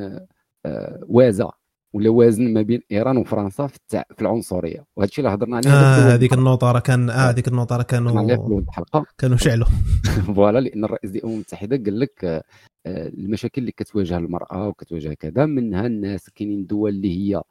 آه، 0.66 1.00
وازا 1.08 1.50
ولا 1.92 2.10
وازن 2.10 2.52
ما 2.52 2.62
بين 2.62 2.82
إيران 2.92 3.16
وفرنسا 3.16 3.66
في, 3.66 3.76
التع... 3.76 4.02
في 4.16 4.22
العنصرية. 4.22 4.84
وهذا 4.96 5.08
الشيء 5.08 5.24
اللي 5.24 5.34
هضرنا 5.36 5.56
عليه 5.56 5.70
آه 5.70 6.14
هذيك 6.14 6.32
النوطه 6.32 6.72
راه 6.72 6.80
كان 6.80 7.10
آه 7.10 7.30
هذيك 7.30 7.48
النوطه 7.48 7.76
راه 7.76 7.82
كانوا 7.82 8.58
الحلقة. 8.58 9.06
كانوا 9.18 9.36
شعلوا 9.36 9.66
voilà 10.36 10.58
لأن 10.58 10.84
الرئيس 10.84 11.10
ديال 11.10 11.24
الامم 11.24 11.34
المتحدة 11.34 11.76
قال 11.76 12.00
لك 12.00 12.24
آه، 12.24 13.08
المشاكل 13.08 13.60
اللي 13.60 13.72
كتواجه 13.72 14.16
المرأة 14.16 14.68
وكتواجه 14.68 15.14
كذا 15.14 15.46
منها 15.46 15.86
الناس 15.86 16.30
كاينين 16.30 16.66
دول 16.66 16.90
اللي 16.90 17.18
هي 17.18 17.42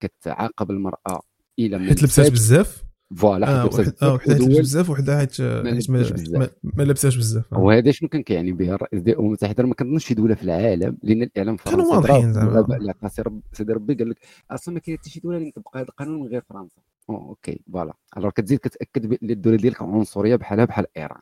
كتعاقب 0.00 0.70
المرأة 0.70 1.22
إلى 1.58 1.78
حيت 1.78 2.02
لبسات 2.02 2.32
بزاف. 2.32 2.89
voilà 3.16 3.62
آه 3.62 3.66
وحده 3.66 4.46
بزاف. 4.46 4.90
وحده 4.90 5.18
حيت 5.18 5.40
ما 5.40 6.82
لبساش 6.82 7.16
بزاف. 7.16 7.54
آه. 7.54 7.58
وهذا 7.58 7.90
شنو 7.90 8.08
كان 8.08 8.22
كيعني 8.22 8.52
به 8.52 8.74
الرئيس 8.74 9.02
ديال 9.02 9.14
الامم 9.14 9.26
المتحده 9.28 9.64
ما 9.64 9.74
كنظنش 9.74 10.06
شي 10.06 10.14
دولة 10.14 10.34
في 10.34 10.42
العالم 10.42 10.98
لأن 11.02 11.22
الإعلام 11.22 11.54
الفرنسي 11.54 11.76
كانوا 11.76 11.94
واضحين 11.94 12.32
زعما. 12.32 12.66
لا 12.80 12.92
قاسي 13.02 13.22
سيدي 13.52 13.72
ربي 13.72 13.94
قال 13.94 14.10
لك 14.10 14.18
أصلا 14.50 14.74
ما 14.74 14.80
كاين 14.80 14.98
حتى 14.98 15.10
شي 15.10 15.20
دولة 15.20 15.36
اللي 15.36 15.50
تطبق 15.50 15.76
هذا 15.76 15.86
القانون 15.88 16.20
من 16.20 16.26
غير 16.26 16.42
فرنسا. 16.50 16.80
OK 17.10 17.60
voilà. 17.72 17.94
Alors 18.16 18.30
كتزيد 18.30 18.58
كتأكد 18.58 19.06
بأن 19.06 19.30
الدولة 19.30 19.56
ديالك 19.56 19.82
عنصرية 19.82 20.36
بحالها 20.36 20.64
بحال 20.64 20.86
إيران. 20.96 21.20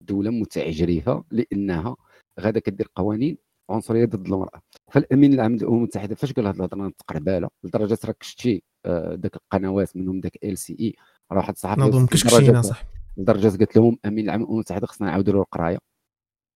دولة 0.00 0.30
متعجرفه 0.30 1.24
لأنها 1.30 1.96
غادا 2.40 2.60
كدير 2.60 2.88
قوانين 2.94 3.36
عنصرية 3.70 4.04
ضد 4.04 4.26
المرأة. 4.26 4.62
فالأمين 4.90 5.34
العام 5.34 5.56
للأمم 5.56 5.76
المتحدة 5.76 6.14
فاش 6.14 6.32
قال 6.32 6.46
هذه 6.46 6.56
الهضرة؟ 6.56 6.92
تقرباله 6.98 7.48
لدرجة 7.64 7.98
راك 8.04 8.22
شتي 8.22 8.62
ذاك 8.88 9.36
القنوات 9.36 9.96
منهم 9.96 10.20
ذاك 10.20 10.38
ال 10.44 10.58
C 10.58 10.76
ای 10.80 10.94
راه 11.32 11.38
واحد 11.38 11.52
الصحفي 11.52 11.80
نظن 11.80 12.06
كشكشينا 12.06 12.62
صح. 12.62 12.84
لدرجه 13.16 13.48
قالت 13.48 13.76
لهم 13.76 13.98
أمين 14.04 14.24
العام 14.24 14.40
الامم 14.40 14.54
المتحده 14.54 14.86
خصنا 14.86 15.08
نعاودوا 15.08 15.34
له 15.34 15.40
القراية. 15.40 15.78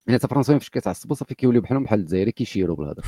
يعني 0.07 0.21
الفرنسيين 0.25 0.59
فاش 0.59 0.71
كيتعصبوا 0.71 1.17
صافي 1.17 1.35
كيوليو 1.35 1.61
بحالهم 1.61 1.85
بحال 1.85 2.01
الجزائري 2.01 2.33
كيشيروا 2.33 2.77
بالهضرة. 2.77 3.05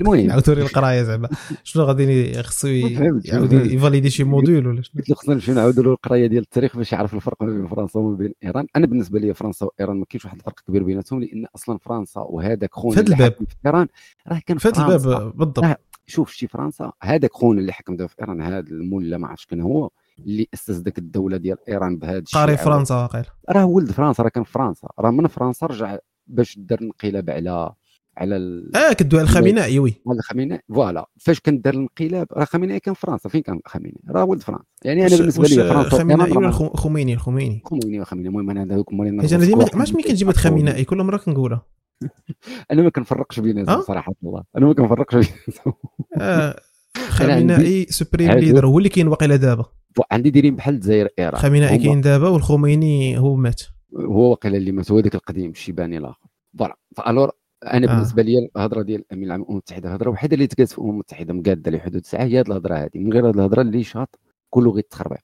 المهم 0.00 0.30
عاودوا 0.32 0.54
لي 0.54 0.62
القراية 0.62 1.02
زعما. 1.02 1.28
شنو 1.64 1.84
غادي 1.84 2.42
خصو 2.42 2.68
يعاود 2.68 3.52
يـ 3.52 3.60
valid 3.60 4.02
ي 4.02 4.10
شي 4.10 4.24
module 4.24 4.66
ولا 4.66 4.82
شنو؟ 4.82 4.94
قلت 4.98 5.08
له 5.08 5.16
خصنا 5.16 5.34
نمشيو 5.34 5.54
نعاودوا 5.54 5.84
له 5.84 5.92
القراية 5.92 6.26
ديال 6.26 6.42
التاريخ 6.42 6.76
باش 6.76 6.92
يعرف 6.92 7.14
الفرق 7.14 7.42
ما 7.42 7.52
بين 7.52 7.66
فرنسا 7.66 7.98
وما 7.98 8.16
بين 8.16 8.32
إيران. 8.44 8.66
أنا 8.76 8.86
بالنسبة 8.86 9.18
لي 9.18 9.34
فرنسا 9.34 9.66
وإيران 9.66 9.96
ما 9.96 10.04
كاينش 10.04 10.24
واحد 10.24 10.36
الفرق 10.36 10.60
كبير 10.60 10.82
بيناتهم 10.82 11.20
لأن 11.20 11.46
أصلا 11.54 11.78
فرنسا 11.78 12.20
وهذاك 12.20 12.74
خون 12.74 12.94
في 12.94 13.00
الباب. 13.00 13.32
في 13.32 13.56
إيران 13.66 13.86
راه 14.28 14.40
كان 14.46 14.58
في 14.58 14.68
الباب 14.68 15.36
بالضبط. 15.36 15.80
شوف 16.06 16.30
شتي 16.30 16.46
فرنسا 16.46 16.92
هذاك 17.02 17.32
خون 17.32 17.58
اللي 17.58 17.72
حكم 17.72 17.96
في 18.06 18.14
إيران 18.20 18.40
هذا 18.40 18.58
المولى 18.58 19.18
ما 19.18 19.28
عرفتش 19.28 19.46
كان 19.46 19.60
هو. 19.60 19.90
اللي 20.18 20.48
اسس 20.54 20.70
ذاك 20.70 20.98
الدولة 20.98 21.36
ديال 21.36 21.56
إيران 21.68 21.96
بهذا 21.98 22.18
الشيء 22.18 22.40
قاري 22.40 22.56
فرنسا 22.56 22.94
واقيلا. 22.94 23.26
راه 23.50 23.64
ولد 23.64 23.92
فرنسا 23.92 24.22
راه 24.22 24.28
كان 24.28 24.44
في 24.44 24.52
فرنسا. 24.52 24.88
راه 24.98 25.10
من 25.10 25.26
فرنسا 25.26 25.66
رجع 25.66 25.98
باش 26.26 26.58
دار 26.58 26.80
انقلاب 26.82 27.30
على 27.30 27.72
على 28.16 28.36
ال... 28.36 28.76
آه 28.76 28.92
كدوي 28.92 29.20
على 29.20 29.28
الخامنئي 29.28 29.78
oui. 29.78 29.94
على 30.08 30.18
الخامنئي 30.18 30.60
voilà. 30.68 31.08
فاش 31.20 31.40
كان 31.40 31.60
دار 31.60 31.74
الانقلاب 31.74 32.26
راه 32.32 32.44
خامنئي 32.44 32.80
كان 32.80 32.94
في 32.94 33.00
فرنسا. 33.00 33.28
فين 33.28 33.42
كان 33.42 33.60
خامنئي 33.66 34.00
راه 34.10 34.24
ولد 34.24 34.42
فرنسا. 34.42 34.64
يعني 34.84 35.06
أنا 35.06 35.16
بالنسبة 35.16 35.48
لي 35.48 35.68
فرنسا 35.68 35.88
خامنئي 35.88 36.36
ولا 36.36 36.48
الخميني 36.48 37.14
الخميني 37.14 37.62
خميني 37.64 38.00
وخامنئي 38.00 38.28
المهم 38.28 38.50
أنا 38.50 38.74
هذوك 38.74 38.92
مولين 38.92 39.20
أنا 39.20 39.44
ديما 39.44 39.64
ماش 39.74 39.92
ملي 39.94 40.02
كنجيب 40.02 40.30
خامنئي 40.30 40.84
كل 40.84 40.96
مرة 40.96 41.16
كنقولها. 41.16 41.66
أنا 42.70 42.82
ما 42.82 42.90
كنفرقش 42.90 43.40
بيناتهم 43.40 43.82
صراحة 43.82 44.14
الله 44.24 44.44
أنا 44.56 44.66
ما 44.66 44.74
كنفرقش 44.74 45.14
بيناتهم 45.14 45.74
آه 46.20 46.60
خامنئي 47.16 47.86
supreme 47.90 48.30
leader 48.30 48.66
هو 48.66 48.78
اللي 48.78 48.88
كاين 48.88 49.08
واقيلا 49.08 49.36
دابا. 49.36 49.66
عندي 50.10 50.30
دايرين 50.30 50.56
بحال 50.56 50.74
الجزائر 50.74 51.08
إيران. 51.18 51.40
خامنئي 51.40 51.78
كاين 51.78 52.00
دابا 52.00 52.28
والخميني 52.28 53.18
هو 53.18 53.34
مات. 53.36 53.62
هو 53.96 54.30
واقيلا 54.30 54.56
اللي 54.56 54.72
مات 54.72 54.90
هو 54.90 54.98
ذاك 54.98 55.14
القديم 55.14 55.50
الشيباني 55.50 55.98
الآخر. 55.98 56.26
voilà. 56.58 56.76
alors 56.96 57.32
أنا 57.64 57.92
آه. 57.92 57.94
بالنسبة 57.94 58.22
لي 58.22 58.48
الهضرة 58.56 58.82
ديال 58.82 59.00
الامين 59.00 59.24
العام 59.24 59.40
للامم 59.40 59.52
المتحده 59.52 59.88
الهضره 59.88 60.08
الوحيده 60.08 60.34
اللي 60.34 60.46
تقالت 60.46 60.70
في 60.72 60.78
الامم 60.78 60.90
المتحده 60.90 61.34
مقادة 61.34 61.70
لحدود 61.70 62.06
ساعه 62.06 62.24
هي 62.24 62.40
هذه 62.40 62.46
الهضرة 62.46 62.74
هذه 62.74 62.90
من 62.94 63.12
غير 63.12 63.28
هذه 63.28 63.34
الهضرة 63.34 63.62
اللي 63.62 63.84
شاط 63.84 64.20
كله 64.50 64.70
غير 64.70 64.82
تخربيق 64.82 65.20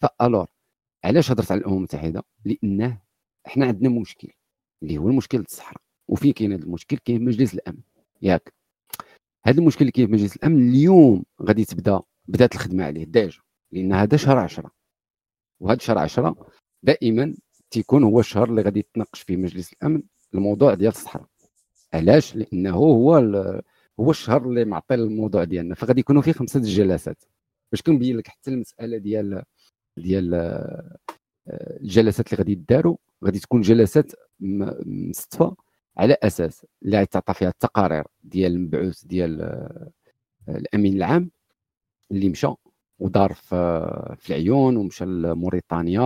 فالور 0.00 0.46
علاش 1.04 1.30
هضرت 1.30 1.52
على 1.52 1.60
الأمم 1.60 1.76
المتحده 1.76 2.22
لأنه 2.44 3.00
إحنا 3.46 3.66
عندنا 3.66 3.88
مشكل 3.88 4.28
اللي 4.82 4.98
هو 4.98 5.08
المشكل 5.08 5.40
الصحراء. 5.40 5.82
وفين 6.08 6.32
كاين 6.32 6.52
هذا 6.52 6.62
المشكل؟ 6.62 6.96
كاين 6.96 7.24
مجلس 7.24 7.54
الأمن. 7.54 7.78
ياك 8.22 8.54
هذا 9.46 9.58
المشكل 9.60 9.80
اللي 9.80 9.92
كاين 9.92 10.06
في 10.06 10.12
مجلس 10.12 10.36
الأمن 10.36 10.68
اليوم 10.68 11.24
غادي 11.42 11.64
تبدا 11.64 12.00
بدات 12.28 12.54
الخدمة 12.54 12.84
عليه 12.84 13.04
déjà. 13.04 13.38
لأن 13.74 13.92
هذا 13.92 14.16
شهر 14.16 14.38
10 14.38 14.70
وهذا 15.60 15.78
شهر 15.78 15.98
10 15.98 16.36
دائما 16.82 17.34
تيكون 17.70 18.04
هو 18.04 18.20
الشهر 18.20 18.50
اللي 18.50 18.62
غادي 18.62 18.78
يتناقش 18.80 19.22
فيه 19.22 19.36
مجلس 19.36 19.72
الأمن 19.72 20.02
الموضوع 20.34 20.74
ديال 20.74 20.92
الصحراء. 20.92 21.26
علاش؟ 21.94 22.36
لأنه 22.36 22.70
هو 22.70 23.16
هو 24.00 24.10
الشهر 24.10 24.48
اللي 24.48 24.64
معطي 24.64 24.94
الموضوع 24.94 25.44
ديالنا. 25.44 25.74
فغادي 25.74 26.00
يكونوا 26.00 26.22
فيه 26.22 26.32
خمسة 26.32 26.60
الجلسات. 26.60 27.24
باش 27.72 27.82
كنبين 27.82 28.16
لك 28.16 28.28
حتى 28.28 28.50
المسألة 28.50 28.98
ديال 28.98 29.42
ديال 29.96 30.34
آه، 30.34 30.98
الجلسات 31.80 32.26
اللي 32.26 32.38
غادي 32.38 32.52
يداروا 32.52 32.96
غادي 33.24 33.38
تكون 33.38 33.60
جلسات 33.60 34.12
مستفى 34.40 35.50
على 35.96 36.16
أساس 36.22 36.66
اللي 36.82 37.06
تعطى 37.06 37.34
فيها 37.34 37.48
التقارير 37.48 38.04
ديال 38.22 38.52
المبعوث 38.52 39.04
ديال 39.04 39.42
آه، 39.42 39.90
الأمين 40.48 40.96
العام 40.96 41.30
اللي 42.10 42.28
مشى 42.28 42.48
ودار 42.98 43.32
في 43.32 43.56
في 44.18 44.30
العيون 44.30 44.76
ومشى 44.76 45.04
لموريتانيا 45.04 46.02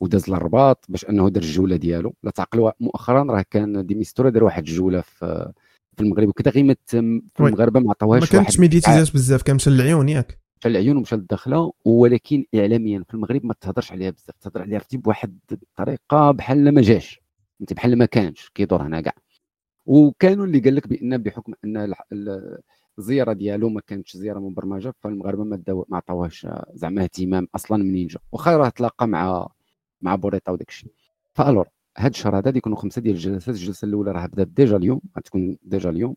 وداز 0.00 0.30
للرباط 0.30 0.84
باش 0.88 1.04
أنه 1.04 1.28
دار 1.28 1.42
الجولة 1.42 1.76
ديالو. 1.76 2.14
لا 2.22 2.30
تعقلوا 2.30 2.70
مؤخرا 2.80 3.22
راه 3.22 3.44
كان 3.50 3.86
ديميستورا 3.86 4.30
دار 4.30 4.44
واحد 4.44 4.68
الجولة 4.68 5.00
في 5.00 5.52
في 5.96 6.04
المغرب 6.04 6.28
وكذا 6.28 6.50
غير 6.50 6.76
في 6.86 7.20
المغاربة 7.40 7.80
ما 7.80 7.90
عطاوهاش 7.90 8.22
ما 8.22 8.28
كانتش 8.28 8.60
médiatisée 8.60 9.09
ات 9.09 9.14
بزاف 9.14 9.42
كان 9.42 9.56
مشى 9.56 9.70
للعيون 9.70 10.08
ياك. 10.08 10.38
مشى 10.60 10.68
للعيون 10.68 10.96
ومشى 10.96 11.16
للداخلة 11.16 11.72
ولكن 11.84 12.44
اعلاميا 12.54 13.04
في 13.08 13.14
المغرب 13.14 13.46
ما 13.46 13.54
تهضرش 13.60 13.92
عليها 13.92 14.10
بزاف. 14.10 14.36
تهضر 14.40 14.62
عليها 14.62 14.80
بواحد 14.92 15.38
الطريقة 15.52 16.30
بحال 16.30 16.74
ما 16.74 16.82
جاش. 16.82 17.20
أنت 17.60 17.72
بحال 17.72 17.98
ما 17.98 18.04
كانش 18.04 18.50
كيدور 18.54 18.82
هنا 18.82 19.00
كاع. 19.00 19.14
وكانوا 19.86 20.46
اللي 20.46 20.58
قال 20.58 20.74
لك 20.74 20.88
بأن 20.88 21.18
بحكم 21.18 21.52
أن 21.64 21.94
الزياره 22.98 23.32
ديالو 23.32 23.68
ما 23.68 23.80
كانتش 23.80 24.16
زيارة 24.16 24.38
مبرمجة 24.38 24.94
فالمغاربة 25.00 25.44
ما 25.44 25.62
ما 25.88 25.96
عطاوهاش 25.96 26.46
زعما 26.74 27.02
اهتمام 27.02 27.48
أصلا 27.54 27.84
منين 27.84 28.06
جا. 28.06 28.20
واخا 28.32 28.56
راه 28.56 28.68
تلاقى 28.68 29.08
مع 29.08 29.48
مع 30.00 30.14
بوريطا 30.14 30.52
وداك 30.52 30.68
الشيء. 30.68 30.92
فالور 31.34 31.68
هذا 31.98 32.08
الشهر 32.08 32.38
هذا 32.38 32.56
يكونوا 32.58 32.78
خمسة 32.78 33.02
ديال 33.02 33.14
الجلسات 33.14 33.54
الجلسة 33.54 33.86
الأولى 33.86 34.12
راه 34.12 34.26
بدات 34.26 34.48
déjà 34.48 34.76
اليوم 34.76 35.00
غتكون 35.18 35.58
déjà 35.62 35.90
اليوم. 35.90 36.16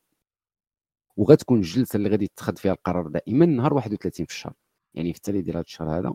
وغتكون 1.17 1.57
الجلسة 1.59 1.97
اللي 1.97 2.09
غادي 2.09 2.25
يتخذ 2.25 2.55
فيها 2.57 2.71
القرار 2.73 3.07
دائما 3.07 3.45
نهار 3.45 3.73
31 3.73 4.25
في 4.25 4.31
الشهر. 4.33 4.53
يعني 4.93 5.13
في 5.13 5.17
التالي 5.17 5.41
ديال 5.41 5.55
هذا 5.55 5.63
الشهر 5.65 5.99
هذا 5.99 6.13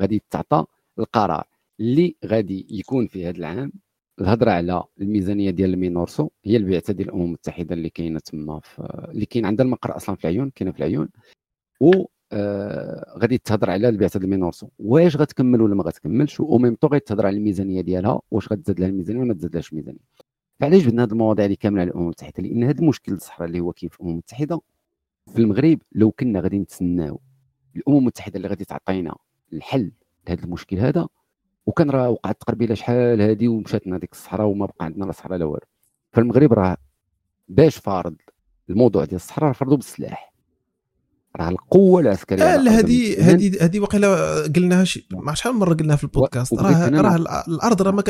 غادي 0.00 0.22
تعطى 0.30 0.64
القرار 0.98 1.48
اللي 1.80 2.16
غادي 2.26 2.66
يكون 2.70 3.06
في 3.06 3.26
هذا 3.28 3.38
العام 3.38 3.72
الهضرة 4.20 4.50
على 4.50 4.84
الميزانية 5.00 5.50
ديال 5.50 5.74
المينورسو 5.74 6.28
هي 6.44 6.56
البعثة 6.56 6.92
ديال 6.92 7.08
الأمم 7.08 7.22
المتحدة 7.24 7.74
اللي 7.74 7.90
كاينة 7.90 8.18
تما 8.18 8.60
في 8.60 9.06
اللي 9.10 9.26
كاين 9.26 9.46
عندها 9.46 9.66
المقر 9.66 9.96
أصلا 9.96 10.16
في 10.16 10.24
العيون 10.24 10.50
كاينة 10.50 10.72
في 10.72 10.78
العيون. 10.78 11.08
و 11.80 11.90
آه 12.32 13.18
غادي 13.18 13.38
تهضر 13.38 13.70
على 13.70 13.88
البعثة 13.88 14.18
ديال 14.20 14.32
المينورسو. 14.32 14.68
واش 14.78 15.16
غتكمل 15.16 15.62
ولا 15.62 15.74
ما 15.74 15.82
غتكملش؟ 15.84 16.40
ou 16.40 16.58
même 16.58 16.74
temps 16.74 16.86
غتهضر 16.86 17.26
على 17.26 17.36
الميزانية 17.36 17.80
ديالها 17.80 18.20
واش 18.30 18.52
غتزاد 18.52 18.80
لها 18.80 18.88
الميزانية 18.88 19.20
ولا 19.20 19.28
ما 19.28 19.34
تزادلهاش 19.34 19.72
الميزانية. 19.72 20.00
فعلاش 20.60 20.82
جبنا 20.82 21.04
هذه 21.04 21.12
المواضيع 21.12 21.44
اللي 21.44 21.56
كاملة 21.56 21.80
على 21.80 21.90
الأمم 21.90 22.02
المتحدة؟ 22.02 22.42
لأن 22.42 22.64
هذا 22.64 22.80
المشكل 22.80 23.12
الصحراء 23.12 23.48
اللي 23.48 23.60
هو 23.60 23.72
كاين 23.72 23.90
في 23.90 23.96
الأمم 24.00 24.12
المتحدة 24.12 24.60
في 25.32 25.38
المغرب 25.38 25.78
لو 25.92 26.10
كنا 26.10 26.40
غادي 26.40 26.58
نتسناو 26.58 27.20
الأمم 27.76 27.98
المتحدة 27.98 28.36
اللي 28.36 28.48
غادي 28.48 28.64
تعطينا 28.64 29.16
الحل 29.52 29.92
لهذا 30.28 30.44
المشكل 30.44 30.78
هذا 30.78 31.08
وكان 31.66 31.90
راه 31.90 32.08
وقعت 32.10 32.40
تقربيله 32.40 32.74
شحال 32.74 33.22
هذه 33.22 33.48
ومشات 33.48 33.86
لنا 33.86 33.98
ديك 33.98 34.12
الصحراء 34.12 34.46
وما 34.46 34.66
بقى 34.66 34.84
عندنا 34.84 35.04
لا 35.04 35.12
صحراء 35.12 35.38
لا 35.38 35.44
والو. 35.44 35.66
فالمغرب 36.12 36.52
راه 36.52 36.76
باش 37.48 37.76
فارض 37.76 38.16
الموضوع 38.70 39.04
ديال 39.04 39.16
الصحراء 39.16 39.52
فرضوا 39.52 39.76
بالسلاح. 39.76 40.34
راه 41.36 41.48
القوة 41.48 42.00
العسكرية 42.00 42.56
لا 42.56 42.70
هذه 42.70 43.30
هذه 43.30 43.64
هذه 43.64 43.80
وقيلا 43.80 44.42
قلناها 44.56 44.84
شي 44.84 45.08
ما 45.12 45.34
شحال 45.34 45.52
من 45.52 45.58
مرة 45.58 45.74
قلناها 45.74 45.96
في 45.96 46.04
البودكاست. 46.04 46.54
راه 46.54 46.88
راه 46.88 47.16
الأرض 47.48 47.82
راه 47.82 47.90
ما 47.90 48.02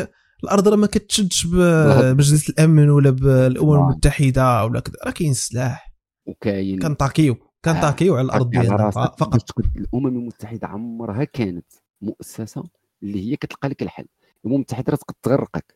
الأرض 0.43 0.67
راه 0.67 0.75
ما 0.75 0.87
كتشدش 0.87 1.47
بمجلس 1.47 2.49
الأمن 2.49 2.89
ولا 2.89 3.09
بالامم 3.09 3.73
المتحدة 3.73 4.65
ولا 4.65 4.79
كذا. 4.79 4.95
راه 5.05 5.11
كاين 5.11 5.31
السلاح. 5.31 5.93
وكاين 6.25 6.79
كنطاكيو 6.79 7.35
كن 7.65 7.75
attaqu 7.75 8.05
يو 8.05 8.15
على 8.15 8.25
الأرض 8.25 8.49
ديالنا 8.49 8.89
فقط. 8.89 9.41
الأمم 9.75 10.07
المتحدة 10.07 10.67
عمرها 10.67 11.23
كانت 11.23 11.65
مؤسسة 12.01 12.63
اللي 13.05 13.31
هي 13.31 13.35
كتلقى 13.35 13.69
لك 13.69 13.83
الحل. 13.83 14.05
الامم 14.39 14.55
المتحده 14.55 14.91
راه 14.91 14.95
تقدر 14.97 15.15
تغرقك 15.23 15.75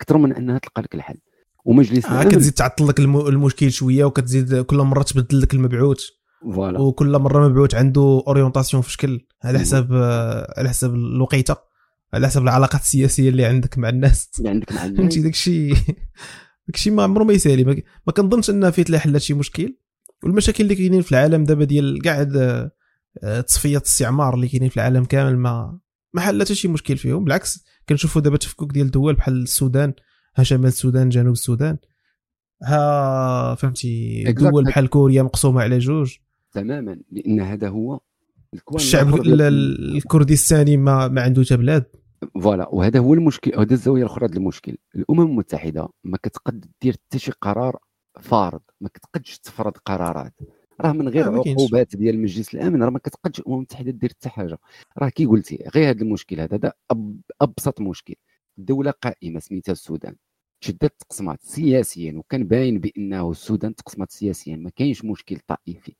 أكثر 0.00 0.18
من 0.18 0.32
أنها 0.32 0.58
تلقى 0.58 0.82
لك 0.82 0.94
الحل. 0.94 1.18
ومجلس 1.64 2.06
آه 2.06 2.24
كتزيد 2.24 2.52
تعطل 2.52 2.88
لك 2.88 3.00
المشكل 3.00 3.72
شوية 3.72 4.04
وكتزيد 4.04 4.54
كل 4.54 4.76
مرة 4.76 5.02
تبدل 5.02 5.40
لك 5.40 5.54
المبعوث. 5.54 6.04
voilà. 6.54 6.78
وكل 6.80 7.18
مرة 7.18 7.48
مبعوث 7.48 7.74
عنده 7.74 8.22
orientation 8.26 8.82
في 8.82 8.92
شكل. 8.92 9.26
على 9.44 9.58
حساب 9.58 9.92
على 10.56 10.68
حساب 10.68 10.94
الوقيتة. 10.94 11.56
على 12.14 12.26
حسب 12.26 12.42
العلاقات 12.42 12.80
السياسية 12.80 13.28
اللي 13.28 13.44
عندك 13.44 13.78
مع 13.78 13.88
الناس. 13.88 14.30
اللي 14.38 14.48
عندك 14.48 14.72
مع 14.72 14.84
الناس. 14.86 15.00
فهمتي؟ 15.00 15.20
داك 15.20 15.32
الشيء 15.32 15.74
داك 16.66 16.74
الشيء 16.74 16.92
ما 16.92 17.02
عمره 17.02 17.24
ما 17.24 17.32
يسالي. 17.32 17.64
ما 18.06 18.12
كنظنش 18.12 18.50
انه 18.50 18.70
فيه 18.70 18.82
تلاحل 18.82 19.20
شي 19.20 19.34
مشكل. 19.34 19.76
والمشاكل 20.24 20.64
اللي 20.64 20.74
كاينين 20.74 21.02
في 21.02 21.12
العالم 21.12 21.44
دابا 21.44 21.64
ديال 21.64 22.02
كاع 22.02 22.22
تصفيه 23.46 23.76
الاستعمار 23.76 24.34
اللي 24.34 24.48
كاينين 24.48 24.68
في 24.68 24.76
العالم 24.76 25.04
كامل 25.04 25.36
ما 25.36 25.78
ما 26.14 26.20
حل 26.20 26.42
حتى 26.42 26.54
شي 26.54 26.68
مشكل 26.68 26.96
فيهم 26.96 27.24
بالعكس 27.24 27.64
كنشوفوا 27.88 28.22
دابا 28.22 28.36
تفكك 28.36 28.72
ديال 28.72 28.86
الدول 28.86 29.14
بحال 29.14 29.42
السودان. 29.42 29.92
ها 30.36 30.42
شمال 30.42 30.66
السودان 30.66 31.08
جنوب 31.08 31.32
السودان. 31.32 31.78
ها 32.62 33.54
فهمتي 33.54 34.22
دول 34.32 34.64
بحال 34.64 34.88
كوريا 34.88 35.22
مقسومة 35.22 35.62
على 35.62 35.78
جوج. 35.78 36.16
تماما 36.52 37.00
لأن 37.12 37.40
هذا 37.40 37.68
هو 37.68 38.00
الشعب 38.74 39.14
الكردستاني 39.14 40.76
ما 40.76 41.08
ما 41.08 41.22
عنده 41.22 41.42
حتى 41.42 41.56
بلاد. 41.56 41.84
voilà 42.42 42.68
وهذا 42.68 42.98
هو 42.98 43.14
المشكل 43.14 43.60
هذا 43.60 43.72
الزاوية 43.72 44.02
الأخرى 44.02 44.26
ديال 44.26 44.38
المشكل. 44.38 44.76
الأمم 44.96 45.20
المتحدة 45.20 45.88
ما 46.04 46.18
كتقد 46.22 46.64
دير 46.82 46.92
حتى 46.92 47.18
شي 47.18 47.32
قرار 47.40 47.78
فارض 48.20 48.60
ما 48.80 48.88
كتقدش 48.88 49.38
تفرض 49.38 49.72
قرارات. 49.76 50.34
راه 50.80 50.92
من 50.92 51.08
غير 51.08 51.34
عقوبات 51.34 51.96
ديال 51.96 52.22
مجلس 52.22 52.54
الأمن 52.54 52.82
راه 52.82 52.90
ما 52.90 52.98
كتقدش 52.98 53.40
الامم 53.40 53.56
المتحده 53.56 53.90
دير 53.90 54.10
حتى 54.10 54.28
حاجة. 54.28 54.58
راه 54.98 55.08
كي 55.08 55.26
قلتي 55.26 55.64
غير 55.74 55.90
هذا 55.90 56.02
المشكل 56.02 56.40
هذا 56.40 56.56
هذا 56.56 56.72
أبسط 57.40 57.80
مشكل. 57.80 58.14
دوله 58.56 58.90
قائمة 58.90 59.40
سميتها 59.40 59.72
السودان. 59.72 60.16
تشدت 60.60 60.92
تقسمات 61.00 61.42
سياسيا 61.42 62.12
وكان 62.18 62.44
باين 62.44 62.80
بأنه 62.80 63.30
السودان 63.30 63.74
تقسمت 63.74 64.10
سياسيا 64.10 64.56
ما 64.56 64.70
كاينش 64.70 65.04
مشكل 65.04 65.38
طائفي. 65.46 65.96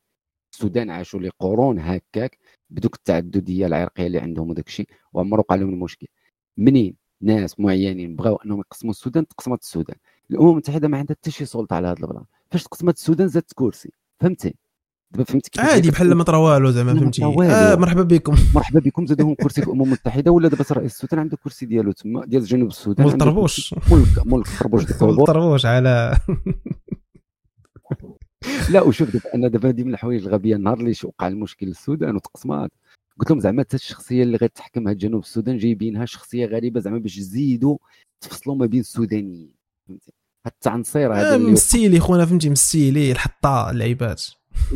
السودان 0.53 0.91
عاشوا 0.91 1.21
لقرون 1.21 1.79
هكاك 1.79 2.39
بدوك 2.71 2.95
التعددية 2.97 3.67
العرقية 3.67 4.07
اللي 4.07 4.19
عندهم 4.19 4.51
وداك 4.51 4.67
الشيء 4.67 4.89
وعمر 5.13 5.41
وقع 5.41 5.55
لهم 5.55 5.69
المشكل. 5.69 6.07
منين؟ 6.57 6.97
ناس 7.23 7.61
معينين 7.61 8.17
بغاو 8.17 8.37
أنهم 8.37 8.61
يقسموا 8.61 8.91
السودان 8.91 9.29
تقسمت 9.29 9.63
السودان. 9.63 9.97
الأمم 10.31 10.51
المتحدة 10.51 10.89
ما 10.89 10.99
عندها 10.99 11.17
حتى 11.17 11.31
شي 11.31 11.45
سلطة 11.45 11.77
على 11.77 11.89
هذا 11.89 11.97
البلان 12.01 12.25
فاش 12.51 12.65
تقسمت 12.65 12.97
السودان 12.97 13.29
زادت 13.29 13.53
كرسي؟ 13.55 13.93
فهمتي؟ 14.21 14.55
دابا 15.11 15.25
فهمت 15.25 15.59
عادي 15.59 15.91
بحال 15.91 16.15
ما 16.15 16.25
طرا 16.25 16.39
والو 16.39 16.71
زعما 16.71 16.95
فهمتي؟ 16.95 17.25
آه 17.25 17.75
مرحبا 17.75 18.03
بكم. 18.03 18.37
مرحبا 18.55 18.81
بكم. 18.81 19.07
زادوهم 19.07 19.35
كرسي 19.35 19.61
في 19.61 19.67
الأمم 19.67 19.83
المتحدة 19.83 20.31
ولا 20.31 20.49
دابا 20.49 20.65
رئيس 20.73 20.95
السودان 20.95 21.21
عنده 21.21 21.37
كرسي 21.45 21.67
ديالو 21.67 21.93
تما 21.93 22.27
ديال 22.27 22.45
جنوب 22.45 22.69
السودان؟ 22.69 23.07
مول 23.07 23.19
طربوش 23.19 23.75
مول 24.27 24.45
طربوش 24.61 24.85
مول 25.03 25.27
طربوش 25.27 25.67
على 25.67 26.11
لا 28.71 28.83
وشوف 28.83 29.13
دابا 29.13 29.35
أنا 29.35 29.49
دابا 29.49 29.69
هذه 29.69 29.83
من 29.83 29.95
الحوايج 29.95 30.27
الغبية 30.27 30.57
النهار 30.57 30.81
اللي 30.81 30.95
وقع 31.05 31.29
المشكل 31.29 31.69
السودان 31.69 32.17
وتقسمات. 32.17 32.71
قلت 33.21 33.31
لهم 33.31 33.41
زعما 33.41 33.63
حتى 33.63 33.77
الشخصية 33.77 34.23
اللي 34.23 34.37
غتحكم 34.37 34.91
جنوب 34.91 35.23
السودان 35.23 35.59
جايبينها 35.59 36.05
شخصية 36.05 36.47
غريبة 36.47 36.81
زعما 36.81 36.99
باش 36.99 37.19
يزيدوا 37.19 37.79
تفصلوا 38.21 38.57
ما 38.57 38.67
بين 38.67 38.81
السودانيين 38.81 39.55
فهمتي؟ 39.89 40.13
التعنصير 40.47 41.15
هذا 41.15 41.35
آه 41.35 41.39
مستيلي 41.39 42.01
خونا 42.01 42.27
فهمتي؟ 42.27 42.51
مستيلي 42.51 43.13
الحطة 43.13 43.71
اللعيبات. 43.71 44.25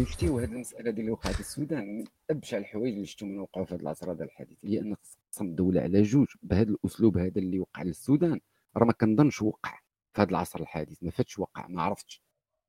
شتي 0.04 0.28
هذه 0.28 0.44
المسألة 0.44 0.82
ديال 0.82 0.98
اللي 0.98 1.10
وقعت 1.10 1.34
في 1.34 1.40
السودان 1.40 1.98
من 1.98 2.04
أبشع 2.30 2.56
الحوايج 2.58 2.94
اللي 2.94 3.06
شفتهم 3.06 3.28
من 3.28 3.38
وقعوا 3.38 3.66
في 3.66 3.74
هذا 3.74 3.82
العصر 3.82 4.12
هذا 4.12 4.24
الحديث 4.24 4.58
هي 4.64 4.80
أن 4.80 4.96
تقسم 5.32 5.46
الدولة 5.46 5.80
على 5.80 6.02
جوج 6.02 6.26
بهذا 6.42 6.70
الأسلوب 6.70 7.18
هذا 7.18 7.38
اللي 7.38 7.60
وقع 7.60 7.82
للسودان. 7.82 8.40
راه 8.76 8.84
ما 8.84 8.92
كنظنش 8.92 9.42
وقع 9.42 9.80
في 10.14 10.22
هذا 10.22 10.30
العصر 10.30 10.60
الحديث 10.60 11.02
ما 11.02 11.10
فاتش 11.10 11.38
وقع 11.38 11.66
ما 11.68 11.82
عرفتش. 11.82 12.22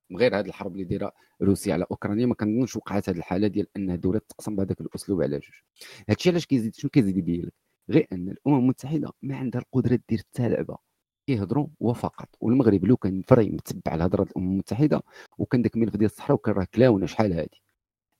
من 0.09 0.17
غير 0.17 0.39
هذه 0.39 0.45
الحرب 0.45 0.73
اللي 0.73 0.83
دايرة 0.83 1.11
روسيا 1.41 1.73
على 1.73 1.85
أوكرانيا 1.91 2.25
ما 2.25 2.35
كنظنش 2.35 2.75
وقعت 2.75 3.09
هذه 3.09 3.17
الحالة 3.17 3.47
ديال 3.47 3.67
أن 3.77 3.91
الدولة 3.91 4.19
تقسم 4.19 4.55
بهذاك 4.55 4.81
الأسلوب 4.81 5.21
على 5.21 5.39
جوج. 5.39 5.55
هادشي 6.09 6.29
علاش 6.29 6.45
كيزيد 6.45 6.75
شنو 6.75 6.89
كيزيد 6.89 7.17
يبين 7.17 7.41
لك 7.45 7.53
غير 7.89 8.07
أن 8.13 8.29
الأمم 8.29 8.59
المتحدة 8.59 9.11
ما 9.21 9.37
عندها 9.37 9.61
القدرة 9.61 9.99
دير 10.09 10.19
حتى 10.19 10.49
لعبة. 10.49 10.77
كيهضروا 11.27 11.67
وفقط. 11.79 12.29
والمغرب 12.41 12.85
لو 12.85 12.97
كان 12.97 13.21
vraiment 13.27 13.49
متبع 13.49 13.95
الهضره 13.95 14.23
الأمم 14.23 14.51
المتحدة 14.51 15.01
وكان 15.37 15.61
داك 15.61 15.75
الملف 15.75 15.95
ديال 15.95 16.11
الصحراء 16.11 16.33
وكان 16.33 16.55
راه 16.55 16.67
كلاونا 16.73 17.05
شحال 17.05 17.33
هادي. 17.33 17.61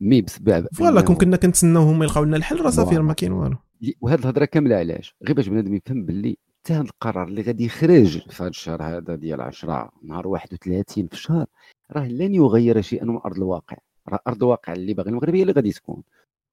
mais 0.02 0.22
بسبب 0.22 0.68
voilà 0.74 1.02
كون 1.02 1.16
كنا 1.16 1.38
كنتسناو 1.38 1.84
هما 1.84 2.06
يلقاو 2.06 2.24
لنا 2.24 2.38
الحل 2.38 2.62
راه 2.62 2.70
صافي 2.70 3.00
ما 3.00 3.14
كاين 3.14 3.32
والو. 3.32 3.58
وهاد 4.02 4.20
الهضرة 4.20 4.46
كاملة 4.46 4.76
علاش؟ 4.76 5.16
غير 5.24 5.36
باش 5.36 5.48
بنادم 5.48 5.76
يفهم 5.76 6.06
باللي 6.06 6.38
حتى 6.66 6.74
هذا 6.74 6.82
القرار 6.82 7.28
اللي 7.28 7.42
غادي 7.42 7.66
يخرج 7.66 8.30
في 8.30 8.44
هذا 8.44 8.50
الشهر 8.50 8.84
هذا 8.84 9.16
ديال 9.16 9.42
10 9.42 9.92
نهار 10.04 10.28
31 10.28 11.08
في 11.08 11.14
الشهر 11.14 11.46
راه 11.92 12.08
لن 12.08 12.36
يغير 12.36 12.82
شيئا 12.82 13.06
من 13.06 13.18
أرض 13.26 13.38
الواقع. 13.38 13.78
راه 14.10 14.20
أرض 14.28 14.44
الواقع 14.44 14.74
اللي 14.74 14.94
باغي 14.94 15.10
المغرب 15.10 15.36
هي 15.36 15.42
اللي 15.42 15.54
غادي 15.54 15.72
تكون. 15.72 16.04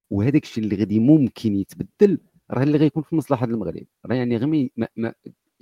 وهذاك 0.09 0.43
الشيء 0.43 0.63
اللي 0.63 0.75
غادي 0.75 0.99
ممكن 0.99 1.55
يتبدل 1.55 2.19
راه 2.51 2.63
اللي 2.63 2.77
غيكون 2.77 3.03
في 3.03 3.15
مصلحة 3.15 3.45
المغرب. 3.45 3.83
راه 4.05 4.15
يعني 4.15 4.37
غير 4.37 4.69
ما 4.97 5.13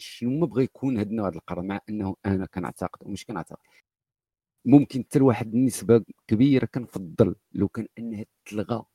شنو 0.01 0.39
ما 0.39 0.45
بغى 0.45 0.63
يكون 0.63 0.97
هذا 0.97 1.09
النوع 1.09 1.27
القرار 1.27 1.65
مع 1.65 1.79
انه 1.89 2.15
أنا 2.25 2.45
كنعتقد 2.45 3.07
ومش 3.07 3.25
كنعتقد. 3.25 3.59
ممكن 4.65 5.03
حتى 5.03 5.19
لواحد 5.19 5.53
النسبة 5.53 6.03
كبيرة 6.27 6.65
كنفضل 6.65 7.35
لو 7.53 7.67
كان 7.67 7.87
انها 7.99 8.25
تلغى 8.45 8.85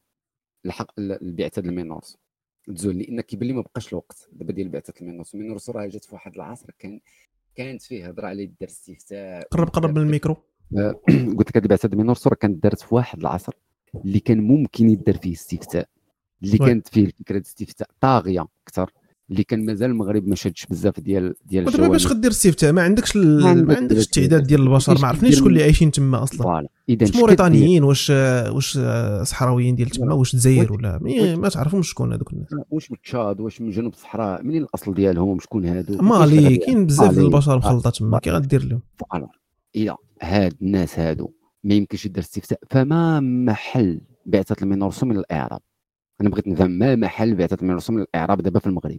الحق 0.66 0.92
البعثة 0.98 1.60
المينورس. 1.60 2.18
تزول 2.66 2.98
لأن 2.98 3.20
كيبان 3.20 3.48
لي 3.48 3.54
ما 3.54 3.60
بقاش 3.60 3.88
الوقت 3.88 4.28
دابا 4.32 4.52
ديال 4.52 4.68
بعثه 4.68 4.94
المينورس. 5.00 5.34
المينورس 5.34 5.70
راه 5.70 5.86
جات 5.86 6.04
في 6.04 6.14
واحد 6.14 6.34
العصر 6.34 6.70
كان 6.78 7.00
كانت 7.54 7.82
فيه 7.82 8.08
هضرة 8.08 8.26
على 8.26 8.42
يدار 8.42 8.68
استفتاء. 8.68 9.48
قرب 9.50 9.68
قرب 9.68 9.90
من 9.90 10.02
الميكرو. 10.02 10.36
آه، 10.78 11.00
قلت 11.38 11.48
لك 11.48 11.56
هذه 11.56 11.66
بعثه 11.66 11.86
المينورس 11.86 12.26
راه 12.26 12.34
كانت 12.34 12.62
دارت 12.62 12.80
في 12.80 12.94
واحد 12.94 13.18
العصر 13.18 13.52
اللي 14.04 14.20
كان 14.20 14.40
ممكن 14.40 14.90
يدار 14.90 15.16
فيه 15.18 15.32
استفتاء. 15.32 15.88
اللي 16.42 16.58
كانت 16.58 16.88
فيه 16.88 17.06
فكره 17.06 17.40
استفتاء 17.40 17.88
طاغية 18.00 18.46
أكثر. 18.66 18.92
اللي 19.30 19.44
كان 19.44 19.66
مازال 19.66 19.90
المغرب 19.90 20.28
ما 20.28 20.34
شادش 20.34 20.66
بزاف 20.66 21.00
ديال 21.00 21.34
ديال 21.44 21.68
الجوانب 21.68 21.92
باش 21.92 22.06
غدير 22.06 22.30
استفتاء 22.30 22.72
ما 22.72 22.82
عندكش 22.82 23.16
ال... 23.16 23.66
ما 23.66 23.76
عندكش 23.76 24.04
التعداد 24.04 24.46
ديال 24.46 24.60
البشر 24.60 24.98
ما 25.00 25.08
عرفنيش 25.08 25.36
شكون 25.36 25.48
اللي 25.48 25.62
عايشين 25.62 25.90
تما 25.90 26.22
أصلا. 26.22 26.66
إذا 26.88 27.06
واش 27.06 27.16
موريتانيين 27.16 27.84
واش 27.84 28.10
واش 28.10 28.78
صحراويين 29.22 29.74
ديال 29.74 29.90
تما 29.90 30.14
واش 30.14 30.34
الجزائر 30.34 30.72
ولا 30.72 30.98
ما 31.36 31.48
تعرفهمش 31.48 31.90
شكون 31.90 32.12
هذوك 32.12 32.32
الناس. 32.32 32.48
واش 32.70 32.90
من 32.90 32.96
تشاد 33.00 33.40
واش 33.40 33.60
من 33.60 33.70
جنوب 33.70 33.92
الصحراء 33.92 34.42
منين 34.42 34.62
الأصل 34.62 34.94
ديالهم؟ 34.94 35.38
شكون 35.40 35.64
هادو؟ 35.64 36.02
مالي 36.02 36.56
كاين 36.56 36.86
بزاف 36.86 37.14
ديال 37.14 37.24
البشر 37.24 37.56
مخلطه 37.56 37.90
تما 37.90 38.18
كي 38.18 38.30
غدير 38.30 38.64
لهم. 38.64 38.80
voilà. 38.96 39.28
إذا 39.74 39.96
هاد 40.22 40.54
الناس 40.62 40.98
هادو 40.98 41.30
ما 41.64 41.74
يمكنش 41.74 42.06
يدير 42.06 42.22
استفتاء 42.22 42.58
فما 42.70 43.20
محل 43.20 44.00
بعثة 44.26 44.56
المينورسو 44.62 45.06
من 45.06 45.18
الإعراب 45.18 45.60
أنا 46.20 46.28
بغيت 46.28 46.48
نفهم 46.48 46.70
ما 46.70 46.96
محل 46.96 47.34
بعثة 47.34 47.56
المينورسو 47.60 47.92
من 47.92 48.02
الإعراب 48.02 48.42
دابا 48.42 48.58
في 48.58 48.66
المغرب. 48.66 48.98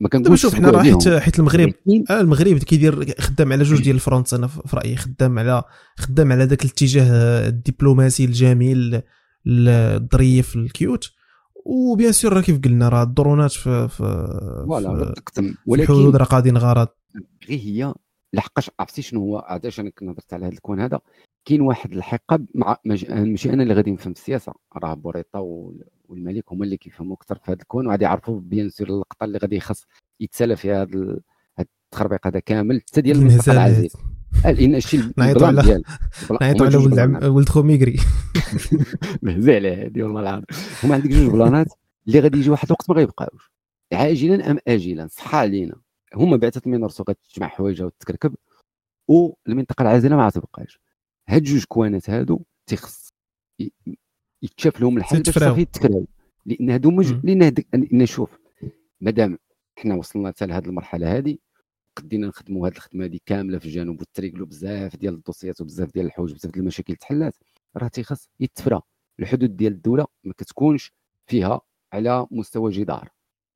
ما 0.00 0.08
كنقولش 0.08 0.42
شوف 0.42 0.54
حنا 0.54 0.70
راه 0.70 0.82
حيت. 0.82 1.08
حيت 1.08 1.38
المغرب 1.38 1.72
ولكن 1.86 2.04
آه، 2.10 2.20
المغرب 2.20 2.58
كيدير 2.58 3.14
خدام 3.20 3.52
على 3.52 3.62
جوج 3.62 3.82
ديال 3.82 3.94
ال 3.94 4.00
fronts 4.00 4.34
أنا 4.34 4.46
في 4.46 4.76
رأيي 4.76 4.96
خدام 4.96 5.38
على 5.38 5.62
خدام 5.96 6.32
على 6.32 6.44
ذاك 6.44 6.64
الاتجاه 6.64 7.48
الدبلوماسي 7.48 8.24
الجميل 8.24 9.02
الظريف 9.46 10.56
ال 10.56 10.65
cute. 10.65 11.10
و 11.64 11.74
bien 11.74 12.12
sûr 12.12 12.32
راه 12.32 12.40
كيف 12.40 12.60
قلنا 12.60 12.88
راه 12.88 13.02
الدرونات 13.02 13.52
في 13.52 13.88
في 13.88 13.96
في 14.68 15.74
الحدود 15.74 16.04
ولكن 16.06 16.16
راه 16.16 16.26
غاديين 16.32 16.56
غرض. 16.56 16.88
غير 17.48 17.60
هي 17.60 17.94
لحقاش 18.32 18.70
عرفتي 18.80 19.02
شنو 19.02 19.20
هو. 19.20 19.38
علاش 19.38 19.80
أنا 19.80 19.90
كنت 19.90 20.08
هضرت 20.08 20.32
على 20.32 20.46
هذا 20.46 20.52
ال 20.52 20.58
coin 20.58 20.80
هذا. 20.80 21.00
كاين 21.46 21.60
واحد 21.60 21.92
الحقب 21.92 22.46
مع 22.54 22.76
ماشي 22.84 23.52
أنا 23.52 23.62
اللي 23.62 23.74
غادي 23.74 23.90
نفهم 23.90 24.12
السياسة 24.12 24.52
راه 24.76 24.94
بوريطة 24.94 25.40
وال- 25.40 25.84
والملك 26.08 26.44
هما 26.52 26.64
اللي 26.64 26.76
كيفهموا 26.76 27.16
أكثر 27.16 27.34
في 27.34 27.52
هذا 27.52 27.62
ال 27.62 27.67
coin 27.67 27.86
وغادي 27.86 28.04
يعرفوا 28.04 28.40
bien 28.40 28.68
sûr 28.68 28.88
اللقطة 28.88 29.24
اللي 29.24 29.38
غادي 29.38 29.56
يخص 29.56 29.84
يتسالى 30.20 30.56
فيها 30.56 30.82
هذا 30.82 31.18
التخربيق 31.60 32.26
هذا 32.26 32.38
كامل 32.38 32.80
حتى 32.88 33.00
ديال 33.00 33.16
المنطقة 33.16 33.52
العزيز. 33.52 33.96
آه، 34.46 34.50
لأن 34.50 34.74
الشيء 34.74 35.00
نعيطوا 35.16 35.46
على- 35.48 35.82
نعيطوا 36.40 36.66
على 36.66 36.76
ولد. 36.76 36.98
عم 36.98 37.24
ولد 37.34 37.48
خو 37.48 37.62
ميغري 37.62 37.96
مهزي 39.22 39.54
على 39.54 39.76
هادي 39.84 40.02
والله 40.02 40.20
العظيم. 40.20 40.44
هما 40.84 40.94
عندك 40.94 41.08
جوج 41.10 41.32
بلانات 41.32 41.66
اللي 42.08 42.20
غادي 42.20 42.38
يجي 42.38 42.50
واحد 42.50 42.66
الوقت 42.66 42.90
ما 42.90 42.96
غيبقاوش. 42.96 43.52
عاجلا 43.92 44.50
أم 44.50 44.58
اجلا؟ 44.68 45.06
صحة 45.06 45.38
علينا. 45.38 45.74
هما 46.14 46.36
بعثة 46.36 46.60
المينورسو 46.66 47.04
غتجمع 47.08 47.48
حوايجها 47.48 47.86
وتكركب 47.86 48.34
والمنطقة 49.08 49.82
العازلة 49.82 50.16
ما 50.16 50.26
غتبقاش 50.26 50.80
هاد 51.28 51.42
جوج 51.42 51.64
كوانات 51.64 52.10
هادو 52.10 52.40
تيخص 52.66 53.12
يتشاف 54.42 54.80
لهم 54.80 54.98
الحل 54.98 55.22
باش. 55.22 55.38
صافي 55.38 55.66
لأن 56.46 56.70
هادو 56.70 56.90
مج... 56.90 57.12
لأن 57.24 57.42
هادك 57.42 57.66
لأن 57.74 58.06
شوف 58.06 58.38
مادام 59.00 59.38
حنا 59.76 59.94
وصلنا 59.94 60.28
حتى 60.28 60.46
لهاد 60.46 60.66
المرحلة 60.66 61.16
هادي 61.16 61.40
قدينا 61.96 62.26
نخدموا 62.26 62.66
هاد 62.66 62.72
الخدمة 62.72 63.04
هادي 63.04 63.22
كاملة 63.26 63.58
في 63.58 63.64
الجنوب 63.64 64.00
وتريقلوا 64.00 64.46
بزاف 64.46 64.96
ديال 64.96 65.14
الدوسيات 65.14 65.60
وبزاف 65.60 65.92
ديال 65.94 66.06
الحوايج 66.06 66.32
بزاف 66.32 66.52
ديال 66.52 66.62
المشاكل 66.62 66.96
تحلات 66.96 67.34
راه 67.76 67.88
تيخص 67.88 68.28
يتفرى. 68.40 68.80
الحدود 69.20 69.56
ديال 69.56 69.72
الدولة 69.72 70.06
ما 70.24 70.32
كتكونش 70.32 70.92
فيها 71.26 71.60
على 71.92 72.26
مستوى 72.30 72.72
جدار. 72.72 73.08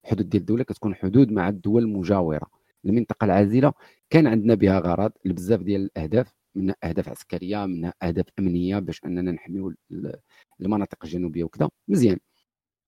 الحدود 0.05 0.29
ديال 0.29 0.41
الدولة 0.41 0.65
كتكون 0.65 0.95
حدود 0.95 1.33
مع 1.33 1.49
الدول 1.49 1.83
المجاورة. 1.83 2.47
المنطقة 2.85 3.25
العازلة 3.25 3.73
كان 4.11 4.27
عندنا 4.27 4.55
بها 4.55 4.79
غرض 4.79 5.13
لبزاف 5.25 5.61
ديال 5.61 5.81
الأهداف 5.81 6.35
منها 6.61 6.77
أهداف 6.85 7.09
عسكرية 7.09 7.67
منها 7.67 7.95
أهداف 8.03 8.27
أمنية 8.39 8.79
باش 8.79 9.01
أننا 9.05 9.33
نحميو 9.33 9.69
ال- 9.91 10.21
المناطق 10.61 11.05
الجنوبية 11.05 11.45
وكذا. 11.45 11.69
مزيان. 11.89 12.19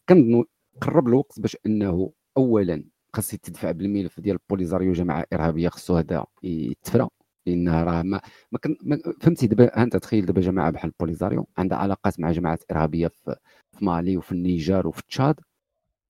كنظنوا 0.08 0.44
قرب 0.80 1.08
الوقت 1.08 1.40
باش 1.40 1.56
أنه 1.66 2.12
اولا 2.36 2.84
خاص 3.16 3.34
يتدفع 3.34 3.70
بالملف 3.70 4.20
ديال 4.20 4.38
بوليزاريو 4.50 4.92
جماعة 4.92 5.26
إرهابية 5.32 5.68
خصو 5.68 5.96
هذا 5.96 6.24
يتفرى. 6.42 7.08
لانها 7.46 7.84
راه 7.84 8.02
ما, 8.02 8.20
ما, 8.52 8.58
كن 8.58 8.76
ما 8.82 8.98
فهمتي 9.20 9.46
دابا؟ 9.46 9.82
أنت 9.82 9.96
تخيل 9.96 10.26
دابا 10.26 10.40
جماعة 10.40 10.70
بحال 10.70 10.92
بوليزاريو 11.00 11.46
عندها 11.58 11.78
علاقات 11.78 12.20
مع 12.20 12.32
جماعات 12.32 12.64
إرهابية 12.70 13.08
في, 13.08 13.36
في 13.78 13.84
مالي 13.84 14.16
وفي 14.16 14.32
النيجر 14.32 14.86
وفي 14.86 15.02
تشاد. 15.08 15.40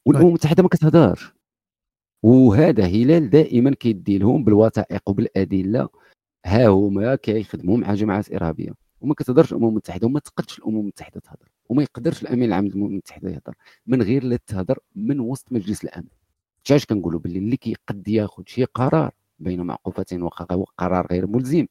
والأمم 0.07 0.27
المتحده 0.29 0.63
ما 0.63 0.69
كتهضرش. 0.69 1.33
وهذا 2.23 2.85
هلال 2.85 3.31
دائما 3.31 3.71
كيدي 3.75 4.19
لهم 4.19 4.45
بالوثائق 4.45 5.09
وبالأدلة. 5.09 5.89
ها 6.47 6.69
هما 6.69 7.15
كيخدموا 7.15 7.77
مع 7.79 7.95
جماعات 7.95 8.33
إرهابية 8.33 8.73
وما 9.01 9.15
كتهضرش 9.15 9.53
الأمم 9.53 9.69
المتحدة 9.69 10.07
وما 10.07 10.21
تقدش 10.21 10.59
الأمم 10.59 10.81
المتحدة 10.81 11.21
تهضر 11.21 11.49
وما 11.69 11.83
يقدرش 11.83 12.23
الأمين 12.23 12.45
العام 12.49 12.67
للأمم 12.67 12.87
المتحدة 12.87 13.31
يهضر 13.31 13.55
من 13.87 14.03
غير 14.03 14.25
لا 14.25 14.39
تهضر 14.47 14.79
من 14.97 15.21
وسط 15.21 15.53
مجلس 15.53 15.85
الأمن. 15.85 16.09
علاش 16.71 16.87
كنقولوا 16.87 17.21
باللي 17.21 17.39
اللي 17.39 17.57
كيقد 17.57 18.09
ياخذ 18.09 18.43
شي 18.47 18.65
قرار 18.65 19.11
بين 19.39 19.61
معقوفتين 19.61 20.23
وقرار 20.23 21.07
غير 21.11 21.27
ملزم 21.27 21.67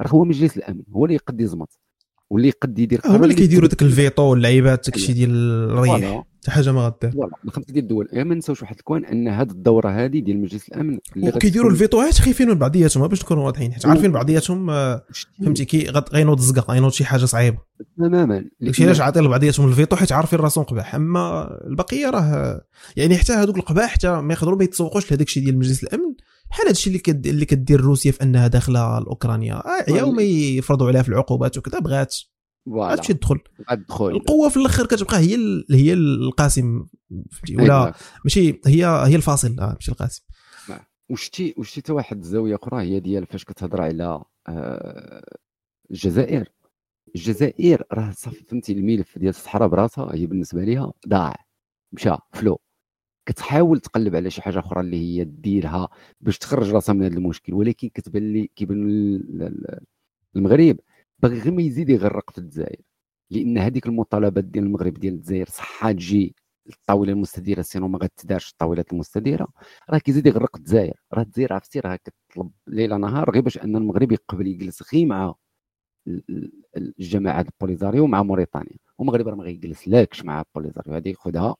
راه 0.00 0.08
هو 0.10 0.24
مجلس 0.24 0.56
الأمن 0.56 0.82
هو 0.92 1.04
اللي 1.04 1.14
يقد 1.14 1.40
يزمط. 1.40 1.78
واللي 2.30 2.48
يقد 2.48 2.78
يدير 2.78 3.00
هما 3.04 3.24
اللي 3.24 3.34
كيديروا 3.34 3.68
داك 3.68 3.82
الفيتو 3.82 4.22
واللعيبات 4.22 4.84
داكشي 4.90 5.12
ديال 5.12 5.30
الريح. 5.70 6.24
حتى 6.42 6.50
حاجة 6.50 6.72
ما 6.72 6.80
غدير 6.86 7.10
voilà. 7.10 7.32
الخمسه 7.44 7.72
ديال 7.72 7.82
الدول. 7.84 8.08
إيه 8.12 8.24
ما 8.24 8.34
نساوش 8.34 8.62
واحد 8.62 8.76
ال 8.78 8.83
coin 8.83 9.04
أن 9.04 9.28
هذه 9.28 9.50
الدورة 9.50 9.88
هذه 9.88 10.18
ديال 10.20 10.42
مجلس 10.42 10.68
الأمن 10.68 10.98
اللي 11.16 11.32
تكون- 11.32 11.70
الفيتوهات 11.70 12.14
خايفين 12.14 12.48
من 12.48 12.54
بعضياتهم 12.54 13.06
باش 13.06 13.22
نكونوا 13.24 13.44
واضحين. 13.44 13.72
حيت 13.72 13.86
عارفين 13.86 14.12
بعضياتهم 14.12 14.70
آه، 14.70 15.02
فهمتي 15.44 15.64
كي 15.64 15.90
غينوض 16.12 16.38
الزقة 16.38 16.72
غينوض 16.72 16.92
شي 16.92 17.04
حاجة 17.04 17.24
صعيبة. 17.24 17.58
تماما. 17.98 18.44
داكشي 18.60 18.84
علاش 18.84 19.00
عاطي 19.00 19.20
لبعضياتهم 19.20 19.68
الفيتو 19.68 19.96
حيت 19.96 20.12
عارفين 20.12 20.38
راسهم 20.38 20.64
قباح. 20.64 20.94
أما 20.94 21.48
البقية 21.66 22.10
راه 22.10 22.60
يعني 22.96 23.16
حتى 23.16 23.32
هذوك 23.32 23.56
القباح 23.56 23.90
حتى 23.92 24.20
ما 24.20 24.34
يقدروا 24.34 24.58
ما 24.58 24.64
يتسوقوش 24.64 25.10
لهذاك 25.10 25.26
الشيء 25.26 25.44
ديال 25.44 25.58
مجلس 25.58 25.84
الأمن. 25.84 26.14
بحال 26.50 26.62
هذا 26.64 26.70
الشيء 26.70 26.86
اللي 26.88 26.98
كد... 26.98 27.26
اللي 27.26 27.44
كدير 27.44 27.80
روسيا 27.80 28.12
في 28.12 28.22
أنها 28.22 28.46
داخلة 28.46 28.98
لاوكرانيا 28.98 29.54
آه 29.54 29.90
يا 29.90 30.02
وما 30.02 30.22
يفرضوا 30.22 30.88
عليها 30.88 31.02
في 31.02 31.08
العقوبات 31.08 31.58
وكذا 31.58 31.78
بغات. 31.78 32.16
voilà. 32.66 32.92
غتمشي 32.92 33.14
تدخل. 33.14 33.40
القوة 34.00 34.48
في 34.48 34.56
الآخر 34.56 34.86
كتبقى 34.86 35.18
هي 35.18 35.34
ال... 35.34 35.66
هي 35.70 35.92
القاسم 35.92 36.86
فهمتي؟ 37.32 37.56
ولا 37.56 37.94
ماشي 38.24 38.60
هي 38.66 38.84
هي 38.86 39.16
الفاصل 39.16 39.60
آه 39.60 39.72
ماشي 39.74 39.90
القاسم. 39.92 40.22
وشتي 41.10 41.54
وشتي 41.58 41.80
حتى 41.80 41.92
واحد 41.92 42.18
الزاويه 42.18 42.54
أخرى 42.54 42.82
هي 42.82 43.00
ديال 43.00 43.26
فاش 43.26 43.44
كتهضر 43.44 43.80
على 43.80 44.22
آه، 44.48 45.24
الجزائر. 45.90 46.48
الجزائر 47.14 47.82
راه 47.92 48.12
صافي 48.16 48.44
فهمتي؟ 48.44 48.72
الملف 48.72 49.18
ديال 49.18 49.30
الصحراء 49.30 49.68
براسها 49.68 50.14
هي 50.14 50.26
بالنسبة 50.26 50.64
ليها 50.64 50.92
ضاع 51.08 51.36
مشى 51.92 52.10
فلو. 52.32 52.60
كتحاول 53.28 53.80
تقلب 53.80 54.16
على 54.16 54.30
شي 54.30 54.42
حاجة 54.42 54.58
أخرى 54.58 54.80
اللي 54.80 54.96
هي 54.96 55.24
ديرها 55.24 55.88
باش 56.20 56.38
تخرج 56.38 56.70
راسها 56.72 56.92
من 56.92 57.02
هذا 57.04 57.14
المشكل 57.16 57.54
ولكن 57.54 57.88
كتبان 57.88 58.32
لي 58.32 58.50
كيبان 58.56 58.82
ال- 58.88 59.42
ال- 59.42 59.80
المغرب 60.36 60.76
باغي 61.18 61.38
غير 61.40 61.52
ما 61.52 61.62
يزيد 61.62 61.88
يغرق 61.90 62.30
في 62.30 62.38
الجزائر 62.38 62.80
لأن 63.30 63.58
هذيك 63.58 63.86
المطالبات 63.86 64.44
ديال 64.44 64.64
المغرب 64.64 64.94
ديال 64.94 65.14
الجزائر 65.14 65.48
صحة 65.48 65.92
تجي 65.92 66.34
الطاوله 66.68 67.12
المستديرة 67.12 67.62
sinon 67.62 67.88
ما 67.88 67.98
غتدارش 67.98 68.50
الطاولات 68.50 68.92
المستديرة 68.92 69.48
راه 69.90 69.98
كيزيد 69.98 70.26
يغرق 70.26 70.56
الجزائر 70.56 70.94
راه 71.12 71.22
الجزائر 71.22 71.52
عرفتي 71.52 71.80
راه 71.80 71.96
كتطلب 72.04 72.50
ليل 72.66 73.00
نهار 73.00 73.30
غير 73.30 73.42
باش 73.42 73.58
أن 73.58 73.76
المغرب 73.76 74.12
يقبل 74.12 74.46
يجلس 74.46 74.94
غير 74.94 75.06
مع 75.06 75.34
ال- 76.06 76.22
ال- 76.30 76.52
الجماعة 76.76 77.40
البوليزاريو 77.40 78.06
مع 78.06 78.22
موريتانيا 78.22 78.76
والمغرب 78.98 79.28
راه 79.28 79.34
ما 79.34 79.44
غيجلس 79.44 79.88
لاكش 79.88 80.24
مع 80.24 80.40
البوليزاريو 80.40 80.94
هذه 80.94 81.12
خذها 81.12 81.56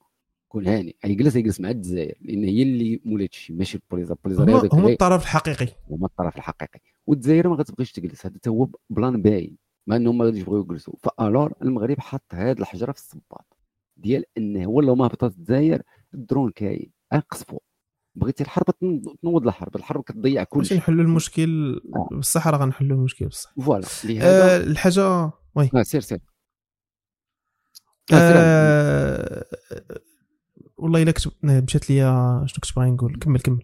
كون 0.48 0.66
هاني 0.66 0.96
يجلس 1.04 1.36
يجلس 1.36 1.60
مع 1.60 1.70
الجزائر 1.70 2.18
لأن 2.20 2.44
هي 2.44 2.62
اللي 2.62 3.00
مولات 3.04 3.32
الشيء 3.32 3.56
ماشي 3.56 3.76
البوليزاريو 3.78 4.16
البوليزاريو 4.16 4.56
هما 4.72 4.82
غير- 4.84 4.92
الطرف 4.92 5.22
الحقيقي. 5.22 5.68
هما 5.90 6.06
الطرف 6.06 6.36
الحقيقي. 6.36 6.80
والجزائر 7.06 7.48
ما 7.48 7.54
غتبغيش 7.56 7.92
تجلس. 7.92 8.26
هذا 8.26 8.36
هو 8.48 8.68
plan 8.90 9.22
باين. 9.22 9.56
مع 9.86 9.96
إنهم 9.96 10.18
ما 10.18 10.24
غاديش 10.24 10.42
يبغيو 10.42 10.60
يجلسوا. 10.62 10.94
فالور 11.02 11.52
المغرب 11.62 12.00
حط 12.00 12.24
هاد 12.32 12.58
الحجرة 12.60 12.92
في 12.92 12.98
الصباط. 12.98 13.56
ديال 13.96 14.24
انه 14.38 14.66
والله 14.66 14.94
ما 14.94 15.06
هبطت 15.06 15.24
الجزائر 15.38 15.82
الدرون 16.14 16.50
كاين. 16.50 16.92
اقصفوا 17.12 17.58
بغيتي 18.14 18.42
الحرب 18.44 18.64
تنوض 19.22 19.46
الحرب. 19.46 19.76
الحرب 19.76 20.02
كتضيع 20.02 20.44
كل 20.44 20.66
شيء 20.66 20.78
نحلوا 20.78 21.04
المشكل 21.04 21.80
آه. 21.96 22.08
بصح 22.18 22.48
راه 22.48 22.58
غنحلوا 22.58 22.96
المشكل 22.98 23.26
بصح 23.26 23.54
voilà. 23.60 23.86
لهذا 24.04 24.54
آه 24.56 24.64
الحاجة 24.64 25.30
oui. 25.54 25.70
آه 25.74 25.82
سير 25.82 26.00
سير. 26.00 26.18
آه. 28.12 28.14
آه 28.14 29.44
والله 30.78 31.02
إلا 31.02 31.10
كتب 31.10 31.32
مشات 31.42 31.90
ليا 31.90 32.42
شنو 32.46 32.60
كنت 32.62 32.76
باغي 32.76 32.90
نقول. 32.90 33.18
كمل 33.18 33.40
كمل. 33.40 33.62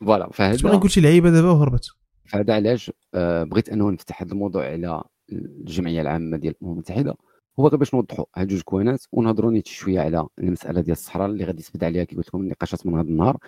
voilà 0.00 0.26
كنت 0.26 0.38
باغي 0.38 0.58
فهذا 0.58 0.76
نقول 0.76 0.90
شي 0.90 1.00
لعيبة 1.00 1.30
دابا 1.30 1.50
وهربت. 1.50 1.90
فهذا 2.24 2.54
علاش 2.54 2.92
آه، 3.14 3.44
بغيت 3.44 3.68
أنه 3.68 3.90
نفتح 3.90 4.22
هذا 4.22 4.32
الموضوع 4.32 4.64
على 4.64 5.02
الجمعية 5.32 6.00
العامة 6.00 6.36
ديال 6.36 6.54
الامم 6.54 6.72
المتحدة. 6.72 7.16
هو 7.60 7.68
غير 7.68 7.76
باش 7.76 7.94
نوضحوا 7.94 8.24
هاد 8.36 8.48
جوج 8.48 8.60
كوانات 8.62 9.04
ونهضروا 9.12 9.50
نيت 9.50 9.66
شوية 9.66 10.00
على 10.00 10.26
المسألة 10.38 10.80
ديال 10.80 10.92
الصحراء 10.92 11.26
اللي 11.26 11.44
غادي 11.44 11.62
تبدا 11.62 11.86
عليها 11.86 12.04
كي 12.04 12.16
قلت 12.16 12.28
لكم 12.28 12.40
النقاشات 12.40 12.86
من 12.86 12.94
هذا 12.94 13.08
النهار. 13.08 13.38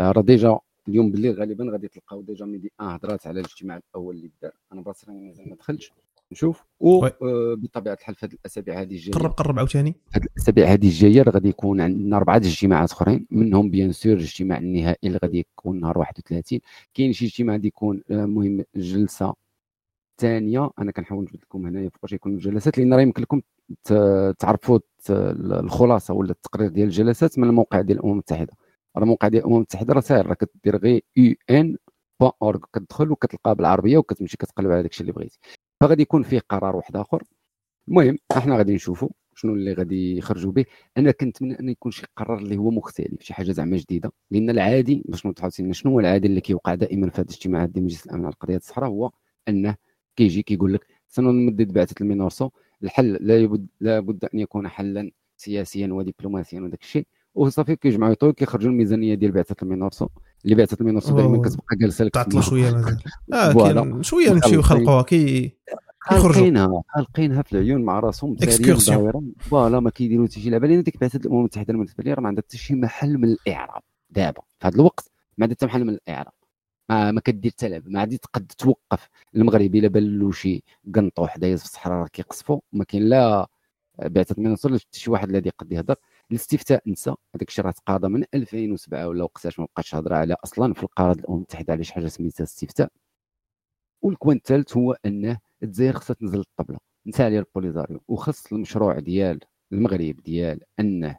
آه، 0.00 0.12
راه 0.12 0.22
déjà 0.22 0.58
اليوم 0.88 1.10
بالليل 1.10 1.34
غالبا 1.40 1.70
غادي 1.72 1.88
تلقاو 1.88 2.22
déjà 2.22 2.44
Medi1 2.44 2.86
هضرات 2.86 3.26
على 3.26 3.40
الاجتماع 3.40 3.76
الأول 3.76 4.16
اللي 4.16 4.30
دار 4.42 4.52
أنا 4.72 4.80
براسي 4.80 5.06
راني 5.08 5.26
مازال 5.26 5.48
ما 5.48 5.56
دخلتش. 5.56 5.92
نشوف. 6.32 6.64
وبطبيعه 6.80 7.94
الحال 7.94 8.14
في 8.14 8.26
هذه 8.26 8.32
الأسابيع 8.32 8.80
هذه 8.80 8.92
الجاية. 8.94 9.14
قرب 9.14 9.30
قرب 9.30 9.58
عاوتاني. 9.58 9.94
هاد 10.14 10.24
الأسابيع 10.24 10.66
هذه 10.66 10.86
الجاية 10.86 11.22
غادي 11.22 11.48
يكون 11.48 11.80
عندنا 11.80 12.16
أربعة 12.16 12.38
د 12.38 12.44
الاجتماعات 12.44 12.92
أخرين. 12.92 13.26
منهم 13.30 13.70
bien 13.70 13.92
sûr 13.92 14.12
الاجتماع 14.12 14.58
النهائي 14.58 14.98
اللي 15.04 15.18
غادي 15.22 15.38
يكون 15.38 15.80
نهار 15.80 15.98
31 15.98 16.60
كاين 16.94 17.12
شي 17.12 17.26
اجتماع 17.26 17.54
غادي 17.54 17.68
يكون 17.68 18.02
آه، 18.10 18.24
مهم 18.26 18.64
جلسة 18.76 19.34
ثانية. 20.20 20.70
أنا 20.78 20.92
كنحاول 20.92 21.22
نجبد 21.22 21.40
لكم 21.42 21.66
هنايا 21.66 21.88
فوقاش 21.88 22.12
يكونوا 22.12 22.36
الجلسات 22.38 22.78
لأن 22.78 22.94
راه 22.94 23.00
يمكن 23.00 23.22
لكم 23.22 23.40
تعرفوا 24.38 24.78
الخلاصة 25.10 26.14
ولا 26.14 26.30
التقرير 26.30 26.68
ديال 26.68 26.86
الجلسات 26.86 27.38
من 27.38 27.48
الموقع 27.48 27.80
ديال 27.80 27.98
الأمم 27.98 28.12
المتحدة. 28.12 28.52
راه 28.96 29.02
الموقع 29.02 29.28
ديال 29.28 29.40
الأمم 29.42 29.56
المتحدة 29.56 29.94
راه 29.94 30.00
ساهل. 30.00 30.26
راه 30.26 30.34
كدير 30.34 30.76
غير 30.76 31.02
UN 31.16 31.76
org 32.22 32.60
كتدخل 32.72 33.10
وكتلقاه 33.12 33.52
بالعربية 33.52 33.98
وكتمشي 33.98 34.36
كتقلب 34.36 34.70
على 34.70 34.82
داكشي 34.82 35.00
اللي 35.00 35.12
بغيتي. 35.12 35.38
فغادي 35.80 36.02
يكون 36.02 36.22
فيه 36.22 36.40
قرار 36.48 36.76
واحد 36.76 36.96
آخر. 36.96 37.22
المهم 37.88 38.18
إحنا 38.36 38.56
غادي 38.56 38.74
نشوفوا 38.74 39.08
شنو 39.34 39.54
اللي 39.54 39.72
غادي 39.72 40.16
يخرجوا 40.16 40.52
به. 40.52 40.64
أنا 40.98 41.10
كنتمنى 41.10 41.60
أن 41.60 41.68
يكون 41.68 41.92
شي 41.92 42.06
قرار 42.16 42.38
اللي 42.38 42.56
هو 42.56 42.70
مختلف 42.70 43.22
شي 43.22 43.34
حاجة 43.34 43.52
زعما 43.52 43.76
جديدة. 43.76 44.12
لأن 44.30 44.50
العادي 44.50 45.02
باش 45.08 45.26
نوضحوا 45.26 45.50
شنو 45.50 45.92
هو 45.92 46.00
العادي 46.00 46.26
اللي 46.28 46.40
كيوقع 46.40 46.74
دائما 46.74 47.10
في 47.10 47.20
هذه 47.20 47.26
الاجتماعات 47.26 47.68
ديال 47.68 47.84
مجلس 47.84 48.06
الأمن 48.06 48.24
على 48.24 48.32
القضية 48.32 48.56
الصحراء؟ 48.56 48.90
هو 48.90 49.10
أنه 49.48 49.76
كيجي 50.16 50.42
كيقول 50.42 50.74
لك 50.74 50.86
سنمدد 51.08 51.72
بعثة 51.72 51.94
المينورسو. 52.00 52.50
الحل 52.82 53.12
لا 53.20 53.38
يبد 53.38 53.66
لا 53.80 54.00
بد 54.00 54.24
أن 54.24 54.38
يكون 54.38 54.68
حلا 54.68 55.10
سياسيا 55.36 55.88
ودبلوماسيا 55.92 56.60
وداك 56.60 56.82
الشيء. 56.82 57.06
وصافي 57.34 57.76
كيجمعوا 57.76 58.12
يطوي 58.12 58.32
كيخرجوا 58.32 58.70
الميزانية 58.70 59.14
ديال 59.14 59.32
بعثة 59.32 59.56
المينورسو. 59.62 60.08
اللي 60.44 60.54
بعثه 60.54 60.76
المينورسو 60.80 61.16
دائما. 61.16 61.42
كتبقى 61.42 61.76
جالسة 61.76 62.04
لك 62.04 62.14
تعطلوا 62.14 62.42
شوية 62.42 62.70
مازال. 62.70 62.98
آه. 63.32 63.52
كاين 63.52 64.02
شوية 64.02 64.30
نمشيو 64.30 64.62
خلقوها 64.62 65.02
كي. 65.02 65.56
خالقينها 66.00 66.82
خالقينها 66.88 67.42
في 67.42 67.52
العيون 67.52 67.84
مع 67.84 68.00
راسهم. 68.00 68.34
دايره 68.34 69.22
voilà 69.38 69.80
ما 69.80 69.90
كيديروا 69.90 70.26
حتى 70.26 70.40
شي. 70.40 70.50
لعبه 70.50 70.66
لأن 70.66 70.82
ديك 70.82 71.00
بعثه 71.00 71.16
الامم 71.16 71.38
المتحدة 71.38 71.72
بالنسبة 71.72 72.04
لي 72.04 72.14
راه 72.14 72.20
ما 72.20 72.28
عندها 72.28 72.44
حتى 72.48 72.58
شي 72.58 72.74
محل 72.74 73.18
من 73.18 73.24
الإعراب. 73.24 73.82
دابا 74.10 74.42
في 74.58 74.66
هذا 74.66 74.74
الوقت 74.74 75.10
ما 75.38 75.44
عندها 75.44 75.56
حتى 75.56 75.66
محل 75.66 75.84
من 75.84 75.94
الإعراب. 75.94 76.32
ما, 76.88 77.12
ما 77.12 77.20
كدير 77.20 77.52
حتى 77.52 77.68
لعبه 77.68 77.90
ما 77.90 78.00
عادي 78.00 78.18
تقد 78.18 78.52
توقف. 78.58 79.08
المغربي 79.36 79.78
الا 79.78 79.88
بان 79.88 80.18
له 80.18 80.32
شي 80.32 80.62
قنطوح 80.94 81.36
دايز 81.38 81.60
في 81.60 81.64
الصحراء 81.64 81.96
راه 81.96 82.06
كيقصفو. 82.06 82.60
ما 82.72 82.84
كاين 82.84 83.02
لا 83.02 83.48
بعثه 83.98 84.34
من 84.38 84.56
حتى 84.56 84.78
شي 84.92 85.10
واحد 85.10 85.28
الذي 85.28 85.50
قد 85.50 85.72
يهضر 85.72 85.96
الاستفتاء 86.30 86.82
نسى 86.90 87.10
هذاك 87.10 87.48
الشيء 87.48 87.64
راه 87.64 87.70
تقاضى 87.70 88.08
من 88.08 88.24
2007 88.34 89.08
ولا 89.08 89.24
وقتاش 89.24 89.58
ما 89.60 89.64
بقاش 89.64 89.94
هضرة 89.94 90.16
على 90.16 90.36
أصلا 90.44 90.74
في 90.74 90.82
القرار 90.82 91.12
الامم 91.12 91.36
المتحده 91.36 91.72
على 91.72 91.84
شي 91.84 91.94
حاجة 91.94 92.06
سميتها 92.06 92.44
استفتاء 92.44 92.92
والكوان 94.02 94.36
الثالث 94.36 94.76
هو 94.76 94.96
أنه 95.06 95.38
الجزائر 95.62 95.92
خصها 95.92 96.14
تنزل 96.14 96.40
الطبله 96.40 96.78
نسى 97.06 97.22
عليها 97.22 97.40
البوليزاريو. 97.40 98.00
وخص 98.08 98.52
المشروع 98.52 98.98
ديال 98.98 99.40
المغرب 99.72 100.16
ديال 100.16 100.60
أنه 100.80 101.18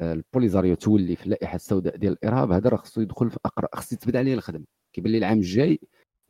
آه، 0.00 0.12
البوليزاريو 0.12 0.74
تولي 0.74 1.16
في 1.16 1.24
اللائحة 1.24 1.56
السوداء 1.56 1.96
ديال 1.96 2.12
الإرهاب 2.12 2.52
هذا 2.52 2.70
راه 2.70 2.76
خصو 2.76 3.00
يدخل 3.00 3.30
في 3.30 3.38
أقرأ. 3.44 3.68
خصو 3.74 3.94
يتبدأ 3.94 4.18
عليه 4.18 4.34
الخدمه 4.34 4.64
كيبان 4.92 5.12
لي 5.12 5.18
العام 5.18 5.38
الجاي 5.38 5.80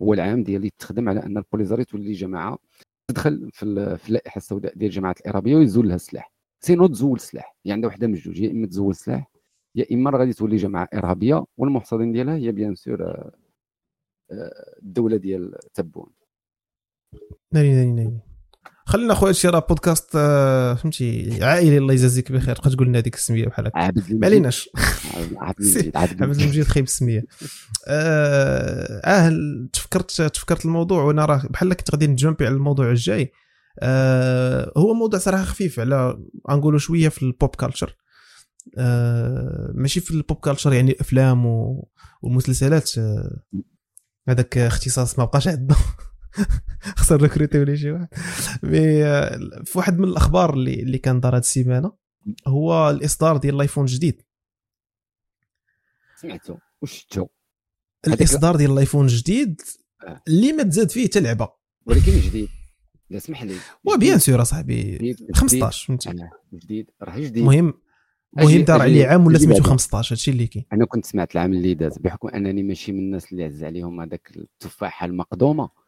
هو 0.03 0.15
العام 0.15 0.43
ديال 0.43 0.57
اللي 0.57 0.71
تخدم 0.79 1.09
على 1.09 1.23
أن 1.23 1.39
البوليزاريو 1.39 1.85
تولي 1.85 2.13
جماعة 2.13 2.59
تدخل 3.09 3.51
في 3.53 3.63
اللائحة 4.09 4.39
السوداء 4.39 4.75
ديال 4.75 4.91
الجماعات 4.91 5.21
الإرهابية 5.21 5.57
ويزول 5.57 5.89
لها 5.89 5.97
السلاح. 5.97 6.34
sinon 6.65 6.87
تزول 6.87 7.17
السلاح 7.17 7.57
هي 7.67 7.73
عندها 7.73 7.89
وحدة 7.89 8.07
من 8.07 8.15
جوج 8.15 8.41
يا 8.41 8.51
إما 8.51 8.67
تزول 8.67 8.91
السلاح 8.91 9.31
يا 9.75 9.87
إما 9.93 10.11
راه 10.11 10.19
غادي 10.19 10.33
تولي 10.33 10.57
جماعة 10.57 10.89
إرهابية 10.95 11.45
والمحصلين 11.57 12.13
ديالها 12.13 12.37
هي 12.37 12.53
bien 12.53 12.75
sûr 12.75 13.03
آه، 13.03 13.33
آه، 14.31 14.75
الدولة 14.83 15.17
ديال 15.17 15.55
تبون. 15.75 16.07
ناري 17.53 17.75
ناري 17.75 17.91
ناري 17.91 18.21
خلينا 18.87 19.13
اخويا 19.13 19.31
هادشي 19.31 19.49
راه 19.49 19.67
بودكاست 19.69 20.11
آه، 20.17 20.75
فهمتي 20.75 21.39
عائلي 21.45 21.79
الله 21.79 21.95
يجازيك 21.95 22.33
بخير. 22.33 22.57
تبقى 22.57 22.71
تقول 22.71 22.89
لنا 22.89 22.99
هذيك 22.99 23.15
السمية 23.15 23.47
بحال 23.47 23.67
هكا. 23.67 23.93
ما 24.11 24.27
عليناش 24.27 24.71
عبد 25.95 26.21
المجيد 26.21 26.65
خايب 26.65 26.85
السمية. 26.85 27.25
آه 27.89 29.33
تفكرت 29.73 30.23
تفكرت 30.23 30.65
الموضوع؟ 30.65 31.03
وأنا 31.03 31.25
راه 31.25 31.47
بحال 31.51 31.75
كنت 31.75 31.91
غادي 31.91 32.07
نجمبي 32.07 32.47
على 32.47 32.55
الموضوع 32.55 32.91
الجاي. 32.91 33.33
آه 33.79 34.73
هو 34.77 34.95
موضوع 34.95 35.21
صراحة 35.21 35.45
خفيف 35.45 35.81
على 35.81 36.19
غنقولوا 36.51 36.79
شوية 36.79 37.09
في 37.09 37.23
ال 37.23 37.31
pop 37.31 37.55
culture 37.57 37.97
آه 38.79 39.73
ماشي 39.75 40.01
في 40.01 40.11
ال 40.11 40.17
pop 40.17 40.37
culture 40.41 40.73
يعني 40.73 40.91
الأفلام 40.93 41.47
و- 41.47 41.89
والمسلسلات. 42.23 42.99
آه 42.99 43.41
هذاك 44.29 44.59
اختصاص 44.59 45.19
ما 45.19 45.25
بقاش 45.25 45.49
عندنا. 45.49 45.77
خسر 46.99 47.23
recruter 47.23 47.59
ولا 47.59 47.77
شي 47.77 47.91
واحد. 47.91 48.09
mais 48.63 49.05
آه، 49.05 49.39
في 49.65 49.79
واحد 49.79 49.99
من 49.99 50.09
الأخبار 50.09 50.55
اللي 50.55 50.75
اللي 50.83 50.99
كان 50.99 51.21
دار 51.21 51.35
هذه 51.35 51.41
السيمانة 51.41 51.93
هو 52.47 52.91
الإصدار 52.91 53.37
ديال 53.37 53.55
الآيفون 53.55 53.85
الجديد. 53.85 54.23
سمعتو 56.21 56.57
وشتو 56.83 57.27
الإصدار 58.07 58.57
ديال 58.57 58.71
الآيفون 58.73 59.05
الجديد. 59.07 59.61
اللي 60.29 60.53
ما 60.53 60.63
تزاد 60.63 60.91
فيه 60.91 61.07
حتى 61.07 61.21
لعبة. 61.21 61.49
ولكن 61.87 62.21
جديد. 62.21 62.49
اسمح 63.13 63.43
لي 63.43 63.55
و 63.85 63.92
bien 63.92 64.19
sûr 64.19 64.43
اصاحبي 64.43 64.83
جديد- 64.83 65.17
جديد. 65.17 65.37
15 65.37 65.87
فهمتي؟ 65.87 66.11
جديد 66.55 66.91
راه 67.03 67.17
جديد. 67.19 67.37
المهم 67.37 67.75
المهم 68.39 68.63
دار 68.63 68.81
عليه 68.83 69.07
عام 69.07 69.27
ولا 69.27 69.39
سميتو 69.39 69.53
بعدا. 69.61 69.71
15 69.71 70.13
هادشي 70.13 70.31
اللي 70.31 70.47
كاين. 70.47 70.65
أنا 70.73 70.87
كنت 70.87 71.07
سمعت 71.07 71.35
العام 71.35 71.53
اللي 71.53 71.75
داز. 71.75 71.99
بحكم 71.99 72.29
أنني 72.29 72.63
ماشي 72.63 72.93
من 72.93 72.99
الناس 72.99 73.33
اللي 73.33 73.45
عز 73.45 73.65
عليهم 73.65 74.01
هذاك 74.01 74.31
التفاحة 74.37 75.07
المقدومة. 75.07 75.85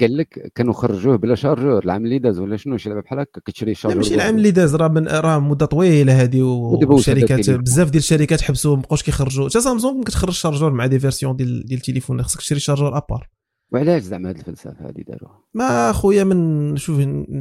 قال 0.00 0.16
لك 0.16 0.52
كانوا 0.54 0.72
خرجوه 0.72 1.16
بلا 1.16 1.34
chargeur. 1.34 1.84
العام 1.84 2.04
اللي 2.04 2.18
داز 2.18 2.38
ولا 2.38 2.56
شنو؟ 2.56 2.76
شي 2.76 2.88
لعبة 2.88 3.00
بحال 3.00 3.18
هكا 3.18 3.40
كتشري 3.40 3.70
لا 3.70 3.74
chargeur. 3.76 4.02
ماشي 4.02 4.14
العام 4.14 4.36
اللي 4.36 4.50
داز 4.50 4.74
راه 4.74 4.88
من 4.88 5.08
راه 5.08 5.38
مدة 5.38 5.66
طويلة 5.66 6.22
هذه 6.22 6.42
والشركات 6.42 7.30
التليفون؟ 7.38 7.62
بزاف 7.62 7.90
ديال 7.90 8.02
الشركات 8.02 8.40
حبسوا 8.40 8.76
مابقاوش 8.76 9.02
كيخرجوا. 9.02 9.48
حتى 9.48 9.60
سامسونج 9.60 10.04
كتخرج 10.04 10.32
chargeur 10.32 10.72
مع 10.72 10.86
des 10.86 10.98
versions 10.98 11.36
ديال 11.36 11.66
ديال 11.66 11.78
التليفون 11.78 12.22
خصك 12.22 12.40
تشري 12.40 12.58
chargeur 12.60 12.96
à 12.96 13.01
part. 13.01 13.28
وعلاش 13.72 14.02
زعما 14.02 14.30
هذه 14.30 14.36
الفلسفة 14.38 14.76
هذه 14.80 15.02
داروها 15.08 15.40
ما 15.54 15.92
خويا 15.92 16.24
من 16.24 16.76
شوف 16.76 16.96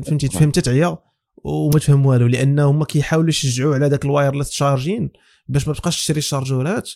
فهمتي 0.06 0.28
تفهم 0.28 0.52
تعيا 0.52 0.98
وما 1.44 1.80
تفهم 1.80 2.06
والو 2.06 2.28
لأن 2.28 2.60
هما 2.60 2.86
كيحاولوا 2.86 3.30
يشجعوا 3.30 3.76
على 3.76 3.90
داك 3.90 4.06
ال 4.06 4.10
wireless 4.10 4.49
charging 4.49 5.12
باش 5.48 5.68
ما 5.68 5.74
تبقاش 5.74 5.98
تشري 6.03 6.18
الشارجورات 6.18 6.90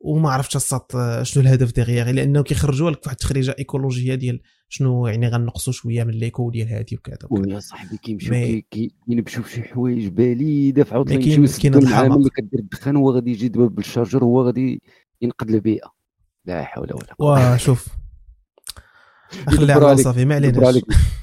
وما 0.00 0.30
عرفتش 0.30 0.56
السط 0.56 0.92
شنو 1.22 1.42
الهدف 1.42 1.72
derrière 1.74 2.10
لأنه 2.10 2.42
كيخرجوا 2.42 2.90
لك 2.90 2.98
واحد 3.06 3.10
التخريجة 3.16 3.54
إيكولوجية 3.58 4.14
ديال 4.14 4.40
شنو 4.68 5.06
يعني 5.06 5.28
غنقصوا 5.28 5.72
شوية 5.72 6.04
من 6.04 6.12
les 6.14 6.28
coûts 6.28 6.50
ديال 6.50 6.68
هادي 6.68 6.96
وكذا 6.96 7.18
ويا 7.30 7.60
صاحبي 7.60 7.96
كيمشيو 7.96 8.62
كينبشوا 9.06 9.42
في 9.42 9.50
شي 9.54 9.62
حوايج 9.62 10.06
باليده 10.06 10.84
في 10.84 10.94
عوض 10.94 11.08
كاين- 11.08 11.20
الحماق. 11.82 12.16
اللي 12.18 12.30
كدير 12.30 12.60
الدخان 12.60 12.96
هو 12.96 13.10
غادي 13.10 13.30
يجي 13.30 13.48
دابا 13.48 13.66
بال 13.66 13.78
chargeur 13.78 14.24
هو 14.24 14.42
غادي 14.42 14.82
ينقذ 15.22 15.54
البيئة. 15.54 15.92
لا 16.44 16.64
حول 16.64 16.92
ولا 16.92 17.14
قوة. 17.18 17.54
وشوف 17.54 17.86
خلي 19.48 19.72
على 19.72 19.96
صافي 19.96 20.24
ما 20.24 20.34
عليناش 20.34 20.74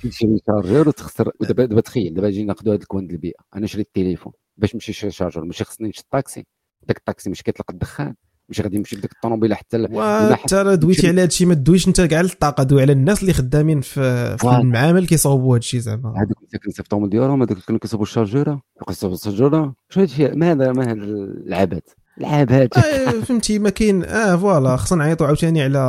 تشري 0.03 0.39
chargeur 0.47 0.87
وتخسر. 0.87 1.31
ودابا 1.39 1.65
دابا 1.65 1.81
تخيل 1.81 2.13
دابا 2.13 2.27
نجي 2.27 2.43
ناخذوا 2.43 2.73
هذا 2.73 2.81
ال 2.81 2.87
coin 2.87 3.07
ديال 3.07 3.15
البيئة. 3.15 3.39
أنا 3.55 3.67
شريت 3.67 3.87
التليفون 3.87 4.33
باش 4.57 4.75
نمشي 4.75 4.91
نشري 4.91 5.11
chargeur 5.11 5.45
ماشي 5.45 5.63
خصني 5.63 5.87
نمشي 5.87 6.01
الطاكسي. 6.01 6.45
داك 6.87 6.97
الطاكسي 6.97 7.29
مش 7.29 7.43
كيطلق 7.43 7.71
الدخان 7.71 8.13
مش 8.49 8.61
غادي 8.61 8.77
نمشي 8.77 8.95
بديك 8.95 9.11
الطوموبيله 9.11 9.55
حتى 9.55 9.77
وانت 9.77 10.53
راه 10.53 10.75
دويتي 10.75 11.07
على 11.07 11.21
هادشي 11.21 11.45
ما 11.45 11.53
دويش 11.53 11.87
انت 11.87 12.01
كاع 12.01 12.21
الطاقه 12.21 12.63
دوي 12.63 12.81
على 12.81 12.91
الناس 12.91 13.21
اللي 13.21 13.33
خدامين 13.33 13.81
في, 13.81 14.37
في. 14.37 14.49
المعامل 14.49 15.07
كيصاوبوا 15.07 15.55
هادشي 15.55 15.79
زعما. 15.79 16.09
هذوك 16.09 16.37
اللي 16.53 16.73
الطوموبيل 16.79 17.09
ديالهم 17.09 17.41
هذوك 17.41 17.51
اللي 17.51 17.63
كانوا 17.67 17.79
كيصاوبوا 17.79 18.05
ال 18.05 18.12
chargeur 18.12 18.61
كيصاوبوا 18.87 19.17
ال 19.17 19.24
chargeur 19.24 19.75
شنو 19.89 20.03
هادشي 20.03 20.27
ما 20.27 20.51
هذا 20.51 20.71
ما 20.71 20.83
هذا 20.83 20.93
العبث. 20.93 21.83
العبث 22.17 22.77
آه، 22.77 23.11
فهمتي 23.11 23.59
ما 23.59 23.69
كاين. 23.69 24.03
آه 24.03 24.35
voilà 24.35 24.75
خصنا 24.75 25.03
نعيطوا 25.03 25.27
عاوتاني 25.27 25.61
على 25.61 25.79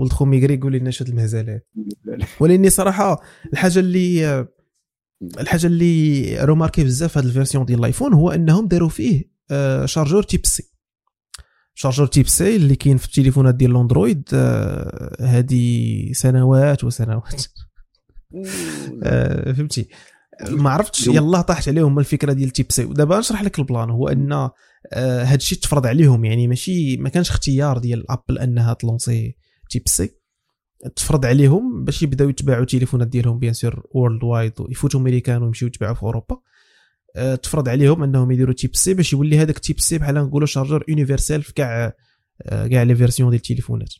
ولد 0.00 0.12
خو 0.12 0.24
ميغري 0.24 0.54
يقول 0.54 0.72
لنا 0.72 0.90
شاد 0.90 1.08
المهزلات. 1.08 1.68
ولاني 2.40 2.70
صراحة 2.70 3.20
الحاجة 3.52 3.78
اللي 3.78 4.46
الحاجة 5.40 5.66
اللي 5.66 6.36
remarqué 6.44 6.84
بزاف 6.84 7.18
هذا 7.18 7.26
ال 7.26 7.31
version 7.31 7.64
ديال 7.64 7.78
الآيفون 7.78 8.12
هو 8.12 8.30
إنهم 8.30 8.68
داروا 8.68 8.88
فيه 8.88 9.32
آه، 9.50 9.86
chargeur 9.86 10.22
type 10.22 10.46
C. 10.46 10.62
chargeur 11.74 12.06
type-C 12.06 12.56
اللي 12.56 12.76
كاين 12.76 12.96
في 12.96 13.06
التليفونات 13.06 13.54
ديال 13.54 13.70
الأندرويد 13.70 14.28
آه، 14.34 15.16
هذه 15.20 16.12
سنوات 16.12 16.84
وسنوات. 16.84 17.44
آه، 19.02 19.52
فهمتي. 19.52 19.88
ما 20.50 20.70
عرفتش. 20.70 21.06
يلا 21.06 21.40
طاحت 21.40 21.68
عليهم 21.68 21.98
الفكرة 21.98 22.32
ديال 22.32 22.50
type-C. 22.50 22.84
ودابا 22.84 23.18
نشرح 23.18 23.42
لك 23.42 23.58
ال 23.58 23.63
plan. 23.63 23.90
هو 23.90 24.08
إن 24.08 24.50
آه، 24.92 25.24
هاد 25.24 25.38
الشيء 25.38 25.58
تفرض 25.58 25.86
عليهم. 25.86 26.24
يعني 26.24 26.48
ماشي 26.48 26.96
ما 26.96 27.08
كانش 27.08 27.30
اختيار 27.30 27.78
ديال 27.78 28.10
ابل 28.10 28.38
أنها 28.38 28.74
ت 28.74 29.36
lancer 29.70 29.82
type-C 29.86 30.10
تفرض 30.96 31.26
عليهم 31.26 31.84
باش 31.84 32.02
يبداو 32.02 32.28
يتباعوا 32.28 32.62
التليفونات 32.62 33.08
ديالهم 33.08 33.38
bien 33.38 33.52
sûr 33.52 33.86
worldwide 33.90 34.52
يفوتوا 34.70 35.00
أمريكان 35.00 35.42
ويمشيو 35.42 35.68
يتباعوا 35.68 35.94
في 35.94 36.02
أوروبا. 36.02 36.36
آه، 37.16 37.34
تفرض 37.34 37.68
عليهم 37.68 38.02
أنهم 38.02 38.30
يديروا 38.30 38.54
type-C 38.54 38.94
باش 38.94 39.12
يولي 39.12 39.38
هذاك 39.38 39.58
type-C 39.58 39.98
بحال 39.98 40.14
نقولوا 40.14 40.46
chargeur 40.46 40.84
universel 40.88 41.42
في 41.42 41.52
كاع 41.52 41.92
آه، 42.42 42.66
كاع 42.66 42.82
les 42.82 42.94
versions 42.96 43.30
ديال 43.30 43.40
التليفونات 43.40 43.94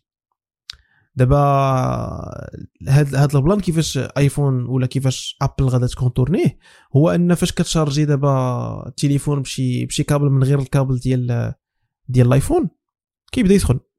دابا 1.17 1.37
هاد 2.89 3.15
هاد 3.15 3.37
ال 3.37 3.41
plan 3.41 3.61
كيفاش 3.61 3.99
آيفون 3.99 4.67
ولا 4.67 4.87
كيفاش 4.87 5.37
ابل 5.43 5.65
غادا 5.65 5.87
ت 5.87 5.93
contourner 5.93 6.53
ه 6.53 6.59
هو 6.97 7.11
أن 7.11 7.35
فاش 7.35 7.53
كت 7.53 7.64
charger 7.64 8.05
دابا 8.05 8.85
التليفون 8.87 9.43
بشي 9.43 9.87
بشي 9.87 10.03
كابل 10.03 10.31
من 10.31 10.45
غير 10.45 10.59
الكابل 10.59 10.99
ديال 10.99 11.55
ديال 12.09 12.27
الآيفون 12.27 12.71
كيبدا 13.33 13.55
يسخن 13.55 13.81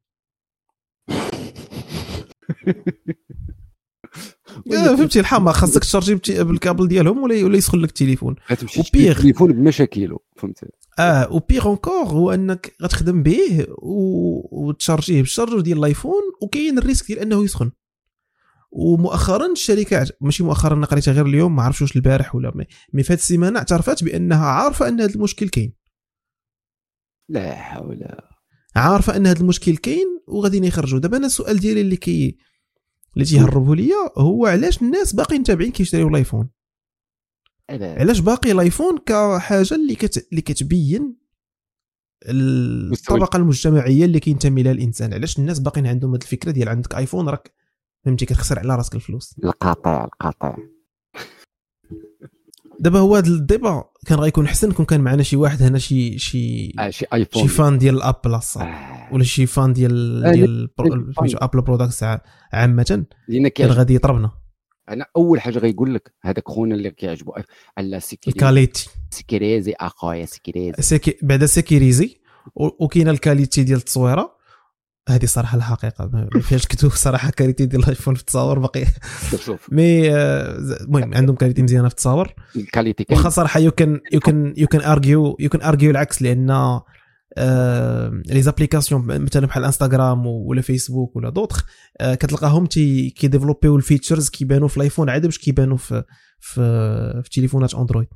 فهمتي 4.72 5.20
الحماق 5.20 5.54
خاصك 5.54 5.82
ت 5.82 5.90
charger 5.90 6.44
بال 6.44 6.56
câble 6.56 6.88
ديالهم 6.88 7.24
ولا 7.24 7.46
ولا 7.46 7.58
يسخن 7.58 7.80
لك 7.80 7.90
التليفون. 7.90 8.36
و 8.80 8.85
pire. 8.85 9.12
التليفون 9.12 9.52
بمشاكله 9.54 10.20
فهمتي. 10.38 10.66
آه 11.00 11.34
و 11.34 11.40
pire 11.40 11.66
encore 11.68 12.06
هو 12.08 12.32
أنك 12.32 12.76
غتخدم 12.84 13.24
به. 13.24 13.68
وت 13.78 14.10
charger 14.10 15.22
ه 15.22 15.26
بال 15.26 15.33
chargeur 15.33 15.62
ديال 15.62 15.78
الآيفون 15.78 16.22
وكاين 16.42 16.78
ال 16.78 16.82
risque 16.82 17.08
ديال 17.08 17.20
أنه 17.20 17.44
يسخن. 17.44 17.72
ومؤخرا 18.72 19.52
الشركة 19.52 19.98
عج- 19.98 20.12
ماشي 20.22 20.44
مؤخرا 20.44 20.74
أنا 20.76 20.86
قريتها 20.86 21.12
غير 21.14 21.26
اليوم 21.26 21.56
ما 21.56 21.64
عرفتش 21.64 21.82
واش 21.82 21.96
البارح 21.96 22.36
ولا 22.36 22.52
mais, 22.94 23.04
في 23.04 23.14
هذه 23.14 23.18
السيمانة 23.20 23.60
اعترفت 23.60 24.04
بأنها 24.04 24.46
عارفة 24.46 24.88
أن 24.88 25.02
هذا 25.02 25.16
المشكل 25.16 25.50
كاين. 25.50 25.74
لا 27.30 27.56
حول. 27.56 28.06
عارفة 28.76 29.16
أن 29.16 29.28
هذا 29.28 29.42
المشكل 29.42 29.78
كاين 29.78 30.20
وغاديين 30.28 30.64
يخرجوا 30.64 31.00
دابا 31.00 31.18
أنا 31.18 31.26
السؤال 31.26 31.60
ديالي 31.60 31.82
اللي 31.82 31.96
كي 31.96 32.38
اللي 33.14 33.26
تيهربوا 33.26 33.76
ليا 33.76 33.96
هو 34.18 34.46
علاش 34.46 34.82
الناس 34.82 35.14
باقيين 35.16 35.44
تابعين 35.44 35.72
كيشريو 35.72 36.08
الآيفون؟ 36.08 36.42
لا 36.42 36.50
علاش 37.70 38.20
باقي 38.20 38.52
الايفون 38.52 38.98
كحاجة 38.98 39.76
اللي 39.76 39.96
كت... 39.96 40.28
اللي 40.32 40.42
كتبين 40.42 41.16
الطبقة 42.30 43.38
المجتمعية 43.38 44.06
اللي 44.06 44.20
كينتمي 44.20 44.64
لها 44.64 44.72
الإنسان. 44.72 45.14
علاش 45.14 45.40
الناس 45.40 45.60
باقيين 45.60 45.88
عندهم 45.88 46.14
هذه 46.14 46.22
الفكرة 46.22 46.52
ديال 46.52 46.70
عندك 46.70 46.96
ايفون 46.96 47.30
راك 47.30 47.54
فهمتي 48.06 48.26
كتخسر 48.26 48.60
على 48.60 48.76
راسك 48.76 48.96
الفلوس. 48.96 49.36
القاطع 49.44 50.04
القاطع 50.04 50.58
دابا 52.80 53.00
هو 53.00 53.16
هذا 53.16 53.28
ال 53.28 53.37
débat 53.37 53.84
كان 54.06 54.20
غيكون 54.20 54.46
أحسن 54.46 54.72
كون 54.72 54.86
كان 54.86 55.02
معنا 55.02 55.24
شي 55.24 55.36
واحد 55.36 55.62
هنا 55.62 55.78
شي 55.78 56.18
شي 56.18 56.74
آه 56.80 56.90
شي 56.90 57.06
ايفون 57.14 57.42
شي 57.42 57.48
fan 57.48 57.78
ديال 57.78 57.96
الابل 57.96 58.34
آه. 58.34 59.14
ولا 59.14 59.24
شي 59.24 59.46
fan 59.46 59.74
ديال 59.74 60.26
آه، 60.26 60.32
ديال 60.32 60.70
ابل 61.20 61.62
products 61.62 62.04
عامة. 62.54 63.06
كان 63.56 63.70
غادي 63.70 63.96
يطربنا. 63.96 64.32
أنا 64.90 65.06
أول 65.16 65.42
حاجة 65.42 65.60
غيقول 65.60 65.96
لك 65.96 66.14
هذاك 66.22 66.48
خونا 66.48 66.76
اللي 66.76 66.92
كيعجبو. 66.92 67.34
على 67.78 68.00
sécurisé. 68.00 68.46
ال 68.46 68.51
qualité. 68.51 68.90
sécurisé. 69.10 69.74
أخويا 69.80 70.26
sécurisé. 70.26 70.82
sécu 70.82 71.18
بعدا 71.22 71.46
sécurisé. 71.46 72.18
وكاينة 72.56 73.12
ال 73.12 73.18
qualité 73.18 73.64
ديال 73.64 73.78
التصويرة. 73.78 74.38
هذه 75.10 75.26
صراحة 75.26 75.58
الحقيقة. 75.58 76.10
ما 76.14 76.42
فيهاش 76.42 76.68
كتب 76.68 76.90
صراحة 76.90 77.30
qualité 77.30 77.66
ديال 77.66 77.84
الآيفون 77.84 78.16
في 78.16 78.22
التصاور. 78.22 78.60
باقي 78.60 78.86
شوف 79.46 79.68
mais 79.74 80.16
آه، 80.16 80.58
المهم 80.82 81.14
عندهم 81.14 81.36
qualité 81.36 81.64
مزيانة 81.64 81.88
في 81.88 81.94
التصاور. 81.94 82.34
ال 82.56 82.62
qualité 82.62 83.06
واخا 83.10 83.30
صراحة 83.30 83.60
you 83.60 83.72
can 83.72 84.02
you 84.14 84.20
can 84.20 84.54
you 84.58 84.68
can 84.68 84.82
argue 84.82 85.38
you 85.40 85.50
can 85.50 85.62
argue 85.62 85.92
العكس 85.92 86.22
لأن 86.22 86.80
les 87.38 88.42
applications 88.42 89.22
مثلا 89.22 89.48
بحال 89.48 89.64
انستغرام 89.64 90.26
ولا 90.26 90.62
فيسبوك 90.62 91.16
ولا 91.16 91.30
دوطخ 91.30 91.66
آه، 92.02 92.16
كتلقاهم 92.16 92.66
تي 92.66 93.10
كي 93.10 93.21
développer 93.21 93.76
يو 93.76 93.86
ال 93.86 93.91
features 93.91 94.30
كيبانوا 94.30 94.68
في 94.68 94.78
الآيفون 94.78 95.10
عادي 95.10 95.28
باش 95.28 95.38
كيبانوا 95.38 95.78
في 95.78 96.04
في 96.40 97.22
في 97.24 97.30
تليفونات 97.30 97.76
اندرويد 97.76 98.08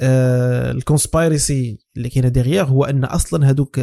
ال 0.00 0.16
conspiracy 0.16 1.78
اللي 1.96 2.08
كاينة 2.08 2.28
derrière 2.28 2.64
هو 2.64 2.84
أن 2.84 3.04
أصلا 3.04 3.50
هذوك 3.50 3.78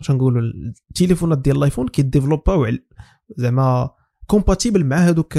واش 0.00 0.10
نقولوا 0.10 0.42
التليفونات 0.90 1.38
ديال 1.38 1.56
الآيفون 1.56 1.88
كي 1.88 2.00
développer 2.00 2.60
او 2.60 2.66
زعما 3.36 3.90
compatible 4.26 4.84
مع 4.84 4.96
هذوك 4.96 5.38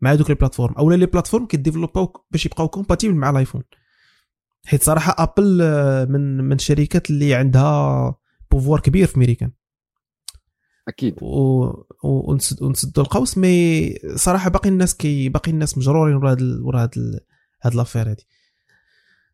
مع 0.00 0.12
هذوك 0.12 0.28
les 0.28 0.34
plateformes 0.34 0.74
أولا 0.74 0.96
les 0.96 1.06
plateformes 1.06 1.46
كي 1.46 1.56
développer 1.56 2.07
او 2.07 2.12
باش 2.30 2.46
يبقاو 2.46 2.68
compatibles 2.68 3.14
مع 3.14 3.30
الآيفون. 3.30 3.62
حيت 4.66 4.82
صراحة 4.82 5.14
ابل 5.18 5.58
آه، 5.62 6.04
من 6.04 6.36
من 6.44 6.52
الشركات 6.52 7.10
اللي 7.10 7.34
عندها 7.34 8.14
pouvoir 8.50 8.80
كبير 8.80 9.06
في 9.06 9.18
ميريكان 9.18 9.50
أكيد. 10.88 11.14
و... 11.22 11.66
ونسد... 12.04 12.62
ونسدوا 12.62 13.04
القوس 13.04 13.38
mais 13.38 13.94
صراحة 14.14 14.50
باقي 14.50 14.68
الناس 14.68 14.94
كي 14.96 15.28
باقي 15.28 15.50
الناس 15.50 15.78
مجرورين 15.78 16.16
ورا 16.16 16.30
هاد 16.30 16.40
ال- 16.40 16.62
ورا 16.62 16.82
هاد 16.82 16.90
ال... 16.96 17.20
هاد 17.62 17.74
l'affaire 17.74 18.10
هادي. 18.10 18.26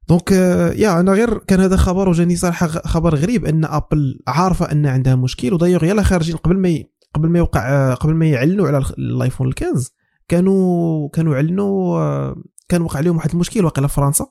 donc 0.09 0.33
آه، 0.32 0.73
يا 0.73 1.01
أنا 1.01 1.12
غير 1.12 1.39
كان 1.39 1.61
هذا 1.61 1.77
خبر 1.77 2.09
وجاني 2.09 2.36
صراحة 2.36 2.66
خبر 2.66 3.15
غريب 3.15 3.44
أن 3.44 3.65
ابل 3.65 4.20
عارفة 4.28 4.73
أن 4.73 4.86
عندها 4.86 5.15
مشكل 5.15 5.55
ودايوغ 5.55 5.85
يلا 5.85 6.03
خارجين 6.03 6.36
قبل 6.36 6.57
ما 6.59 6.69
ي... 6.69 6.90
قبل 7.15 7.28
ما 7.28 7.39
يوقع 7.39 7.69
آه، 7.69 7.94
قبل 7.94 8.15
ما 8.15 8.27
يعلنوا 8.27 8.66
على 8.69 8.85
الايفون 8.98 9.53
15 9.61 9.90
كانوا 10.28 11.09
كانوا 11.09 11.35
اعلنوا 11.35 11.98
آه، 11.98 12.36
كان 12.69 12.82
وقع 12.82 12.98
عليهم 12.98 13.16
واحد 13.16 13.31
المشكل 13.31 13.65
واقع 13.65 13.86
في 13.86 13.94
فرنسا 13.94 14.27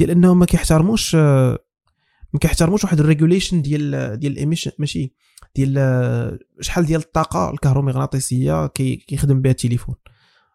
ديال 0.00 0.10
انهم 0.10 0.38
ما 0.38 0.46
كيحترموش 0.46 1.14
ما 1.14 2.38
كيحترموش 2.40 2.84
واحد 2.84 3.00
ال 3.00 3.06
regulation 3.06 3.62
ديال 3.62 4.16
ديال 4.20 4.32
ال 4.32 4.36
emission 4.36 4.70
ماشي 4.78 5.14
ديال 5.56 6.38
شحال 6.60 6.86
ديال 6.86 7.00
الطاقة 7.00 7.50
الكهرومغناطيسية 7.50 8.66
كي- 8.66 8.96
كيخدم 8.96 9.42
بها 9.42 9.50
التليفون. 9.52 9.94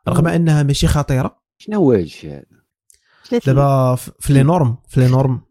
رغم 0.08 0.28
أنها 0.28 0.64
ماشي 0.64 0.88
خطيرة. 0.88 1.42
شنو 1.58 1.78
هو 1.78 1.92
هادشي 1.92 2.32
هذا؟ 2.32 2.46
دابا 3.46 3.96
في 3.96 4.34
les 4.34 4.44
normes 4.44 4.78
في 4.88 5.00
les 5.00 5.08
normes 5.08 5.42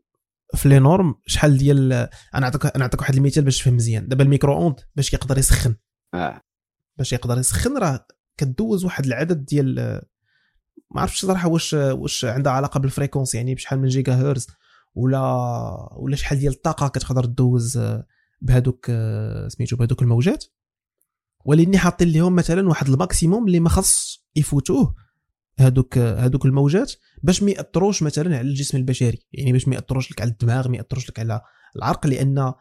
في 0.55 0.69
les 0.69 0.79
normes 0.79 1.15
شحال 1.27 1.59
ديال 1.59 1.93
أنا 1.93 2.09
نعطيك 2.41 2.67
أنا 2.67 2.79
نعطيك 2.79 3.01
واحد 3.01 3.15
المثال 3.17 3.45
باش 3.45 3.59
تفهم 3.59 3.75
مزيان. 3.75 4.09
دابا 4.09 4.25
ال 4.25 4.55
micro-ondes 4.57 4.81
باش 4.97 5.13
يقدر 5.13 5.39
يسخن. 5.39 5.75
آه. 6.15 6.41
باش 6.99 7.13
يقدر 7.13 7.39
يسخن 7.39 7.79
راه 7.79 8.07
كدوز 8.37 8.85
واحد 8.85 9.07
العدد 9.07 9.45
ديال 9.45 10.01
ما 10.91 11.01
عرفتش 11.01 11.25
صراحة 11.25 11.49
واش 11.49 11.73
واش 11.75 12.25
عندها 12.25 12.53
علاقة 12.53 12.81
بال 12.81 12.90
fréquence 12.90 13.35
يعني 13.35 13.55
بشحال 13.55 13.79
من 13.79 13.89
جيجا 13.89 14.15
هرتز 14.15 14.47
ولا 14.95 15.21
ولا 15.97 16.17
شحال 16.17 16.39
ديال 16.39 16.53
الطاقة 16.53 16.89
كتقدر 16.89 17.25
دوز 17.25 17.81
بهذوك 18.41 18.87
سميتو 19.49 19.77
بهذوك 19.77 20.03
الموجات. 20.03 20.45
ولإني 21.45 21.79
حاطين 21.79 22.13
لهم 22.13 22.35
مثلا 22.35 22.69
واحد 22.69 22.89
ال 22.89 22.96
maximum 22.96 23.47
اللي 23.47 23.61
ما 23.61 23.69
خص 23.69 24.25
يفوتوه 24.37 24.95
هذوك 25.59 25.99
هذوك 25.99 26.47
الموجات 26.47 26.93
باش 27.23 27.43
ما 27.43 27.51
يأثروش 27.51 28.03
مثلا 28.03 28.39
على 28.39 28.49
الجسم 28.49 28.79
البشري. 28.79 29.27
يعني 29.33 29.53
باش 29.53 29.69
ما 29.69 29.75
يأثروش 29.75 30.13
لك 30.13 30.21
على 30.21 30.31
الدماغ 30.31 30.69
ما 30.69 30.77
يأثروش 30.77 31.11
لك 31.11 31.19
على 31.19 31.41
العرق 31.77 32.07
لأن 32.07 32.53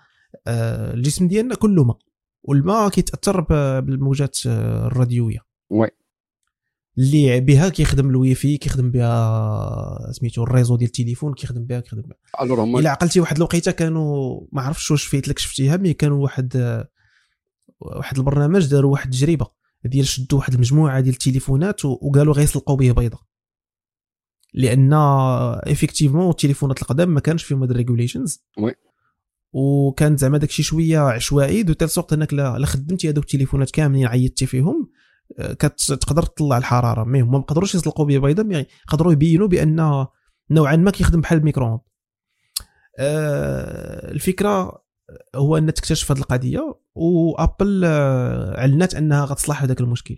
آه، 0.48 0.94
الجسم 0.94 1.28
ديالنا 1.28 1.56
كله 1.56 1.84
ماء 1.84 1.98
والماء 2.44 2.90
كيتأثر 2.90 3.42
بالموجات 3.80 4.38
آه، 4.48 4.88
الراديوية. 4.88 5.40
oui. 5.70 5.88
اللي 6.98 7.40
بها 7.40 7.70
كيخدم 7.70 8.10
الواي 8.10 8.36
فاي 8.36 8.58
كيخدم 8.58 8.92
بها 8.92 10.12
سميتو 10.12 10.44
ال 10.44 10.49
réseau 10.49 10.76
ديال 10.76 10.88
التليفون 10.88 11.34
كيخدم 11.34 11.66
بها 11.66 11.80
كيخدم 11.80 12.02
بها. 12.02 12.18
هما 12.64 12.80
إلا 12.80 12.90
عقلتي 12.90 13.20
واحد 13.20 13.36
الوقيتة 13.38 13.72
كانوا 13.72 14.42
ما 14.52 14.62
عرفتش 14.62 14.92
واش 14.92 15.04
فايت 15.04 15.28
لك 15.28 15.40
شفتيها 15.40 15.78
mais 15.78 15.94
كانوا 15.94 16.24
واحد 16.24 16.84
واحد 17.80 18.18
البرنامج 18.18 18.66
داروا 18.66 18.92
واحد 18.92 19.14
التجربة 19.14 19.48
ديال 19.86 20.08
شدوا 20.08 20.40
واحد 20.40 20.54
المجموعة 20.54 21.00
ديال 21.00 21.14
التليفونات 21.14 21.86
وقالوا 21.86 22.34
غيسلقوا 22.34 22.76
به 22.76 22.92
بيضة. 22.92 23.20
لأن 24.54 24.94
effectivement 24.94 26.30
التليفونات 26.30 26.82
القدام 26.82 27.10
ما 27.10 27.20
كانش 27.20 27.44
فيهم 27.44 27.62
هاد 27.62 27.72
ال 27.72 27.78
regulations 27.78 28.44
oui. 28.58 28.76
وكان 29.54 30.18
زعما 30.18 30.38
داكشي 30.38 30.64
شوية 30.64 31.00
عشوائي 31.00 31.64
de 31.64 31.74
telle 31.74 31.90
sorte 31.90 32.14
إنك 32.14 32.34
لا 32.34 32.66
خدمتي 32.66 33.10
هذوك 33.10 33.24
التليفونات 33.24 33.72
كاملين 33.72 34.08
عيطتي 34.08 34.46
فيهم. 34.46 34.90
كتقدر 35.38 36.24
تطلع 36.24 36.58
الحرارة. 36.58 37.04
mais 37.04 37.22
هما 37.22 37.38
ما 37.38 37.44
قدروش 37.44 37.76
يسلقوا 37.76 38.06
به 38.06 38.18
بيضه 38.18 38.44
mais 38.44 38.66
قدروا 38.88 39.14
يبينوا 39.14 39.48
بأن 39.48 40.06
نوعا 40.52 40.76
ما 40.76 40.92
كيخدم 40.92 41.22
بحال 41.22 41.38
ال 41.38 41.41
micro-ondes. 41.41 41.80
آه، 43.00 44.12
الفكرة 44.12 44.84
هو 45.36 45.58
أن 45.58 45.74
تكتشف 45.74 46.12
هذه 46.12 46.20
القضية 46.20 46.80
وأبل 46.96 47.82
آه، 47.86 48.58
أعلنت 48.58 48.96
أنها 48.96 49.26
غتصلح 49.26 49.64
هذاك 49.64 49.82
المشكل. 49.82 50.18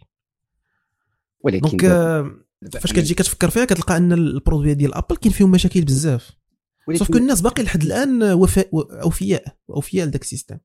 ولكن 1.39 1.69
donc 1.69 1.85
آه، 1.85 2.31
فاش 2.71 2.93
كتجي 2.93 3.13
كتفكر 3.13 3.49
فيها 3.49 3.65
كتلقى 3.65 3.97
أن 3.97 4.13
ال 4.13 4.20
produits 4.20 4.73
ديال 4.73 4.93
أبل 4.93 5.15
كاين 5.15 5.33
فيهم 5.33 5.51
مشاكل 5.51 5.81
بزاف. 5.81 6.31
sauf 6.93 7.11
que 7.11 7.17
الناس 7.17 7.41
باقي 7.41 7.63
لحد 7.63 7.81
الآن 7.81 8.23
وفاء 8.23 8.69
أوفياء 9.01 9.57
أوفياء 9.69 10.07
لذاك 10.07 10.21
ال 10.21 10.25
système. 10.25 10.57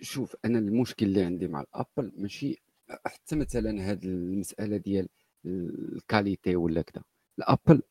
شوف 0.00 0.36
أنا 0.44 0.58
المشكل 0.58 1.06
اللي 1.06 1.22
عندي 1.22 1.48
مع 1.48 1.60
الابل 1.60 2.12
ماشي 2.16 2.62
حتى 3.06 3.36
مثلا 3.36 3.90
هاد 3.90 4.04
المسألة 4.04 4.76
ديال 4.76 5.08
ال 5.46 5.60
qualité 5.60 6.56
ولا 6.56 6.82
كذا 6.82 7.02
الأبل 7.38 7.82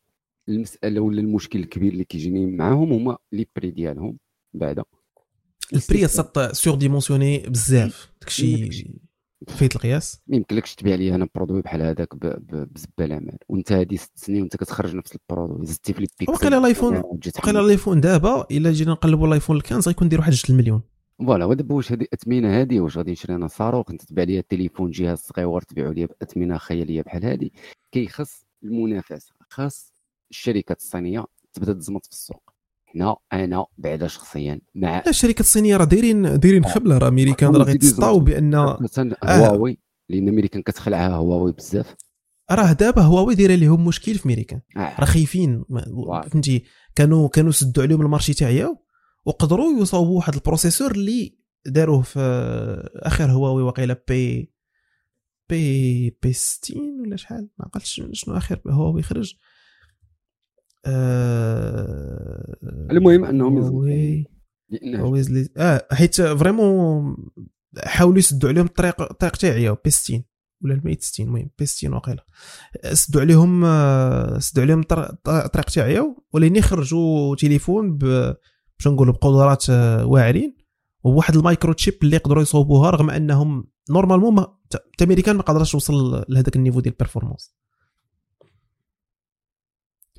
المسألة 0.48 1.00
ولا 1.00 1.20
المشكل 1.20 1.58
الكبير 1.58 1.92
اللي 1.92 2.04
كيجيني 2.04 2.46
معاهم 2.46 2.92
هما 2.92 3.18
les 3.32 3.46
prix 3.56 3.70
ديالهم 3.70 4.18
بعدا. 4.54 4.84
ال 5.72 5.79
prix 5.79 6.08
ça 6.08 6.28
a 6.28 6.38
surdimensionné 6.54 7.38
بزاف. 7.38 8.12
داكشي. 8.20 8.90
فايت 9.48 9.76
القياس. 9.76 10.20
ما 10.26 10.36
يمكنلكش 10.36 10.74
تبيع 10.74 10.94
لي 10.94 11.14
أنا 11.14 11.28
produit 11.34 11.62
بحال 11.62 11.82
هذاك 11.82 12.14
بزبالة 12.52 13.18
مال. 13.18 13.38
وأنت 13.48 13.72
هادي 13.72 13.96
ست 13.96 14.18
سنين 14.18 14.40
وأنت 14.40 14.56
كتخرج 14.56 14.94
نفس 14.94 15.16
ال 15.16 15.22
produit. 15.22 15.66
زدتي 15.66 15.92
في 15.92 16.00
les 16.00 16.06
pixels 16.20 16.32
وقيلا 16.32 16.58
الايفون 16.58 16.96
وقيلا 16.96 17.60
الآيفون 17.60 18.00
دابا 18.00 18.46
إلا 18.50 18.72
جينا 18.72 18.92
نقلبوا 18.92 19.26
الآيفون 19.26 19.60
15 19.60 19.88
غيكون 19.90 20.08
داير 20.08 20.20
واحد 20.20 20.32
2 20.32 20.58
المليون. 20.58 20.82
voilà 21.18 21.44
ودابا 21.44 21.74
واش 21.74 21.92
هذه 21.92 22.02
الاثمنه 22.02 22.60
هذه 22.60 22.80
واش 22.80 22.98
غادي 22.98 23.12
نشري 23.12 23.34
أنا 23.34 23.48
صاروخ 23.48 23.90
انت 23.90 24.02
تبيع 24.02 24.24
لي 24.24 24.38
التليفون 24.38 24.90
جهاز 24.90 25.18
صغيور 25.18 25.62
تبيعوا 25.62 25.92
لي 25.92 26.06
باثمنه 26.06 26.58
خيالية 26.58 27.02
بحال 27.02 27.24
هذه 27.24 27.50
كيخص 27.92 28.44
المنافسة 28.64 29.32
خاص 29.50 29.92
الشركات 30.30 30.78
الصينية 30.80 31.24
تبدأ 31.52 31.72
تزمط 31.72 32.06
في 32.06 32.12
السوق. 32.12 32.50
حنا 32.86 33.16
أنا 33.32 33.66
بعدا 33.78 34.06
شخصيا 34.06 34.60
مع 34.74 34.96
لا 34.96 35.08
الشركات 35.08 35.40
الصينية 35.40 35.76
راه 35.76 35.84
دايرين 35.84 36.38
دايرين 36.38 36.64
خبلة 36.64 36.98
راه 36.98 37.08
أمريكان 37.08 37.56
راه 37.56 37.64
غيتسطاو 37.64 38.20
بان 38.20 38.76
مثلا 38.80 39.16
هواوي 39.24 39.78
لأن 40.08 40.28
أمريكان 40.28 40.62
كتخلعها 40.62 41.14
هواوي 41.14 41.52
بزاف. 41.52 41.94
راه 42.50 42.72
دابا 42.72 43.02
هواوي 43.02 43.34
دايرة 43.34 43.54
لهم 43.54 43.84
مشكل 43.84 44.14
في 44.14 44.26
أمريكان. 44.26 44.60
آه. 44.76 45.00
راه 45.00 45.04
خايفين. 45.04 45.64
فهمتي؟ 46.30 46.64
كانوا 46.94 47.28
كانوا 47.28 47.52
سدوا 47.52 47.82
عليهم 47.82 48.00
ال 48.00 48.05
marché 48.05 48.34
تاعيا 48.34 48.76
وقدروا 49.24 49.80
يصاوبوا 49.82 50.16
واحد 50.16 50.34
ال 50.34 50.39
processeur 50.39 50.90
اللي 50.90 51.38
داروه 51.66 52.02
في 52.02 52.18
آخر 52.96 53.30
هواوي 53.30 53.62
وقيلا 53.62 54.04
P 54.08 54.50
P 55.48 56.10
P 56.22 56.32
60 56.32 57.00
ولا 57.00 57.16
شحال؟ 57.16 57.48
ما 57.58 57.64
عقلتش 57.66 58.02
شنو 58.12 58.36
آخر 58.36 58.60
هواوي 58.68 59.02
خرج. 59.02 59.34
آه 60.86 62.56
المهم 62.90 63.24
أنهم. 63.24 63.58
هواوي. 64.98 65.22
زلي- 65.22 65.48
آه 65.56 65.86
حيت 65.92 66.22
vraiment 66.22 67.16
حاولوا 67.84 68.18
يسدوا 68.18 68.48
عليهم 68.50 68.66
الطريق 68.66 69.02
الطريق 69.02 69.36
تاعي 69.36 69.76
P 69.84 69.90
60 69.90 70.24
ولا 70.64 70.74
ال 70.74 70.80
Mate 70.80 71.02
60 71.02 71.26
المهم 71.26 71.50
P 71.58 71.66
60 71.66 71.92
واقيلا 71.94 72.24
سدوا 72.92 73.20
عليهم 73.20 73.64
آه، 73.64 74.38
سدوا 74.38 74.62
عليهم 74.62 74.80
الطر- 74.80 75.10
الطريق 75.28 75.64
تاعي 75.70 76.14
ولين 76.32 76.56
يخرجوا 76.56 77.36
تليفون 77.36 77.98
ب 77.98 78.34
باش 78.78 78.88
نقولوا 78.88 79.14
بقدرات 79.14 79.70
آه، 79.70 80.06
واعرين. 80.06 80.56
وواحد 81.04 81.36
ال 81.36 81.40
en: 81.40 81.52
micro 81.52 81.72
chip 81.72 81.94
اللي 82.02 82.16
يقدروا 82.16 82.42
يصوبوها 82.42 82.90
رغم 82.90 83.10
أنهم 83.10 83.66
normalement 83.90 84.34
ما 84.34 84.56
ت- 84.70 85.00
الامريكان 85.02 85.36
ما 85.36 85.42
قدرش 85.42 85.72
توصل 85.72 86.24
لهذاك 86.28 86.56
ال 86.56 86.59
niveau 86.59 86.80
ديال 86.80 86.92
ال 86.94 86.99
performance 86.99 87.54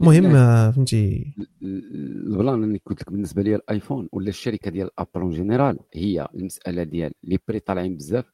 المهم 0.01 0.25
آه، 0.35 0.71
فهمتي. 0.71 1.33
البلان 1.61 2.63
اللي 2.63 2.79
قلت 2.85 3.01
لك 3.01 3.11
بالنسبة 3.11 3.41
لي 3.41 3.55
الآيفون 3.55 4.09
ولا 4.11 4.29
الشركة 4.29 4.71
ديال 4.71 4.89
ابل 4.99 5.21
en 5.21 5.29
général 5.31 5.79
هي 5.93 6.27
المسألة 6.35 6.83
ديال 6.83 7.11
les 7.23 7.39
prix 7.47 7.59
طالعين 7.59 7.97
بزاف. 7.97 8.25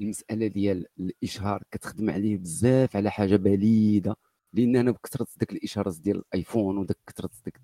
المسألة 0.00 0.46
ديال 0.46 0.86
الإشهار 1.00 1.62
كتخدم 1.70 2.10
عليه 2.10 2.36
بزاف 2.36 2.96
على 2.96 3.10
حاجة 3.10 3.36
بليدة. 3.36 4.16
لأن 4.52 4.76
أنا 4.76 4.90
بكثرة 4.90 5.26
داك 5.36 5.52
الإشارات 5.52 6.00
ديال 6.00 6.16
الآيفون 6.16 6.78
وداك 6.78 6.96
كثرة 7.06 7.30
داك 7.44 7.60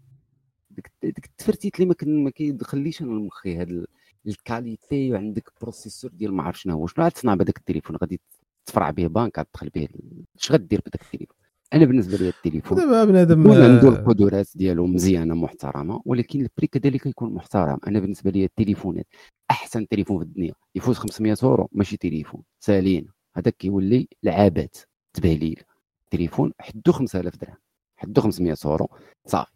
ديك 1.03 1.25
التفرتيت 1.27 1.81
اللي 1.81 1.95
ما 2.07 2.31
كيدخليش 2.31 3.03
أنا 3.03 3.11
لمخي 3.11 3.57
هاد 3.57 3.69
ال- 3.71 3.87
ال 4.27 4.38
qualité 4.38 5.13
وعندك 5.13 5.51
processeur 5.61 6.11
ديال 6.11 6.35
ما 6.35 6.43
عرف 6.43 6.61
شنو 6.61 6.75
هو 6.75 6.87
شنو 6.87 7.05
غتصنع 7.05 7.35
بهذاك 7.35 7.59
التليفون؟ 7.59 7.97
غادي 7.97 8.21
تفرع 8.67 8.91
به 8.91 9.07
بنك 9.07 9.39
غادي 9.39 9.49
تدخل 9.53 9.69
به 9.69 9.89
اش 10.41 10.53
غدير 10.53 10.81
بهذاك 10.81 11.03
التليفون؟ 11.03 11.37
أنا 11.75 11.85
بالنسبة 11.85 12.17
لي 12.17 12.29
التليفون 12.29 12.79
دابا 12.79 13.05
بنادم 13.05 13.51
عنده 13.51 13.89
آه، 13.89 13.91
القدرات 14.01 14.49
ديالو 14.55 14.87
مزيانة 14.87 15.35
محترمة 15.35 16.03
ولكن 16.05 16.41
ال 16.41 16.46
prix 16.46 16.67
كذلك 16.67 17.07
يكون 17.07 17.35
محترم. 17.35 17.79
أنا 17.87 18.01
بالنسبة 18.01 18.31
لي 18.31 18.45
التليفونات 18.45 19.07
أحسن 19.51 19.89
تليفون 19.89 20.19
في 20.19 20.25
الدنيا. 20.25 20.53
يفوت 20.75 20.97
500 20.97 21.37
اورو 21.43 21.69
ماشي 21.73 21.97
تليفون 21.97 22.43
سالين. 22.61 23.09
هذاك 23.37 23.57
كيولي 23.57 24.09
لعابات 24.23 24.77
تبهليل. 25.13 25.63
تليفون 26.11 26.53
حدو 26.61 26.93
5000 26.93 27.37
درهم. 27.37 27.57
حدو 27.97 28.21
500 28.21 28.57
اورو 28.65 28.89
صافي. 29.27 29.51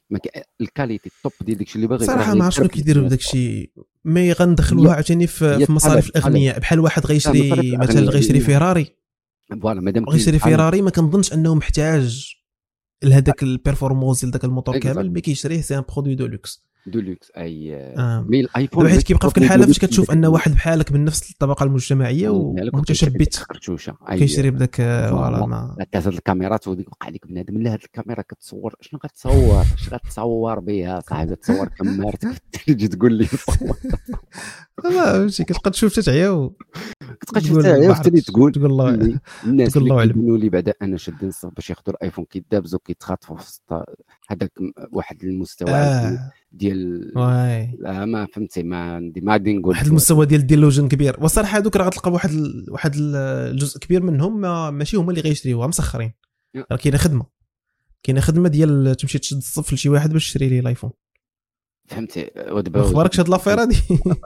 ال 0.60 0.67
qualité 0.67 1.10
ال 1.16 1.20
top 1.20 1.32
ديال 1.46 1.58
داكشي 1.58 1.76
اللي 1.76 1.86
باغي 1.86 2.06
صراحة 2.06 2.34
ما 2.34 2.44
عرفت 2.44 2.56
شنو 2.56 2.68
كيديروا 2.68 3.02
500 3.02 3.06
بداك 3.08 3.18
الشيء 3.20 3.70
mais 4.04 4.32
غندخلوها 4.32 4.94
عاوتاني 4.94 5.26
في, 5.26 5.66
مصاريف 5.68 6.08
الأغنياء. 6.08 6.58
بحال 6.58 6.80
واحد 6.80 7.06
غيشري 7.06 7.76
مثلا. 7.76 8.10
غيشري 8.10 8.40
فيراري. 8.40 8.86
voilà 9.62 9.80
مادام 9.80 10.04
غيشري 10.04 10.38
فيراري 10.38 10.82
ما 10.82 10.90
كنظنش 10.90 11.32
أنه 11.32 11.54
محتاج 11.54 12.34
لهذاك 13.02 13.42
ال 13.42 13.49
performance 13.49 14.20
ديال 14.20 14.32
ذاك 14.32 14.44
ال 14.44 14.49
moteur 14.49 14.74
exact. 14.74 14.78
كامل 14.82 15.10
mais 15.12 15.20
كيشريه 15.20 15.60
c'est 15.60 15.78
un 15.78 15.84
produit 15.94 16.14
de 16.14 16.26
luxe 16.26 16.64
دولوكس 16.86 17.32
أي 17.36 17.76
آه. 17.76 18.24
مي 18.28 18.40
الآيفون 18.40 18.88
حيت 18.88 19.02
كيبقى 19.02 19.30
في 19.30 19.38
الحالة 19.38 19.66
فاش 19.66 19.78
كتشوف 19.78 20.10
أن 20.10 20.26
واحد 20.26 20.52
بحالك 20.52 20.92
من 20.92 21.04
نفس 21.04 21.30
الطبقة 21.30 21.64
المجتمعية 21.64 22.28
ومتشبت 22.28 23.34
خرشوشه 23.36 23.96
كيشري 24.10 24.50
بداك 24.50 24.80
آه، 24.80 25.10
فوالا. 25.10 25.86
كازا 25.92 26.10
الكاميرات 26.10 26.68
وديك 26.68 26.88
وقع 26.88 27.08
لك 27.08 27.26
بنادم 27.26 27.58
لا 27.58 27.72
هاد 27.72 27.80
الكاميرا 27.84 28.22
كتصور 28.22 28.74
شنو 28.80 29.00
غتصور 29.04 29.62
اش 29.62 29.92
غتصور 29.92 30.60
بها 30.60 31.00
صاحبي 31.00 31.36
تصور 31.36 31.68
كمارتك 31.68 32.28
في 32.32 32.40
الثلج 32.54 32.86
تقول 32.88 33.12
لي 33.12 33.26
صور 33.46 33.76
فهمتي 34.82 35.44
كتبقى 35.44 35.70
تشوف 35.70 35.94
تتعيا 35.96 36.50
كتبقى 37.20 37.40
تشوف 37.40 37.58
اللي 37.58 37.86
عرفتش. 37.86 38.24
تقول 38.24 38.52
تقول 38.52 38.66
الله 38.70 38.94
الناس 39.44 39.76
اللي. 39.76 40.12
كيقولوا 40.12 40.38
لي 40.38 40.48
بعدا 40.48 40.74
أنا 40.82 40.96
شادين 40.96 41.28
الصف 41.28 41.54
باش 41.54 41.70
ياخذوا 41.70 41.94
الآيفون 41.94 42.24
كيدابزوا 42.24 42.80
كيتخاطفوا 42.84 43.36
في 43.36 43.84
هذاك 44.28 44.52
واحد 44.92 45.24
المستوى 45.24 45.70
آه 45.70 46.32
ديال 46.52 47.12
واي. 47.16 47.76
لا 47.78 48.04
ما 48.04 48.26
فهمتي 48.26 48.62
ما 48.62 48.94
عندي 48.94 49.20
ما 49.20 49.32
غادي 49.32 49.52
نقول 49.52 49.68
واحد 49.70 49.86
المستوى 49.86 50.26
ديال 50.26 50.40
الديلوجن 50.40 50.88
كبير. 50.88 51.16
وصراحة 51.24 51.58
هذوك 51.58 51.76
راه 51.76 51.86
غتلقى 51.86 52.12
واحد 52.12 52.30
ال- 52.30 52.66
واحد 52.70 52.94
ال- 52.94 53.16
الجزء 53.16 53.78
كبير 53.78 54.02
منهم 54.02 54.40
ما 54.40 54.70
ماشي 54.70 54.96
هما 54.96 55.10
اللي 55.10 55.20
غيشريوها 55.20 55.66
مسخرين. 55.66 56.12
راه 56.56 56.76
كاينة 56.76 56.98
خدمة. 56.98 57.26
كاينة 58.02 58.20
خدمة 58.20 58.48
ديال 58.48 58.96
تمشي 58.96 59.18
تشد 59.18 59.36
الصف 59.36 59.72
لشي 59.72 59.88
واحد 59.88 60.12
باش 60.12 60.28
يشري 60.28 60.48
ليه 60.48 60.60
الآيفون. 60.60 60.90
فهمتي. 61.86 62.30
ودابا 62.50 62.80
أخبارك 62.80 63.20
هاد 63.20 63.28
l'affaire 63.28 63.60
هادي؟ 63.62 63.76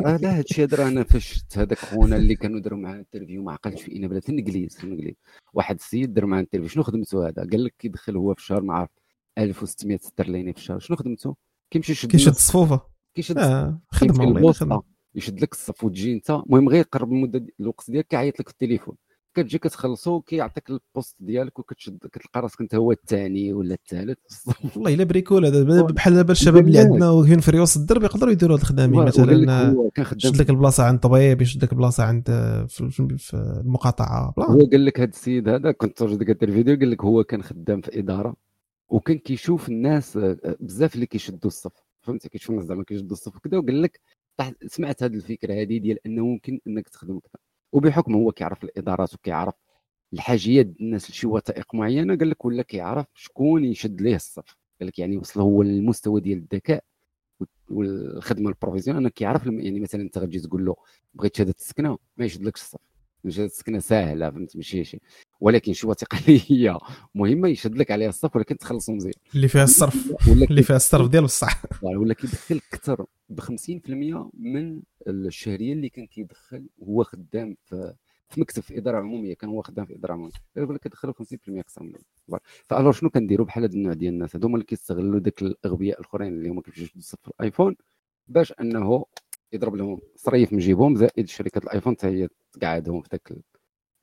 لا 0.01 0.39
هادشي 0.39 0.63
هذا 0.65 0.77
راه 0.77 0.89
أنا 0.89 1.05
فاش 1.05 1.33
شفت 1.33 1.59
هذاك 1.59 1.79
خونا 1.79 2.17
اللي 2.17 2.35
كانوا 2.35 2.61
داروا 2.61 2.79
معاه 2.79 2.95
interview 2.95 3.43
ما 3.43 3.53
عقلتش 3.53 3.83
في 3.83 3.89
الانجليز 4.29 4.77
في 4.77 4.85
الانجليز 4.85 5.15
واحد 5.55 5.75
السيد 5.75 6.15
دار 6.15 6.27
معاه 6.27 6.41
interview 6.41 6.69
شنو 6.69 6.83
خدمته 6.83 7.29
هذا؟ 7.29 7.49
قال 7.51 7.65
لك 7.65 7.75
كيدخل 7.79 8.17
هو 8.17 8.35
في 8.35 8.41
الشهر 8.41 8.61
ما 8.63 8.75
عرف 8.75 8.91
1600 9.39 9.99
استرليني 10.05 10.53
في 10.53 10.59
الشهر. 10.59 10.79
شنو 10.79 10.97
خدمته 10.97 11.37
كيمشي 11.75 11.93
يشد 11.93 12.11
كيشد 12.11 12.29
الصفوفه 12.29 12.81
كيشد 13.15 13.39
كيمشي 13.39 13.79
خدمة 13.91 14.25
والله 14.25 14.53
خدمة. 14.53 14.83
يشد 15.15 15.41
لك 15.43 15.53
الصف 15.53 15.85
وتجي 15.85 16.13
انت. 16.13 16.31
المهم 16.31 16.69
غير 16.69 16.81
يقرب 16.81 17.13
المدة 17.13 17.47
الوقت 17.61 17.91
ديالك 17.91 18.07
كيعيط 18.07 18.41
لك 18.41 18.49
في 18.49 18.53
التليفون. 18.53 18.97
كتجي 19.35 19.59
كتخلصو 19.59 20.21
كيعطيك 20.21 20.71
ال 20.71 20.79
poste 20.79 21.17
ديالك 21.21 21.59
وكتشد 21.59 21.99
كتلقى 22.13 22.41
راسك 22.41 22.61
انت 22.61 22.75
هو 22.75 22.93
الثاني 22.93 23.53
ولا 23.53 23.75
الثالث. 23.75 24.19
والله 24.77 24.95
إلا 24.95 25.05
bricole 25.05 25.47
هذا. 25.47 25.83
بحال 25.83 26.15
دابا 26.15 26.33
الشباب 26.33 26.67
اللي. 26.67 26.79
عندنا 26.79 27.11
وكاين 27.11 27.41
في 27.41 27.51
ريوس 27.51 27.77
الدرب 27.77 28.03
يقدروا 28.03 28.33
يديروا 28.33 28.57
هاد 28.57 28.61
الخدامين. 28.61 29.01
لك 29.01 29.07
مثلا 29.07 30.13
يشد 30.17 30.37
لك 30.37 30.51
البلاصة 30.51 30.85
عند 30.85 30.99
طبيب 30.99 31.43
يشد 31.43 31.65
لك 31.65 31.73
البلاصة 31.73 32.05
عند 32.05 32.25
في, 32.69 33.35
المقاطعة 33.35 34.35
بلا. 34.37 34.47
هو 34.51 34.67
قال 34.73 34.85
لك 34.85 35.01
هذا 35.01 35.11
السيد 35.11 35.49
هذا 35.49 35.73
كنت 35.73 35.97
تفرج 35.97 36.17
ديك 36.17 36.43
الفيديو 36.43 36.77
قال 36.77 36.91
لك 36.91 37.05
هو 37.05 37.25
كان 37.25 37.43
خدام 37.43 37.81
في 37.81 37.99
إدارة. 37.99 38.44
وكان 38.89 39.19
كيشوف 39.19 39.69
الناس 39.69 40.17
آه، 40.17 40.39
آه، 40.45 40.57
بزاف 40.61 40.95
اللي 40.95 41.07
كيشدوا 41.07 41.51
الصف. 41.51 41.73
فهمتي؟ 42.03 42.29
كيشوف 42.29 42.51
الناس 42.51 42.65
زعما 42.65 42.85
كيشدوا 42.85 43.13
الصف 43.13 43.37
وكذا 43.37 43.59
وقال 43.59 43.83
لك 43.83 44.01
سمعت 44.67 45.03
هذه 45.03 45.15
الفكرة 45.15 45.55
هذه 45.55 45.79
ديال 45.79 45.99
أنه 46.07 46.27
ممكن 46.27 46.61
أنك 46.67 46.89
تخدم 46.89 47.19
كذا 47.19 47.41
وبحكم 47.73 48.15
هو 48.15 48.33
كيعرف 48.33 48.65
الإدارات 48.65 49.15
وكيعرف 49.15 49.55
الحاجيات 50.13 50.67
الناس 50.81 51.11
لشي 51.11 51.27
وثائق 51.27 51.75
معينة 51.75 52.17
قال 52.17 52.31
لك 52.31 52.45
ولا 52.45 52.63
كيعرف 52.63 53.07
شكون 53.15 53.65
يشد 53.65 54.01
ليه 54.01 54.17
الصف. 54.17 54.57
قال 54.81 54.89
لك 54.89 54.99
يعني 54.99 55.17
وصل 55.17 55.41
هو 55.41 55.63
للمستوى 55.63 56.21
ديال 56.21 56.39
الذكاء 56.39 56.85
والخدمة 57.71 58.49
ال 58.49 58.53
professionnel 58.53 59.01
أنه 59.01 59.09
كيعرف 59.09 59.47
يعني 59.47 59.81
مثلا 59.81 60.03
أنت 60.03 60.19
غتجي 60.19 60.41
تقول 60.41 60.65
له 60.67 60.77
بغيت 61.15 61.37
شهادة 61.37 61.55
السكنة 61.59 61.99
ما 62.17 62.25
يشدلكش 62.25 62.61
الصف. 62.63 62.81
شهاده 63.31 63.53
السكنه 63.53 63.79
ساهله 63.79 64.31
فهمت؟ 64.31 64.57
ماشي 64.57 64.85
شي 64.85 65.01
ولكن 65.41 65.73
شي 65.73 65.87
وثيقه 65.87 66.19
مهمة 67.15 67.49
يشد 67.49 67.77
لك 67.77 67.91
عليها 67.91 68.09
الصف 68.09 68.37
ولكن 68.37 68.59
تخلصو 68.59 68.93
مزيان 68.93 69.15
اللي 69.35 69.49
فيها 69.49 69.65
الصرف 69.65 70.13
ولا 70.31 70.45
اللي 70.45 70.63
فيها 70.63 70.77
الصرف 70.77 71.09
ديال 71.09 71.25
بصح. 71.25 71.63
ولا 71.83 72.15
كيدخل 72.15 72.61
أكثر 72.73 73.07
ب 73.29 73.41
50% 73.41 73.51
من 74.35 74.83
الشهرية 75.09 75.73
اللي 75.73 75.89
كان 75.89 76.07
كيدخل 76.07 76.67
وهو 76.79 77.05
خدام 77.05 77.57
في 77.65 77.95
في 78.29 78.41
مكتب 78.41 78.63
في 78.63 78.79
إدارة 78.79 78.99
عمومية. 78.99 79.35
كان 79.35 79.51
هو 79.51 79.63
خدام 79.63 79.85
في 79.85 79.95
إدارة 79.95 80.13
عمومية. 80.13 80.33
يقول 80.57 80.75
لك 80.75 80.81
كيدخلوا 80.81 81.15
50% 81.15 81.25
أكثر 81.49 81.83
من. 81.83 81.93
فالور 82.65 82.93
شنو 82.93 83.11
كنديروا 83.11 83.47
بحال 83.47 83.65
هذا 83.65 83.75
النوع 83.75 83.93
ديال 83.93 84.13
الناس؟ 84.13 84.37
هذوما 84.37 84.55
اللي 84.55 84.67
كيستغلوا 84.67 85.21
داك 85.21 85.43
الأغبياء 85.43 86.01
الأخرين 86.01 86.29
اللي 86.29 86.49
هما 86.49 86.63
كيمشيو 86.63 86.85
يشدوا 86.85 86.99
الصف 86.99 87.19
في 87.23 87.29
الآيفون 87.29 87.77
باش 88.29 88.53
أنه 88.61 89.05
يضرب 89.53 89.75
لهم 89.75 90.01
صريف 90.17 90.53
من 90.53 90.59
جيبهم 90.59 90.97
زائد 90.97 91.29
شركة 91.29 91.59
الآيفون 91.59 91.95
حتى 91.95 92.07
هي 92.07 92.29
تقعدهم 92.61 93.03
في 93.03 93.09
ذاك 93.13 93.33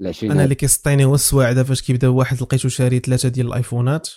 العشرين 0.01 0.31
أنا 0.31 0.43
اللي 0.43 0.55
كيسطيني 0.55 1.05
هو 1.05 1.15
السواعده 1.15 1.63
فاش 1.63 1.81
كيبدأ 1.81 2.07
واحد 2.07 2.41
لقيتو 2.41 2.69
شاري 2.69 2.99
ثلاثة 2.99 3.29
ديال 3.29 3.47
الآيفونات 3.47 4.09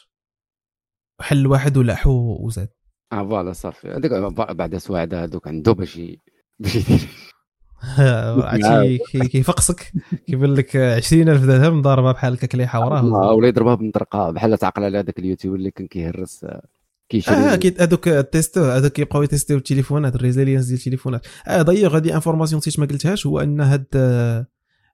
حل 1.21 1.47
واحد 1.47 1.77
ولاح 1.77 2.07
و- 2.07 2.47
وزاد. 2.47 2.69
آه 3.13 3.29
فوالا 3.29 3.53
صافي. 3.53 3.89
هذاك 3.89 4.11
بعد 4.57 4.77
سواعده 4.77 5.25
هذوك 5.25 5.49
عنده 5.49 5.73
باش 5.73 6.01
باش 6.59 6.77
يدير. 6.77 7.09
عرفتي 8.45 8.99
كي- 8.99 9.29
كيفقسك. 9.29 9.93
كيبان 10.27 10.55
لك 10.55 10.77
20000 10.77 11.45
درهم 11.45 11.83
ضاربه 11.83 12.13
بحال 12.13 12.33
هكا 12.35 12.47
كليحه 12.47 12.79
آه، 12.83 12.87
وراه 12.87 13.33
ولا 13.35 13.49
يضربها 13.49 13.75
بمطرقة 13.75 14.31
بحال 14.31 14.59
تعقل 14.59 14.85
على 14.85 14.99
هذاك 14.99 15.19
اليوتيوب 15.19 15.55
اللي 15.55 15.71
كان 15.71 15.87
كيهرس. 15.87 16.45
آه، 16.45 16.67
كيشري 17.15 17.37
آه 17.37 17.55
أكيد 17.55 17.83
هذوك 17.83 18.09
تيستو 18.09 18.65
هذوك 18.65 18.93
كيبقاو 18.93 19.23
يتيستيو 19.23 19.57
التليفونات 19.57 20.15
ال 20.15 20.19
résilience 20.19 20.67
ديال 20.67 20.79
التليفونات. 20.79 21.27
آه 21.47 21.63
ضيق 21.63 21.93
هذه 21.93 22.15
information 22.15 22.59
نسيت 22.59 22.81
ما 22.81 22.87
قلتهاش 22.87 23.27
هو 23.27 23.41
أن 23.41 23.61
هاد 23.61 23.87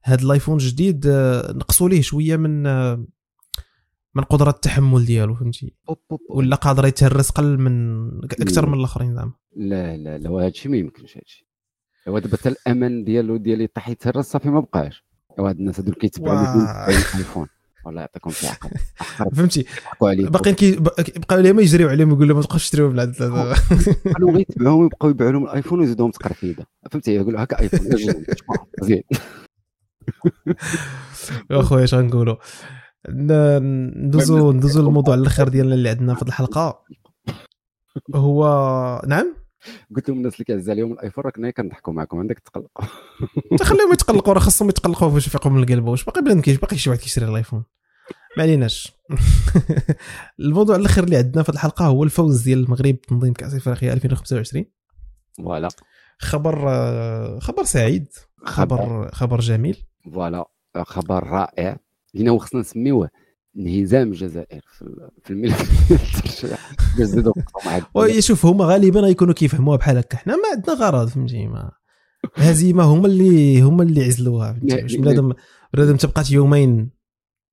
هاد 0.03 0.21
الآيفون 0.21 0.55
الجديد 0.55 1.07
آه، 1.07 1.51
نقصوا 1.51 1.89
ليه 1.89 2.01
شوية 2.01 2.37
من 2.37 2.67
آه، 2.67 3.05
من 4.15 4.23
قدرة 4.23 4.49
التحمل 4.49 5.05
ديالو 5.05 5.35
فهمتي. 5.35 5.75
ولا 6.29 6.55
قادر 6.55 6.85
يتهرس 6.85 7.29
قل 7.29 7.57
من 7.57 8.07
أكثر 8.23 8.65
من 8.69 8.79
الآخرين 8.79 9.15
زعما. 9.15 9.33
لا 9.55 9.97
لا 9.97 10.17
لا 10.17 10.29
هذا 10.29 10.47
الشيء 10.47 10.71
ما 10.71 10.77
يمكنش 10.77 11.17
هذا 11.17 11.23
الشيء. 11.25 11.45
هو 12.07 12.19
دابا 12.19 12.37
حتى 12.37 12.49
الامان 12.49 13.03
ديالو 13.03 13.37
ديال 13.37 13.61
يطيح 13.61 13.89
يتهرس 13.89 14.25
صافي 14.25 14.49
ما 14.49 14.59
بقاش. 14.59 15.05
هاد 15.39 15.57
الناس 15.59 15.79
هادو 15.79 15.91
كيتبعوا 15.91 16.55
الآيفون. 16.55 17.47
والله 17.85 18.01
يعطيكم 18.01 18.29
في 18.29 18.47
عقل 18.47 18.69
فهمتي؟ 19.35 19.65
باقيين 20.01 20.55
كي 20.55 20.75
بقاو 20.75 21.39
عليهم 21.39 21.59
يجريو 21.59 21.89
عليهم 21.89 22.09
يقول 22.09 22.27
لهم 22.27 22.37
ما 22.37 22.43
تبقاوش 22.43 22.69
تشريو 22.69 22.89
بالعدد 22.89 23.15
قالوا 24.13 24.31
غير 24.31 24.39
يتبعوهم 24.39 24.85
يبقاو 24.85 25.09
يبيعوا 25.09 25.31
لهم 25.31 25.43
الآيفون 25.43 25.79
ويزيدوهم 25.79 26.11
تقرفيده 26.11 26.67
فهمتي؟ 26.91 27.15
يقولوا 27.15 27.43
هكا 27.43 27.59
آيفون. 27.59 27.79
مزيان 28.81 29.03
اخويا 31.51 31.83
اش 31.83 31.93
غنقولوا 31.93 32.35
ندوزو 33.09 34.51
ندوزو 34.53 34.81
للموضوع 34.81 35.15
الآخر 35.15 35.47
ديالنا 35.49 35.75
اللي 35.75 35.89
عندنا 35.89 36.15
في 36.15 36.21
الحلقة. 36.21 36.83
هو 38.15 39.01
نعم؟ 39.07 39.40
قلت 39.95 40.09
لهم 40.09 40.17
الناس 40.17 40.33
اللي 40.33 40.45
كيعز 40.45 40.69
عليهم 40.69 40.93
الآيفون 40.93 41.23
راه 41.23 41.31
كنا 41.31 41.51
كنضحكوا 41.51 41.93
معكم 41.93 42.19
عندك 42.19 42.39
تقلقوا. 42.39 42.85
تخليهم 43.59 43.93
يتقلقوا 43.93 44.33
راه 44.33 44.39
خاصهم 44.39 44.69
يتقلقوا 44.69 45.09
باش 45.09 45.27
يفيقوا 45.27 45.51
من 45.51 45.63
القلب. 45.63 45.87
واش 45.87 46.03
باقي 46.03 46.41
كاين 46.41 46.57
باقي 46.57 46.77
شي 46.77 46.89
واحد 46.89 47.01
كيشري 47.01 47.25
الآيفون؟ 47.25 47.63
ما 48.37 48.43
عليناش. 48.43 48.93
الموضوع 50.39 50.75
الآخر 50.75 51.03
اللي 51.03 51.17
عندنا 51.17 51.43
في 51.43 51.49
الحلقة 51.49 51.85
هو 51.85 52.03
الفوز 52.03 52.41
ديال 52.41 52.63
المغرب 52.63 52.95
بتنظيم 52.95 53.33
كأس 53.33 53.53
افريقيا 53.53 53.93
2025 53.93 54.65
voilà. 55.37 55.67
خبر 56.19 56.69
خبر 57.39 57.63
سعيد 57.63 58.07
خبر. 58.45 59.11
خبر 59.13 59.39
جميل. 59.39 59.85
voilà. 60.13 60.45
خبر 60.77 61.23
رائع. 61.23 61.77
لينا 62.13 62.31
هو 62.31 62.37
خصنا 62.37 62.59
نسميوه 62.59 63.09
انهزام 63.57 64.07
الجزائر 64.07 64.61
في 64.77 64.81
ال- 64.81 65.09
في 65.23 65.33
الملف. 65.33 65.71
ديال 66.97 68.23
شوف 68.23 68.45
هما 68.45 68.65
غالبا 68.65 68.99
غيكونوا 68.99 69.33
كيفهموها 69.33 69.77
بحال 69.77 69.97
هكا. 69.97 70.17
حنا 70.17 70.35
ما 70.35 70.41
عندنا 70.55 70.75
غرض 70.75 71.07
فهمتي؟ 71.07 71.47
ما 71.47 71.71
الهزيمه 72.37 72.83
هما 72.83 73.07
اللي 73.07 73.61
هما 73.61 73.83
اللي 73.83 74.03
عزلوها 74.03 74.53
فهمتي؟ 74.53 74.97
بنادم 74.97 75.33
بنادم 75.73 75.95
تبقات 75.95 76.31
يومين 76.31 76.89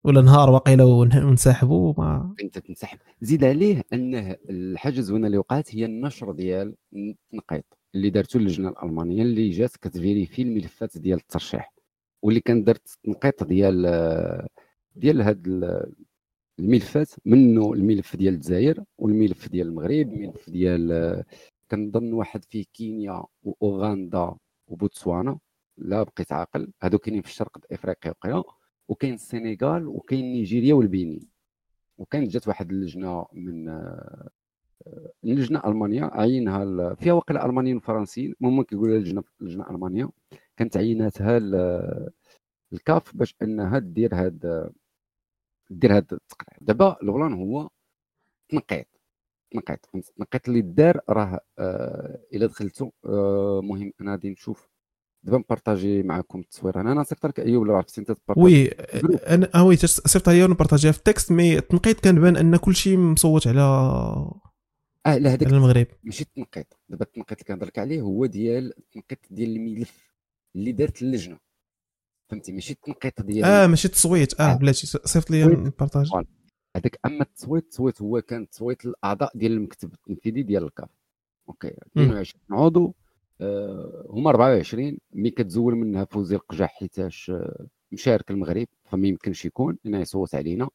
ولا 0.05 0.21
نهار 0.23 0.51
واقيلا 0.51 0.85
ون- 0.85 1.25
ونسحبوا 1.25 1.95
ما 1.99 2.35
انت 2.43 2.59
تنسحب. 2.59 2.99
زيد 3.21 3.45
عليه 3.45 3.83
انه 3.93 4.37
الحاجة 4.51 4.99
الزوينه 4.99 5.27
اللي 5.27 5.39
وقعت 5.39 5.75
هي 5.75 5.85
النشر 5.85 6.33
ديال 6.33 6.75
التنقيط 6.97 7.65
اللي 7.95 8.11
دارته 8.11 8.37
اللجنة 8.37 8.69
الألمانية 8.69 9.23
اللي 9.23 9.51
جات 9.51 9.77
كتفيريفي 9.77 10.43
الملفات 10.43 10.99
ديال 10.99 11.19
الترشيح. 11.19 11.75
واللي 12.23 12.41
كان 12.41 12.65
دارت 12.65 12.89
التنقيط 12.97 13.45
ديال 13.45 13.87
ديال 14.99 15.21
هاد 15.23 15.47
ال- 15.47 15.93
الملفات 16.59 17.09
منه 17.25 17.73
الملف 17.73 18.17
ديال 18.17 18.35
الجزائر 18.35 18.85
والملف 18.99 19.49
ديال 19.49 19.67
المغرب 19.67 20.13
الملف 20.13 20.51
ديال 20.51 21.25
كنظن 21.71 22.13
واحد 22.13 22.45
فيه 22.45 22.65
كينيا 22.75 23.25
واوغندا 23.43 24.35
وبوتسوانا 24.69 25.39
لا 25.79 26.03
بقيت 26.03 26.33
عاقل. 26.33 26.73
هادو 26.83 26.99
كاينين 26.99 27.23
في 27.23 27.29
الشرق 27.29 27.59
إفريقيا 27.73 28.11
وقيلا 28.11 28.43
وكاين 28.89 29.15
السنغال 29.15 29.87
وكاين 29.89 30.25
نيجيريا 30.25 30.75
والبنين. 30.75 31.21
وكانت 31.99 32.31
جات 32.31 32.49
واحد 32.49 32.71
اللجنة 32.71 33.27
من 33.33 33.69
آه، 33.69 34.29
اللجنة 35.25 35.63
لمن 35.67 36.11
عينها 36.13 36.95
فيها 36.95 37.13
واقيلا 37.13 37.47
ألمانيين 37.47 37.77
وفرنسيين. 37.77 38.35
المهم 38.41 38.63
كيقولوا 38.63 38.99
لجنة 38.99 39.23
لجنة 39.41 39.71
ألمانية 39.71 40.09
كانت 40.57 40.77
عيناتها 40.77 41.37
ال- 41.39 42.11
الكاف 42.73 43.17
باش 43.17 43.35
أنها 43.43 43.79
دير 43.79 44.15
هاد 44.15 44.71
دير 45.71 45.97
هاد 45.97 46.13
التقرير. 46.13 46.59
دابا 46.61 46.97
الغلان 47.03 47.33
هو 47.33 47.69
تنقيط 48.49 48.87
تنقيط؟ 49.51 49.89
التنقيط 49.95 50.49
اللي 50.49 50.61
دار 50.61 51.01
راه 51.11 51.41
آه 51.59 52.21
إلا 52.35 52.47
دخلتو 52.47 52.91
آه 53.07 53.61
مهم 53.65 53.93
أنا 54.01 54.11
غادي 54.11 54.31
نشوف. 54.31 54.69
دابا 55.23 55.39
ن 55.39 55.46
partager 55.46 56.03
معكم 56.03 56.41
التصوير. 56.41 56.81
أنا 56.81 56.93
أنا 56.93 57.03
صيفط 57.03 57.27
لك 57.27 57.41
ايوب 57.41 57.65
لو 57.67 57.77
عرفتي 57.77 58.01
انت 58.01 58.13
ت 58.13 58.16
partager. 58.16 58.41
Oui 58.55 58.69
أنا 59.35 59.51
آه 59.55 59.65
oui 59.65 59.77
تس- 59.77 60.01
صيفط 60.07 60.29
هي 60.29 60.45
ون 60.45 60.53
partager 60.53 60.88
ها 60.88 60.93
في 60.93 60.99
ال 60.99 61.05
texte 61.05 61.33
mais 61.33 61.59
التنقيط 61.59 62.01
كان 62.01 62.21
بان 62.21 62.37
أن 62.37 62.57
كل 62.57 62.75
شيء 62.75 62.99
مصوت 62.99 63.47
على 63.47 63.61
آه 63.61 64.41
لا 65.07 65.15
هذاك 65.31 65.47
على 65.47 65.57
المغرب. 65.57 65.87
ماشي 66.05 66.23
التنقيط. 66.23 66.77
دابا 66.89 67.05
التنقيط 67.05 67.33
اللي 67.33 67.45
كنهضر 67.45 67.67
لك 67.67 67.79
عليه 67.79 68.01
هو 68.01 68.27
ديال 68.27 68.79
التنقيط 68.79 69.19
ديال 69.31 69.57
الملف 69.57 70.13
اللي 70.57 70.73
دارت 70.73 71.03
اللجنة. 71.03 71.39
فهمتي؟ 72.29 72.53
ماشي 72.53 72.73
التنقيط 72.73 73.23
ديال 73.23 73.45
آه 73.45 73.67
ماشي 73.67 73.89
التصويت. 73.89 74.41
آه 74.41 74.45
آه. 74.53 74.57
بلاتي 74.57 74.87
صيفط 74.87 75.31
لي. 75.31 75.45
ن 75.45 75.52
partage. 75.52 76.11
هذاك 76.77 76.99
أما 77.07 77.23
التصويت 77.23 77.65
التصويت 77.65 78.03
هو 78.03 78.21
كان 78.21 78.49
تصويت 78.49 78.85
الأعضاء 78.87 79.31
ديال 79.39 79.53
المكتب 79.53 79.93
التنفيذي 79.95 80.43
ديال 80.43 80.65
الكاف. 80.65 80.89
OK 81.49 81.69
22 81.97 82.43
عضو 82.51 82.95
آه 83.41 84.07
هما 84.11 84.31
24 84.31 84.99
ملي 85.13 85.31
كتزول 85.31 85.75
منها 85.75 86.05
فوزي 86.05 86.37
لقجع 86.37 86.71
حيتاش 86.79 87.31
آه، 87.31 87.67
مشارك 87.93 88.31
المغرب 88.31 88.67
فما 88.85 89.09
يمكنش 89.09 89.45
يكون 89.45 89.79
لأنه 89.85 90.01
يصوت 90.01 90.35
علينا. 90.35 90.69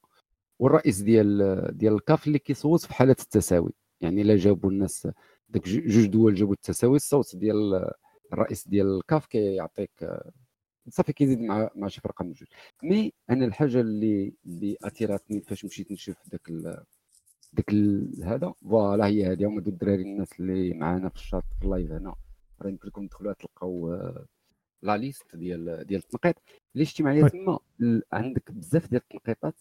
والرئيس 0.60 1.02
ديال 1.02 1.38
ديال 1.78 1.94
الكاف 1.94 2.28
اللي 2.28 2.40
كيصوت 2.40 2.82
في 2.86 2.94
حالة 2.94 3.12
التساوي. 3.22 3.72
يعني 4.02 4.22
إلا 4.22 4.36
جابوا 4.36 4.70
الناس 4.72 5.08
داك 5.50 5.68
جو- 5.70 5.82
جوج 5.86 6.06
دول 6.06 6.36
جابوا 6.36 6.54
التساوي 6.54 6.96
الصوت 6.96 7.36
ديال 7.36 7.90
الرئيس 8.34 8.68
ديال 8.68 8.98
الكاف 8.98 9.26
كيعطيك 9.26 9.92
آه، 10.04 10.32
صافي 10.89 11.14
كيزيد 11.14 11.41
مع 11.41 11.69
مع 11.76 11.88
شي 11.88 12.01
فرقة 12.01 12.23
من 12.26 12.31
جوج 12.34 12.47
mais 12.84 13.14
أنا 13.30 13.45
الحاجة 13.45 13.81
اللي 13.81 14.34
اللي 14.45 14.77
أثيرتني 14.84 15.41
فاش 15.41 15.65
مشيت 15.65 15.91
نشوف 15.91 16.15
داك 16.31 16.49
ال- 16.49 16.84
داك 17.53 17.69
ال- 17.69 18.23
هذا 18.23 18.53
voilà 18.61 19.06
هي 19.05 19.31
هذه 19.31 19.45
هما 19.47 19.61
دوك 19.61 19.73
الدراري 19.73 20.01
الناس 20.01 20.39
اللي 20.39 20.73
معانا 20.73 21.10
في 21.10 21.15
الشاط 21.15 21.43
في 21.60 21.65
ال 21.65 21.71
live 21.71 21.91
هنا. 21.91 22.15
راه 22.61 22.69
يمكن 22.69 22.88
لكم 22.88 23.07
تدخلوا 23.07 23.34
تلقاو 23.34 23.93
آه، 23.93 24.26
la 24.82 24.98
liste 24.98 25.36
ديال 25.35 25.88
ديال 25.88 25.99
التنقيط. 26.01 26.35
اللي 26.73 26.85
شتي 26.85 27.03
معايا. 27.03 27.27
تما 27.27 27.60
عندك 28.14 28.51
بزاف 28.51 28.89
ديال 28.89 29.01
التنقيطات 29.01 29.55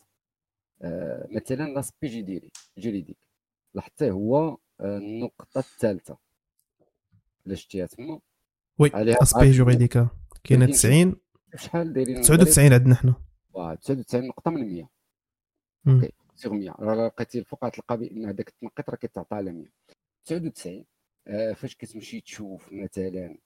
آه، 0.82 1.28
مثلا 1.30 1.68
l'aspect 1.74 2.08
juridi- 2.08 2.50
juridique 2.78 3.16
لاحظتيه 3.74 4.10
هو 4.10 4.56
آه، 4.80 4.98
النقطة 4.98 5.58
الثالثة. 5.58 6.16
الا 7.46 7.54
شتيها 7.54 7.86
تما 7.86 8.20
Oui 8.78 8.90
aspect 8.94 9.50
juridique 9.50 10.08
كاينة 10.44 10.64
كاين 10.66 10.76
شي- 10.76 10.78
90 10.88 11.16
شحال 11.56 11.92
دايرين 11.92 12.16
المغرب؟ 12.16 12.24
99 12.36 12.72
عندنا 12.72 12.94
حنا. 12.94 13.14
واه 13.52 13.74
99 13.74 14.26
نقطة 14.28 14.50
من 14.50 14.60
100 14.72 14.88
مم. 15.84 15.94
OK 15.94 16.12
sur 16.34 16.52
100 16.52 16.70
راه 16.70 17.06
لقيتي 17.06 17.38
الفوق 17.38 17.64
غتلقى 17.64 17.96
بأن 17.96 18.24
هذاك 18.26 18.48
التنقيط 18.48 18.90
راه 18.90 18.96
كيتعطى 18.96 19.34
على 19.36 19.52
100 19.52 19.66
99 20.24 20.84
آه 21.26 21.52
فاش 21.52 21.76
كتمشي 21.76 22.20
تشوف 22.20 22.68
مثلا 22.72 23.38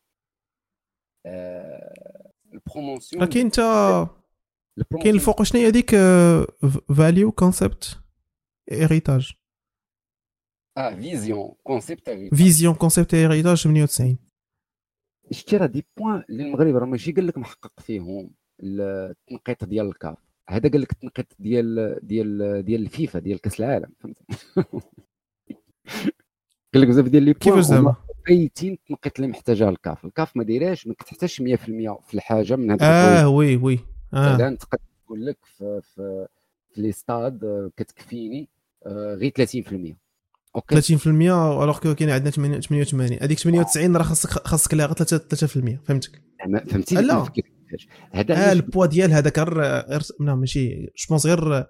آه 1.27 2.31
ال 2.53 2.60
promotion 2.60 3.23
راه 3.23 3.29
كاين 3.29 3.47
ال 3.47 3.62
promotion 3.62 5.03
كاين 5.03 5.15
الفوق 5.15 5.43
شنو 5.43 5.61
هي 5.61 5.69
هذيك 5.69 5.91
Value 6.97 7.33
concept 7.33 7.99
héritage 8.71 9.33
آه 10.79 10.95
vision 10.95 11.55
concept 11.65 12.11
vision 12.35 12.75
concept 12.75 13.15
héritage 13.15 13.63
98 13.63 14.19
شتي 15.31 15.57
راه 15.57 15.67
des 15.67 15.87
points 15.97 16.23
اللي 16.31 16.43
المغرب 16.43 16.77
راه 16.77 16.87
ماشي 16.87 17.13
قال 17.13 17.27
لك 17.27 17.39
محقق 17.39 17.81
فيهم 17.81 18.31
التنقيط 18.61 19.65
ديال 19.65 19.87
الكاف. 19.87 20.17
هذا 20.49 20.69
قال 20.69 20.81
لك 20.81 20.93
التنقيط 20.93 21.27
ديال 21.39 21.99
ديال 22.03 22.63
ديال 22.65 22.83
الفيفا 22.83 23.19
ديال 23.19 23.41
كاس 23.41 23.61
العالم 23.61 23.93
فهمت؟ 24.01 24.19
قال 26.75 26.83
لك 26.83 26.89
بزاف 26.89 27.09
ديال 27.09 27.23
les 27.23 27.33
points 27.33 27.41
كيفاش 27.41 27.65
زعما؟ 27.65 27.97
بيتين 28.27 28.73
التنقيط 28.73 29.13
اللي 29.17 29.29
محتاجها 29.31 29.69
الكاف. 29.71 30.05
الكاف 30.05 30.37
ما 30.37 30.45
دايراش 30.45 30.87
ما 30.87 30.95
كتحتاجش 30.95 31.43
100% 31.43 31.45
في 31.45 32.15
الحاجة 32.15 32.57
من 32.57 32.71
هاد 32.71 32.83
آه 32.83 33.29
oui 33.29 33.57
oui. 33.57 33.79
آه. 34.15 34.35
مثلا 34.35 34.57
تقدر 34.57 34.79
تقول 35.07 35.27
لك 35.27 35.39
في 35.43 35.81
في, 35.83 36.27
في 36.71 36.83
les 36.83 36.93
stades 36.93 37.45
آه، 37.45 37.71
كتكفيني 37.77 38.49
آه، 38.87 39.15
غير 39.15 39.31
30% 39.31 39.97
OK. 40.57 40.97
30% 40.97 41.07
alors 41.07 41.79
que 41.79 41.95
كاين 41.95 42.11
عندنا 42.11 42.31
88 42.31 43.19
هذيك 43.23 43.39
98 43.39 43.97
راه 43.97 44.03
خاصك 44.03 44.31
خاصك 44.31 44.75
لها 44.75 44.87
غير 44.87 44.95
3 44.95 45.47
3% 45.47 45.79
فهمتك؟ 45.85 46.23
زعما 46.45 46.65
فهمتي؟ 46.65 46.95
لا. 46.95 47.27
هذا 48.13 48.35
علاش 48.35 48.53
البوا 48.53 48.87
ديال 48.87 49.13
هذاك 49.13 49.39
غير 49.39 49.83
ماشي. 50.21 50.69
je 50.75 51.07
pense 51.09 51.27
غير 51.27 51.67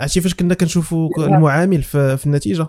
عرفتي 0.00 0.20
فاش 0.20 0.34
كنا 0.34 0.54
كنشوفوا. 0.54 1.08
المعامل 1.18 1.82
في, 1.82 2.16
في 2.16 2.26
النتيجة؟ 2.26 2.68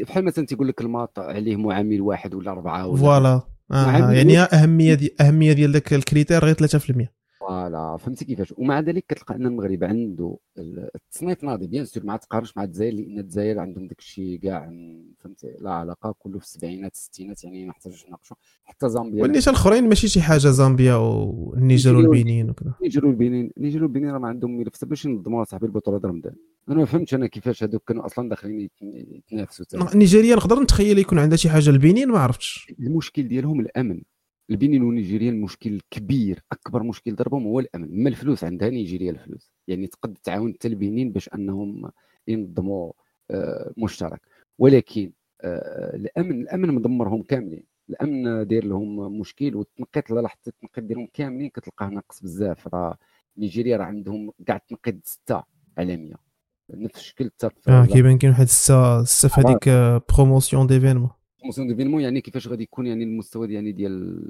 بحال 0.00 0.24
مثلا 0.24 0.46
تيقول 0.46 0.68
لك 0.68 0.80
ال 0.80 0.86
maths 0.86 1.18
عليه 1.18 1.56
معامل 1.56 2.00
واحد 2.00 2.34
ولا 2.34 2.50
أربعة 2.50 2.86
ولا 2.86 3.00
voilà. 3.00 3.42
آه 3.72 4.12
يعني 4.12 4.38
أهمية 4.38 4.94
دي 4.94 5.14
أهمية 5.20 5.52
ديال 5.52 5.72
داك 5.72 5.94
ال 5.94 6.00
critère 6.00 6.44
غير 6.44 6.54
3% 6.54 7.06
voilà 7.46 7.96
فهمتي 7.96 8.24
كيفاش؟ 8.24 8.54
ومع 8.58 8.80
ذلك 8.80 9.04
كتلقى 9.08 9.34
أن 9.34 9.46
المغرب 9.46 9.84
عنده 9.84 10.38
ال- 10.58 10.88
التصنيف 10.94 11.44
ناضي 11.44 11.66
bien 11.66 11.84
sûr 11.84 12.04
ما 12.06 12.16
تقارنش 12.16 12.56
مع 12.56 12.64
الجزائر 12.64 12.92
لأن 12.94 13.18
الجزائر 13.18 13.58
عندهم 13.58 13.86
داك 13.86 13.98
الشيء 13.98 14.38
كاع 14.38 14.72
فهمتي 15.18 15.46
لا 15.60 15.70
علاقة 15.70 16.14
كله 16.18 16.38
في 16.38 16.44
السبعينات 16.44 16.92
الستينات 16.94 17.44
يعني 17.44 17.64
ما 17.64 17.70
نحتاجوش 17.70 18.06
نناقشوا 18.06 18.36
حتى 18.64 18.88
زامبيا 18.88 19.22
والنيجر 19.22 19.52
الأخرين 19.52 19.88
ماشي 19.88 20.08
شي 20.08 20.20
حاجة 20.20 20.38
زامبيا 20.48 20.94
والنيجر 20.94 21.96
والبنين 21.96 22.50
وكذا. 22.50 22.74
نيجر 22.82 23.10
والبنين 23.10 23.50
نيجر 23.58 23.88
والبنين 23.88 24.10
راه 24.10 24.18
ما 24.18 24.28
عندهم 24.28 24.58
ملف 24.58 24.84
باش 24.84 25.04
ينظموا 25.04 25.44
صاحبي 25.44 25.66
البطولة 25.66 25.98
ديال 25.98 26.10
رمضان. 26.10 26.34
أنا 26.68 26.76
ما 26.76 26.84
فهمتش 26.84 27.14
أنا 27.14 27.26
كيفاش 27.26 27.62
هذوك 27.62 27.82
كانوا 27.88 28.06
أصلا 28.06 28.28
داخلين 28.28 28.60
يت- 28.60 28.72
يتنافسوا. 28.82 29.96
نيجيريا 29.96 30.36
نقدر 30.36 30.60
نتخيل 30.62 30.98
يكون 30.98 31.18
عندها 31.18 31.36
شي 31.36 31.50
حاجة 31.50 31.70
البنين؟ 31.70 32.08
ما 32.08 32.18
عرفتش. 32.18 32.72
المشكل 32.80 33.28
ديالهم 33.28 33.60
الأمن. 33.60 34.02
البنين 34.50 34.82
ونيجيريا 34.82 35.30
المشكل 35.30 35.72
الكبير 35.72 36.42
أكبر 36.52 36.82
مشكل 36.82 37.14
ضربهم 37.14 37.46
هو 37.46 37.60
الأمن. 37.60 38.02
ما 38.02 38.08
الفلوس 38.08 38.44
عندها 38.44 38.68
نيجيريا 38.68 39.10
الفلوس؟ 39.10 39.50
يعني 39.68 39.86
تقد 39.86 40.18
تعاون 40.24 40.54
حتى 40.54 40.68
البنين 40.68 41.12
باش 41.12 41.28
أنهم 41.34 41.90
ينظموا 42.28 42.92
آه، 43.30 43.72
مشترك. 43.76 44.20
ولكن 44.58 45.12
آه، 45.40 45.96
الأمن 45.96 46.40
الأمن 46.40 46.74
مدمرهم 46.74 47.22
كاملين. 47.22 47.64
الأمن 47.90 48.46
داير 48.46 48.64
لهم 48.64 49.18
مشكل 49.20 49.56
والتنقيط 49.56 50.10
لا 50.10 50.20
لاحظت 50.20 50.48
التنقيط 50.48 50.84
ديالهم 50.84 51.08
كاملين. 51.14 51.50
كتلقاه 51.50 51.88
ناقص 51.88 52.22
بزاف. 52.22 52.68
راه 52.74 52.98
نيجيريا 53.38 53.76
راه 53.76 53.84
عندهم 53.84 54.32
كاع 54.46 54.56
تنقيد 54.56 55.00
ستة 55.04 55.42
عالمية. 55.78 56.26
نفس 56.70 56.96
الشكل 56.96 57.24
حتى 57.24 57.50
آه 57.68 57.86
كيبان 57.86 58.18
كاين 58.18 58.32
واحد 58.32 58.42
السا 58.42 59.00
السا 59.00 59.28
في 59.28 59.40
هذيك 59.40 59.68
بروموسيون 60.14 60.66
ديفينمون 60.66 61.10
بروموسيون 61.46 61.68
ديفينمون 61.68 62.02
يعني 62.02 62.20
كيفاش 62.20 62.48
غادي 62.48 62.62
يكون 62.62 62.86
يعني 62.86 63.04
المستوى 63.04 63.54
يعني 63.54 63.72
ديال 63.72 64.24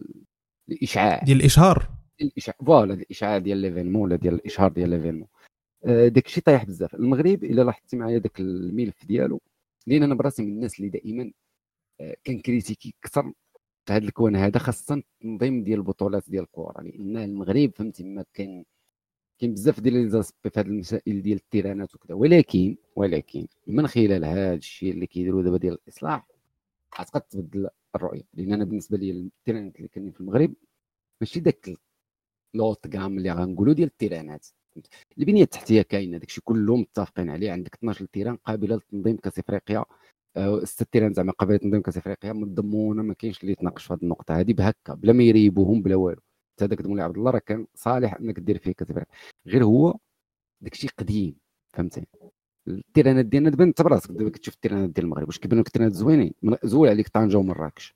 الإشعاع. 0.69 1.25
ديال 1.25 1.41
الإشهار. 1.41 1.89
الإشعاع. 2.21 2.57
Voilà 2.67 2.95
الإشعاع 2.95 3.39
ديال 3.39 3.59
l'événement 3.59 4.03
ولا 4.03 4.17
ديال 4.17 4.35
الإشهار 4.35 4.73
ديال 4.73 4.91
l'événement. 4.91 5.29
آه، 5.85 6.09
داك 6.09 6.27
الشيء 6.27 6.43
طايح 6.43 6.65
بزاف. 6.65 6.95
المغرب 6.95 7.45
إلا 7.45 7.63
لاحظتي 7.63 7.97
معايا 7.97 8.19
داك 8.19 8.41
الملف 8.41 9.05
ديالو 9.07 9.41
لأن 9.87 10.03
أنا 10.03 10.15
براسي 10.15 10.43
من 10.43 10.49
الناس 10.49 10.79
اللي 10.79 10.91
دائما 10.91 11.33
آه، 12.01 12.17
كن 12.27 12.39
critiquer 12.39 12.95
أكثر 13.05 13.33
في 13.87 13.93
هذا 13.93 14.05
الكوان 14.05 14.37
هذا 14.37 14.59
خاصة 14.59 14.95
التنظيم 14.95 15.65
ديال 15.65 15.79
البطولات 15.79 16.31
ديال 16.31 16.43
الكره 16.45 16.83
لأن 16.83 17.17
المغرب 17.17 17.73
فهمتي 17.77 18.05
ما 18.05 18.25
كان 18.35 18.65
كاين 19.39 19.53
بزاف 19.55 19.81
ديال 19.81 19.95
les 19.95 20.09
aspects 20.09 20.51
في 20.51 20.61
هذه 20.61 20.67
المسائل 20.67 21.23
ديال 21.23 21.37
ال 21.39 21.45
terrain 21.45 21.89
ات 21.89 21.95
وكذا. 21.95 22.15
ولكن 22.15 22.77
ولكن 22.97 23.47
من 23.67 23.87
خلال 23.87 24.25
هذا 24.25 24.55
الشيء 24.55 24.93
اللي 24.93 25.07
كيديروا 25.07 25.43
دابا 25.43 25.59
ديال 25.59 25.75
الإصلاح 25.75 26.27
غتبقى 27.01 27.27
تبدل 27.31 27.69
الرؤية 27.97 28.23
لأن 28.35 28.53
أنا 28.53 28.65
بالنسبة 28.65 28.99
لي 28.99 29.11
ال 29.11 29.18
terrain 29.18 29.69
ات 29.69 29.77
اللي 29.77 29.89
كاينين 29.89 30.13
في 30.13 30.21
المغرب 30.21 30.55
ماشي 31.21 31.41
داك 31.41 31.71
haute 32.55 32.87
gamme 32.87 33.19
اللي 33.19 33.33
غنقولوا 33.33 33.75
ديال 33.75 33.89
ال 33.89 33.95
terrain 33.95 34.40
ات 34.40 34.47
البنية 35.19 35.43
التحتية 35.43 35.83
كاينة 35.83 36.19
داكشي 36.19 36.41
كله 36.41 36.77
متفقين 36.77 37.31
عليه. 37.31 37.53
عندك 37.53 37.75
12 37.75 38.05
terrain 38.05 38.37
قابلة 38.37 38.75
للتنظيم 38.75 39.17
كاس 39.17 39.39
إفريقيا. 39.39 39.85
آه، 40.37 40.65
ست 40.65 40.83
terrain 40.83 41.13
زعما 41.13 41.33
قابلة 41.33 41.55
للتنظيم 41.55 41.83
كاس 41.83 41.97
إفريقيا. 41.97 42.33
مضمونه 42.33 43.03
ما 43.03 43.15
كاينش 43.15 43.41
اللي 43.41 43.53
يتناقش 43.53 43.85
في 43.87 43.93
هذه 43.95 44.03
النقطة 44.03 44.41
هذه 44.41 44.53
بهكا 44.53 44.95
بلا 44.95 45.13
ما 45.13 45.23
يريبوهم 45.23 45.83
بلا 45.83 45.97
والو. 45.97 46.21
حتى 46.55 46.65
هذاك 46.65 46.87
مولاي 46.87 47.05
عبد 47.05 47.17
الله 47.19 47.31
راه 47.31 47.39
كان 47.39 47.67
صالح 47.75 48.15
إنك 48.15 48.41
دير 48.41 48.59
فيه 48.59 48.73
كاس 48.73 48.91
إفريقيا. 48.91 49.15
غير 49.47 49.65
هو 49.65 49.99
داكشي 50.61 50.89
قديم 50.99 51.37
فهمتي؟ 51.75 52.07
ال 52.69 52.75
terrain 52.75 53.20
ات 53.20 53.27
ديالنا 53.27 53.51
دابا 53.51 53.65
انت 53.65 53.83
براسك 53.83 54.11
دابا 54.11 54.31
كتشوف 54.31 54.55
ال 54.55 54.59
terrain 54.59 54.87
ات 54.87 54.91
ديال 54.91 55.05
المغرب 55.05 55.27
واش 55.27 55.39
كيبانوا 55.39 55.63
لك 55.63 55.67
ال 55.67 55.70
terrain 55.70 55.92
ات 55.92 55.95
زوينين؟ 55.95 56.33
زول 56.65 56.89
عليك 56.89 57.09
طنجة 57.09 57.37
ومراكش 57.37 57.95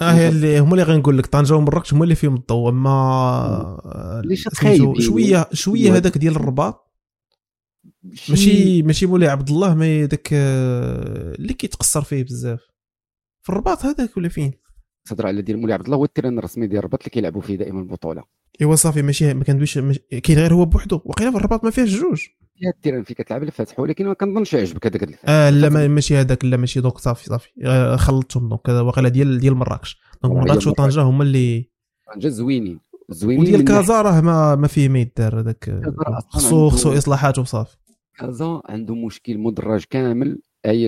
آه 0.00 0.10
هي 0.10 0.28
اللي 0.28 0.58
هما 0.58 0.72
اللي 0.72 0.82
غنقول 0.82 1.18
لك 1.18 1.26
طنجة 1.26 1.54
ومراكش 1.54 1.94
هما 1.94 2.04
اللي 2.04 2.14
فيهم 2.14 2.34
الضوء. 2.34 2.70
أما 2.70 4.20
اللي 4.24 4.36
سميتو 4.36 4.94
شوية 5.00 5.48
شوية 5.52 5.96
هذاك 5.96 6.18
ديال 6.18 6.36
الرباط. 6.36 6.94
ماشي 8.28 8.82
ماشي 8.82 9.06
مولاي 9.06 9.28
عبد 9.28 9.50
الله 9.50 9.74
ما 9.74 10.04
داك 10.04 10.28
اللي 10.32 11.52
كيتقصر 11.52 12.02
فيه 12.02 12.24
بزاف. 12.24 12.60
في 13.42 13.48
الرباط 13.48 13.84
هذاك 13.84 14.16
ولا 14.16 14.28
فين؟ 14.28 14.52
تهضر 15.04 15.26
على 15.26 15.42
ديال 15.42 15.58
مولاي 15.58 15.74
عبد 15.74 15.84
الله 15.84 15.96
هو 15.96 16.04
ال 16.04 16.08
terrain 16.08 16.38
الرسمي 16.38 16.66
ديال 16.66 16.78
الرباط 16.78 17.00
اللي 17.00 17.10
كيلعبوا 17.10 17.40
فيه 17.40 17.56
دائما 17.56 17.80
البطولة. 17.80 18.22
إيوا 18.60 18.74
صافي 18.74 19.02
ماشي 19.02 19.34
ما 19.34 19.44
كندويش 19.44 19.78
كاين 20.22 20.38
غير 20.38 20.54
هو 20.54 20.64
بوحدو. 20.64 21.00
وقيلا 21.04 21.30
في 21.30 21.36
الرباط 21.36 21.64
ما 21.64 21.70
فيهش 21.70 22.00
جوج. 22.00 22.26
فيها 22.58 22.70
ال 22.70 22.74
terrain 22.74 23.02
فين 23.02 23.16
كيلعب 23.18 23.42
الفتح 23.42 23.80
ولكن 23.80 24.06
ما 24.06 24.14
كنظنش 24.14 24.54
يعجبك 24.54 24.86
هذاك 24.86 25.02
الفتح. 25.02 25.24
آه 25.28 25.50
لا 25.50 25.88
ماشي 25.88 26.16
هذاك 26.16 26.44
لا 26.44 26.56
ماشي 26.56 26.80
دوك 26.80 26.98
صافي 26.98 27.24
صافي. 27.24 27.48
آه، 27.64 27.96
خلطتهم 27.96 28.48
donc 28.48 28.68
واقيلا 28.68 29.08
ديال 29.08 29.38
ديال 29.38 29.54
مراكش. 29.54 29.98
Donc 30.22 30.36
مراكش 30.36 30.66
وطنجة 30.66 31.02
هما 31.02 31.24
اللي 31.24 31.70
طنجة 32.14 32.28
زوينين. 32.28 32.80
زوينين 33.10 33.44
وديال 33.44 33.64
كازا 33.64 34.02
راه 34.02 34.20
ما 34.20 34.54
ما 34.54 34.66
فيه 34.66 34.88
ما 34.88 34.98
يدار 34.98 35.40
هذاك. 35.40 35.82
خصو 36.28 36.68
خصو 36.68 36.92
اصلاحات 36.92 37.38
وصافي 37.38 37.76
كازا 38.18 38.62
عنده 38.64 38.94
مشكل 38.94 39.38
مدرج 39.38 39.84
كامل. 39.90 40.40
أي 40.66 40.82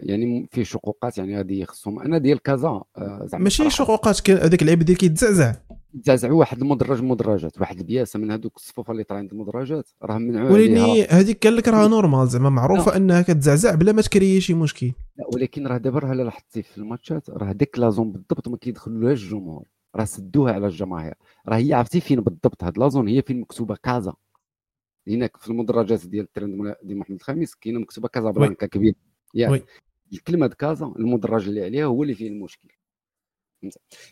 يعني 0.00 0.48
فيه 0.52 0.62
شقوقات 0.62 1.18
يعني 1.18 1.36
غادي 1.36 1.64
خصهم. 1.64 2.00
أنا 2.00 2.18
ديال 2.18 2.42
كازا 2.42 2.68
آه، 2.68 3.22
زعما 3.24 3.44
ماشي 3.44 3.70
شقوقات 3.70 4.30
هذاك 4.30 4.62
اللعيب 4.62 4.82
ديال 4.82 4.98
كيتزعزع. 4.98 5.54
تزعزعوا 6.02 6.38
واحد 6.38 6.58
المدرج 6.58 7.02
مدرجات 7.02 7.60
واحد 7.60 7.78
البياسة 7.78 8.18
من 8.18 8.30
هذوك 8.30 8.56
الصفوفة 8.56 8.92
اللي 8.92 9.04
طالعين 9.04 9.28
المدرجات 9.32 9.90
راه 10.02 10.18
منعوا 10.18 10.50
ولكن 10.50 10.76
هذيك 11.10 11.46
قال 11.46 11.56
لك 11.56 11.68
راه 11.68 11.88
normal 11.88 12.28
زعما 12.28 12.50
معروفة 12.50 12.96
إنها 12.96 13.22
كتزعزع 13.22 13.74
بلا 13.74 13.92
ما 13.92 14.02
تكري 14.02 14.40
شي 14.40 14.54
مشكل. 14.54 14.92
لا 15.16 15.24
ولكن 15.34 15.66
راه 15.66 15.76
دابا 15.76 15.98
راه 15.98 16.14
لاحظتي 16.14 16.62
في 16.62 16.78
الماتشات 16.78 17.30
راه 17.30 17.52
ديك 17.52 17.78
la 17.78 17.89
zone 17.89 18.12
بالضبط 18.12 18.48
ما 18.48 18.56
كيدخلوهاش 18.56 19.22
الجمهور. 19.24 19.66
راه 19.96 20.04
سدوها 20.04 20.52
على 20.52 20.66
الجماهير. 20.66 21.14
راه 21.48 21.56
هي 21.56 21.74
عرفتي 21.74 22.00
فين 22.00 22.20
بالضبط 22.20 22.64
هاد 22.64 22.78
la 22.78 22.88
zone 22.88 23.08
هي 23.08 23.22
فين 23.22 23.40
مكتوبة 23.40 23.76
كازا. 23.82 24.14
هناك 25.08 25.36
في 25.36 25.48
المدرجات 25.48 26.06
ديال 26.06 26.24
الترند 26.24 26.74
ديال 26.82 26.98
محمد 26.98 27.16
الخامس 27.16 27.54
كاينة 27.54 27.80
مكتوبة 27.80 28.08
كازا 28.08 28.30
بلانكا 28.30 28.66
كبير 28.66 28.94
يا. 29.34 29.60
الكلمة 30.12 30.46
كازا 30.46 30.92
المدرج 30.98 31.48
اللي 31.48 31.64
عليها 31.64 31.84
هو 31.84 32.02
اللي 32.02 32.14
فيه 32.14 32.28
المشكل. 32.28 32.68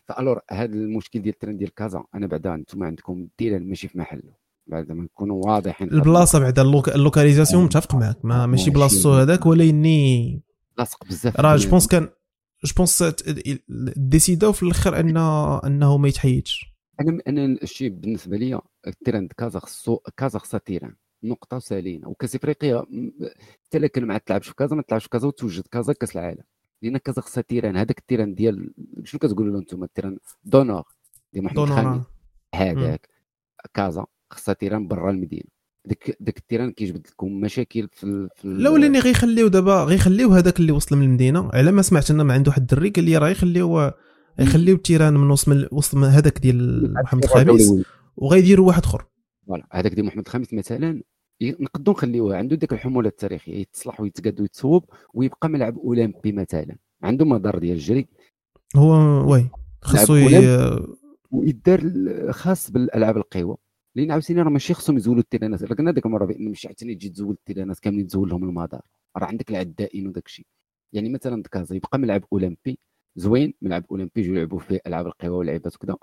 voilà 0.05 0.41
هذا 0.51 0.75
المشكل 0.75 1.23
ديال 1.23 1.35
الترند 1.35 1.59
ديال 1.59 1.75
كازا 1.75 2.05
أنا 2.15 2.27
بعدا 2.27 2.55
أنتم 2.55 2.83
عندكم 2.83 3.23
التيران 3.23 3.69
ماشي 3.69 3.89
في 3.89 3.99
محله. 3.99 4.47
بعد 4.67 4.93
ما 4.93 5.03
نكونوا 5.03 5.47
واضحين. 5.47 5.93
البلاصة 5.93 6.39
بعدا 6.39 6.63
localisation 6.63 7.65
متفق 7.65 7.95
معك 7.95 8.25
ما 8.25 8.47
ماشي 8.47 8.71
بلاصتو 8.71 9.13
هذاك 9.13 9.47
ولكني 9.47 10.43
لاصق 10.79 11.05
بزاف 11.05 11.41
راه 11.41 11.57
je 11.57 11.71
pense 11.71 11.87
كان 11.87 12.09
je 12.65 12.75
pense 12.77 13.05
ديسيداو 13.97 14.53
في 14.53 14.63
الآخر 14.63 15.01
ان 15.01 15.17
أنه 15.67 15.97
ما 15.99 16.09
يتحيدش. 16.09 16.77
أنا 17.01 17.19
أنا 17.29 17.45
الشيء 17.63 17.91
بالنسبة 17.91 18.37
لي 18.37 18.61
التيران 18.87 19.29
كازا 19.29 19.59
خصو 19.59 19.97
كازا 19.97 20.39
خصها 20.39 20.59
تيران 20.59 20.97
نقطة 21.25 21.59
سالينا 21.59 22.09
وكاس 22.09 22.35
افريقيا 22.35 22.83
حتى 23.65 23.79
الا 23.79 23.87
كان 23.87 24.05
ما 24.05 24.19
تلعبش 24.19 24.49
في 24.49 24.55
كازا 24.55 24.77
ما 24.77 24.83
تلعبش 24.83 25.05
في 25.05 25.11
كازا 25.11 25.27
وتوجد 25.27 25.67
كازا 25.67 25.93
كأس 25.93 26.17
العالم. 26.17 26.43
لأن 26.83 26.97
كازا 26.97 27.21
خصها 27.21 27.43
تيران 27.43 27.77
هذاك 27.77 27.99
التيران 27.99 28.35
ديال 28.35 28.75
شنو 29.05 29.19
كتقولوا 29.19 29.53
له 29.53 29.59
أنتم 29.59 29.85
التيران 29.85 30.19
d'honneur 30.45 30.85
ديال 31.33 31.45
محمد 31.45 31.69
خامس 31.69 32.05
هذاك 32.55 33.09
كازا 33.75 34.07
خصها 34.31 34.55
تيران 34.55 34.89
برا 34.89 35.11
المدينة. 35.11 35.57
داك 35.87 36.17
داك 36.21 36.39
التيران 36.39 36.73
كيجبد 36.73 37.07
لكم 37.07 37.41
مشاكل 37.41 37.89
في, 37.93 38.29
في 38.37 38.49
لا 38.49 38.71
ولاني 38.71 38.99
غيخليو 38.99 39.49
دابا 39.49 39.85
غيخليو 39.85 40.29
هذاك 40.33 40.61
اللي 40.61 40.73
وصل 40.73 40.97
من 40.97 41.03
المدينة. 41.03 41.51
على 41.53 41.73
ما 41.73 41.83
سمعت 41.83 42.11
أنا 42.11 42.23
ما 42.23 42.35
عنده 42.35 42.49
واحد 42.51 42.61
الدري 42.61 42.91
قال 42.91 43.05
لي 43.05 43.17
راه 43.17 43.29
غيخليو 43.29 43.91
غيخليو 44.41 44.77
التيران 44.77 45.15
من 45.15 45.31
وسط 45.31 45.49
من 45.49 45.67
وسط 45.73 45.97
هذاك 45.97 46.39
ديال 46.39 46.93
محمد 47.03 47.25
الخامس 47.25 47.73
وغيديروا 48.17 48.67
واحد 48.67 48.85
آخر. 48.85 49.05
voilà 49.47 49.67
هذاك 49.73 49.95
ديال 49.95 50.07
محمد 50.07 50.27
الخامس 50.27 50.55
مثلا 50.55 51.03
نقدروا 51.43 51.97
نخليوه 51.97 52.37
عنده 52.37 52.57
ديك 52.57 52.73
الحمولة 52.73 53.09
التاريخية 53.09 53.55
يتصلح 53.55 54.01
ويتقاد 54.01 54.41
ويتصوب 54.41 54.85
ويبقى 55.15 55.49
ملعب 55.49 55.79
اولمبي 55.79 56.33
مثلا 56.33 56.77
عنده 57.03 57.25
مدار 57.25 57.59
ديال 57.59 57.77
الجري. 57.77 58.09
هو 58.77 58.93
oui 59.33 59.51
خاصو 59.83 60.15
ويدار 61.31 61.81
خاص 62.33 62.71
بالألعاب 62.71 63.17
القوى. 63.17 63.57
لأن 63.95 64.11
عاوتاني 64.11 64.43
راه 64.43 64.51
ماشي 64.51 64.75
خصهم 64.75 64.97
يزولوا 64.97 65.21
التيرانات. 65.21 65.65
قلنا 65.65 65.93
ديك 65.93 66.07
المرة 66.07 66.25
بأن 66.25 66.49
ماشي 66.49 66.69
عاوتاني 66.69 66.95
تجي 66.95 67.09
تزول 67.09 67.35
التيرانات 67.35 67.79
كاملين 67.79 68.07
تزول 68.07 68.29
لهم 68.29 68.45
المدار. 68.45 68.83
راه 69.17 69.27
عندك 69.27 69.51
العدائين 69.51 70.07
وداك 70.09 70.27
الشيء. 70.27 70.47
يعني 70.93 71.09
مثلا 71.09 71.43
كازا 71.43 71.77
يبقى 71.77 71.99
ملعب 71.99 72.25
أولمبي 72.33 72.79
زوين 73.17 73.55
ملعب 73.63 73.85
أولمبي 73.91 74.21
يجوا 74.21 74.37
يلعبوا 74.37 74.59
فيه 74.59 74.81
ألعاب 74.87 75.07
القوى 75.07 75.31
ولعيبات 75.31 75.75
وكذا. 75.75 75.97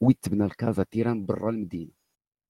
ويتبنى 0.00 0.44
الكازا 0.44 0.82
تيران 0.82 1.26
برا 1.26 1.50
المدينة. 1.50 1.90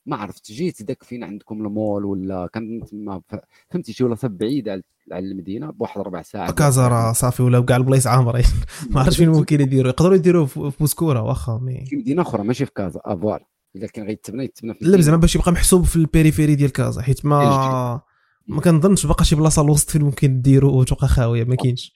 ما 0.06 0.16
عرفت 0.16 0.52
جيت 0.52 0.82
داك 0.82 1.02
فين 1.02 1.24
عندكم 1.24 1.66
المول 1.66 2.04
ولا 2.04 2.48
كان 2.52 2.80
تما 2.90 3.22
فهمتي 3.70 3.92
شي 3.92 4.04
ولا 4.04 4.16
بعيد 4.22 4.68
على 4.68 4.82
المدينة 5.12 5.70
بواحد 5.70 6.00
ربع 6.00 6.22
ساعة. 6.22 6.52
كازا 6.52 6.88
راه 6.88 7.12
صافي 7.12 7.42
ولا 7.42 7.60
كاع 7.60 7.76
البلايص 7.76 8.06
عامرين 8.06 8.44
ما 8.90 9.00
عرفتش 9.00 9.16
فين 9.16 9.28
ممكن 9.28 9.60
يديروا. 9.60 9.90
يقدروا 9.90 10.14
يديروا 10.14 10.46
في 10.46 10.72
بوسكوره 10.80 11.22
واخا 11.22 11.58
mais. 11.62 11.84
في 11.86 11.96
مدينة 11.96 12.22
أخرى 12.22 12.44
ماشي 12.44 12.66
في 12.66 12.72
كازا 12.72 13.00
voilà 13.04 13.40
آه، 13.40 13.46
إذا 13.76 13.86
كان 13.86 14.06
غيتبنى 14.06 14.44
يتبنى 14.44 14.74
في 14.74 14.84
لا 14.84 15.00
زعما 15.00 15.16
باش 15.18 15.36
يبقى 15.36 15.52
محسوب 15.52 15.84
في 15.84 15.96
périphérie 15.96 16.54
ديال 16.54 16.72
كازا 16.72 17.02
حيت 17.02 17.24
ما 17.26 18.00
ما 18.46 18.60
كنظنش 18.60 19.06
باقا 19.06 19.24
شي 19.24 19.36
بلاصة 19.36 19.62
الوسط 19.62 19.90
فين 19.90 20.02
ممكن 20.02 20.42
ديروا 20.42 20.72
وتبقى 20.72 21.08
خاوية 21.08 21.44
ما 21.44 21.54
كاينش. 21.54 21.94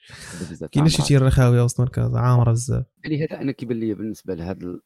كاين 0.73 0.89
شي 0.89 1.03
تيران 1.03 1.31
خاويه 1.31 1.65
وسط 1.65 1.89
كازا 1.89 2.19
عامرة 2.19 2.51
بزاف. 2.53 2.85
لهذا 3.07 3.41
أنا 3.41 3.53
كيبان 3.53 3.79
لي 3.81 3.95
بالنسبة 3.95 4.35
لهذا 4.35 4.79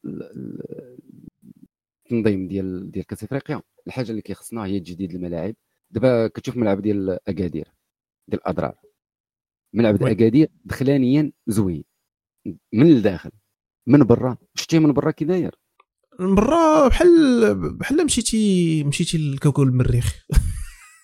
التنظيم 2.13 2.47
ديال 2.47 2.91
ديال 2.91 3.05
كاس 3.05 3.23
إفريقيا. 3.23 3.61
الحاجة 3.87 4.11
اللي 4.11 4.21
كيخصنا 4.21 4.65
هي 4.65 4.79
تجديد 4.79 5.15
الملاعب. 5.15 5.55
دابا 5.91 6.27
كتشوف 6.27 6.57
ملعب 6.57 6.81
ديال 6.81 7.09
أكادير 7.27 7.73
ديال 8.27 8.41
الأضرار. 8.41 8.75
ملعب 9.73 9.95
ديال 9.95 10.09
اكادير 10.09 10.49
دخلانيا 10.65 11.31
زوين. 11.47 11.83
من 12.73 12.91
الداخل 12.91 13.31
من 13.87 14.03
برا. 14.03 14.37
شتي 14.55 14.79
من 14.79 14.93
برا 14.93 15.11
كي 15.11 15.25
داير؟ 15.25 15.55
من 16.19 16.35
برا 16.35 16.87
بحال 16.87 17.55
بحال 17.77 18.05
مشيتي 18.05 18.83
مشيتي 18.83 19.17
لكوكب 19.17 19.63
المريخ. 19.63 20.25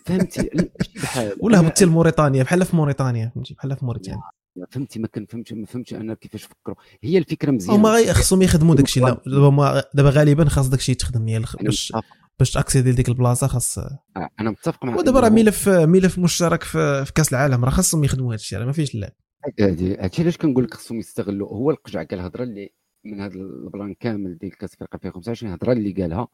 فهمتي. 0.06 0.50
بحال. 1.04 1.38
ولا 1.42 1.60
هبطتي 1.60 1.86
لموريتانيا. 1.86 2.44
بحال 2.44 2.66
في 2.66 2.76
موريتانيا 2.76 3.32
فهمتي؟ 3.36 3.54
بحال 3.54 3.76
في 3.76 3.86
موريتانيا. 3.86 4.22
فهمتي 4.72 5.00
ما 5.00 5.08
كنفهمش 5.08 5.54
ما 5.54 5.66
فهمتش 5.66 5.94
أنا 5.94 6.14
كيفاش 6.14 6.44
فكروا. 6.44 6.76
هي 7.04 7.18
الفكرة 7.18 7.52
مزيانة. 7.52 7.80
هما 7.80 8.14
خصهم 8.14 8.42
يخدموا 8.42 8.76
داكشي 8.76 9.00
لا 9.00 9.22
دابا 9.26 9.84
دابا 9.94 10.10
غالبا 10.10 10.50
خاص 10.50 10.70
داكشي 10.70 10.92
يتخدم 10.92 11.44
باش 11.62 11.94
باش 12.40 12.52
تاكسيدي 12.52 12.92
لديك 12.92 13.10
البلاصة 13.10 13.48
خاص 13.48 13.78
آه، 13.78 14.00
أنا 14.40 14.52
متفق 14.52 14.86
معك 14.86 15.00
ودابا 15.00 15.20
راه 15.20 15.30
ملف 15.30 15.70
ملف 15.70 16.20
مشترك 16.20 16.64
في, 16.64 17.06
في 17.06 17.14
كأس 17.14 17.34
العالم 17.34 17.66
راه 17.66 17.70
خاصهم 17.70 18.04
يخدموا 18.04 18.30
هذا 18.30 18.36
الشيء 18.36 18.60
راه 18.60 18.66
ما 18.66 18.72
فيش 18.72 18.96
لا. 18.96 19.16
هادشي 19.60 20.22
علاش 20.22 20.38
كنقول 20.38 20.64
لك 20.64 20.74
خصهم 20.74 21.00
يستغلوا؟ 21.00 21.50
هو 21.50 21.72
القجع 21.72 22.04
كالهضره 22.04 22.44
اللي 22.44 22.70
من 23.06 23.22
هذا 23.22 23.36
البلان 23.36 23.94
كامل 23.94 24.38
ديال 24.38 24.58
كأس 24.58 24.74
افريقيا 24.74 24.96
2025 24.96 25.54
الهضرة 25.54 25.74
اللي 25.74 25.92
قالها 25.92 26.28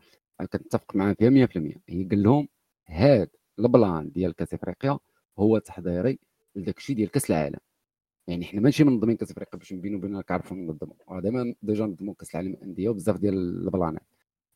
كنتفق 0.51 0.95
معاه 0.95 1.13
فيها 1.13 1.47
100% 1.47 1.49
هي 1.89 2.03
قال 2.03 2.23
لهم 2.23 2.47
هذا 2.85 3.27
البلان 3.59 4.11
ديال 4.11 4.35
كأس 4.35 4.53
إفريقيا 4.53 4.99
هو 5.39 5.57
تحضيري 5.57 6.19
لداك 6.55 6.77
الشيء 6.77 6.95
ديال 6.95 7.11
كأس 7.11 7.29
العالم. 7.31 7.59
يعني 8.27 8.45
حنا 8.45 8.61
ماشي 8.61 8.83
منظمين 8.83 9.17
كاس 9.17 9.31
إفريقيا 9.31 9.59
باش 9.59 9.73
بينو 9.73 9.97
وبين 9.97 10.21
كنعرفوا 10.21 10.57
ننظموا 10.57 11.21
دابا 11.21 11.55
déjà 11.63 11.85
نظموا 11.85 12.13
كأس 12.13 12.31
العالم 12.31 12.53
الانديه 12.53 12.89
وبزاف 12.89 13.17
ديال 13.17 13.33
البلانات. 13.37 14.03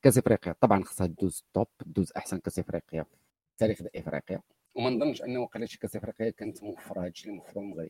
كاس 0.01 0.17
إفريقيا 0.17 0.55
طبعا 0.61 0.83
خصها 0.83 1.07
دوز 1.07 1.43
top 1.53 1.67
دوز 1.85 2.11
أحسن 2.17 2.37
كاس 2.37 2.59
إفريقيا 2.59 3.03
في 3.03 3.57
تاريخ 3.57 3.81
إفريقيا. 3.95 4.41
وما 4.75 4.89
نظنش 4.89 5.21
أنه 5.21 5.39
وقيلا 5.39 5.65
شي 5.65 5.79
كاس 5.79 5.95
إفريقيا 5.95 6.29
كانت 6.29 6.63
موفره 6.63 7.05
هادشي 7.05 7.25
اللي 7.25 7.37
موفره 7.37 7.61
المغرب. 7.61 7.89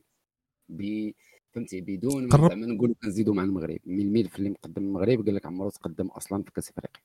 ب 0.69 1.11
فهمتي؟ 1.51 1.81
بدون. 1.81 2.29
زعما 2.29 2.55
نقولوا 2.55 2.95
كنزيدوا 3.03 3.33
مع 3.33 3.43
المغرب. 3.43 3.79
من 3.85 3.99
الملف 3.99 4.35
اللي 4.35 4.49
مقدم 4.49 4.83
المغرب 4.83 5.25
قال 5.25 5.35
لك 5.35 5.45
عمرو 5.45 5.69
تقدم 5.69 6.07
أصلا 6.07 6.43
في 6.43 6.51
كاس 6.51 6.69
إفريقيا؟ 6.69 7.01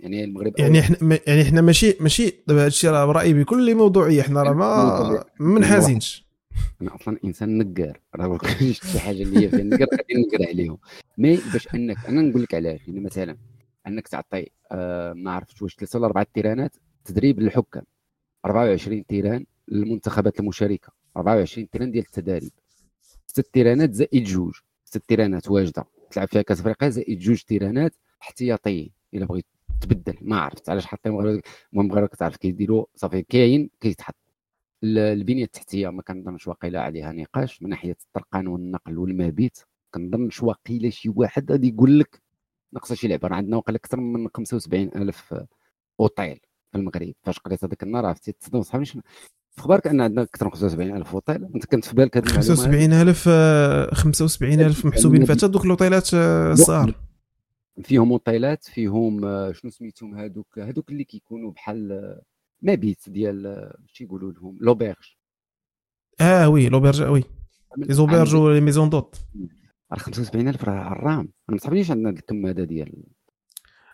يعني 0.00 0.24
المغرب 0.24 0.52
يعني 0.58 0.80
إحنا 0.80 1.18
يعني 1.26 1.42
إحنا 1.42 1.60
ماشي 1.60 1.96
ماشي 2.00 2.34
دابا 2.46 2.64
هادشي 2.64 2.88
راه 2.88 3.06
برايي 3.06 3.34
بكل 3.34 3.74
موضوعية. 3.74 4.22
حنا 4.22 4.42
راه 4.42 4.52
ما 4.52 5.24
منحازينش. 5.40 6.25
أنا 6.82 6.94
أصلا 6.94 7.18
إنسان 7.24 7.58
نقار 7.58 8.00
راه 8.16 8.28
ما 8.28 8.38
كاينش 8.38 8.80
شي 8.92 8.98
حاجة 9.00 9.22
اللي 9.22 9.38
هي 9.44 9.48
فيها 9.48 9.62
نقار 9.64 9.88
غادي 9.92 10.14
نقر 10.14 10.48
عليهم. 10.48 10.78
mais 11.18 11.36
باش 11.52 11.68
أنك 11.74 12.06
أنا 12.06 12.22
نقول 12.22 12.42
لك 12.42 12.54
علاش 12.54 12.88
لأن 12.88 13.02
مثلا 13.02 13.36
أنك 13.86 14.08
تعطي 14.08 14.46
آه 14.72 15.12
ما 15.12 15.30
عرفتش 15.32 15.62
واش 15.62 15.74
ثلاثة 15.76 15.98
ولا 15.98 16.06
أربعة 16.06 16.26
تيرانات 16.34 16.76
تدريب 17.04 17.40
للحكام. 17.40 17.82
24 18.44 19.06
تيران 19.06 19.46
للمنتخبات 19.68 20.40
المشاركة 20.40 20.92
24 21.16 21.70
تيران 21.70 21.90
ديال 21.90 22.04
التدريب. 22.04 22.50
ست 23.26 23.40
تيرانات 23.52 23.92
زائد 23.94 24.24
جوج. 24.24 24.54
ست 24.84 24.98
تيرانات 25.08 25.50
واجدة. 25.50 25.84
تلعب 26.10 26.28
فيها 26.28 26.42
كاس 26.42 26.60
أفريقيا 26.60 26.88
زائد 26.88 27.18
جوج 27.18 27.42
تيرانات 27.42 27.94
احتياطيين 28.22 28.90
إلا 29.14 29.26
بغيت 29.26 29.46
تبدل. 29.80 30.14
ما 30.20 30.40
عرفت 30.40 30.70
علاش 30.70 30.86
حاطين 30.86 31.12
المغرب 31.12 31.40
المهم 31.72 31.92
غير 31.92 32.06
كتعرف 32.06 32.36
كيديروا 32.36 32.84
صافي 32.94 33.22
كاين 33.22 33.70
كيتحط 33.80 34.14
البنية 34.84 35.44
التحتية 35.44 35.88
ما 35.88 36.02
كنظنش 36.02 36.48
واقيلا 36.48 36.82
عليها 36.82 37.12
نقاش 37.12 37.62
من 37.62 37.70
ناحية 37.70 37.96
الطرقان 38.06 38.46
والنقل 38.46 38.98
والمبيت. 38.98 39.58
كنظنش 39.94 40.42
واقيلا 40.42 40.90
شي 40.90 41.08
واحد 41.08 41.52
غادي 41.52 41.68
يقول 41.68 42.00
لك 42.00 42.22
ناقصة 42.72 42.94
شي 42.94 43.08
لعبة. 43.08 43.28
راه 43.28 43.36
عندنا 43.36 43.56
واقيلا 43.56 43.78
أكثر 43.78 44.00
من 44.00 44.28
75 44.34 44.90
ألف 44.96 45.34
اوتيل 46.00 46.40
في 46.72 46.78
المغرب. 46.78 47.12
فاش 47.22 47.38
قريت 47.38 47.64
هذاك 47.64 47.82
النهار 47.82 48.06
عرفتي 48.06 48.32
تصدم 48.32 48.62
صحابي 48.62 48.84
شنو؟ 48.84 49.02
في 49.50 49.62
خبارك 49.62 49.86
أن 49.86 50.00
عندنا 50.00 50.22
أكثر 50.22 50.44
من 50.46 50.52
75 50.52 50.96
ألف 50.96 51.14
اوتيل 51.14 51.44
أنت 51.54 51.66
كنت 51.66 51.84
في 51.84 51.94
بالك 51.94 52.16
هذه 52.16 52.24
المعلومة؟ 52.26 52.54
75000 52.54 53.24
آه، 53.28 53.94
75000 53.94 54.86
محسوبين 54.86 55.24
في 55.24 55.32
حتى 55.32 55.48
دوك 55.48 55.64
الاوتيلات 55.64 56.14
آه، 56.14 56.52
الصغار 56.52 56.94
فيهم 57.82 58.12
اوتيلات 58.12 58.64
فيهم 58.64 59.24
آه، 59.24 59.52
شنو 59.52 59.70
سميتهم 59.70 60.14
هذوك 60.14 60.58
هذوك 60.58 60.90
اللي 60.90 61.04
كيكونوا 61.04 61.52
بحال 61.52 61.92
آه، 61.92 62.22
مبيت 62.62 63.08
ديال 63.08 63.46
آه، 63.46 63.76
شي 63.86 64.04
يقولوا 64.04 64.32
لهم؟ 64.32 64.58
l'auberge. 64.60 65.16
آه 66.20 66.48
oui 66.48 66.68
l'auberge 66.68 67.02
oui. 67.02 67.24
les 67.76 67.94
auberges 67.94 68.34
و 68.34 68.50
les 68.52 68.60
maisons 68.60 68.90
d'hôtes 68.90 69.16
راه 69.92 69.98
75000 69.98 70.64
راه 70.64 70.72
عرام 70.74 71.18
أنا 71.18 71.28
ما 71.48 71.58
صحابنيش 71.58 71.90
عندنا 71.90 72.10
الكم 72.10 72.46
هذا 72.46 72.64
ديال 72.64 72.92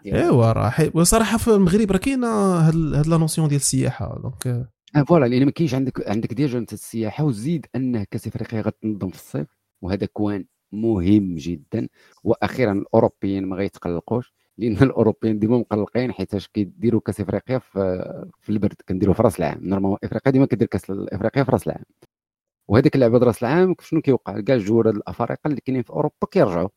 ديال- 0.05 0.17
ايوا 0.17 0.53
راه 0.53 0.91
وصراحة 0.95 1.39
في 1.39 1.49
المغرب 1.49 1.93
راه 1.93 1.99
كاينة 1.99 2.27
هاد 2.29 2.75
هاد 2.95 3.07
la 3.07 3.17
notion 3.17 3.49
ديال 3.49 3.61
السياحة 3.61 4.19
donc 4.23 4.47
آه، 4.47 4.69
آه 4.97 5.03
voilà 5.03 5.27
لأن 5.27 5.45
ما 5.45 5.51
كاينش 5.51 5.75
عندك 5.75 6.09
عندك 6.09 6.33
déjà 6.35 6.59
أنت 6.59 6.73
السياحة 6.73 7.25
وزيد 7.25 7.67
انه 7.77 8.05
كاس 8.11 8.27
إفريقيا 8.27 8.61
غتنظم 8.61 9.09
في 9.09 9.15
الصيف 9.17 9.47
وهذا 9.83 10.07
كوان 10.07 10.45
مهم 10.73 11.35
جدا. 11.37 11.89
وأخيرا 12.25 12.73
الأوروبيين 12.73 13.47
ما 13.47 13.57
غيتقلقوش. 13.57 14.35
لأن 14.63 14.77
الأوروبيين 14.83 15.39
ديما 15.39 15.59
مقلقين 15.59 16.13
حيتاش 16.13 16.49
كيديروا 16.49 17.01
كأس 17.01 17.21
إفريقيا 17.21 17.59
في 17.59 18.05
في 18.41 18.51
البرد 18.51 18.75
كنديروا 18.89 19.15
في 19.15 19.23
رأس 19.23 19.39
العام. 19.39 19.59
normalement 19.63 19.99
إفريقيا 20.05 20.33
ديما 20.33 20.47
كدير 20.47 20.69
كأس 20.69 20.83
إفريقيا 20.91 21.45
في 21.45 21.51
رأس 21.53 21.67
العام. 21.67 21.85
وهذيك 22.69 22.95
اللعبه 22.95 23.19
رأس 23.19 23.43
العام 23.43 23.75
شنو 23.81 24.01
كيوقع؟ 24.01 24.41
كاع 24.41 24.57
الجوار 24.57 24.91
الأفارقة 24.91 25.39
اللي 25.47 25.61
كاينين 25.61 25.83
في 25.83 25.91
أوروبا 25.91 26.27
كيرجعوا 26.31 26.69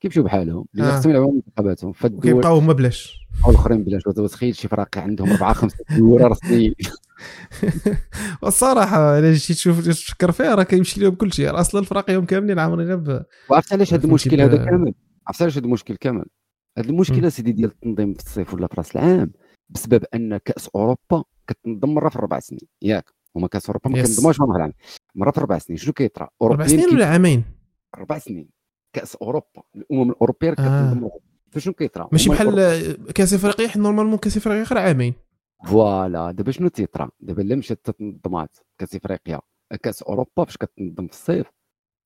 كيمشيو 0.00 0.22
بحالهم. 0.22 0.66
آه. 0.78 0.98
خصهم 0.98 1.10
يلعبوا 1.12 1.32
منتخباتهم 1.32 1.92
فالدول 1.92 2.18
وكيبقاو 2.18 2.58
هما 2.58 2.72
بلاش. 2.72 3.26
الآخرين 3.48 3.84
بلاش. 3.84 4.02
تخيل 4.02 4.54
شي 4.54 4.68
فراقي 4.68 5.00
عندهم 5.00 5.30
أربعة 5.30 5.52
خمسة 5.52 5.84
جوار 5.90 6.30
رسميين. 6.30 6.74
والصراحة 8.42 9.18
الا 9.18 9.32
جيتي 9.32 9.54
تشوف 9.54 9.88
تفكر 9.88 10.32
فيها 10.32 10.54
راه 10.54 10.62
كيمشي 10.62 11.00
لهم 11.00 11.14
كل 11.14 11.32
شيء. 11.32 11.60
أصلا 11.60 11.80
الفرق 11.80 12.10
يوم 12.10 12.24
كاملين 12.24 12.58
عامرين 12.58 12.96
ب 12.96 13.22
وعرفت 13.50 13.72
علاش 13.72 13.94
هذا 13.94 14.04
المشكل 14.04 14.40
هذا 14.40 14.56
كامل؟ 14.64 14.94
عرفت 15.26 15.42
علاش 15.42 15.58
هذا 15.58 15.64
المشكل 15.64 15.96
كامل؟ 15.96 16.24
هذا 16.80 16.90
المشكلة 16.90 17.28
سيدي 17.28 17.52
ديال 17.52 17.70
التنظيم 17.70 18.14
في 18.14 18.20
الصيف 18.20 18.54
ولا 18.54 18.66
في 18.66 18.74
راس 18.78 18.96
العام 18.96 19.32
بسبب 19.68 20.04
أن 20.14 20.36
كأس 20.36 20.68
أوروبا 20.74 21.24
كتنظم 21.46 21.94
مرة 21.94 22.08
في 22.08 22.18
أربع 22.18 22.38
سنين. 22.40 22.60
ياك 22.82 23.10
هما 23.36 23.48
كأس 23.48 23.66
أوروبا 23.66 23.90
ما. 23.90 23.96
كينظموش 23.96 24.40
مره 24.40 24.52
في 24.52 24.56
العام 24.56 24.72
مرة 25.14 25.30
في 25.30 25.40
أربع 25.40 25.58
سنين. 25.58 25.76
شنو 25.76 25.92
كيطرا؟ 25.92 26.28
أربع 26.42 26.66
سنين 26.66 26.88
ولا 26.94 27.06
عامين؟ 27.06 27.44
أربع 27.94 28.18
سنين. 28.18 28.48
كأس 28.92 29.16
أوروبا. 29.16 29.62
الأمم 29.76 30.10
الأوروبية 30.10 30.50
آه. 30.50 30.52
كتنظم 30.52 31.08
فشنو 31.50 31.72
كيطرا؟ 31.74 32.08
ماشي 32.12 32.30
بحال 32.30 32.58
آه، 32.58 33.12
كأس 33.14 33.34
افريقيا 33.34 33.68
حنا 33.68 33.82
normalement 33.82 34.18
كأس 34.18 34.36
افريقيا 34.36 34.62
غير 34.62 34.78
عامين. 34.78 35.14
voilà. 35.66 36.30
دابا 36.30 36.50
شنو 36.52 36.68
تيطرا؟ 36.68 37.10
دابا 37.20 37.42
الا 37.42 37.56
مشات 37.56 37.90
تنظمات 37.90 38.56
كأس 38.78 38.94
إفريقيا 38.96 39.40
كأس 39.82 40.02
أوروبا 40.02 40.44
فاش 40.44 40.56
كتنظم 40.56 41.06
في 41.06 41.12
الصيف 41.12 41.46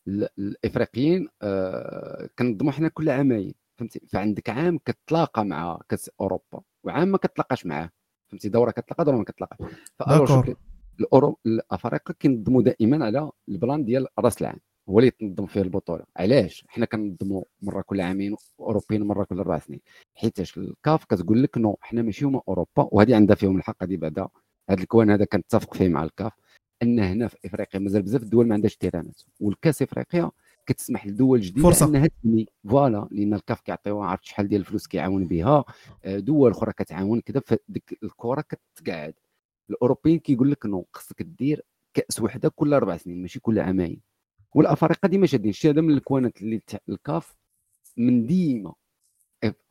ال- 0.08 0.28
الإفريقيين 0.38 1.28
آه 1.42 2.28
كنظموا 2.38 2.72
حنا 2.72 2.88
كل 2.88 3.10
عامين. 3.10 3.54
فهمتي؟ 3.76 4.00
فعندك 4.06 4.50
عام 4.50 4.78
كتلاقى 4.78 5.44
مع 5.44 5.80
كاس 5.88 6.10
اوروبا 6.20 6.60
وعام 6.84 7.08
ما 7.08 7.18
كتلاقاش 7.18 7.66
معاه 7.66 7.90
فهمتي؟ 8.30 8.48
دورة 8.48 8.70
كتلاقى 8.70 9.04
دورة 9.04 9.16
ما 9.16 9.24
كتلاقاش. 9.24 9.58
ف 9.98 10.03
alors 10.03 10.26
d'accord. 10.26 10.46
شوف 10.46 10.56
الاورو 11.00 11.38
الافارقه 11.46 12.14
كينظموا 12.20 12.62
دائما 12.62 13.04
على 13.06 13.30
ال 13.48 13.55
plan 13.55 13.84
ديال 13.84 14.06
رأس 14.18 14.42
العام 14.42 14.58
هو 14.88 14.98
اللي 14.98 15.10
تنظم 15.10 15.46
فيه 15.46 15.62
البطولة. 15.62 16.04
علاش؟ 16.16 16.64
حنا 16.68 16.86
كنظموا 16.86 17.44
مرة 17.62 17.82
كل 17.82 18.00
عامين 18.00 18.36
أوروبيين 18.60 19.02
مرة 19.02 19.24
كل 19.24 19.38
أربع 19.38 19.58
سنين. 19.58 19.80
حيتاش 20.14 20.58
الكاف 20.58 21.04
كتقول 21.04 21.42
لك 21.42 21.58
non 21.58 21.78
حنا 21.80 22.02
ماشي 22.02 22.24
هما 22.24 22.40
أوروبا 22.48 22.88
وهذه 22.92 23.16
عندها 23.16 23.36
فيهم 23.36 23.56
الحق 23.56 23.82
هذه 23.82 23.96
بعدا. 23.96 24.28
هذا 24.70 24.82
ال 24.82 24.88
coin 24.88 25.10
هذا 25.10 25.24
كنتفق 25.24 25.74
فيه 25.74 25.88
مع 25.88 26.04
الكاف 26.04 26.32
أن 26.82 27.00
هنا 27.00 27.28
في 27.28 27.36
إفريقيا 27.44 27.80
مازال 27.80 28.02
بزاف 28.02 28.22
الدول 28.22 28.46
ما 28.48 28.54
عندهاش 28.54 28.76
تيرانات. 28.76 29.22
والكأس 29.40 29.82
إفريقيا 29.82 30.30
كتسمح 30.66 31.06
لدول 31.06 31.40
جديدة 31.40 31.62
فرصة. 31.68 31.86
أنها 31.86 32.06
تبني. 32.06 32.48
voilà 32.68 33.08
لأن 33.10 33.34
الكاف 33.34 33.60
كيعطيوها 33.60 34.06
عرفت 34.06 34.24
شحال 34.24 34.48
ديال 34.48 34.60
الفلوس 34.60 34.86
كيعاون 34.86 35.26
بها. 35.26 35.64
آه، 36.04 36.18
دول 36.18 36.50
أخرى 36.50 36.72
كتعاون 36.72 37.20
كذا 37.20 37.40
فديك 37.40 37.98
الكرة 38.02 38.44
كتقعد. 38.48 39.14
الأوروبيين 39.70 40.18
كيقول 40.18 40.50
لك 40.50 40.66
non 40.66 40.86
خصك 40.92 41.22
دير 41.22 41.64
كأس 41.94 42.20
وحدة 42.20 42.48
كل 42.48 42.74
أربع 42.74 42.96
سنين 42.96 43.22
ماشي 43.22 43.40
كل 43.40 43.58
عامين. 43.58 44.00
والأفارقة 44.54 45.08
ديما 45.08 45.26
شادين. 45.26 45.50
الشيء 45.50 45.70
هذا 45.70 45.80
من 45.80 45.90
الكوانات 45.90 46.42
اللي 46.42 46.62
الكاف 46.88 47.36
من 47.96 48.26
ديما. 48.26 48.74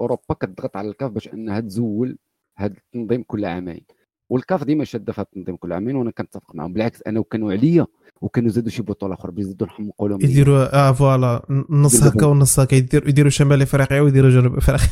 أوروبا 0.02 0.34
كتضغط 0.34 0.78
على 0.78 0.90
الكاف 0.90 1.12
باش 1.12 1.28
أنها 1.28 1.60
تزول 1.60 2.18
هذا 2.58 2.74
التنظيم 2.78 3.24
كل 3.24 3.46
عامين. 3.46 3.86
والكاف 4.34 4.64
ديما 4.64 4.84
شاده 4.84 5.14
في 5.14 5.22
التنظيم 5.22 5.56
كل 5.56 5.74
عامين 5.74 5.96
وأنا 5.96 6.12
كنتفق 6.12 6.56
معهم 6.56 6.74
بالعكس 6.74 7.02
أنا 7.08 7.20
وكانوا 7.20 7.52
عليا 7.52 7.86
وكانوا 8.22 8.50
زادوا 8.50 8.70
شي 8.70 8.82
بطولة 8.82 9.14
أخرى 9.14 9.32
بيزيدوا 9.32 9.68
نحمقوا 9.68 10.10
لهم 10.10 10.22
يديروا 10.22 10.90
آه 10.90 10.92
voilà. 10.92 11.46
نص 11.70 12.04
هكا 12.04 12.26
ونص 12.26 12.60
هكا. 12.60 12.76
يديروا 12.76 13.10
يديروا 13.10 13.30
شمال 13.30 13.62
افريقيا 13.62 14.02
ويديروا 14.02 14.30
جنوب 14.30 14.56
افريقيا 14.58 14.88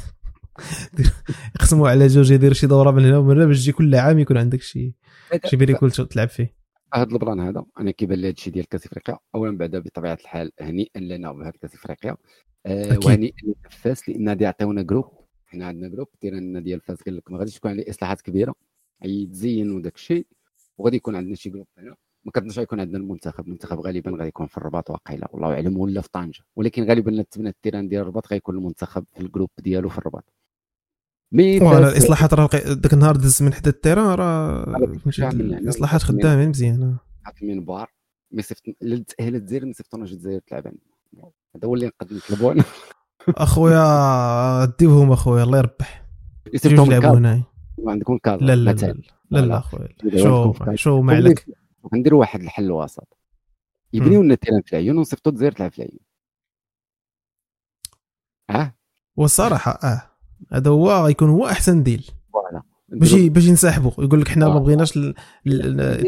يقسموا 1.56 1.90
على 1.90 2.08
جوج 2.08 2.32
يديروا 2.32 2.54
شي 2.54 2.68
دورة 2.68 2.92
من 2.92 3.06
هنا 3.06 3.18
ومن 3.18 3.36
هنا 3.38 3.46
باش 3.46 3.62
تجي 3.62 3.72
كل 3.72 3.96
عام 3.96 4.20
يكون 4.20 4.38
عندك 4.38 4.62
شي 4.62 4.94
شي 5.46 5.56
بيري 5.56 5.74
كول 5.74 5.92
تلعب 5.92 6.30
فيه. 6.30 6.56
هذا 6.94 7.04
ال 7.12 7.17
plan 7.17 7.40
هذا 7.40 7.64
أنا 7.80 7.92
كيبان 7.92 8.18
لي 8.18 8.28
هذا 8.28 8.34
الشيء 8.34 8.54
ديال 8.54 8.70
كاس 8.70 8.86
إفريقيا 8.86 9.18
اولا 9.36 9.58
بعدا 9.58 9.80
بطبيعة 9.80 10.18
الحال 10.22 10.52
هنيئا 10.62 11.00
لنا 11.00 11.32
بهذا 11.32 11.54
كاس 11.62 11.76
إفريقيا 11.76 12.16
أكيد. 12.66 13.06
وهنيئا 13.06 13.34
لفاس 13.72 14.10
لأن 14.10 14.30
غادي 14.30 14.44
يعطيونا 14.44 14.82
groupe 14.82 15.06
حنا 15.46 15.66
عندنا 15.66 15.88
groupe 15.88 16.08
terrain 16.22 16.60
ديال 16.60 16.82
فاس 16.82 17.02
قال 17.02 17.16
لك 17.18 17.32
ما 17.32 17.38
غاديش 17.40 17.56
تكون 17.56 17.72
عليه 17.72 17.90
إصلاحات 17.90 18.22
كبيرة. 18.22 18.56
يتزين 19.10 19.72
وداك 19.72 19.96
الشيء 19.96 20.28
وغادي 20.78 20.98
يكون 20.98 21.16
عندنا 21.16 21.36
شي 21.36 21.50
groupe 21.50 21.68
هنا 21.78 21.96
ما 22.26 22.32
كنظنش 22.32 22.60
غيكون 22.60 22.80
عندنا 22.80 22.98
المنتخب. 22.98 23.46
المنتخب 23.48 23.80
غالبا 23.80 24.12
غادي 24.12 24.28
يكون 24.28 24.48
في 24.48 24.58
الرباط 24.58 24.90
واقيلا 24.90 25.28
والله 25.32 25.54
أعلم 25.54 25.78
ولا 25.78 26.02
في 26.02 26.10
طنجة. 26.12 26.44
ولكن 26.56 26.84
غالبا 26.84 27.22
تبنى 27.32 27.50
ال 27.50 27.54
terrain 27.55 27.88
ديال 27.88 28.02
الرباط 28.02 28.28
غيكون 28.28 28.56
المنتخب 28.58 29.06
في 29.14 29.20
ال 29.22 29.26
groupe 29.26 29.50
ديالو 29.60 29.90
في 29.90 29.98
الرباط. 29.98 30.34
mais 31.32 31.60
فاس- 31.60 31.94
الإصلاحات 31.94 32.34
راه 32.34 32.50
ذاك 32.54 32.94
النهار 32.94 33.16
دز 33.16 33.44
من 33.44 33.54
حدا 33.54 33.70
ال 33.70 33.74
terrain 33.74 34.06
راه 34.16 34.66
شامل 35.10 35.52
يعني. 35.52 35.64
الاصلاحات 35.64 36.02
خدامين 36.04 36.50
مزيان. 36.50 36.98
حط 37.24 37.34
المنبر 37.42 37.88
مي 38.32 38.42
صيفط 38.42 38.62
الا 38.82 39.04
تاهلت 39.18 39.36
الجزائر 39.42 39.66
ما 39.66 39.74
صيفطوناش 39.74 40.12
الجزائر 40.12 40.40
تلعب 40.48 40.68
هذا 41.56 41.66
هو 41.68 41.74
اللي 41.76 41.86
نقدر 41.88 42.16
نطلبوا 42.16 42.52
أنا 42.52 42.64
أخويا 43.30 44.66
ديوهم 44.80 45.12
أخويا 45.12 45.44
الله 45.44 45.58
يربح. 45.58 46.06
جوج 46.46 46.56
يصيفطهم 46.56 46.90
لعبوا 46.92 47.08
الكاز 47.08 47.18
هنايا. 47.18 47.44
عندكم 47.90 48.14
الكاز 48.14 48.42
لا 48.42 48.56
لا 48.56 48.56
لا 48.56 48.74
مثلا 48.74 49.02
لا 49.32 49.40
لا. 49.40 49.58
اخويا 49.58 49.88
شو. 50.18 50.54
شو 50.76 51.02
ما 51.02 51.16
عليك 51.16 51.46
ونديروا 51.84 52.20
واحد 52.20 52.42
الحل 52.42 52.72
وسط 52.72 53.18
يبنيو 53.94 54.22
لنا 54.24 54.36
تيران 54.36 54.62
في 54.62 54.74
العيون 54.74 54.98
ونصيفطوا 54.98 55.32
الجزائر 55.32 55.52
تلعب 55.52 55.72
في 55.72 55.78
العيون. 55.80 56.00
آه 58.50 58.76
والصراحة 59.16 59.72
آه. 59.72 60.02
هذا 60.52 60.72
هو 60.72 61.06
غيكون 61.06 61.30
هو 61.30 61.48
أحسن 61.48 61.84
ديل. 61.84 62.12
فوالا. 62.34 62.62
باش 62.90 63.14
باش 63.14 63.46
ينسحبوا 63.46 63.92
يقول 64.00 64.22
لك 64.22 64.28
حنا 64.28 64.48
ما 64.48 64.56
آه. 64.56 64.60
بغيناش 64.60 65.00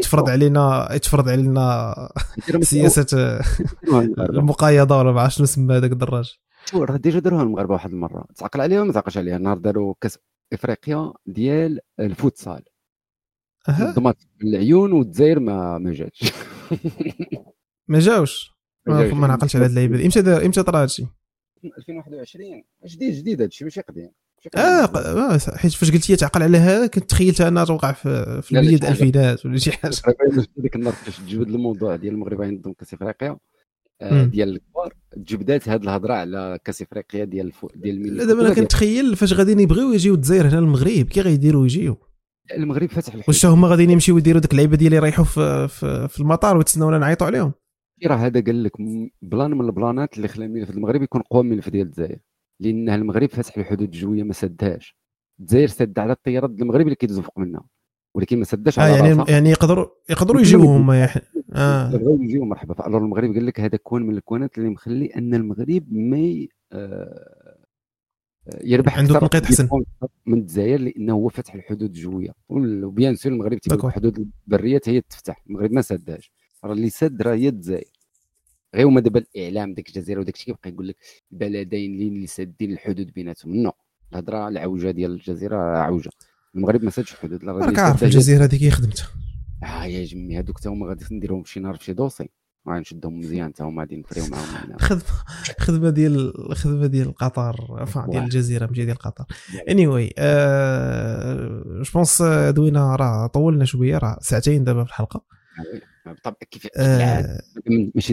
تفرض 0.02 0.28
علينا 0.30 0.96
تفرض 1.02 1.28
علينا 1.28 1.94
سياسة 2.60 3.40
المغاربة. 3.84 4.24
المقايضة 4.24 4.98
ولا 4.98 5.12
ما 5.12 5.20
عرفتش 5.20 5.36
شنو 5.36 5.46
سمى 5.46 5.76
هذاك 5.76 5.92
الدراج. 5.92 6.38
شو 6.64 6.84
راه 6.84 6.96
déjà 6.96 7.18
داروها 7.18 7.42
المغاربه 7.42 7.72
واحد 7.72 7.90
المرة. 7.90 8.26
تعقل 8.36 8.60
عليها 8.60 8.84
ما 8.84 8.92
تعقلش 8.92 9.18
عليها. 9.18 9.38
نهار 9.38 9.58
داروا 9.58 9.94
كاس 10.00 10.18
إفريقيا 10.54 11.12
ديال 11.26 11.80
الفوتسال. 12.00 12.62
نظمات 13.70 14.16
العيون 14.42 14.92
والجزائر 14.92 15.40
ما 15.40 15.78
ما 15.78 15.92
جاتش. 15.92 16.20
ما 17.88 17.98
جاوش. 17.98 18.50
ما 18.86 19.26
نعقلش 19.28 19.56
على 19.56 19.64
هاد 19.64 19.70
اللعيبة. 19.70 20.04
إمتى 20.04 20.22
دار 20.22 20.44
إمتى 20.46 20.62
طرا 20.62 20.82
هادشي؟ 20.82 21.06
2021 21.78 22.62
جديد 22.86 23.14
جديد 23.14 23.42
هادشي 23.42 23.64
ماشي 23.64 23.80
قديم. 23.80 24.10
ماشي 24.36 24.50
آه 24.68 24.84
قديم. 24.86 25.02
ق- 25.02 25.06
آه، 25.50 25.56
حيت 25.56 25.72
فاش 25.72 25.90
قلت 25.92 26.10
لي 26.10 26.16
تعقل 26.16 26.42
على 26.42 26.58
هذا 26.58 26.86
كنت 26.86 27.10
تخيلت 27.10 27.40
انها 27.40 27.64
توقع 27.64 27.92
في 27.92 28.42
في 28.42 28.54
لا، 28.54 28.60
لا، 28.60 28.66
البليد 28.68 28.80
شي 28.80 28.86
حاجة. 28.86 28.92
ألفينات 28.92 29.46
ولا 29.46 29.58
شي 29.58 29.72
حاجة. 29.72 29.94
ديك 30.56 30.76
النهار 30.76 30.92
فاش 30.94 31.16
تجبد 31.18 31.48
الموضوع 31.48 31.96
ديال 31.96 32.14
المغرب 32.14 32.42
عندهم 32.42 32.72
كاس 32.72 32.94
إفريقيا. 32.94 33.36
ديال 34.02 34.48
الكبار 34.48 34.94
تجبدات 35.12 35.68
هاد 35.68 35.82
الهضرة 35.82 36.14
على 36.14 36.58
كاس 36.64 36.82
إفريقيا 36.82 37.24
ديال 37.24 37.46
الفو... 37.46 37.68
ديال 37.74 38.16
لا 38.16 38.24
دابا 38.24 38.40
أنا 38.40 38.54
كنتخيل 38.54 39.16
فاش 39.16 39.32
غاديين 39.32 39.60
يبغيو 39.60 39.92
يجيو 39.92 40.14
الجزائر 40.14 40.48
هنا 40.48 40.58
المغرب 40.58 41.04
كي 41.04 41.20
غيديروا 41.20 41.64
يجيو 41.64 41.96
المغرب 42.52 42.88
فتح 42.88 43.14
الحدود 43.14 43.28
واش 43.28 43.46
هما 43.46 43.68
غاديين 43.68 43.90
يمشيو 43.90 44.18
يديروا 44.18 44.40
ديك 44.40 44.52
اللعيبة 44.52 44.76
ديال 44.76 44.92
يريحوا 44.92 45.24
في, 45.24 45.68
في, 45.68 46.08
في 46.08 46.20
المطار 46.20 46.56
ويتسناونا 46.56 46.98
نعيطوا 46.98 47.26
عليهم؟ 47.26 47.52
راه 48.06 48.16
هذا 48.16 48.40
قال 48.40 48.62
لك 48.62 48.72
plan 49.22 49.50
من 49.50 49.64
البلانات 49.64 50.16
اللي 50.16 50.28
خلى 50.28 50.44
الملف 50.44 50.70
المغرب 50.70 51.02
يكون 51.02 51.20
قوى 51.20 51.42
من 51.42 51.50
الملف 51.50 51.68
ديال 51.68 51.86
الجزائر. 51.86 52.18
لأن 52.60 52.88
المغرب 52.88 53.30
فتح 53.30 53.58
الحدود 53.58 53.82
الجويه 53.94 54.22
ما 54.22 54.32
سدهاش. 54.32 54.96
الجزائر 55.40 55.68
سد 55.68 55.98
على 55.98 56.12
الطيارات 56.12 56.50
المغرب 56.50 56.84
اللي 56.84 56.94
كيدوزوا 56.94 57.22
فوق 57.22 57.38
منها. 57.38 57.64
ولكن 58.14 58.38
ما 58.38 58.44
سداش 58.44 58.78
آه 58.78 58.82
على 58.82 58.92
يعني 58.92 59.12
راسها. 59.12 59.32
يعني 59.32 59.50
يقدروا 59.50 59.86
يقدروا 60.10 60.40
يجيو. 60.40 60.60
هما 60.60 61.08
بغاو 61.54 62.22
يجيو 62.22 62.44
مرحبا 62.44 62.74
ف 62.74 62.79
alors 62.79 63.02
المغرب 63.02 63.34
قال 63.34 63.46
لك 63.46 63.60
هذا 63.60 63.76
coin 63.76 64.02
من 64.02 64.16
الكونات 64.16 64.58
اللي 64.58 64.68
مخلي 64.68 65.06
أن 65.06 65.34
المغرب 65.34 65.84
ما 65.90 66.46
آه، 66.72 67.56
آه، 68.48 68.60
يربح 68.64 68.98
عنده 68.98 69.18
تنقيط 69.18 69.44
حسن. 69.44 69.68
من 70.26 70.38
الجزائر 70.38 70.80
لأنه 70.80 71.12
هو 71.12 71.28
فتح 71.28 71.54
الحدود 71.54 71.90
الجويه 71.90 72.30
و 72.48 72.62
bien 72.62 73.16
sûr 73.16 73.32
المغرب 73.32 73.58
d'accord. 73.66 73.90
الحدود 73.90 74.30
البريات 74.48 74.88
هي 74.88 75.00
تفتح. 75.00 75.42
المغرب 75.46 75.72
ما 75.72 75.82
سداش 75.82 76.32
راه 76.64 76.72
اللي 76.72 76.90
سد 76.90 77.22
راه 77.22 77.34
هي 77.34 77.48
الجزائر. 77.48 77.90
غير 78.74 78.86
هما 78.86 79.00
دابا 79.00 79.24
الإعلام 79.36 79.74
ديك 79.74 79.88
الجزيره 79.88 80.20
وداك 80.20 80.34
الشيء 80.34 80.54
كيبقى 80.54 80.70
يقول 80.70 80.88
لك 80.88 80.96
البلدين 81.32 81.94
اللي 81.94 82.26
سادين 82.26 82.72
الحدود 82.72 83.12
بيناتهم. 83.12 83.56
نو. 83.56 83.72
الهضرة 84.12 84.48
العوجة 84.48 84.90
ديال 84.90 85.10
الجزيره 85.10 85.56
عوجة. 85.56 86.10
المغرب 86.54 86.84
ما 86.84 86.90
سادش 86.90 87.12
الحدود. 87.12 87.44
لا 87.44 87.52
راه 87.52 87.64
عارف 87.64 87.76
سادها 87.76 88.02
هي 88.02 88.06
الجزيره 88.06 89.23
خدمت 89.64 89.82
آه 89.82 89.86
يا 89.86 90.04
جمي 90.04 90.38
هذوك 90.38 90.58
تا 90.58 90.70
هما 90.70 90.86
غادي 90.88 91.04
نديرهم 91.12 91.44
شي 91.44 91.60
نهار 91.60 91.76
في 91.76 91.84
شي 91.84 91.92
دوسي. 91.92 92.28
غادي 92.66 92.80
نشدهم 92.80 93.18
مزيان 93.18 93.52
تا 93.52 93.64
هما 93.64 93.82
غادي 93.82 93.96
نفريو 93.96 94.24
معاهم 94.26 94.70
من- 94.70 94.78
خدمة 94.80 95.02
خدمة 95.58 95.90
ديال 95.90 96.50
الخدمه 96.50 96.86
ديال 96.86 97.14
قطر 97.14 97.86
enfin 97.86 98.10
ديال. 98.10 98.24
الجزيرة 98.24 98.66
ماشي 98.66 98.84
ديال 98.84 98.96
قطر. 98.98 99.24
اني 99.68 99.86
واي 99.86 100.12
جو 101.82 101.90
بونس 101.94 102.22
دوينا 102.22 102.96
راه 102.96 103.26
طولنا 103.26 103.64
شوية 103.64 103.98
راه 103.98 104.18
ساعتين 104.20 104.64
دابا 104.64 104.84
في 104.84 104.90
الحلقة. 104.90 105.24
بالطبع 106.06 106.36
كيف 106.50 106.62
كيف. 106.62 106.70
آه 106.76 107.40
ماشي 107.94 108.12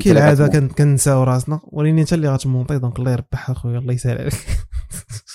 كنساو 0.68 1.24
راسنا. 1.24 1.60
ولكن 1.64 2.00
انت 2.00 2.14
اللي 2.14 2.30
غتمونطي 2.30 2.80
donc 2.80 3.00
الله 3.00 3.12
يربح 3.12 3.50
اخويا 3.50 3.80
الله 3.80 3.94
يسهل 3.94 4.18
عليك. 4.18 4.34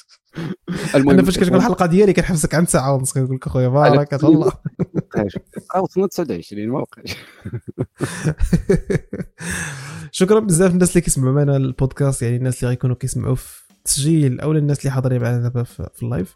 أنا 0.95 1.23
فاش 1.23 1.39
كتكون 1.39 1.57
الحلقة 1.57 1.87
ديالي 1.87 2.13
كنحبسك 2.13 2.55
عند 2.55 2.69
ساعة 2.69 2.95
ونص 2.95 3.13
كنقول 3.13 3.37
لك 3.37 3.47
أخويا 3.47 3.69
بارك 3.69 4.25
الله 4.25 4.53
وصلنا 5.83 6.07
29 6.07 6.69
ما 6.69 6.79
وقعش. 6.79 7.17
شكرا 10.11 10.41
بزاف 10.41 10.73
الناس 10.73 10.91
اللي 10.91 11.01
كيسمعوا 11.01 11.35
معنا 11.35 11.57
البودكاست 11.57 12.23
يعني 12.23 12.37
الناس 12.37 12.59
اللي 12.59 12.69
غيكونوا 12.69 12.97
كيسمعوا 12.97 13.35
في 13.35 13.63
التسجيل 13.71 14.41
أو 14.41 14.53
الناس 14.53 14.81
اللي 14.81 14.91
حاضرين 14.91 15.23
معنا 15.23 15.39
دابا 15.39 15.63
في, 15.63 15.89
ال 16.03 16.08
live. 16.08 16.35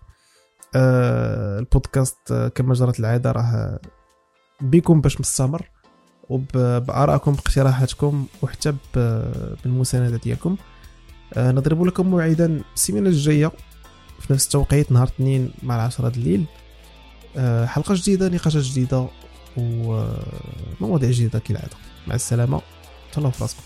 آه 0.74 1.59
البودكاست 1.59 2.32
آه، 2.32 2.48
كما 2.48 2.74
جرت 2.74 3.01
العادة 3.01 3.32
راه 3.32 3.81
بكم 4.60 5.01
باش 5.01 5.20
مستمر 5.20 5.70
وبآرائكم 6.28 7.32
باقتراحاتكم 7.32 8.27
وحتى 8.43 8.74
بالمساندة 9.64 10.16
ديالكم. 10.16 10.56
آه 11.35 11.52
نضرب 11.52 11.82
لكم 11.82 12.06
موعدا 12.06 12.60
السيمانة 12.74 13.09
الجاية. 13.09 13.52
في 14.20 14.32
نفس 14.32 14.44
التوقيت 14.44 14.92
نهار 14.92 15.06
اثنين 15.06 15.52
مع 15.62 15.74
العشرة 15.76 16.09
الليل. 16.09 16.44
آه 17.36 17.66
حلقة 17.66 17.94
جديدة 17.94 18.28
نقاشات 18.28 18.62
جديدة 18.62 19.09
ومواضيع 19.56 21.10
جديدة 21.10 21.38
كالعاده 21.38 21.76
مع 22.06 22.14
السلامة. 22.14 22.60
تهلاو 23.12 23.30
في 23.30 23.42
راسكم. 23.42 23.62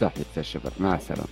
تحية 0.00 0.24
الشباب 0.36 0.72
مع 0.80 0.94
السلامة. 0.94 1.28